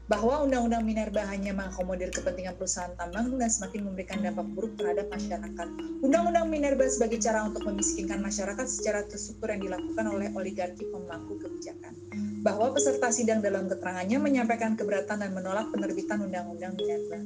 Bahwa 0.10 0.42
Undang-Undang 0.42 0.84
Minerba 0.90 1.22
hanya 1.30 1.54
mengakomodir 1.54 2.10
kepentingan 2.10 2.58
perusahaan 2.58 2.90
tambang 2.98 3.30
dan 3.38 3.46
semakin 3.46 3.86
memberikan 3.86 4.26
dampak 4.26 4.50
buruk 4.58 4.74
terhadap 4.74 5.06
masyarakat. 5.14 5.68
Undang-Undang 6.02 6.50
Minerba 6.50 6.90
sebagai 6.90 7.22
cara 7.22 7.46
untuk 7.46 7.62
memiskinkan 7.70 8.18
masyarakat 8.18 8.66
secara 8.66 9.06
terstruktur 9.06 9.54
yang 9.54 9.62
dilakukan 9.62 10.06
oleh 10.10 10.34
oligarki 10.34 10.90
pemangku 10.90 11.38
kebijakan. 11.38 11.94
Bahwa 12.42 12.74
peserta 12.74 13.14
sidang 13.14 13.46
dalam 13.46 13.70
keterangannya 13.70 14.18
menyampaikan 14.18 14.74
keberatan 14.74 15.22
dan 15.22 15.30
menolak 15.30 15.70
penerbitan 15.70 16.26
Undang-Undang 16.26 16.74
Minerba. 16.74 17.20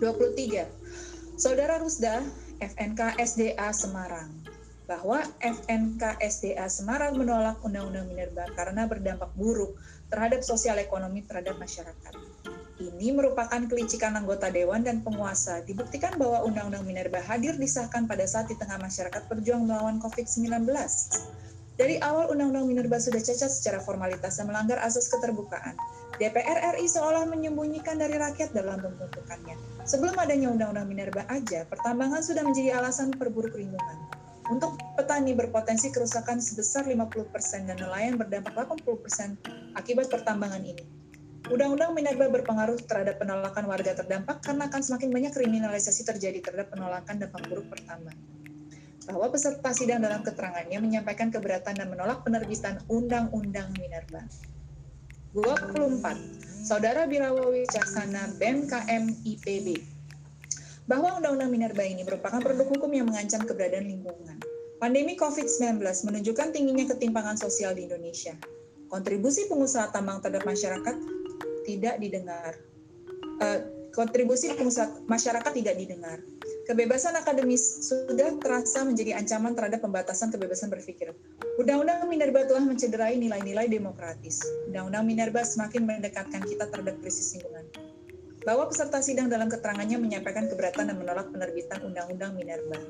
23. 0.00 0.64
Saudara 1.36 1.76
Rusda, 1.76 2.24
FNK 2.64 3.20
SDA 3.20 3.68
Semarang 3.76 4.53
bahwa 4.84 5.24
FNK 5.40 6.20
SDA 6.20 6.68
Semarang 6.68 7.16
menolak 7.16 7.60
Undang-Undang 7.64 8.04
Minerba 8.12 8.44
karena 8.52 8.84
berdampak 8.84 9.32
buruk 9.32 9.80
terhadap 10.12 10.44
sosial 10.44 10.76
ekonomi 10.76 11.24
terhadap 11.24 11.56
masyarakat. 11.56 12.14
Ini 12.74 13.14
merupakan 13.14 13.62
kelicikan 13.70 14.18
anggota 14.18 14.50
dewan 14.50 14.82
dan 14.82 15.00
penguasa. 15.00 15.62
Dibuktikan 15.62 16.18
bahwa 16.20 16.42
Undang-Undang 16.44 16.84
Minerba 16.84 17.22
hadir 17.22 17.54
disahkan 17.54 18.04
pada 18.04 18.26
saat 18.28 18.50
di 18.50 18.58
tengah 18.58 18.76
masyarakat 18.82 19.24
berjuang 19.30 19.64
melawan 19.64 20.02
COVID-19. 20.02 20.68
Dari 21.74 21.98
awal 22.02 22.30
Undang-Undang 22.30 22.66
Minerba 22.70 22.98
sudah 23.02 23.18
cacat 23.18 23.50
secara 23.50 23.82
formalitas 23.82 24.38
dan 24.38 24.50
melanggar 24.50 24.78
asas 24.82 25.10
keterbukaan. 25.10 25.74
DPR 26.22 26.78
RI 26.78 26.86
seolah 26.86 27.26
menyembunyikan 27.26 27.98
dari 27.98 28.14
rakyat 28.14 28.54
dalam 28.54 28.78
pembentukannya. 28.78 29.58
Sebelum 29.82 30.14
adanya 30.18 30.54
Undang-Undang 30.54 30.86
Minerba 30.86 31.22
aja, 31.26 31.66
pertambangan 31.66 32.22
sudah 32.22 32.46
menjadi 32.46 32.78
alasan 32.78 33.10
perburuk 33.14 33.58
lingkungan. 33.58 34.23
Untuk 34.44 34.76
petani 34.92 35.32
berpotensi 35.32 35.88
kerusakan 35.88 36.36
sebesar 36.36 36.84
50% 36.84 37.32
dan 37.64 37.80
nelayan 37.80 38.20
berdampak 38.20 38.52
80% 38.52 39.40
akibat 39.72 40.12
pertambangan 40.12 40.60
ini. 40.60 40.84
Undang-Undang 41.48 41.92
Minerba 41.96 42.28
berpengaruh 42.28 42.76
terhadap 42.84 43.20
penolakan 43.20 43.64
warga 43.68 43.96
terdampak 43.96 44.44
karena 44.44 44.68
akan 44.68 44.80
semakin 44.84 45.08
banyak 45.12 45.32
kriminalisasi 45.32 46.04
terjadi 46.04 46.44
terhadap 46.44 46.76
penolakan 46.76 47.24
dampak 47.24 47.40
buruk 47.48 47.72
pertambangan. 47.72 48.20
Bahwa 49.04 49.26
peserta 49.32 49.72
sidang 49.72 50.00
dalam 50.00 50.20
keterangannya 50.24 50.76
menyampaikan 50.80 51.28
keberatan 51.32 51.76
dan 51.76 51.88
menolak 51.88 52.24
penerbitan 52.24 52.80
Undang-Undang 52.88 53.76
Minerba. 53.80 54.28
24. 55.32 56.64
Saudara 56.64 57.04
Birawa 57.04 57.48
Wicaksana 57.48 58.36
BMKM 58.40 59.04
IPB 59.24 59.93
bahwa 60.84 61.16
Undang-Undang 61.16 61.50
Minerba 61.50 61.84
ini 61.84 62.04
merupakan 62.04 62.40
produk 62.40 62.68
hukum 62.68 62.90
yang 62.92 63.08
mengancam 63.08 63.44
keberadaan 63.44 63.88
lingkungan. 63.88 64.36
Pandemi 64.76 65.16
COVID-19 65.16 65.80
menunjukkan 65.80 66.52
tingginya 66.52 66.84
ketimpangan 66.92 67.40
sosial 67.40 67.72
di 67.72 67.88
Indonesia. 67.88 68.36
Kontribusi 68.92 69.48
pengusaha 69.48 69.88
tambang 69.90 70.20
terhadap 70.20 70.44
masyarakat 70.44 70.96
tidak 71.64 71.96
didengar. 71.96 72.52
Uh, 73.40 73.58
kontribusi 73.96 74.52
pengusaha 74.52 74.92
masyarakat 75.08 75.52
tidak 75.56 75.74
didengar. 75.80 76.20
Kebebasan 76.68 77.16
akademis 77.16 77.88
sudah 77.88 78.36
terasa 78.40 78.84
menjadi 78.84 79.16
ancaman 79.16 79.56
terhadap 79.56 79.80
pembatasan 79.80 80.28
kebebasan 80.32 80.68
berpikir. 80.68 81.16
Undang-Undang 81.56 82.04
Minerba 82.10 82.44
telah 82.44 82.64
mencederai 82.64 83.16
nilai-nilai 83.16 83.68
demokratis. 83.72 84.44
Undang-Undang 84.68 85.04
Minerba 85.08 85.40
semakin 85.44 85.88
mendekatkan 85.88 86.44
kita 86.44 86.68
terhadap 86.68 87.00
krisis 87.00 87.36
lingkungan. 87.36 87.64
Bahwa 88.44 88.68
peserta 88.68 89.00
sidang 89.00 89.32
dalam 89.32 89.48
keterangannya 89.48 89.96
menyampaikan 89.96 90.46
keberatan 90.46 90.92
dan 90.92 90.96
menolak 91.00 91.32
penerbitan 91.32 91.80
Undang-Undang 91.80 92.36
Minerba. 92.36 92.80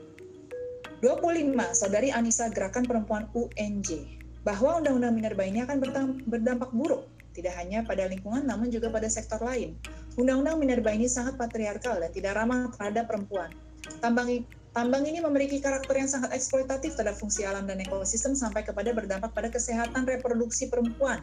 25. 0.99 1.79
Saudari 1.79 2.11
Anissa 2.11 2.51
Gerakan 2.51 2.85
Perempuan 2.87 3.31
UNJ 3.33 4.19
bahwa 4.43 4.83
Undang-Undang 4.83 5.15
Minerba 5.15 5.43
ini 5.47 5.63
akan 5.63 5.79
berdampak 6.27 6.71
buruk 6.75 7.07
tidak 7.35 7.59
hanya 7.59 7.83
pada 7.83 8.07
lingkungan 8.07 8.47
namun 8.47 8.71
juga 8.71 8.89
pada 8.89 9.11
sektor 9.11 9.43
lain. 9.43 9.75
Undang-undang 10.15 10.63
minerba 10.63 10.95
ini 10.95 11.11
sangat 11.11 11.35
patriarkal 11.35 11.99
dan 11.99 12.15
tidak 12.15 12.39
ramah 12.39 12.71
terhadap 12.79 13.11
perempuan. 13.11 13.51
Tambang 13.99 14.31
Tambang 14.75 15.07
ini 15.07 15.23
memiliki 15.23 15.63
karakter 15.63 15.95
yang 15.95 16.11
sangat 16.11 16.35
eksploitatif 16.35 16.99
terhadap 16.99 17.15
fungsi 17.15 17.47
alam 17.47 17.63
dan 17.63 17.79
ekosistem 17.79 18.35
sampai 18.35 18.67
kepada 18.67 18.91
berdampak 18.91 19.31
pada 19.31 19.47
kesehatan 19.47 20.03
reproduksi 20.03 20.67
perempuan. 20.67 21.23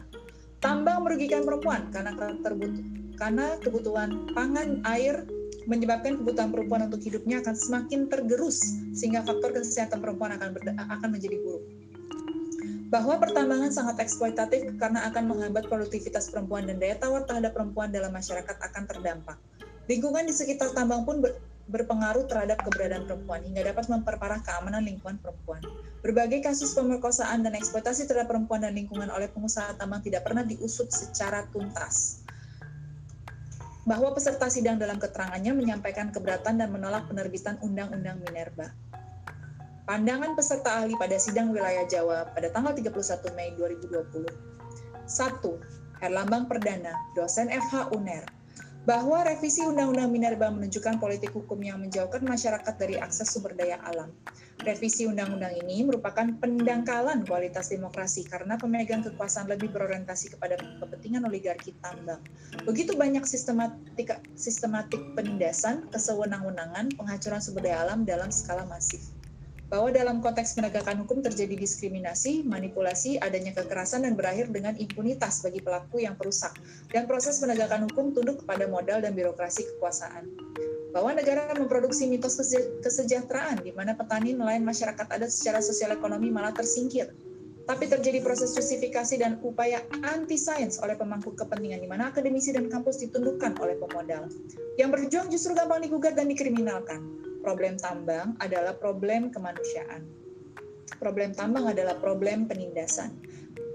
Tambang 0.62 1.02
merugikan 1.02 1.42
perempuan 1.42 1.90
karena 1.90 2.14
terbutuh, 2.38 2.86
karena 3.18 3.58
kebutuhan 3.58 4.30
pangan, 4.30 4.78
air 4.86 5.26
menyebabkan 5.66 6.22
kebutuhan 6.22 6.54
perempuan 6.54 6.86
untuk 6.86 7.02
hidupnya 7.02 7.42
akan 7.42 7.54
semakin 7.54 8.06
tergerus 8.06 8.62
sehingga 8.94 9.26
faktor 9.26 9.50
kesehatan 9.54 9.98
perempuan 9.98 10.38
akan 10.38 10.54
akan 10.86 11.08
menjadi 11.10 11.38
buruk 11.42 11.66
bahwa 12.92 13.16
pertambangan 13.16 13.72
sangat 13.72 14.04
eksploitatif 14.04 14.76
karena 14.76 15.08
akan 15.08 15.24
menghambat 15.24 15.64
produktivitas 15.64 16.28
perempuan 16.28 16.68
dan 16.68 16.76
daya 16.76 17.00
tawar 17.00 17.24
terhadap 17.24 17.56
perempuan 17.56 17.88
dalam 17.88 18.12
masyarakat 18.12 18.52
akan 18.52 18.82
terdampak. 18.84 19.40
Lingkungan 19.88 20.28
di 20.28 20.34
sekitar 20.36 20.76
tambang 20.76 21.08
pun 21.08 21.24
berpengaruh 21.70 22.26
terhadap 22.26 22.58
keberadaan 22.66 23.06
perempuan 23.06 23.42
hingga 23.46 23.70
dapat 23.70 23.86
memperparah 23.86 24.42
keamanan 24.42 24.82
lingkungan 24.82 25.18
perempuan. 25.22 25.62
Berbagai 26.02 26.42
kasus 26.42 26.74
pemerkosaan 26.74 27.46
dan 27.46 27.54
eksploitasi 27.54 28.10
terhadap 28.10 28.34
perempuan 28.34 28.66
dan 28.66 28.74
lingkungan 28.74 29.06
oleh 29.12 29.30
pengusaha 29.30 29.78
tambang 29.78 30.02
tidak 30.02 30.26
pernah 30.26 30.42
diusut 30.42 30.90
secara 30.90 31.46
tuntas. 31.54 32.26
Bahwa 33.86 34.14
peserta 34.14 34.46
sidang 34.50 34.78
dalam 34.78 34.98
keterangannya 34.98 35.54
menyampaikan 35.54 36.10
keberatan 36.10 36.58
dan 36.58 36.70
menolak 36.70 37.06
penerbitan 37.10 37.58
Undang-Undang 37.62 38.22
Minerba. 38.22 38.70
Pandangan 39.82 40.38
peserta 40.38 40.78
ahli 40.78 40.94
pada 40.94 41.18
sidang 41.18 41.50
wilayah 41.50 41.82
Jawa 41.90 42.30
pada 42.30 42.50
tanggal 42.54 42.70
31 42.78 43.34
Mei 43.34 43.50
2020. 43.58 44.30
1. 45.10 45.98
Herlambang 45.98 46.46
Perdana, 46.46 46.94
dosen 47.18 47.50
FH 47.50 47.90
UNER, 47.94 48.22
bahwa 48.82 49.22
revisi 49.22 49.62
Undang-Undang 49.62 50.10
Minerba 50.10 50.50
menunjukkan 50.50 50.98
politik 50.98 51.30
hukum 51.30 51.54
yang 51.62 51.78
menjauhkan 51.78 52.18
masyarakat 52.26 52.74
dari 52.74 52.98
akses 52.98 53.30
sumber 53.30 53.54
daya 53.54 53.78
alam. 53.86 54.10
Revisi 54.66 55.06
Undang-Undang 55.06 55.54
ini 55.62 55.86
merupakan 55.86 56.26
pendangkalan 56.42 57.22
kualitas 57.22 57.70
demokrasi 57.70 58.26
karena 58.26 58.58
pemegang 58.58 59.06
kekuasaan 59.06 59.46
lebih 59.46 59.70
berorientasi 59.70 60.34
kepada 60.34 60.58
kepentingan 60.82 61.22
oligarki 61.26 61.78
tambang. 61.78 62.22
Begitu 62.66 62.98
banyak 62.98 63.22
sistematik, 63.22 64.18
sistematik 64.34 65.02
penindasan, 65.14 65.86
kesewenang-wenangan, 65.94 66.90
penghancuran 66.98 67.38
sumber 67.38 67.70
daya 67.70 67.86
alam 67.86 68.02
dalam 68.02 68.34
skala 68.34 68.66
masif 68.66 69.21
bahwa 69.72 69.88
dalam 69.88 70.20
konteks 70.20 70.52
penegakan 70.52 71.00
hukum 71.00 71.24
terjadi 71.24 71.56
diskriminasi, 71.56 72.44
manipulasi, 72.44 73.16
adanya 73.16 73.56
kekerasan 73.56 74.04
dan 74.04 74.12
berakhir 74.12 74.52
dengan 74.52 74.76
impunitas 74.76 75.40
bagi 75.40 75.64
pelaku 75.64 76.04
yang 76.04 76.12
perusak 76.12 76.52
dan 76.92 77.08
proses 77.08 77.40
penegakan 77.40 77.88
hukum 77.88 78.12
tunduk 78.12 78.44
kepada 78.44 78.68
modal 78.68 79.00
dan 79.00 79.16
birokrasi 79.16 79.64
kekuasaan. 79.64 80.28
Bahwa 80.92 81.16
negara 81.16 81.56
memproduksi 81.56 82.04
mitos 82.04 82.36
kesejahteraan 82.84 83.64
di 83.64 83.72
mana 83.72 83.96
petani 83.96 84.36
nelayan 84.36 84.60
masyarakat 84.60 85.08
adat 85.08 85.32
secara 85.32 85.64
sosial 85.64 85.96
ekonomi 85.96 86.28
malah 86.28 86.52
tersingkir. 86.52 87.08
Tapi 87.64 87.88
terjadi 87.88 88.20
proses 88.20 88.52
justifikasi 88.52 89.24
dan 89.24 89.40
upaya 89.40 89.80
anti-sains 90.04 90.76
oleh 90.84 91.00
pemangku 91.00 91.32
kepentingan 91.32 91.80
di 91.80 91.88
mana 91.88 92.12
akademisi 92.12 92.52
dan 92.52 92.68
kampus 92.68 93.00
ditundukkan 93.00 93.56
oleh 93.56 93.80
pemodal. 93.80 94.28
Yang 94.76 94.90
berjuang 95.00 95.32
justru 95.32 95.56
gampang 95.56 95.80
digugat 95.80 96.12
dan 96.12 96.28
dikriminalkan 96.28 97.31
problem 97.42 97.76
tambang 97.76 98.38
adalah 98.38 98.72
problem 98.78 99.34
kemanusiaan. 99.34 100.06
Problem 101.02 101.34
tambang 101.34 101.66
adalah 101.66 101.98
problem 101.98 102.46
penindasan, 102.46 103.10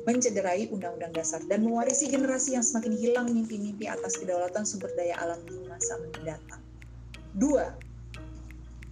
mencederai 0.08 0.72
undang-undang 0.72 1.12
dasar, 1.12 1.44
dan 1.52 1.68
mewarisi 1.68 2.08
generasi 2.08 2.56
yang 2.56 2.64
semakin 2.64 2.96
hilang 2.96 3.28
mimpi-mimpi 3.28 3.92
atas 3.92 4.16
kedaulatan 4.16 4.64
sumber 4.64 4.88
daya 4.96 5.20
alam 5.20 5.44
di 5.44 5.60
masa 5.68 6.00
mendatang. 6.00 6.64
Dua, 7.36 7.76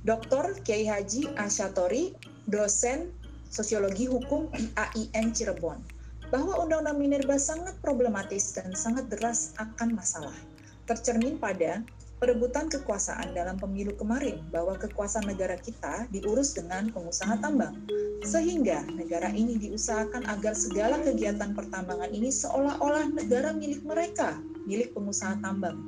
Dr. 0.04 0.60
Kiai 0.62 0.86
Haji 0.86 1.34
Asyatori, 1.40 2.14
dosen 2.52 3.10
Sosiologi 3.48 4.12
Hukum 4.12 4.52
IAIN 4.54 5.32
Cirebon, 5.32 5.80
bahwa 6.30 6.60
Undang-Undang 6.62 7.00
Minerba 7.00 7.40
sangat 7.40 7.80
problematis 7.80 8.52
dan 8.52 8.76
sangat 8.76 9.08
deras 9.08 9.56
akan 9.58 9.96
masalah, 9.96 10.36
tercermin 10.86 11.40
pada 11.40 11.82
perebutan 12.16 12.72
kekuasaan 12.72 13.36
dalam 13.36 13.60
pemilu 13.60 13.92
kemarin 14.00 14.40
bahwa 14.50 14.80
kekuasaan 14.80 15.28
negara 15.28 15.60
kita 15.60 16.08
diurus 16.12 16.56
dengan 16.56 16.88
pengusaha 16.92 17.36
tambang. 17.44 17.76
Sehingga 18.26 18.82
negara 18.96 19.30
ini 19.30 19.60
diusahakan 19.60 20.26
agar 20.32 20.56
segala 20.58 20.98
kegiatan 21.04 21.54
pertambangan 21.54 22.10
ini 22.10 22.32
seolah-olah 22.32 23.14
negara 23.14 23.54
milik 23.54 23.84
mereka, 23.86 24.40
milik 24.66 24.96
pengusaha 24.96 25.38
tambang. 25.44 25.84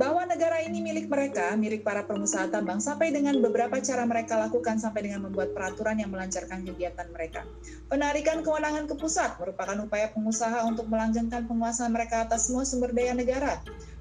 Bahwa 0.00 0.24
negara 0.24 0.64
ini 0.64 0.80
milik 0.80 1.12
mereka, 1.12 1.52
milik 1.60 1.84
para 1.84 2.08
pengusaha 2.08 2.48
tambang, 2.48 2.80
sampai 2.80 3.12
dengan 3.12 3.36
beberapa 3.44 3.76
cara 3.84 4.08
mereka 4.08 4.40
lakukan 4.40 4.80
sampai 4.80 5.04
dengan 5.04 5.28
membuat 5.28 5.52
peraturan 5.52 6.00
yang 6.00 6.08
melancarkan 6.08 6.64
kegiatan 6.64 7.04
mereka. 7.12 7.44
Penarikan 7.92 8.40
kewenangan 8.40 8.88
ke 8.88 8.96
pusat 8.96 9.36
merupakan 9.36 9.76
upaya 9.84 10.08
pengusaha 10.08 10.64
untuk 10.64 10.88
melanggengkan 10.88 11.44
penguasaan 11.44 11.92
mereka 11.92 12.24
atas 12.24 12.48
semua 12.48 12.64
sumber 12.64 12.96
daya 12.96 13.12
negara 13.12 13.60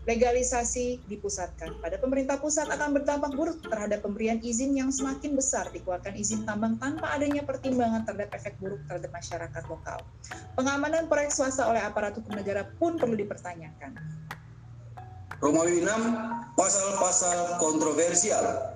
legalisasi 0.10 1.06
dipusatkan. 1.06 1.78
Pada 1.78 2.02
pemerintah 2.02 2.42
pusat 2.42 2.66
akan 2.66 2.98
berdampak 2.98 3.30
buruk 3.38 3.62
terhadap 3.62 4.02
pemberian 4.02 4.42
izin 4.42 4.74
yang 4.74 4.90
semakin 4.90 5.38
besar 5.38 5.70
dikeluarkan 5.70 6.18
izin 6.18 6.50
tambang 6.50 6.82
tanpa 6.82 7.14
adanya 7.14 7.46
pertimbangan 7.46 8.02
terhadap 8.10 8.34
efek 8.34 8.58
buruk 8.58 8.82
terhadap 8.90 9.14
masyarakat 9.14 9.64
lokal. 9.70 10.02
Pengamanan 10.58 11.06
proyek 11.06 11.30
swasta 11.30 11.70
oleh 11.70 11.86
aparat 11.86 12.18
hukum 12.18 12.34
negara 12.34 12.66
pun 12.82 12.98
perlu 12.98 13.14
dipertanyakan. 13.14 13.94
Romawi 15.40 15.86
6, 15.86 16.58
pasal-pasal 16.58 17.62
kontroversial 17.62 18.76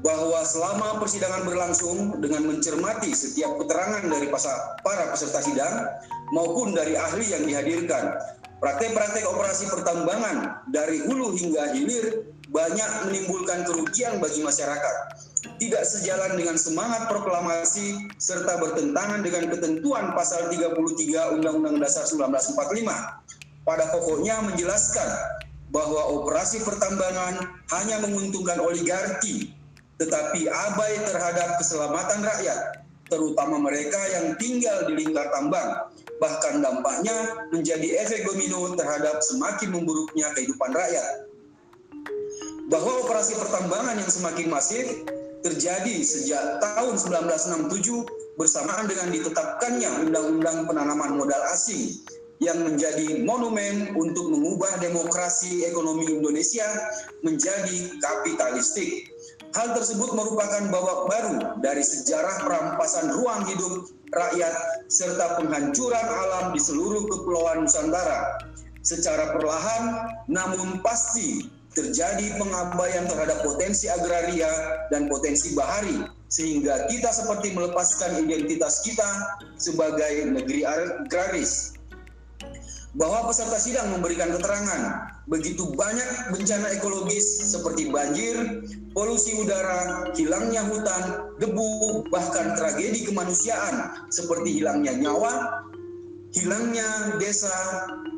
bahwa 0.00 0.40
selama 0.44 1.00
persidangan 1.00 1.44
berlangsung 1.44 2.20
dengan 2.20 2.48
mencermati 2.48 3.12
setiap 3.12 3.60
keterangan 3.60 4.04
dari 4.04 4.28
para 4.84 5.04
peserta 5.12 5.40
sidang 5.40 5.88
maupun 6.32 6.76
dari 6.76 6.98
ahli 6.98 7.32
yang 7.32 7.44
dihadirkan 7.48 8.12
Praktek-praktek 8.56 9.28
operasi 9.28 9.68
pertambangan 9.68 10.64
dari 10.72 11.04
hulu 11.04 11.36
hingga 11.36 11.76
hilir 11.76 12.32
banyak 12.48 12.90
menimbulkan 13.04 13.68
kerugian 13.68 14.16
bagi 14.16 14.40
masyarakat. 14.40 14.96
Tidak 15.60 15.82
sejalan 15.84 16.40
dengan 16.40 16.56
semangat 16.56 17.04
proklamasi 17.12 18.16
serta 18.16 18.56
bertentangan 18.56 19.20
dengan 19.20 19.52
ketentuan 19.52 20.16
pasal 20.16 20.48
33 20.48 21.36
Undang-Undang 21.36 21.84
Dasar 21.84 22.08
1945. 22.08 22.88
Pada 23.68 23.84
pokoknya 23.92 24.40
menjelaskan 24.40 25.10
bahwa 25.68 26.22
operasi 26.22 26.64
pertambangan 26.64 27.60
hanya 27.76 27.96
menguntungkan 28.08 28.56
oligarki, 28.62 29.52
tetapi 30.00 30.48
abai 30.48 30.96
terhadap 31.04 31.60
keselamatan 31.60 32.24
rakyat, 32.24 32.85
terutama 33.06 33.62
mereka 33.62 33.98
yang 34.14 34.34
tinggal 34.38 34.86
di 34.90 35.04
lingkar 35.04 35.30
tambang 35.30 35.90
bahkan 36.16 36.64
dampaknya 36.64 37.46
menjadi 37.52 38.04
efek 38.04 38.24
domino 38.24 38.72
terhadap 38.72 39.20
semakin 39.20 39.68
memburuknya 39.72 40.32
kehidupan 40.32 40.72
rakyat. 40.72 41.28
Bahwa 42.66 43.06
operasi 43.06 43.38
pertambangan 43.38 44.00
yang 44.00 44.10
semakin 44.10 44.46
masif 44.50 44.86
terjadi 45.44 46.02
sejak 46.02 46.58
tahun 46.58 46.98
1967 46.98 48.40
bersamaan 48.40 48.90
dengan 48.90 49.08
ditetapkannya 49.14 49.90
Undang-Undang 50.08 50.66
Penanaman 50.66 51.14
Modal 51.14 51.42
Asing 51.54 51.94
yang 52.42 52.60
menjadi 52.66 53.24
monumen 53.24 53.96
untuk 53.96 54.28
mengubah 54.28 54.82
demokrasi 54.82 55.64
ekonomi 55.64 56.20
Indonesia 56.20 56.68
menjadi 57.24 57.96
kapitalistik. 58.02 59.08
Hal 59.56 59.72
tersebut 59.72 60.12
merupakan 60.12 60.68
babak 60.68 61.00
baru 61.08 61.36
dari 61.64 61.80
sejarah 61.80 62.44
perampasan 62.44 63.08
ruang 63.16 63.40
hidup 63.48 63.88
rakyat 64.12 64.52
serta 64.92 65.40
penghancuran 65.40 66.06
alam 66.06 66.52
di 66.52 66.60
seluruh 66.60 67.08
kepulauan 67.08 67.64
Nusantara. 67.64 68.36
Secara 68.84 69.32
perlahan 69.32 70.12
namun 70.28 70.84
pasti 70.84 71.48
terjadi 71.72 72.36
pengabaian 72.36 73.08
terhadap 73.08 73.40
potensi 73.40 73.88
agraria 73.88 74.52
dan 74.92 75.08
potensi 75.08 75.56
bahari 75.56 76.04
sehingga 76.28 76.84
kita 76.92 77.08
seperti 77.08 77.56
melepaskan 77.56 78.28
identitas 78.28 78.84
kita 78.84 79.40
sebagai 79.56 80.36
negeri 80.36 80.68
agraris. 80.68 81.75
Bahwa 82.96 83.28
peserta 83.28 83.60
sidang 83.60 83.92
memberikan 83.92 84.32
keterangan 84.32 85.12
begitu 85.28 85.68
banyak 85.76 86.32
bencana 86.32 86.72
ekologis 86.80 87.44
seperti 87.44 87.92
banjir, 87.92 88.64
polusi 88.96 89.36
udara, 89.36 90.08
hilangnya 90.16 90.64
hutan, 90.64 91.36
debu, 91.36 92.08
bahkan 92.08 92.56
tragedi 92.56 93.04
kemanusiaan 93.04 94.08
seperti 94.08 94.64
hilangnya 94.64 94.96
nyawa, 94.96 95.60
hilangnya 96.32 97.20
desa 97.20 97.52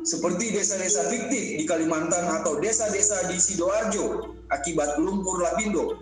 seperti 0.07 0.55
desa-desa 0.55 1.11
fiktif 1.11 1.59
di 1.59 1.63
Kalimantan 1.67 2.39
atau 2.39 2.55
desa-desa 2.63 3.27
di 3.27 3.35
Sidoarjo 3.35 4.31
akibat 4.47 4.95
lumpur 4.95 5.43
lapindo. 5.43 5.99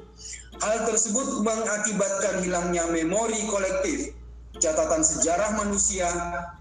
Hal 0.62 0.86
tersebut 0.86 1.42
mengakibatkan 1.42 2.46
hilangnya 2.46 2.86
memori 2.94 3.42
kolektif, 3.50 4.14
catatan 4.62 5.02
sejarah 5.02 5.58
manusia, 5.66 6.10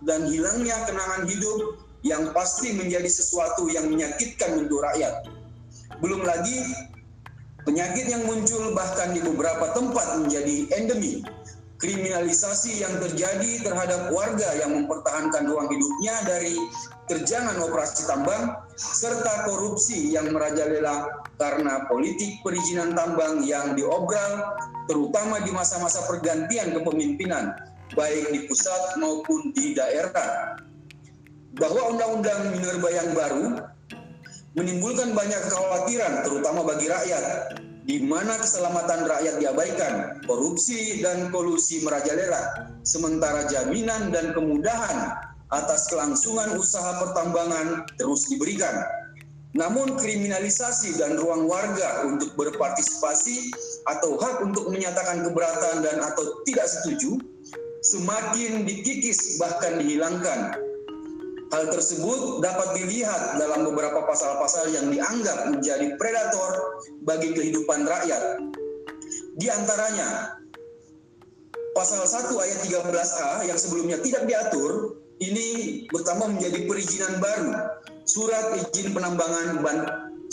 dan 0.05 0.29
hilangnya 0.29 0.77
kenangan 0.89 1.29
hidup 1.29 1.86
yang 2.07 2.31
pasti 2.31 2.71
menjadi 2.79 3.11
sesuatu 3.11 3.67
yang 3.67 3.91
menyakitkan 3.91 4.63
untuk 4.63 4.87
rakyat. 4.87 5.27
Belum 5.99 6.23
lagi 6.23 6.63
penyakit 7.67 8.07
yang 8.07 8.23
muncul 8.31 8.71
bahkan 8.79 9.11
di 9.11 9.21
beberapa 9.27 9.75
tempat 9.75 10.23
menjadi 10.23 10.71
endemi 10.79 11.27
kriminalisasi 11.77 12.81
yang 12.81 12.95
terjadi 13.05 13.61
terhadap 13.61 14.09
warga 14.09 14.49
yang 14.57 14.73
mempertahankan 14.73 15.45
ruang 15.45 15.69
hidupnya 15.69 16.15
dari 16.25 16.57
terjangan 17.05 17.61
operasi 17.61 18.09
tambang 18.09 18.57
serta 18.81 19.45
korupsi 19.45 20.17
yang 20.17 20.33
merajalela 20.33 21.05
karena 21.37 21.85
politik 21.85 22.41
perizinan 22.41 22.97
tambang 22.97 23.45
yang 23.45 23.77
diobral 23.77 24.57
terutama 24.89 25.37
di 25.45 25.53
masa-masa 25.53 26.01
pergantian 26.09 26.73
kepemimpinan 26.73 27.53
baik 27.93 28.25
di 28.33 28.49
pusat 28.49 28.97
maupun 28.99 29.53
di 29.53 29.77
daerah 29.77 30.57
bahwa 31.57 31.97
undang-undang 31.97 32.53
minerba 32.53 32.89
yang 32.93 33.11
baru 33.17 33.45
menimbulkan 34.57 35.13
banyak 35.13 35.41
kekhawatiran 35.49 36.25
terutama 36.25 36.65
bagi 36.65 36.89
rakyat 36.89 37.57
di 37.87 38.03
mana 38.03 38.35
keselamatan 38.43 39.07
rakyat 39.07 39.39
diabaikan, 39.39 39.95
korupsi 40.27 40.99
dan 41.07 41.31
kolusi 41.31 41.87
merajalela, 41.87 42.67
sementara 42.83 43.47
jaminan 43.47 44.11
dan 44.11 44.35
kemudahan 44.35 45.15
atas 45.55 45.87
kelangsungan 45.87 46.59
usaha 46.59 46.99
pertambangan 46.99 47.87
terus 47.95 48.27
diberikan. 48.27 48.75
Namun 49.55 49.95
kriminalisasi 49.97 50.99
dan 50.99 51.17
ruang 51.17 51.47
warga 51.47 52.05
untuk 52.05 52.35
berpartisipasi 52.35 53.55
atau 53.89 54.19
hak 54.19 54.43
untuk 54.43 54.69
menyatakan 54.69 55.23
keberatan 55.23 55.87
dan 55.87 55.97
atau 56.03 56.43
tidak 56.45 56.67
setuju 56.67 57.23
semakin 57.87 58.67
dikikis 58.67 59.39
bahkan 59.39 59.79
dihilangkan 59.81 60.59
Hal 61.47 61.71
tersebut 61.71 62.43
dapat 62.43 62.75
dilihat 62.75 63.39
dalam 63.39 63.71
beberapa 63.71 64.03
pasal-pasal 64.03 64.75
yang 64.75 64.91
dianggap 64.91 65.55
menjadi 65.55 65.95
predator 65.95 66.83
bagi 67.07 67.31
kehidupan 67.39 67.87
rakyat. 67.87 68.43
Di 69.39 69.47
antaranya, 69.47 70.43
pasal 71.79 72.03
1 72.03 72.35
ayat 72.35 72.59
13A 72.67 73.47
yang 73.47 73.59
sebelumnya 73.61 74.03
tidak 74.03 74.27
diatur, 74.27 74.99
ini 75.23 75.47
bertambah 75.95 76.35
menjadi 76.35 76.67
perizinan 76.67 77.23
baru, 77.23 77.79
surat 78.03 78.59
izin 78.67 78.91
penambangan 78.91 79.63
ban, 79.63 79.79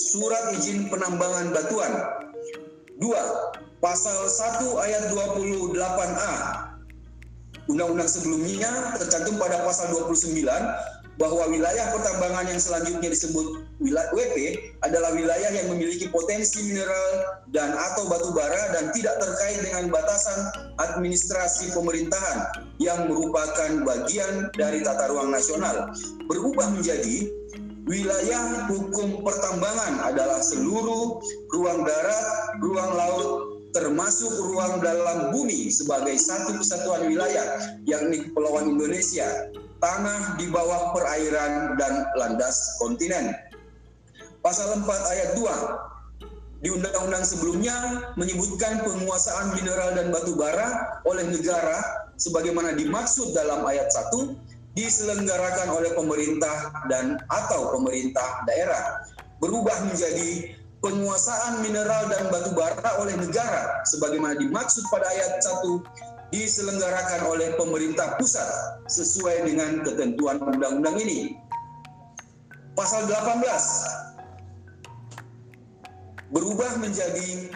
surat 0.01 0.49
izin 0.57 0.89
penambangan 0.89 1.53
batuan. 1.53 1.93
Dua, 2.97 3.21
pasal 3.85 4.17
1 4.25 4.81
ayat 4.81 5.13
28A 5.13 6.33
Undang-undang 7.71 8.11
sebelumnya 8.11 8.91
tercantum 8.99 9.39
pada 9.39 9.63
pasal 9.63 9.95
29 9.95 10.43
bahwa 11.21 11.45
wilayah 11.49 11.93
pertambangan 11.93 12.49
yang 12.49 12.61
selanjutnya 12.61 13.09
disebut 13.13 13.61
WP 13.85 14.37
adalah 14.81 15.13
wilayah 15.13 15.51
yang 15.53 15.69
memiliki 15.69 16.09
potensi 16.09 16.65
mineral 16.65 17.09
dan 17.53 17.73
atau 17.77 18.09
batu 18.09 18.33
bara 18.33 18.73
dan 18.73 18.89
tidak 18.97 19.21
terkait 19.21 19.61
dengan 19.61 19.93
batasan 19.93 20.39
administrasi 20.81 21.73
pemerintahan 21.77 22.65
yang 22.81 23.05
merupakan 23.05 23.85
bagian 23.85 24.49
dari 24.57 24.81
tata 24.81 25.13
ruang 25.13 25.29
nasional. 25.29 25.93
Berubah 26.25 26.73
menjadi 26.73 27.29
wilayah 27.85 28.71
hukum 28.71 29.21
pertambangan 29.21 30.09
adalah 30.09 30.39
seluruh 30.41 31.21
ruang 31.53 31.85
darat, 31.85 32.25
ruang 32.63 32.91
laut, 32.95 33.27
termasuk 33.73 34.31
ruang 34.49 34.79
dalam 34.79 35.33
bumi 35.33 35.67
sebagai 35.73 36.15
satu 36.15 36.57
kesatuan 36.61 37.09
wilayah 37.09 37.57
yakni 37.89 38.29
Kepulauan 38.29 38.77
Indonesia 38.77 39.49
tanah 39.83 40.39
di 40.39 40.47
bawah 40.47 40.95
perairan 40.95 41.75
dan 41.75 42.07
landas 42.15 42.79
kontinen. 42.79 43.35
Pasal 44.39 44.79
4 44.79 44.87
ayat 44.87 45.29
2 45.35 46.63
di 46.63 46.71
undang-undang 46.71 47.27
sebelumnya 47.27 47.75
menyebutkan 48.15 48.79
penguasaan 48.87 49.51
mineral 49.59 49.91
dan 49.99 50.15
batu 50.15 50.39
bara 50.39 51.03
oleh 51.03 51.27
negara 51.27 52.07
sebagaimana 52.15 52.71
dimaksud 52.79 53.35
dalam 53.35 53.67
ayat 53.67 53.91
1 53.91 54.79
diselenggarakan 54.79 55.75
oleh 55.75 55.91
pemerintah 55.91 56.71
dan 56.87 57.19
atau 57.27 57.75
pemerintah 57.75 58.47
daerah 58.47 59.03
berubah 59.43 59.75
menjadi 59.91 60.55
penguasaan 60.79 61.63
mineral 61.63 62.07
dan 62.07 62.31
batu 62.31 62.55
bara 62.55 63.03
oleh 63.03 63.15
negara 63.19 63.83
sebagaimana 63.87 64.39
dimaksud 64.39 64.87
pada 64.87 65.07
ayat 65.11 65.43
1 65.43 65.83
diselenggarakan 66.33 67.29
oleh 67.29 67.53
pemerintah 67.53 68.17
pusat 68.17 68.49
sesuai 68.89 69.45
dengan 69.45 69.85
ketentuan 69.85 70.41
undang-undang 70.41 70.97
ini. 70.97 71.37
Pasal 72.73 73.05
18 73.05 73.45
berubah 76.33 76.81
menjadi 76.81 77.53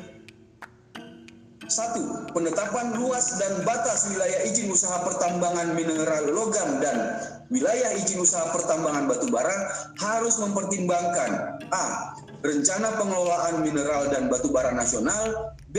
satu, 1.66 2.32
penetapan 2.32 2.96
luas 2.96 3.42
dan 3.42 3.66
batas 3.66 4.14
wilayah 4.14 4.46
izin 4.46 4.70
usaha 4.70 5.04
pertambangan 5.04 5.74
mineral 5.74 6.30
logam 6.32 6.78
dan 6.80 7.18
wilayah 7.48 7.96
izin 7.96 8.20
usaha 8.20 8.52
pertambangan 8.52 9.08
batu 9.08 9.28
bara 9.32 9.56
harus 10.00 10.36
mempertimbangkan 10.40 11.62
A. 11.72 11.88
Rencana 12.46 12.94
pengelolaan 13.02 13.66
mineral 13.66 14.14
dan 14.14 14.30
batu 14.30 14.54
bara 14.54 14.72
nasional 14.72 15.56
B. 15.74 15.78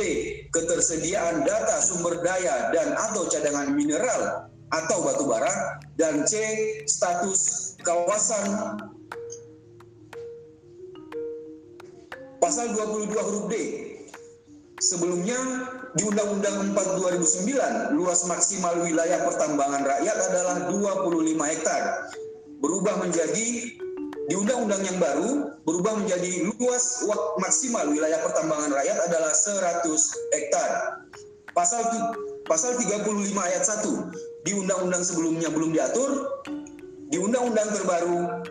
Ketersediaan 0.51 1.47
data 1.47 1.79
sumber 1.81 2.19
daya 2.21 2.75
dan 2.75 2.99
atau 2.99 3.31
cadangan 3.31 3.73
mineral 3.73 4.51
atau 4.69 4.99
batu 5.01 5.25
bara 5.25 5.81
dan 5.97 6.27
C. 6.27 6.35
Status 6.85 7.73
kawasan 7.87 8.77
Pasal 12.39 12.71
22 12.71 13.13
huruf 13.19 13.45
D. 13.51 13.55
Sebelumnya 14.79 15.35
di 15.99 16.07
Undang-Undang 16.07 16.71
4 16.71 17.03
2009, 17.03 17.99
luas 17.99 18.23
maksimal 18.31 18.79
wilayah 18.79 19.27
pertambangan 19.27 19.83
rakyat 19.83 20.17
adalah 20.31 20.57
25 20.71 21.51
hektar. 21.51 21.83
Berubah 22.63 23.03
menjadi 23.03 23.75
di 24.29 24.35
undang-undang 24.37 24.85
yang 24.87 25.01
baru 25.01 25.57
berubah 25.67 25.99
menjadi 25.99 26.47
luas 26.47 27.03
maksimal 27.43 27.91
wilayah 27.91 28.23
pertambangan 28.23 28.71
rakyat 28.77 28.99
adalah 29.11 29.33
100 29.35 29.83
hektar. 30.37 30.71
Pasal 31.57 31.83
pasal 32.47 32.79
35 32.79 33.03
ayat 33.35 33.63
1 33.67 34.47
di 34.47 34.53
undang-undang 34.55 35.03
sebelumnya 35.03 35.51
belum 35.51 35.75
diatur, 35.75 36.39
di 37.11 37.19
undang-undang 37.19 37.67
terbaru 37.75 38.47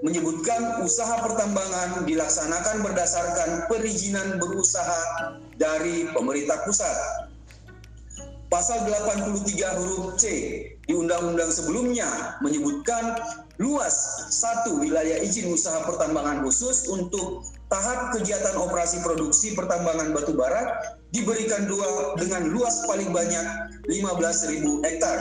menyebutkan 0.00 0.80
usaha 0.80 1.20
pertambangan 1.20 2.08
dilaksanakan 2.08 2.80
berdasarkan 2.80 3.68
perizinan 3.68 4.40
berusaha 4.40 5.36
dari 5.60 6.08
pemerintah 6.16 6.64
pusat. 6.64 6.96
Pasal 8.50 8.82
83 8.82 9.78
huruf 9.78 10.18
C 10.18 10.26
di 10.82 10.92
undang-undang 10.98 11.54
sebelumnya 11.54 12.34
menyebutkan 12.42 13.14
luas 13.62 13.94
satu 14.34 14.82
wilayah 14.82 15.22
izin 15.22 15.54
usaha 15.54 15.86
pertambangan 15.86 16.42
khusus 16.42 16.90
untuk 16.90 17.46
tahap 17.70 18.10
kegiatan 18.18 18.58
operasi 18.58 18.98
produksi 19.06 19.54
pertambangan 19.54 20.10
batu 20.10 20.34
bara 20.34 20.82
diberikan 21.14 21.70
dua 21.70 22.18
dengan 22.18 22.50
luas 22.50 22.82
paling 22.90 23.14
banyak 23.14 23.46
15.000 23.86 24.66
hektar. 24.82 25.18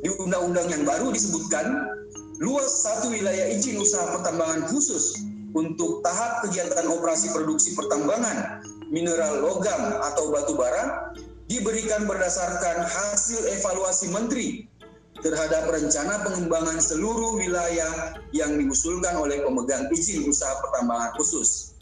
Di 0.00 0.08
undang-undang 0.16 0.72
yang 0.72 0.88
baru 0.88 1.12
disebutkan 1.12 1.97
luas 2.38 2.86
satu 2.86 3.10
wilayah 3.10 3.50
izin 3.50 3.82
usaha 3.82 4.14
pertambangan 4.14 4.70
khusus 4.70 5.18
untuk 5.58 6.06
tahap 6.06 6.46
kegiatan 6.46 6.86
operasi 6.86 7.34
produksi 7.34 7.74
pertambangan 7.74 8.62
mineral 8.94 9.42
logam 9.42 9.98
atau 10.06 10.30
batu 10.30 10.54
bara 10.54 11.10
diberikan 11.50 12.06
berdasarkan 12.06 12.86
hasil 12.86 13.42
evaluasi 13.58 14.06
menteri 14.14 14.70
terhadap 15.18 15.66
rencana 15.66 16.22
pengembangan 16.22 16.78
seluruh 16.78 17.42
wilayah 17.42 18.14
yang 18.30 18.54
diusulkan 18.54 19.18
oleh 19.18 19.42
pemegang 19.42 19.90
izin 19.90 20.30
usaha 20.30 20.54
pertambangan 20.62 21.10
khusus. 21.18 21.74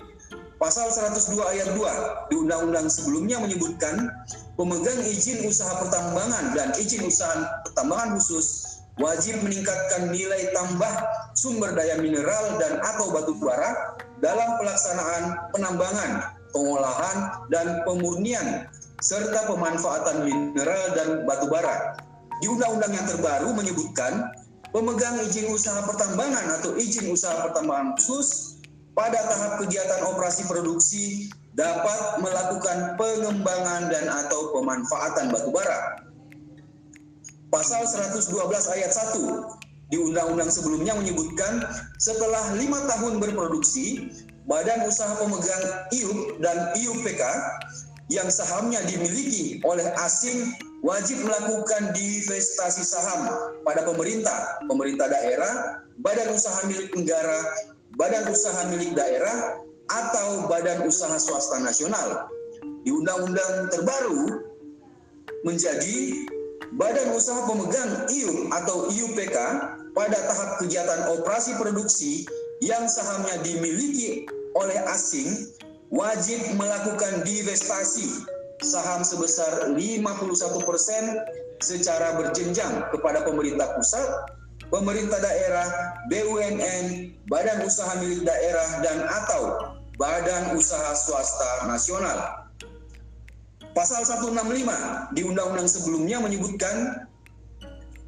Pasal 0.57 0.89
102 0.89 1.37
ayat 1.53 1.69
2 1.77 2.33
di 2.33 2.35
undang-undang 2.41 2.89
sebelumnya 2.89 3.37
menyebutkan 3.45 4.09
pemegang 4.57 5.05
izin 5.05 5.45
usaha 5.45 5.85
pertambangan 5.85 6.57
dan 6.57 6.73
izin 6.81 7.05
usaha 7.05 7.61
pertambangan 7.69 8.17
khusus 8.17 8.66
wajib 8.97 9.45
meningkatkan 9.45 10.09
nilai 10.09 10.53
tambah 10.57 10.93
sumber 11.37 11.77
daya 11.77 12.01
mineral 12.01 12.57
dan 12.57 12.81
atau 12.81 13.13
batu 13.13 13.37
bara 13.37 13.97
dalam 14.25 14.57
pelaksanaan 14.57 15.53
penambangan, 15.53 16.11
pengolahan, 16.57 17.17
dan 17.53 17.85
pemurnian 17.85 18.65
serta 19.05 19.45
pemanfaatan 19.45 20.25
mineral 20.25 20.85
dan 20.97 21.09
batu 21.29 21.47
bara. 21.53 22.01
Di 22.41 22.49
undang-undang 22.49 22.93
yang 22.93 23.07
terbaru 23.09 23.53
menyebutkan 23.53 24.33
pemegang 24.73 25.21
izin 25.25 25.53
usaha 25.53 25.85
pertambangan 25.85 26.61
atau 26.61 26.77
izin 26.77 27.13
usaha 27.13 27.37
pertambangan 27.49 27.97
khusus 28.01 28.61
pada 28.97 29.21
tahap 29.29 29.61
kegiatan 29.61 30.09
operasi 30.09 30.49
produksi 30.49 31.29
dapat 31.53 32.21
melakukan 32.21 32.97
pengembangan 32.97 33.89
dan 33.93 34.09
atau 34.09 34.57
pemanfaatan 34.57 35.33
batu 35.33 35.53
bara 35.53 36.06
Pasal 37.57 37.89
112 37.89 38.37
ayat 38.69 38.93
1 39.17 39.89
di 39.89 39.97
undang-undang 39.97 40.53
sebelumnya 40.53 40.93
menyebutkan 40.93 41.65
setelah 41.97 42.53
lima 42.53 42.85
tahun 42.85 43.17
berproduksi, 43.17 44.13
badan 44.45 44.85
usaha 44.85 45.17
pemegang 45.17 45.65
IUP 45.89 46.37
dan 46.45 46.77
IUPK 46.77 47.23
yang 48.13 48.29
sahamnya 48.29 48.85
dimiliki 48.85 49.65
oleh 49.65 49.89
asing 50.05 50.53
wajib 50.85 51.17
melakukan 51.25 51.97
divestasi 51.97 52.85
saham 52.85 53.25
pada 53.65 53.89
pemerintah, 53.89 54.61
pemerintah 54.69 55.09
daerah, 55.09 55.81
badan 56.05 56.37
usaha 56.37 56.61
milik 56.69 56.93
negara, 56.93 57.41
badan 57.97 58.29
usaha 58.29 58.69
milik 58.69 58.93
daerah, 58.93 59.65
atau 59.89 60.45
badan 60.45 60.85
usaha 60.85 61.17
swasta 61.17 61.57
nasional. 61.65 62.29
Di 62.85 62.93
undang-undang 62.93 63.73
terbaru 63.73 64.45
menjadi 65.49 66.29
Badan 66.75 67.15
Usaha 67.15 67.47
Pemegang 67.47 68.11
IU 68.11 68.51
atau 68.51 68.91
IUPK 68.91 69.37
pada 69.95 70.19
tahap 70.19 70.59
kegiatan 70.59 71.15
operasi 71.15 71.55
produksi 71.55 72.27
yang 72.59 72.91
sahamnya 72.91 73.39
dimiliki 73.47 74.27
oleh 74.59 74.79
asing 74.91 75.31
wajib 75.95 76.43
melakukan 76.59 77.23
divestasi 77.23 78.27
saham 78.65 79.07
sebesar 79.07 79.71
51% 79.77 79.79
secara 81.63 82.19
berjenjang 82.19 82.89
kepada 82.91 83.23
pemerintah 83.23 83.77
pusat, 83.77 84.09
pemerintah 84.73 85.21
daerah, 85.21 85.69
BUMN, 86.09 87.15
badan 87.29 87.63
usaha 87.63 87.95
milik 88.01 88.25
daerah 88.25 88.69
dan 88.81 89.05
atau 89.05 89.43
badan 90.01 90.57
usaha 90.57 90.93
swasta 90.97 91.69
nasional. 91.69 92.46
Pasal 93.77 94.09
165 94.09 95.13
di 95.13 95.21
undang-undang 95.21 95.69
sebelumnya 95.69 96.17
menyebutkan 96.17 97.05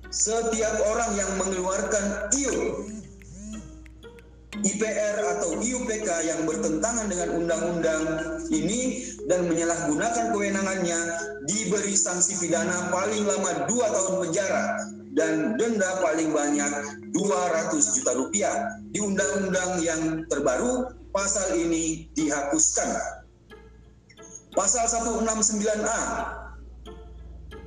setiap 0.08 0.80
orang 0.88 1.12
yang 1.12 1.28
mengeluarkan 1.36 2.32
IU 2.32 2.88
IPR 4.64 5.16
atau 5.36 5.60
IUPK 5.60 6.08
yang 6.24 6.48
bertentangan 6.48 7.12
dengan 7.12 7.28
undang-undang 7.36 8.02
ini 8.48 9.12
dan 9.28 9.44
menyalahgunakan 9.44 10.32
kewenangannya 10.32 10.98
diberi 11.44 11.92
sanksi 11.92 12.40
pidana 12.40 12.88
paling 12.88 13.28
lama 13.28 13.68
2 13.68 13.68
tahun 13.68 14.14
penjara 14.24 14.64
dan 15.12 15.60
denda 15.60 16.00
paling 16.00 16.32
banyak 16.32 16.72
200 17.12 17.76
juta 17.92 18.16
rupiah. 18.16 18.56
Di 18.88 19.04
undang-undang 19.04 19.84
yang 19.84 20.24
terbaru 20.32 20.96
pasal 21.12 21.60
ini 21.60 22.08
dihapuskan 22.16 23.17
Pasal 24.56 24.88
169A 24.88 26.00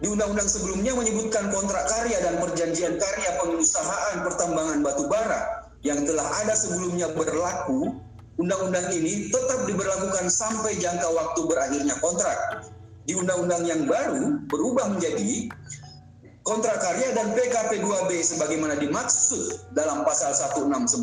di 0.02 0.10
undang-undang 0.10 0.50
sebelumnya 0.50 0.98
menyebutkan 0.98 1.54
kontrak 1.54 1.86
karya 1.86 2.18
dan 2.26 2.42
perjanjian 2.42 2.98
karya 2.98 3.38
pengusahaan 3.38 4.26
pertambangan 4.26 4.82
batu 4.82 5.06
bara 5.06 5.70
yang 5.86 6.02
telah 6.10 6.26
ada 6.42 6.58
sebelumnya 6.58 7.10
berlaku, 7.14 8.02
undang-undang 8.42 8.90
ini 8.98 9.30
tetap 9.30 9.70
diberlakukan 9.70 10.26
sampai 10.30 10.74
jangka 10.82 11.06
waktu 11.06 11.42
berakhirnya 11.46 11.96
kontrak. 12.02 12.38
Di 13.06 13.14
undang-undang 13.18 13.66
yang 13.66 13.86
baru 13.86 14.42
berubah 14.50 14.94
menjadi 14.98 15.54
kontrak 16.46 16.82
karya 16.82 17.14
dan 17.14 17.38
PKP 17.38 17.82
2B 17.86 18.10
sebagaimana 18.26 18.78
dimaksud 18.82 19.74
dalam 19.78 20.02
pasal 20.02 20.34
169 20.34 20.98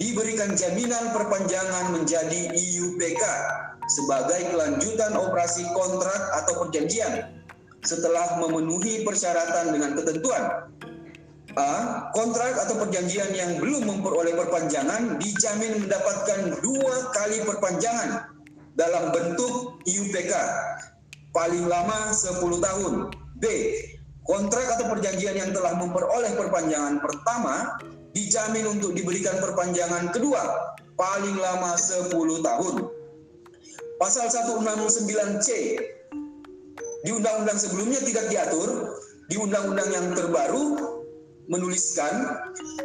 diberikan 0.00 0.56
jaminan 0.56 1.12
perpanjangan 1.12 1.92
menjadi 1.92 2.56
IUPK 2.56 3.22
sebagai 3.92 4.48
kelanjutan 4.48 5.12
operasi 5.12 5.68
kontrak 5.76 6.20
atau 6.40 6.64
perjanjian 6.64 7.36
setelah 7.84 8.40
memenuhi 8.40 9.04
persyaratan 9.04 9.76
dengan 9.76 9.92
ketentuan. 10.00 10.72
A. 11.58 12.06
Kontrak 12.14 12.62
atau 12.62 12.78
perjanjian 12.78 13.34
yang 13.34 13.58
belum 13.58 13.82
memperoleh 13.84 14.38
perpanjangan 14.38 15.18
dijamin 15.18 15.84
mendapatkan 15.84 16.62
dua 16.62 16.94
kali 17.10 17.42
perpanjangan 17.42 18.30
dalam 18.78 19.10
bentuk 19.10 19.82
IUPK 19.84 20.32
paling 21.34 21.66
lama 21.66 22.14
10 22.14 22.38
tahun. 22.38 22.94
B. 23.42 23.44
Kontrak 24.22 24.78
atau 24.78 24.94
perjanjian 24.94 25.34
yang 25.34 25.50
telah 25.50 25.74
memperoleh 25.74 26.38
perpanjangan 26.38 27.02
pertama 27.02 27.82
dijamin 28.14 28.66
untuk 28.66 28.94
diberikan 28.94 29.38
perpanjangan 29.38 30.10
kedua 30.10 30.74
paling 30.98 31.36
lama 31.38 31.74
10 31.78 32.12
tahun. 32.44 32.74
Pasal 34.00 34.32
169C 34.32 35.48
di 37.00 37.10
undang-undang 37.12 37.56
sebelumnya 37.56 38.00
tidak 38.04 38.28
diatur, 38.28 39.00
di 39.30 39.36
undang-undang 39.40 39.88
yang 39.88 40.06
terbaru 40.12 40.64
menuliskan 41.50 42.40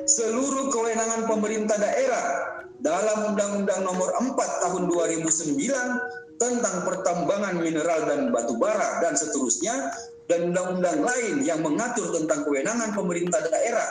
seluruh 0.08 0.72
kewenangan 0.72 1.28
pemerintah 1.28 1.78
daerah 1.78 2.26
dalam 2.82 3.34
Undang-Undang 3.34 3.82
Nomor 3.86 4.10
4 4.18 4.36
Tahun 4.36 4.84
2009 4.90 6.36
tentang 6.36 6.76
pertambangan 6.84 7.56
mineral 7.62 8.06
dan 8.06 8.20
batu 8.30 8.60
bara 8.60 9.00
dan 9.00 9.16
seterusnya 9.16 9.90
dan 10.28 10.52
undang-undang 10.52 11.06
lain 11.06 11.46
yang 11.46 11.62
mengatur 11.64 12.12
tentang 12.12 12.44
kewenangan 12.44 12.92
pemerintah 12.92 13.40
daerah 13.48 13.88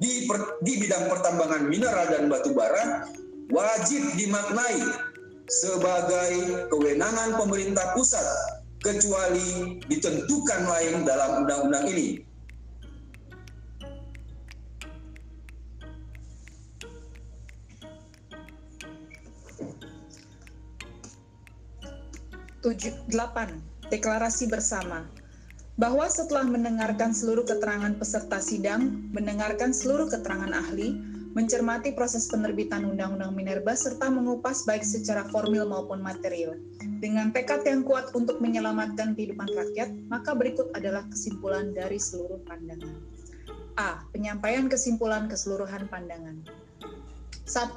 di, 0.00 0.24
per, 0.24 0.56
di 0.64 0.80
bidang 0.80 1.12
pertambangan 1.12 1.68
mineral 1.68 2.08
dan 2.08 2.32
batu 2.32 2.56
bara 2.56 3.04
wajib 3.52 4.00
dimaknai 4.16 4.80
sebagai 5.44 6.64
kewenangan 6.72 7.36
pemerintah 7.36 7.92
pusat 7.92 8.24
kecuali 8.80 9.76
ditentukan 9.92 10.62
lain 10.64 11.04
dalam 11.04 11.44
undang-undang 11.44 11.84
ini. 11.92 12.24
Tujuh, 22.60 22.92
delapan, 23.08 23.56
deklarasi 23.88 24.48
bersama 24.48 25.19
bahwa 25.80 26.04
setelah 26.12 26.44
mendengarkan 26.44 27.16
seluruh 27.16 27.48
keterangan 27.48 27.96
peserta 27.96 28.36
sidang, 28.36 29.08
mendengarkan 29.16 29.72
seluruh 29.72 30.12
keterangan 30.12 30.52
ahli, 30.52 30.92
mencermati 31.32 31.96
proses 31.96 32.28
penerbitan 32.28 32.84
Undang-Undang 32.84 33.32
Minerba 33.32 33.72
serta 33.72 34.12
mengupas 34.12 34.68
baik 34.68 34.84
secara 34.84 35.24
formil 35.32 35.64
maupun 35.64 36.04
material. 36.04 36.60
Dengan 37.00 37.32
tekad 37.32 37.64
yang 37.64 37.80
kuat 37.80 38.12
untuk 38.12 38.44
menyelamatkan 38.44 39.16
kehidupan 39.16 39.48
rakyat, 39.56 39.88
maka 40.12 40.36
berikut 40.36 40.68
adalah 40.76 41.08
kesimpulan 41.08 41.72
dari 41.72 41.96
seluruh 41.96 42.44
pandangan. 42.44 43.00
A. 43.80 44.04
Penyampaian 44.12 44.68
kesimpulan 44.68 45.32
keseluruhan 45.32 45.88
pandangan. 45.88 46.44
1. 47.48 47.72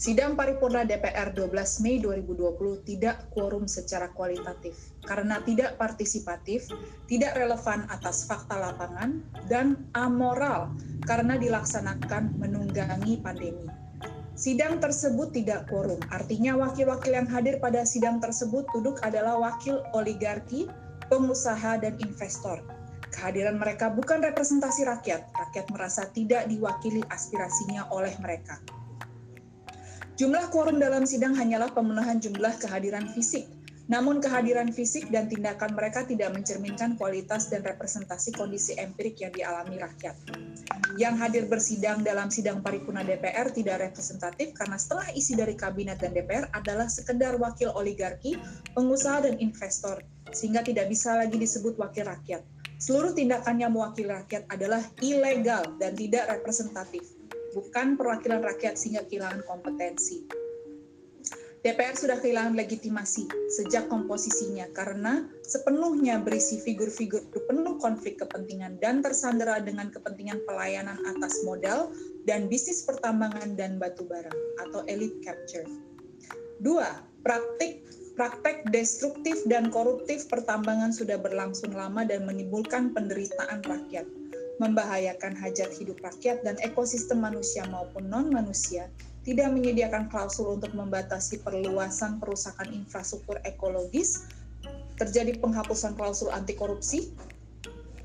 Sidang 0.00 0.40
paripurna 0.40 0.88
DPR 0.88 1.36
12 1.36 1.52
Mei 1.84 2.00
2020 2.00 2.84
tidak 2.88 3.28
quorum 3.28 3.68
secara 3.68 4.08
kualitatif 4.12 4.95
karena 5.06 5.40
tidak 5.46 5.78
partisipatif, 5.80 6.66
tidak 7.06 7.38
relevan 7.38 7.86
atas 7.88 8.26
fakta 8.26 8.58
lapangan, 8.58 9.22
dan 9.46 9.86
amoral 9.94 10.74
karena 11.06 11.38
dilaksanakan 11.38 12.34
menunggangi 12.36 13.22
pandemi. 13.22 13.70
Sidang 14.36 14.84
tersebut 14.84 15.32
tidak 15.32 15.64
quorum, 15.72 15.96
artinya 16.12 16.60
wakil-wakil 16.60 17.08
yang 17.08 17.24
hadir 17.24 17.56
pada 17.56 17.88
sidang 17.88 18.20
tersebut 18.20 18.68
duduk 18.76 19.00
adalah 19.00 19.40
wakil 19.40 19.80
oligarki, 19.96 20.68
pengusaha, 21.08 21.80
dan 21.80 21.96
investor. 22.04 22.60
Kehadiran 23.16 23.56
mereka 23.56 23.88
bukan 23.88 24.20
representasi 24.20 24.84
rakyat, 24.84 25.24
rakyat 25.32 25.66
merasa 25.72 26.04
tidak 26.12 26.44
diwakili 26.52 27.00
aspirasinya 27.08 27.88
oleh 27.88 28.12
mereka. 28.20 28.60
Jumlah 30.20 30.52
quorum 30.52 30.76
dalam 30.84 31.08
sidang 31.08 31.32
hanyalah 31.32 31.72
pemenuhan 31.72 32.20
jumlah 32.20 32.60
kehadiran 32.60 33.08
fisik, 33.16 33.48
namun 33.86 34.18
kehadiran 34.18 34.74
fisik 34.74 35.14
dan 35.14 35.30
tindakan 35.30 35.78
mereka 35.78 36.02
tidak 36.02 36.34
mencerminkan 36.34 36.98
kualitas 36.98 37.46
dan 37.46 37.62
representasi 37.62 38.34
kondisi 38.34 38.74
empirik 38.74 39.22
yang 39.22 39.30
dialami 39.30 39.78
rakyat. 39.78 40.18
Yang 40.98 41.14
hadir 41.22 41.44
bersidang 41.46 42.02
dalam 42.02 42.26
sidang 42.26 42.64
paripurna 42.64 43.06
DPR 43.06 43.52
tidak 43.54 43.90
representatif 43.90 44.50
karena 44.58 44.74
setengah 44.74 45.08
isi 45.14 45.38
dari 45.38 45.54
kabinet 45.54 46.02
dan 46.02 46.10
DPR 46.16 46.50
adalah 46.50 46.90
sekedar 46.90 47.38
wakil 47.38 47.70
oligarki, 47.78 48.34
pengusaha 48.74 49.22
dan 49.22 49.38
investor, 49.38 50.02
sehingga 50.34 50.66
tidak 50.66 50.90
bisa 50.90 51.14
lagi 51.14 51.38
disebut 51.38 51.78
wakil 51.78 52.10
rakyat. 52.10 52.42
Seluruh 52.76 53.14
tindakannya 53.14 53.70
mewakili 53.72 54.10
rakyat 54.10 54.50
adalah 54.52 54.82
ilegal 55.00 55.64
dan 55.78 55.96
tidak 55.96 56.28
representatif, 56.28 57.06
bukan 57.54 57.94
perwakilan 57.96 58.42
rakyat 58.44 58.76
sehingga 58.76 59.06
kehilangan 59.06 59.46
kompetensi. 59.48 60.45
DPR 61.66 61.98
sudah 61.98 62.22
kehilangan 62.22 62.54
legitimasi 62.54 63.26
sejak 63.50 63.90
komposisinya 63.90 64.70
karena 64.70 65.26
sepenuhnya 65.42 66.22
berisi 66.22 66.62
figur-figur 66.62 67.26
penuh 67.26 67.74
konflik 67.82 68.22
kepentingan 68.22 68.78
dan 68.78 69.02
tersandera 69.02 69.58
dengan 69.58 69.90
kepentingan 69.90 70.46
pelayanan 70.46 70.94
atas 71.10 71.42
modal 71.42 71.90
dan 72.22 72.46
bisnis 72.46 72.86
pertambangan 72.86 73.58
dan 73.58 73.82
batu 73.82 74.06
bara 74.06 74.30
atau 74.62 74.86
elite 74.86 75.18
capture. 75.26 75.66
Dua, 76.62 77.02
praktik 77.26 77.82
praktek 78.14 78.70
destruktif 78.70 79.42
dan 79.50 79.66
koruptif 79.74 80.30
pertambangan 80.30 80.94
sudah 80.94 81.18
berlangsung 81.18 81.74
lama 81.74 82.06
dan 82.06 82.30
menimbulkan 82.30 82.94
penderitaan 82.94 83.66
rakyat, 83.66 84.06
membahayakan 84.62 85.34
hajat 85.34 85.74
hidup 85.82 85.98
rakyat 85.98 86.46
dan 86.46 86.54
ekosistem 86.62 87.26
manusia 87.26 87.66
maupun 87.66 88.06
non-manusia 88.06 88.86
tidak 89.26 89.50
menyediakan 89.50 90.06
klausul 90.06 90.54
untuk 90.54 90.70
membatasi 90.70 91.42
perluasan 91.42 92.22
perusakan 92.22 92.70
infrastruktur 92.70 93.42
ekologis, 93.42 94.22
terjadi 95.02 95.34
penghapusan 95.42 95.98
klausul 95.98 96.30
anti 96.30 96.54
korupsi, 96.54 97.10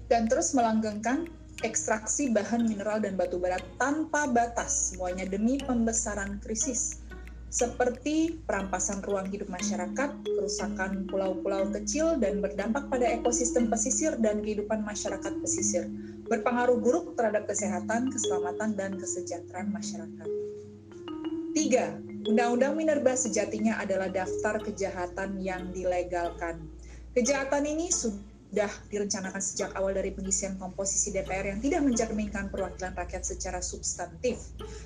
dan 0.09 0.25
terus 0.25 0.57
melanggengkan 0.57 1.29
ekstraksi 1.61 2.33
bahan 2.33 2.65
mineral 2.65 2.97
dan 2.97 3.13
batu 3.13 3.37
bara 3.37 3.61
tanpa 3.77 4.25
batas, 4.25 4.91
semuanya 4.91 5.29
demi 5.29 5.61
pembesaran 5.61 6.41
krisis, 6.41 7.05
seperti 7.53 8.41
perampasan 8.49 9.05
ruang 9.05 9.29
hidup 9.29 9.45
masyarakat, 9.45 10.09
kerusakan 10.25 11.05
pulau-pulau 11.05 11.69
kecil, 11.69 12.17
dan 12.17 12.41
berdampak 12.41 12.89
pada 12.89 13.05
ekosistem 13.05 13.69
pesisir 13.69 14.17
dan 14.17 14.41
kehidupan 14.41 14.81
masyarakat 14.81 15.37
pesisir, 15.37 15.85
berpengaruh 16.25 16.81
buruk 16.81 17.13
terhadap 17.13 17.45
kesehatan, 17.45 18.09
keselamatan, 18.09 18.73
dan 18.73 18.97
kesejahteraan 18.97 19.69
masyarakat. 19.69 20.27
Tiga, 21.51 21.99
Undang-Undang 22.31 22.73
Minerba 22.79 23.11
sejatinya 23.11 23.75
adalah 23.83 24.07
daftar 24.07 24.55
kejahatan 24.63 25.35
yang 25.43 25.75
dilegalkan. 25.75 26.63
Kejahatan 27.11 27.67
ini 27.67 27.91
sudah 27.91 28.71
direncanakan 28.87 29.43
sejak 29.43 29.75
awal 29.75 29.91
dari 29.91 30.15
pengisian 30.15 30.55
komposisi 30.55 31.11
DPR 31.11 31.51
yang 31.51 31.59
tidak 31.59 31.83
mencerminkan 31.83 32.47
perwakilan 32.47 32.95
rakyat 32.95 33.27
secara 33.27 33.59
substantif. 33.59 34.39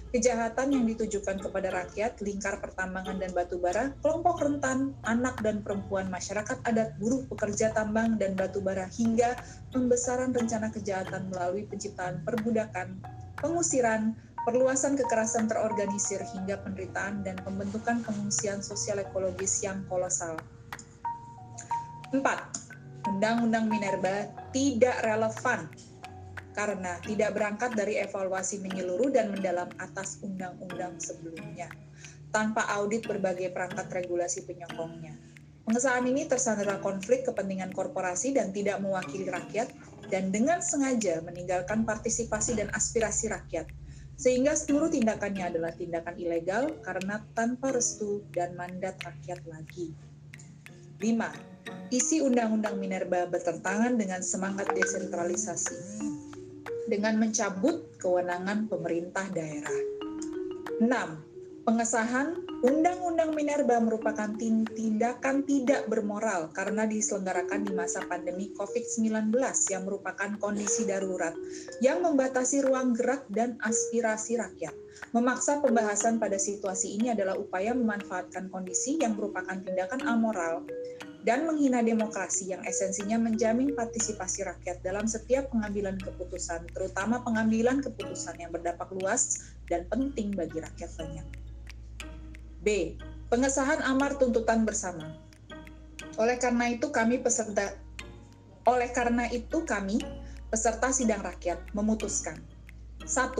Kejahatan 0.09 0.73
yang 0.73 0.89
ditujukan 0.89 1.37
kepada 1.37 1.69
rakyat, 1.69 2.17
lingkar 2.25 2.57
pertambangan 2.57 3.21
dan 3.21 3.29
batu 3.37 3.61
bara, 3.61 3.93
kelompok 4.01 4.41
rentan, 4.41 4.97
anak 5.05 5.37
dan 5.45 5.61
perempuan, 5.61 6.09
masyarakat 6.09 6.65
adat, 6.65 6.97
buruh, 6.97 7.29
pekerja 7.29 7.77
tambang 7.77 8.17
dan 8.17 8.33
batu 8.33 8.57
bara, 8.57 8.89
hingga 8.89 9.37
pembesaran 9.69 10.33
rencana 10.33 10.73
kejahatan 10.73 11.29
melalui 11.29 11.69
penciptaan 11.69 12.25
perbudakan, 12.25 12.97
pengusiran, 13.37 14.17
perluasan 14.45 14.93
kekerasan 14.93 15.49
terorganisir 15.49 16.21
hingga 16.21 16.61
penderitaan 16.61 17.25
dan 17.25 17.33
pembentukan 17.41 18.05
pengungsian 18.05 18.61
sosial 18.61 19.01
ekologis 19.01 19.65
yang 19.65 19.81
kolosal. 19.89 20.37
4. 22.13 22.21
Undang-Undang 23.09 23.65
Minerba 23.65 24.29
tidak 24.53 25.01
relevan 25.01 25.65
karena 26.53 26.95
tidak 27.03 27.35
berangkat 27.35 27.75
dari 27.75 27.99
evaluasi 27.99 28.63
menyeluruh 28.63 29.11
dan 29.11 29.33
mendalam 29.33 29.67
atas 29.81 30.23
undang-undang 30.23 30.95
sebelumnya, 31.03 31.67
tanpa 32.31 32.63
audit 32.79 33.03
berbagai 33.03 33.51
perangkat 33.51 33.91
regulasi 33.91 34.47
penyokongnya. 34.47 35.19
Pengesahan 35.65 36.05
ini 36.07 36.29
tersandera 36.29 36.79
konflik 36.79 37.27
kepentingan 37.27 37.73
korporasi 37.75 38.31
dan 38.37 38.55
tidak 38.55 38.79
mewakili 38.79 39.27
rakyat, 39.27 39.67
dan 40.07 40.29
dengan 40.31 40.61
sengaja 40.61 41.19
meninggalkan 41.25 41.83
partisipasi 41.83 42.55
dan 42.55 42.71
aspirasi 42.71 43.33
rakyat, 43.33 43.67
sehingga 44.15 44.55
seluruh 44.55 44.87
tindakannya 44.87 45.51
adalah 45.55 45.75
tindakan 45.75 46.15
ilegal 46.15 46.71
karena 46.83 47.19
tanpa 47.35 47.75
restu 47.75 48.23
dan 48.31 48.55
mandat 48.55 48.95
rakyat 49.03 49.43
lagi. 49.47 49.91
5. 51.03 51.91
Isi 51.91 52.23
Undang-Undang 52.23 52.79
Minerba 52.79 53.27
bertentangan 53.27 53.99
dengan 53.99 54.23
semangat 54.23 54.71
desentralisasi 54.71 56.07
dengan 56.87 57.17
mencabut 57.19 57.97
kewenangan 57.99 58.71
pemerintah 58.71 59.27
daerah. 59.33 59.79
6. 60.79 60.87
Pengesahan 61.65 62.44
Undang-Undang 62.63 63.35
Minerba 63.35 63.83
merupakan 63.83 64.31
tindakan 64.39 65.43
tidak 65.43 65.91
bermoral 65.91 66.55
karena 66.55 66.87
diselenggarakan 66.87 67.67
di 67.67 67.75
masa 67.75 68.07
pandemi 68.07 68.55
COVID-19 68.55 69.35
yang 69.67 69.83
merupakan 69.83 70.31
kondisi 70.39 70.87
darurat 70.87 71.35
yang 71.83 71.99
membatasi 71.99 72.63
ruang 72.63 72.95
gerak 72.95 73.27
dan 73.27 73.59
aspirasi 73.59 74.39
rakyat. 74.39 74.71
Memaksa 75.11 75.59
pembahasan 75.59 76.15
pada 76.15 76.39
situasi 76.39 76.95
ini 76.95 77.11
adalah 77.11 77.35
upaya 77.35 77.75
memanfaatkan 77.75 78.47
kondisi 78.47 79.03
yang 79.03 79.19
merupakan 79.19 79.59
tindakan 79.59 80.07
amoral 80.07 80.63
dan 81.27 81.43
menghina 81.43 81.83
demokrasi 81.83 82.55
yang 82.55 82.63
esensinya 82.63 83.19
menjamin 83.19 83.75
partisipasi 83.75 84.47
rakyat 84.47 84.79
dalam 84.79 85.09
setiap 85.09 85.51
pengambilan 85.51 85.99
keputusan, 85.99 86.71
terutama 86.71 87.19
pengambilan 87.19 87.83
keputusan 87.83 88.39
yang 88.39 88.53
berdampak 88.55 88.87
luas 88.95 89.51
dan 89.67 89.83
penting 89.91 90.31
bagi 90.31 90.63
rakyat 90.63 90.93
banyak. 90.95 91.44
B. 92.65 92.97
Pengesahan 93.29 93.85
amar 93.85 94.17
tuntutan 94.17 94.65
bersama. 94.65 95.13
Oleh 96.17 96.41
karena 96.41 96.73
itu 96.73 96.89
kami 96.89 97.21
peserta 97.21 97.77
oleh 98.65 98.89
karena 98.89 99.29
itu 99.29 99.61
kami 99.61 100.01
peserta 100.49 100.89
sidang 100.89 101.21
rakyat 101.21 101.61
memutuskan 101.77 102.41
1. 103.05 103.37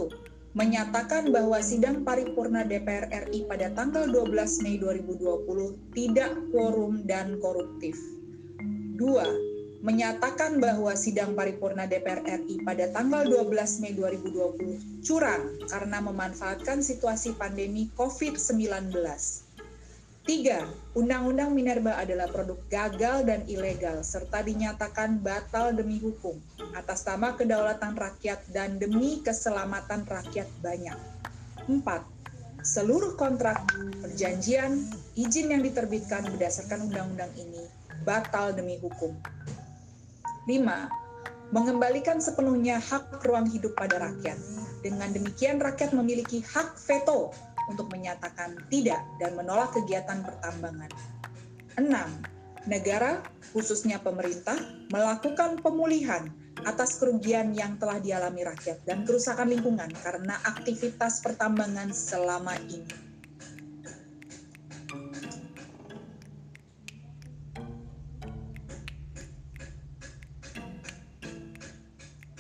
Menyatakan 0.54 1.34
bahwa 1.34 1.58
sidang 1.60 2.06
paripurna 2.06 2.62
DPR 2.64 3.10
RI 3.28 3.50
pada 3.50 3.74
tanggal 3.74 4.06
12 4.08 4.62
Mei 4.62 4.78
2020 4.78 5.98
tidak 5.98 6.32
quorum 6.54 7.02
dan 7.10 7.42
koruptif. 7.42 7.98
2 8.96 9.55
menyatakan 9.86 10.58
bahwa 10.58 10.98
sidang 10.98 11.38
paripurna 11.38 11.86
DPR 11.86 12.26
RI 12.26 12.66
pada 12.66 12.90
tanggal 12.90 13.22
12 13.30 13.86
Mei 13.86 13.94
2020 13.94 15.06
curang 15.06 15.62
karena 15.70 16.02
memanfaatkan 16.02 16.82
situasi 16.82 17.38
pandemi 17.38 17.94
COVID-19. 17.94 18.90
Tiga, 20.26 20.66
Undang-Undang 20.98 21.54
Minerba 21.54 22.02
adalah 22.02 22.26
produk 22.34 22.58
gagal 22.66 23.30
dan 23.30 23.46
ilegal 23.46 24.02
serta 24.02 24.42
dinyatakan 24.42 25.22
batal 25.22 25.78
demi 25.78 26.02
hukum 26.02 26.34
atas 26.74 27.06
nama 27.06 27.38
kedaulatan 27.38 27.94
rakyat 27.94 28.42
dan 28.50 28.82
demi 28.82 29.22
keselamatan 29.22 30.02
rakyat 30.10 30.50
banyak. 30.66 30.98
Empat, 31.70 32.02
Seluruh 32.66 33.14
kontrak, 33.14 33.62
perjanjian, 34.02 34.90
izin 35.14 35.54
yang 35.54 35.62
diterbitkan 35.62 36.26
berdasarkan 36.34 36.90
undang-undang 36.90 37.30
ini 37.38 37.62
batal 38.02 38.58
demi 38.58 38.82
hukum. 38.82 39.14
5. 40.46 41.54
Mengembalikan 41.54 42.22
sepenuhnya 42.22 42.78
hak 42.78 43.22
ruang 43.26 43.50
hidup 43.50 43.74
pada 43.74 43.98
rakyat. 43.98 44.38
Dengan 44.86 45.10
demikian 45.10 45.58
rakyat 45.58 45.98
memiliki 45.98 46.46
hak 46.46 46.78
veto 46.86 47.34
untuk 47.66 47.90
menyatakan 47.90 48.54
tidak 48.70 49.02
dan 49.18 49.34
menolak 49.34 49.74
kegiatan 49.74 50.22
pertambangan. 50.22 50.90
6. 51.82 52.70
Negara, 52.70 53.22
khususnya 53.54 54.02
pemerintah, 54.02 54.58
melakukan 54.90 55.62
pemulihan 55.62 56.30
atas 56.66 56.98
kerugian 56.98 57.54
yang 57.54 57.78
telah 57.78 58.02
dialami 58.02 58.42
rakyat 58.42 58.82
dan 58.86 59.06
kerusakan 59.06 59.54
lingkungan 59.54 59.90
karena 60.02 60.42
aktivitas 60.46 61.22
pertambangan 61.22 61.94
selama 61.94 62.58
ini. 62.70 63.05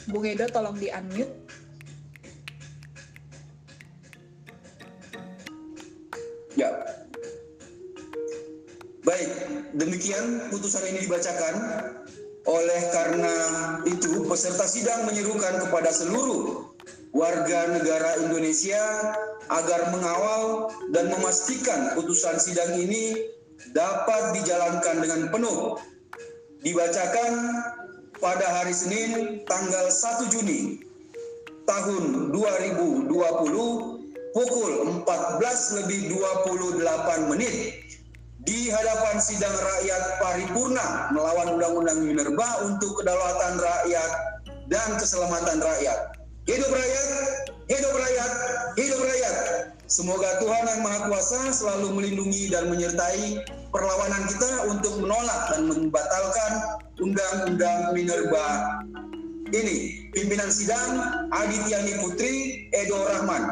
Bung 0.06 0.26
Edo 0.26 0.46
tolong 0.54 0.78
di 0.78 0.94
unmute. 0.94 1.34
Ya. 6.54 6.70
Baik, 9.02 9.30
demikian 9.76 10.50
putusan 10.54 10.86
ini 10.94 11.10
dibacakan. 11.10 11.56
Oleh 12.46 12.82
karena 12.94 13.36
itu, 13.90 14.22
peserta 14.30 14.70
sidang 14.70 15.10
menyerukan 15.10 15.66
kepada 15.66 15.90
seluruh 15.90 16.70
warga 17.10 17.74
negara 17.74 18.22
Indonesia 18.22 18.82
agar 19.50 19.90
mengawal 19.90 20.70
dan 20.94 21.10
memastikan 21.10 21.98
putusan 21.98 22.38
sidang 22.38 22.78
ini 22.78 23.34
dapat 23.74 24.38
dijalankan 24.38 25.02
dengan 25.02 25.22
penuh. 25.34 25.82
Dibacakan 26.62 27.34
pada 28.20 28.48
hari 28.62 28.72
Senin 28.72 29.44
tanggal 29.48 29.92
1 29.92 30.32
Juni 30.32 30.80
tahun 31.66 32.32
2020 32.32 33.10
pukul 34.36 34.72
14 35.08 35.80
lebih 35.84 36.00
28 36.14 37.32
menit 37.32 37.56
di 38.46 38.70
hadapan 38.70 39.18
sidang 39.18 39.56
rakyat 39.56 40.22
paripurna 40.22 41.10
melawan 41.10 41.58
Undang-Undang 41.58 42.00
Minerba 42.06 42.70
untuk 42.70 43.02
kedaulatan 43.02 43.58
rakyat 43.58 44.12
dan 44.70 44.88
keselamatan 45.02 45.58
rakyat. 45.66 46.14
Hidup 46.46 46.70
rakyat, 46.70 47.08
hidup 47.74 47.94
rakyat, 47.98 48.32
hidup 48.78 49.02
rakyat. 49.02 49.36
Semoga 49.90 50.38
Tuhan 50.42 50.62
Yang 50.66 50.82
Maha 50.86 51.00
Kuasa 51.10 51.40
selalu 51.50 51.88
melindungi 51.98 52.54
dan 52.54 52.70
menyertai 52.70 53.42
perlawanan 53.74 54.30
kita 54.30 54.52
untuk 54.70 54.94
menolak 55.02 55.42
dan 55.54 55.62
membatalkan 55.66 56.52
Undang-Undang 56.96 57.92
Minerba 57.92 58.48
ini. 59.52 60.08
Pimpinan 60.16 60.48
sidang 60.48 61.28
Adityani 61.36 62.00
Putri 62.00 62.68
Edo 62.72 62.96
Rahman. 62.96 63.44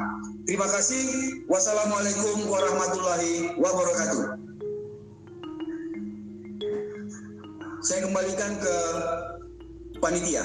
Terima 0.48 0.68
kasih. 0.72 1.04
Wassalamualaikum 1.52 2.48
warahmatullahi 2.48 3.52
wabarakatuh. 3.60 4.40
Saya 7.84 8.00
kembalikan 8.08 8.52
ke 8.64 8.76
panitia. 10.00 10.44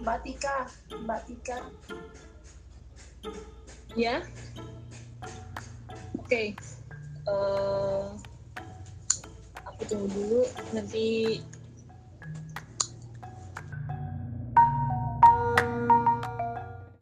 Mbak 0.00 0.18
Tika, 0.24 0.56
Mbak 0.96 1.20
Tika. 1.28 1.58
Ya. 3.98 4.22
Oke. 6.18 6.54
Eh, 7.26 8.06
aku 9.66 9.82
tunggu 9.86 10.06
dulu 10.14 10.40
nanti 10.70 11.38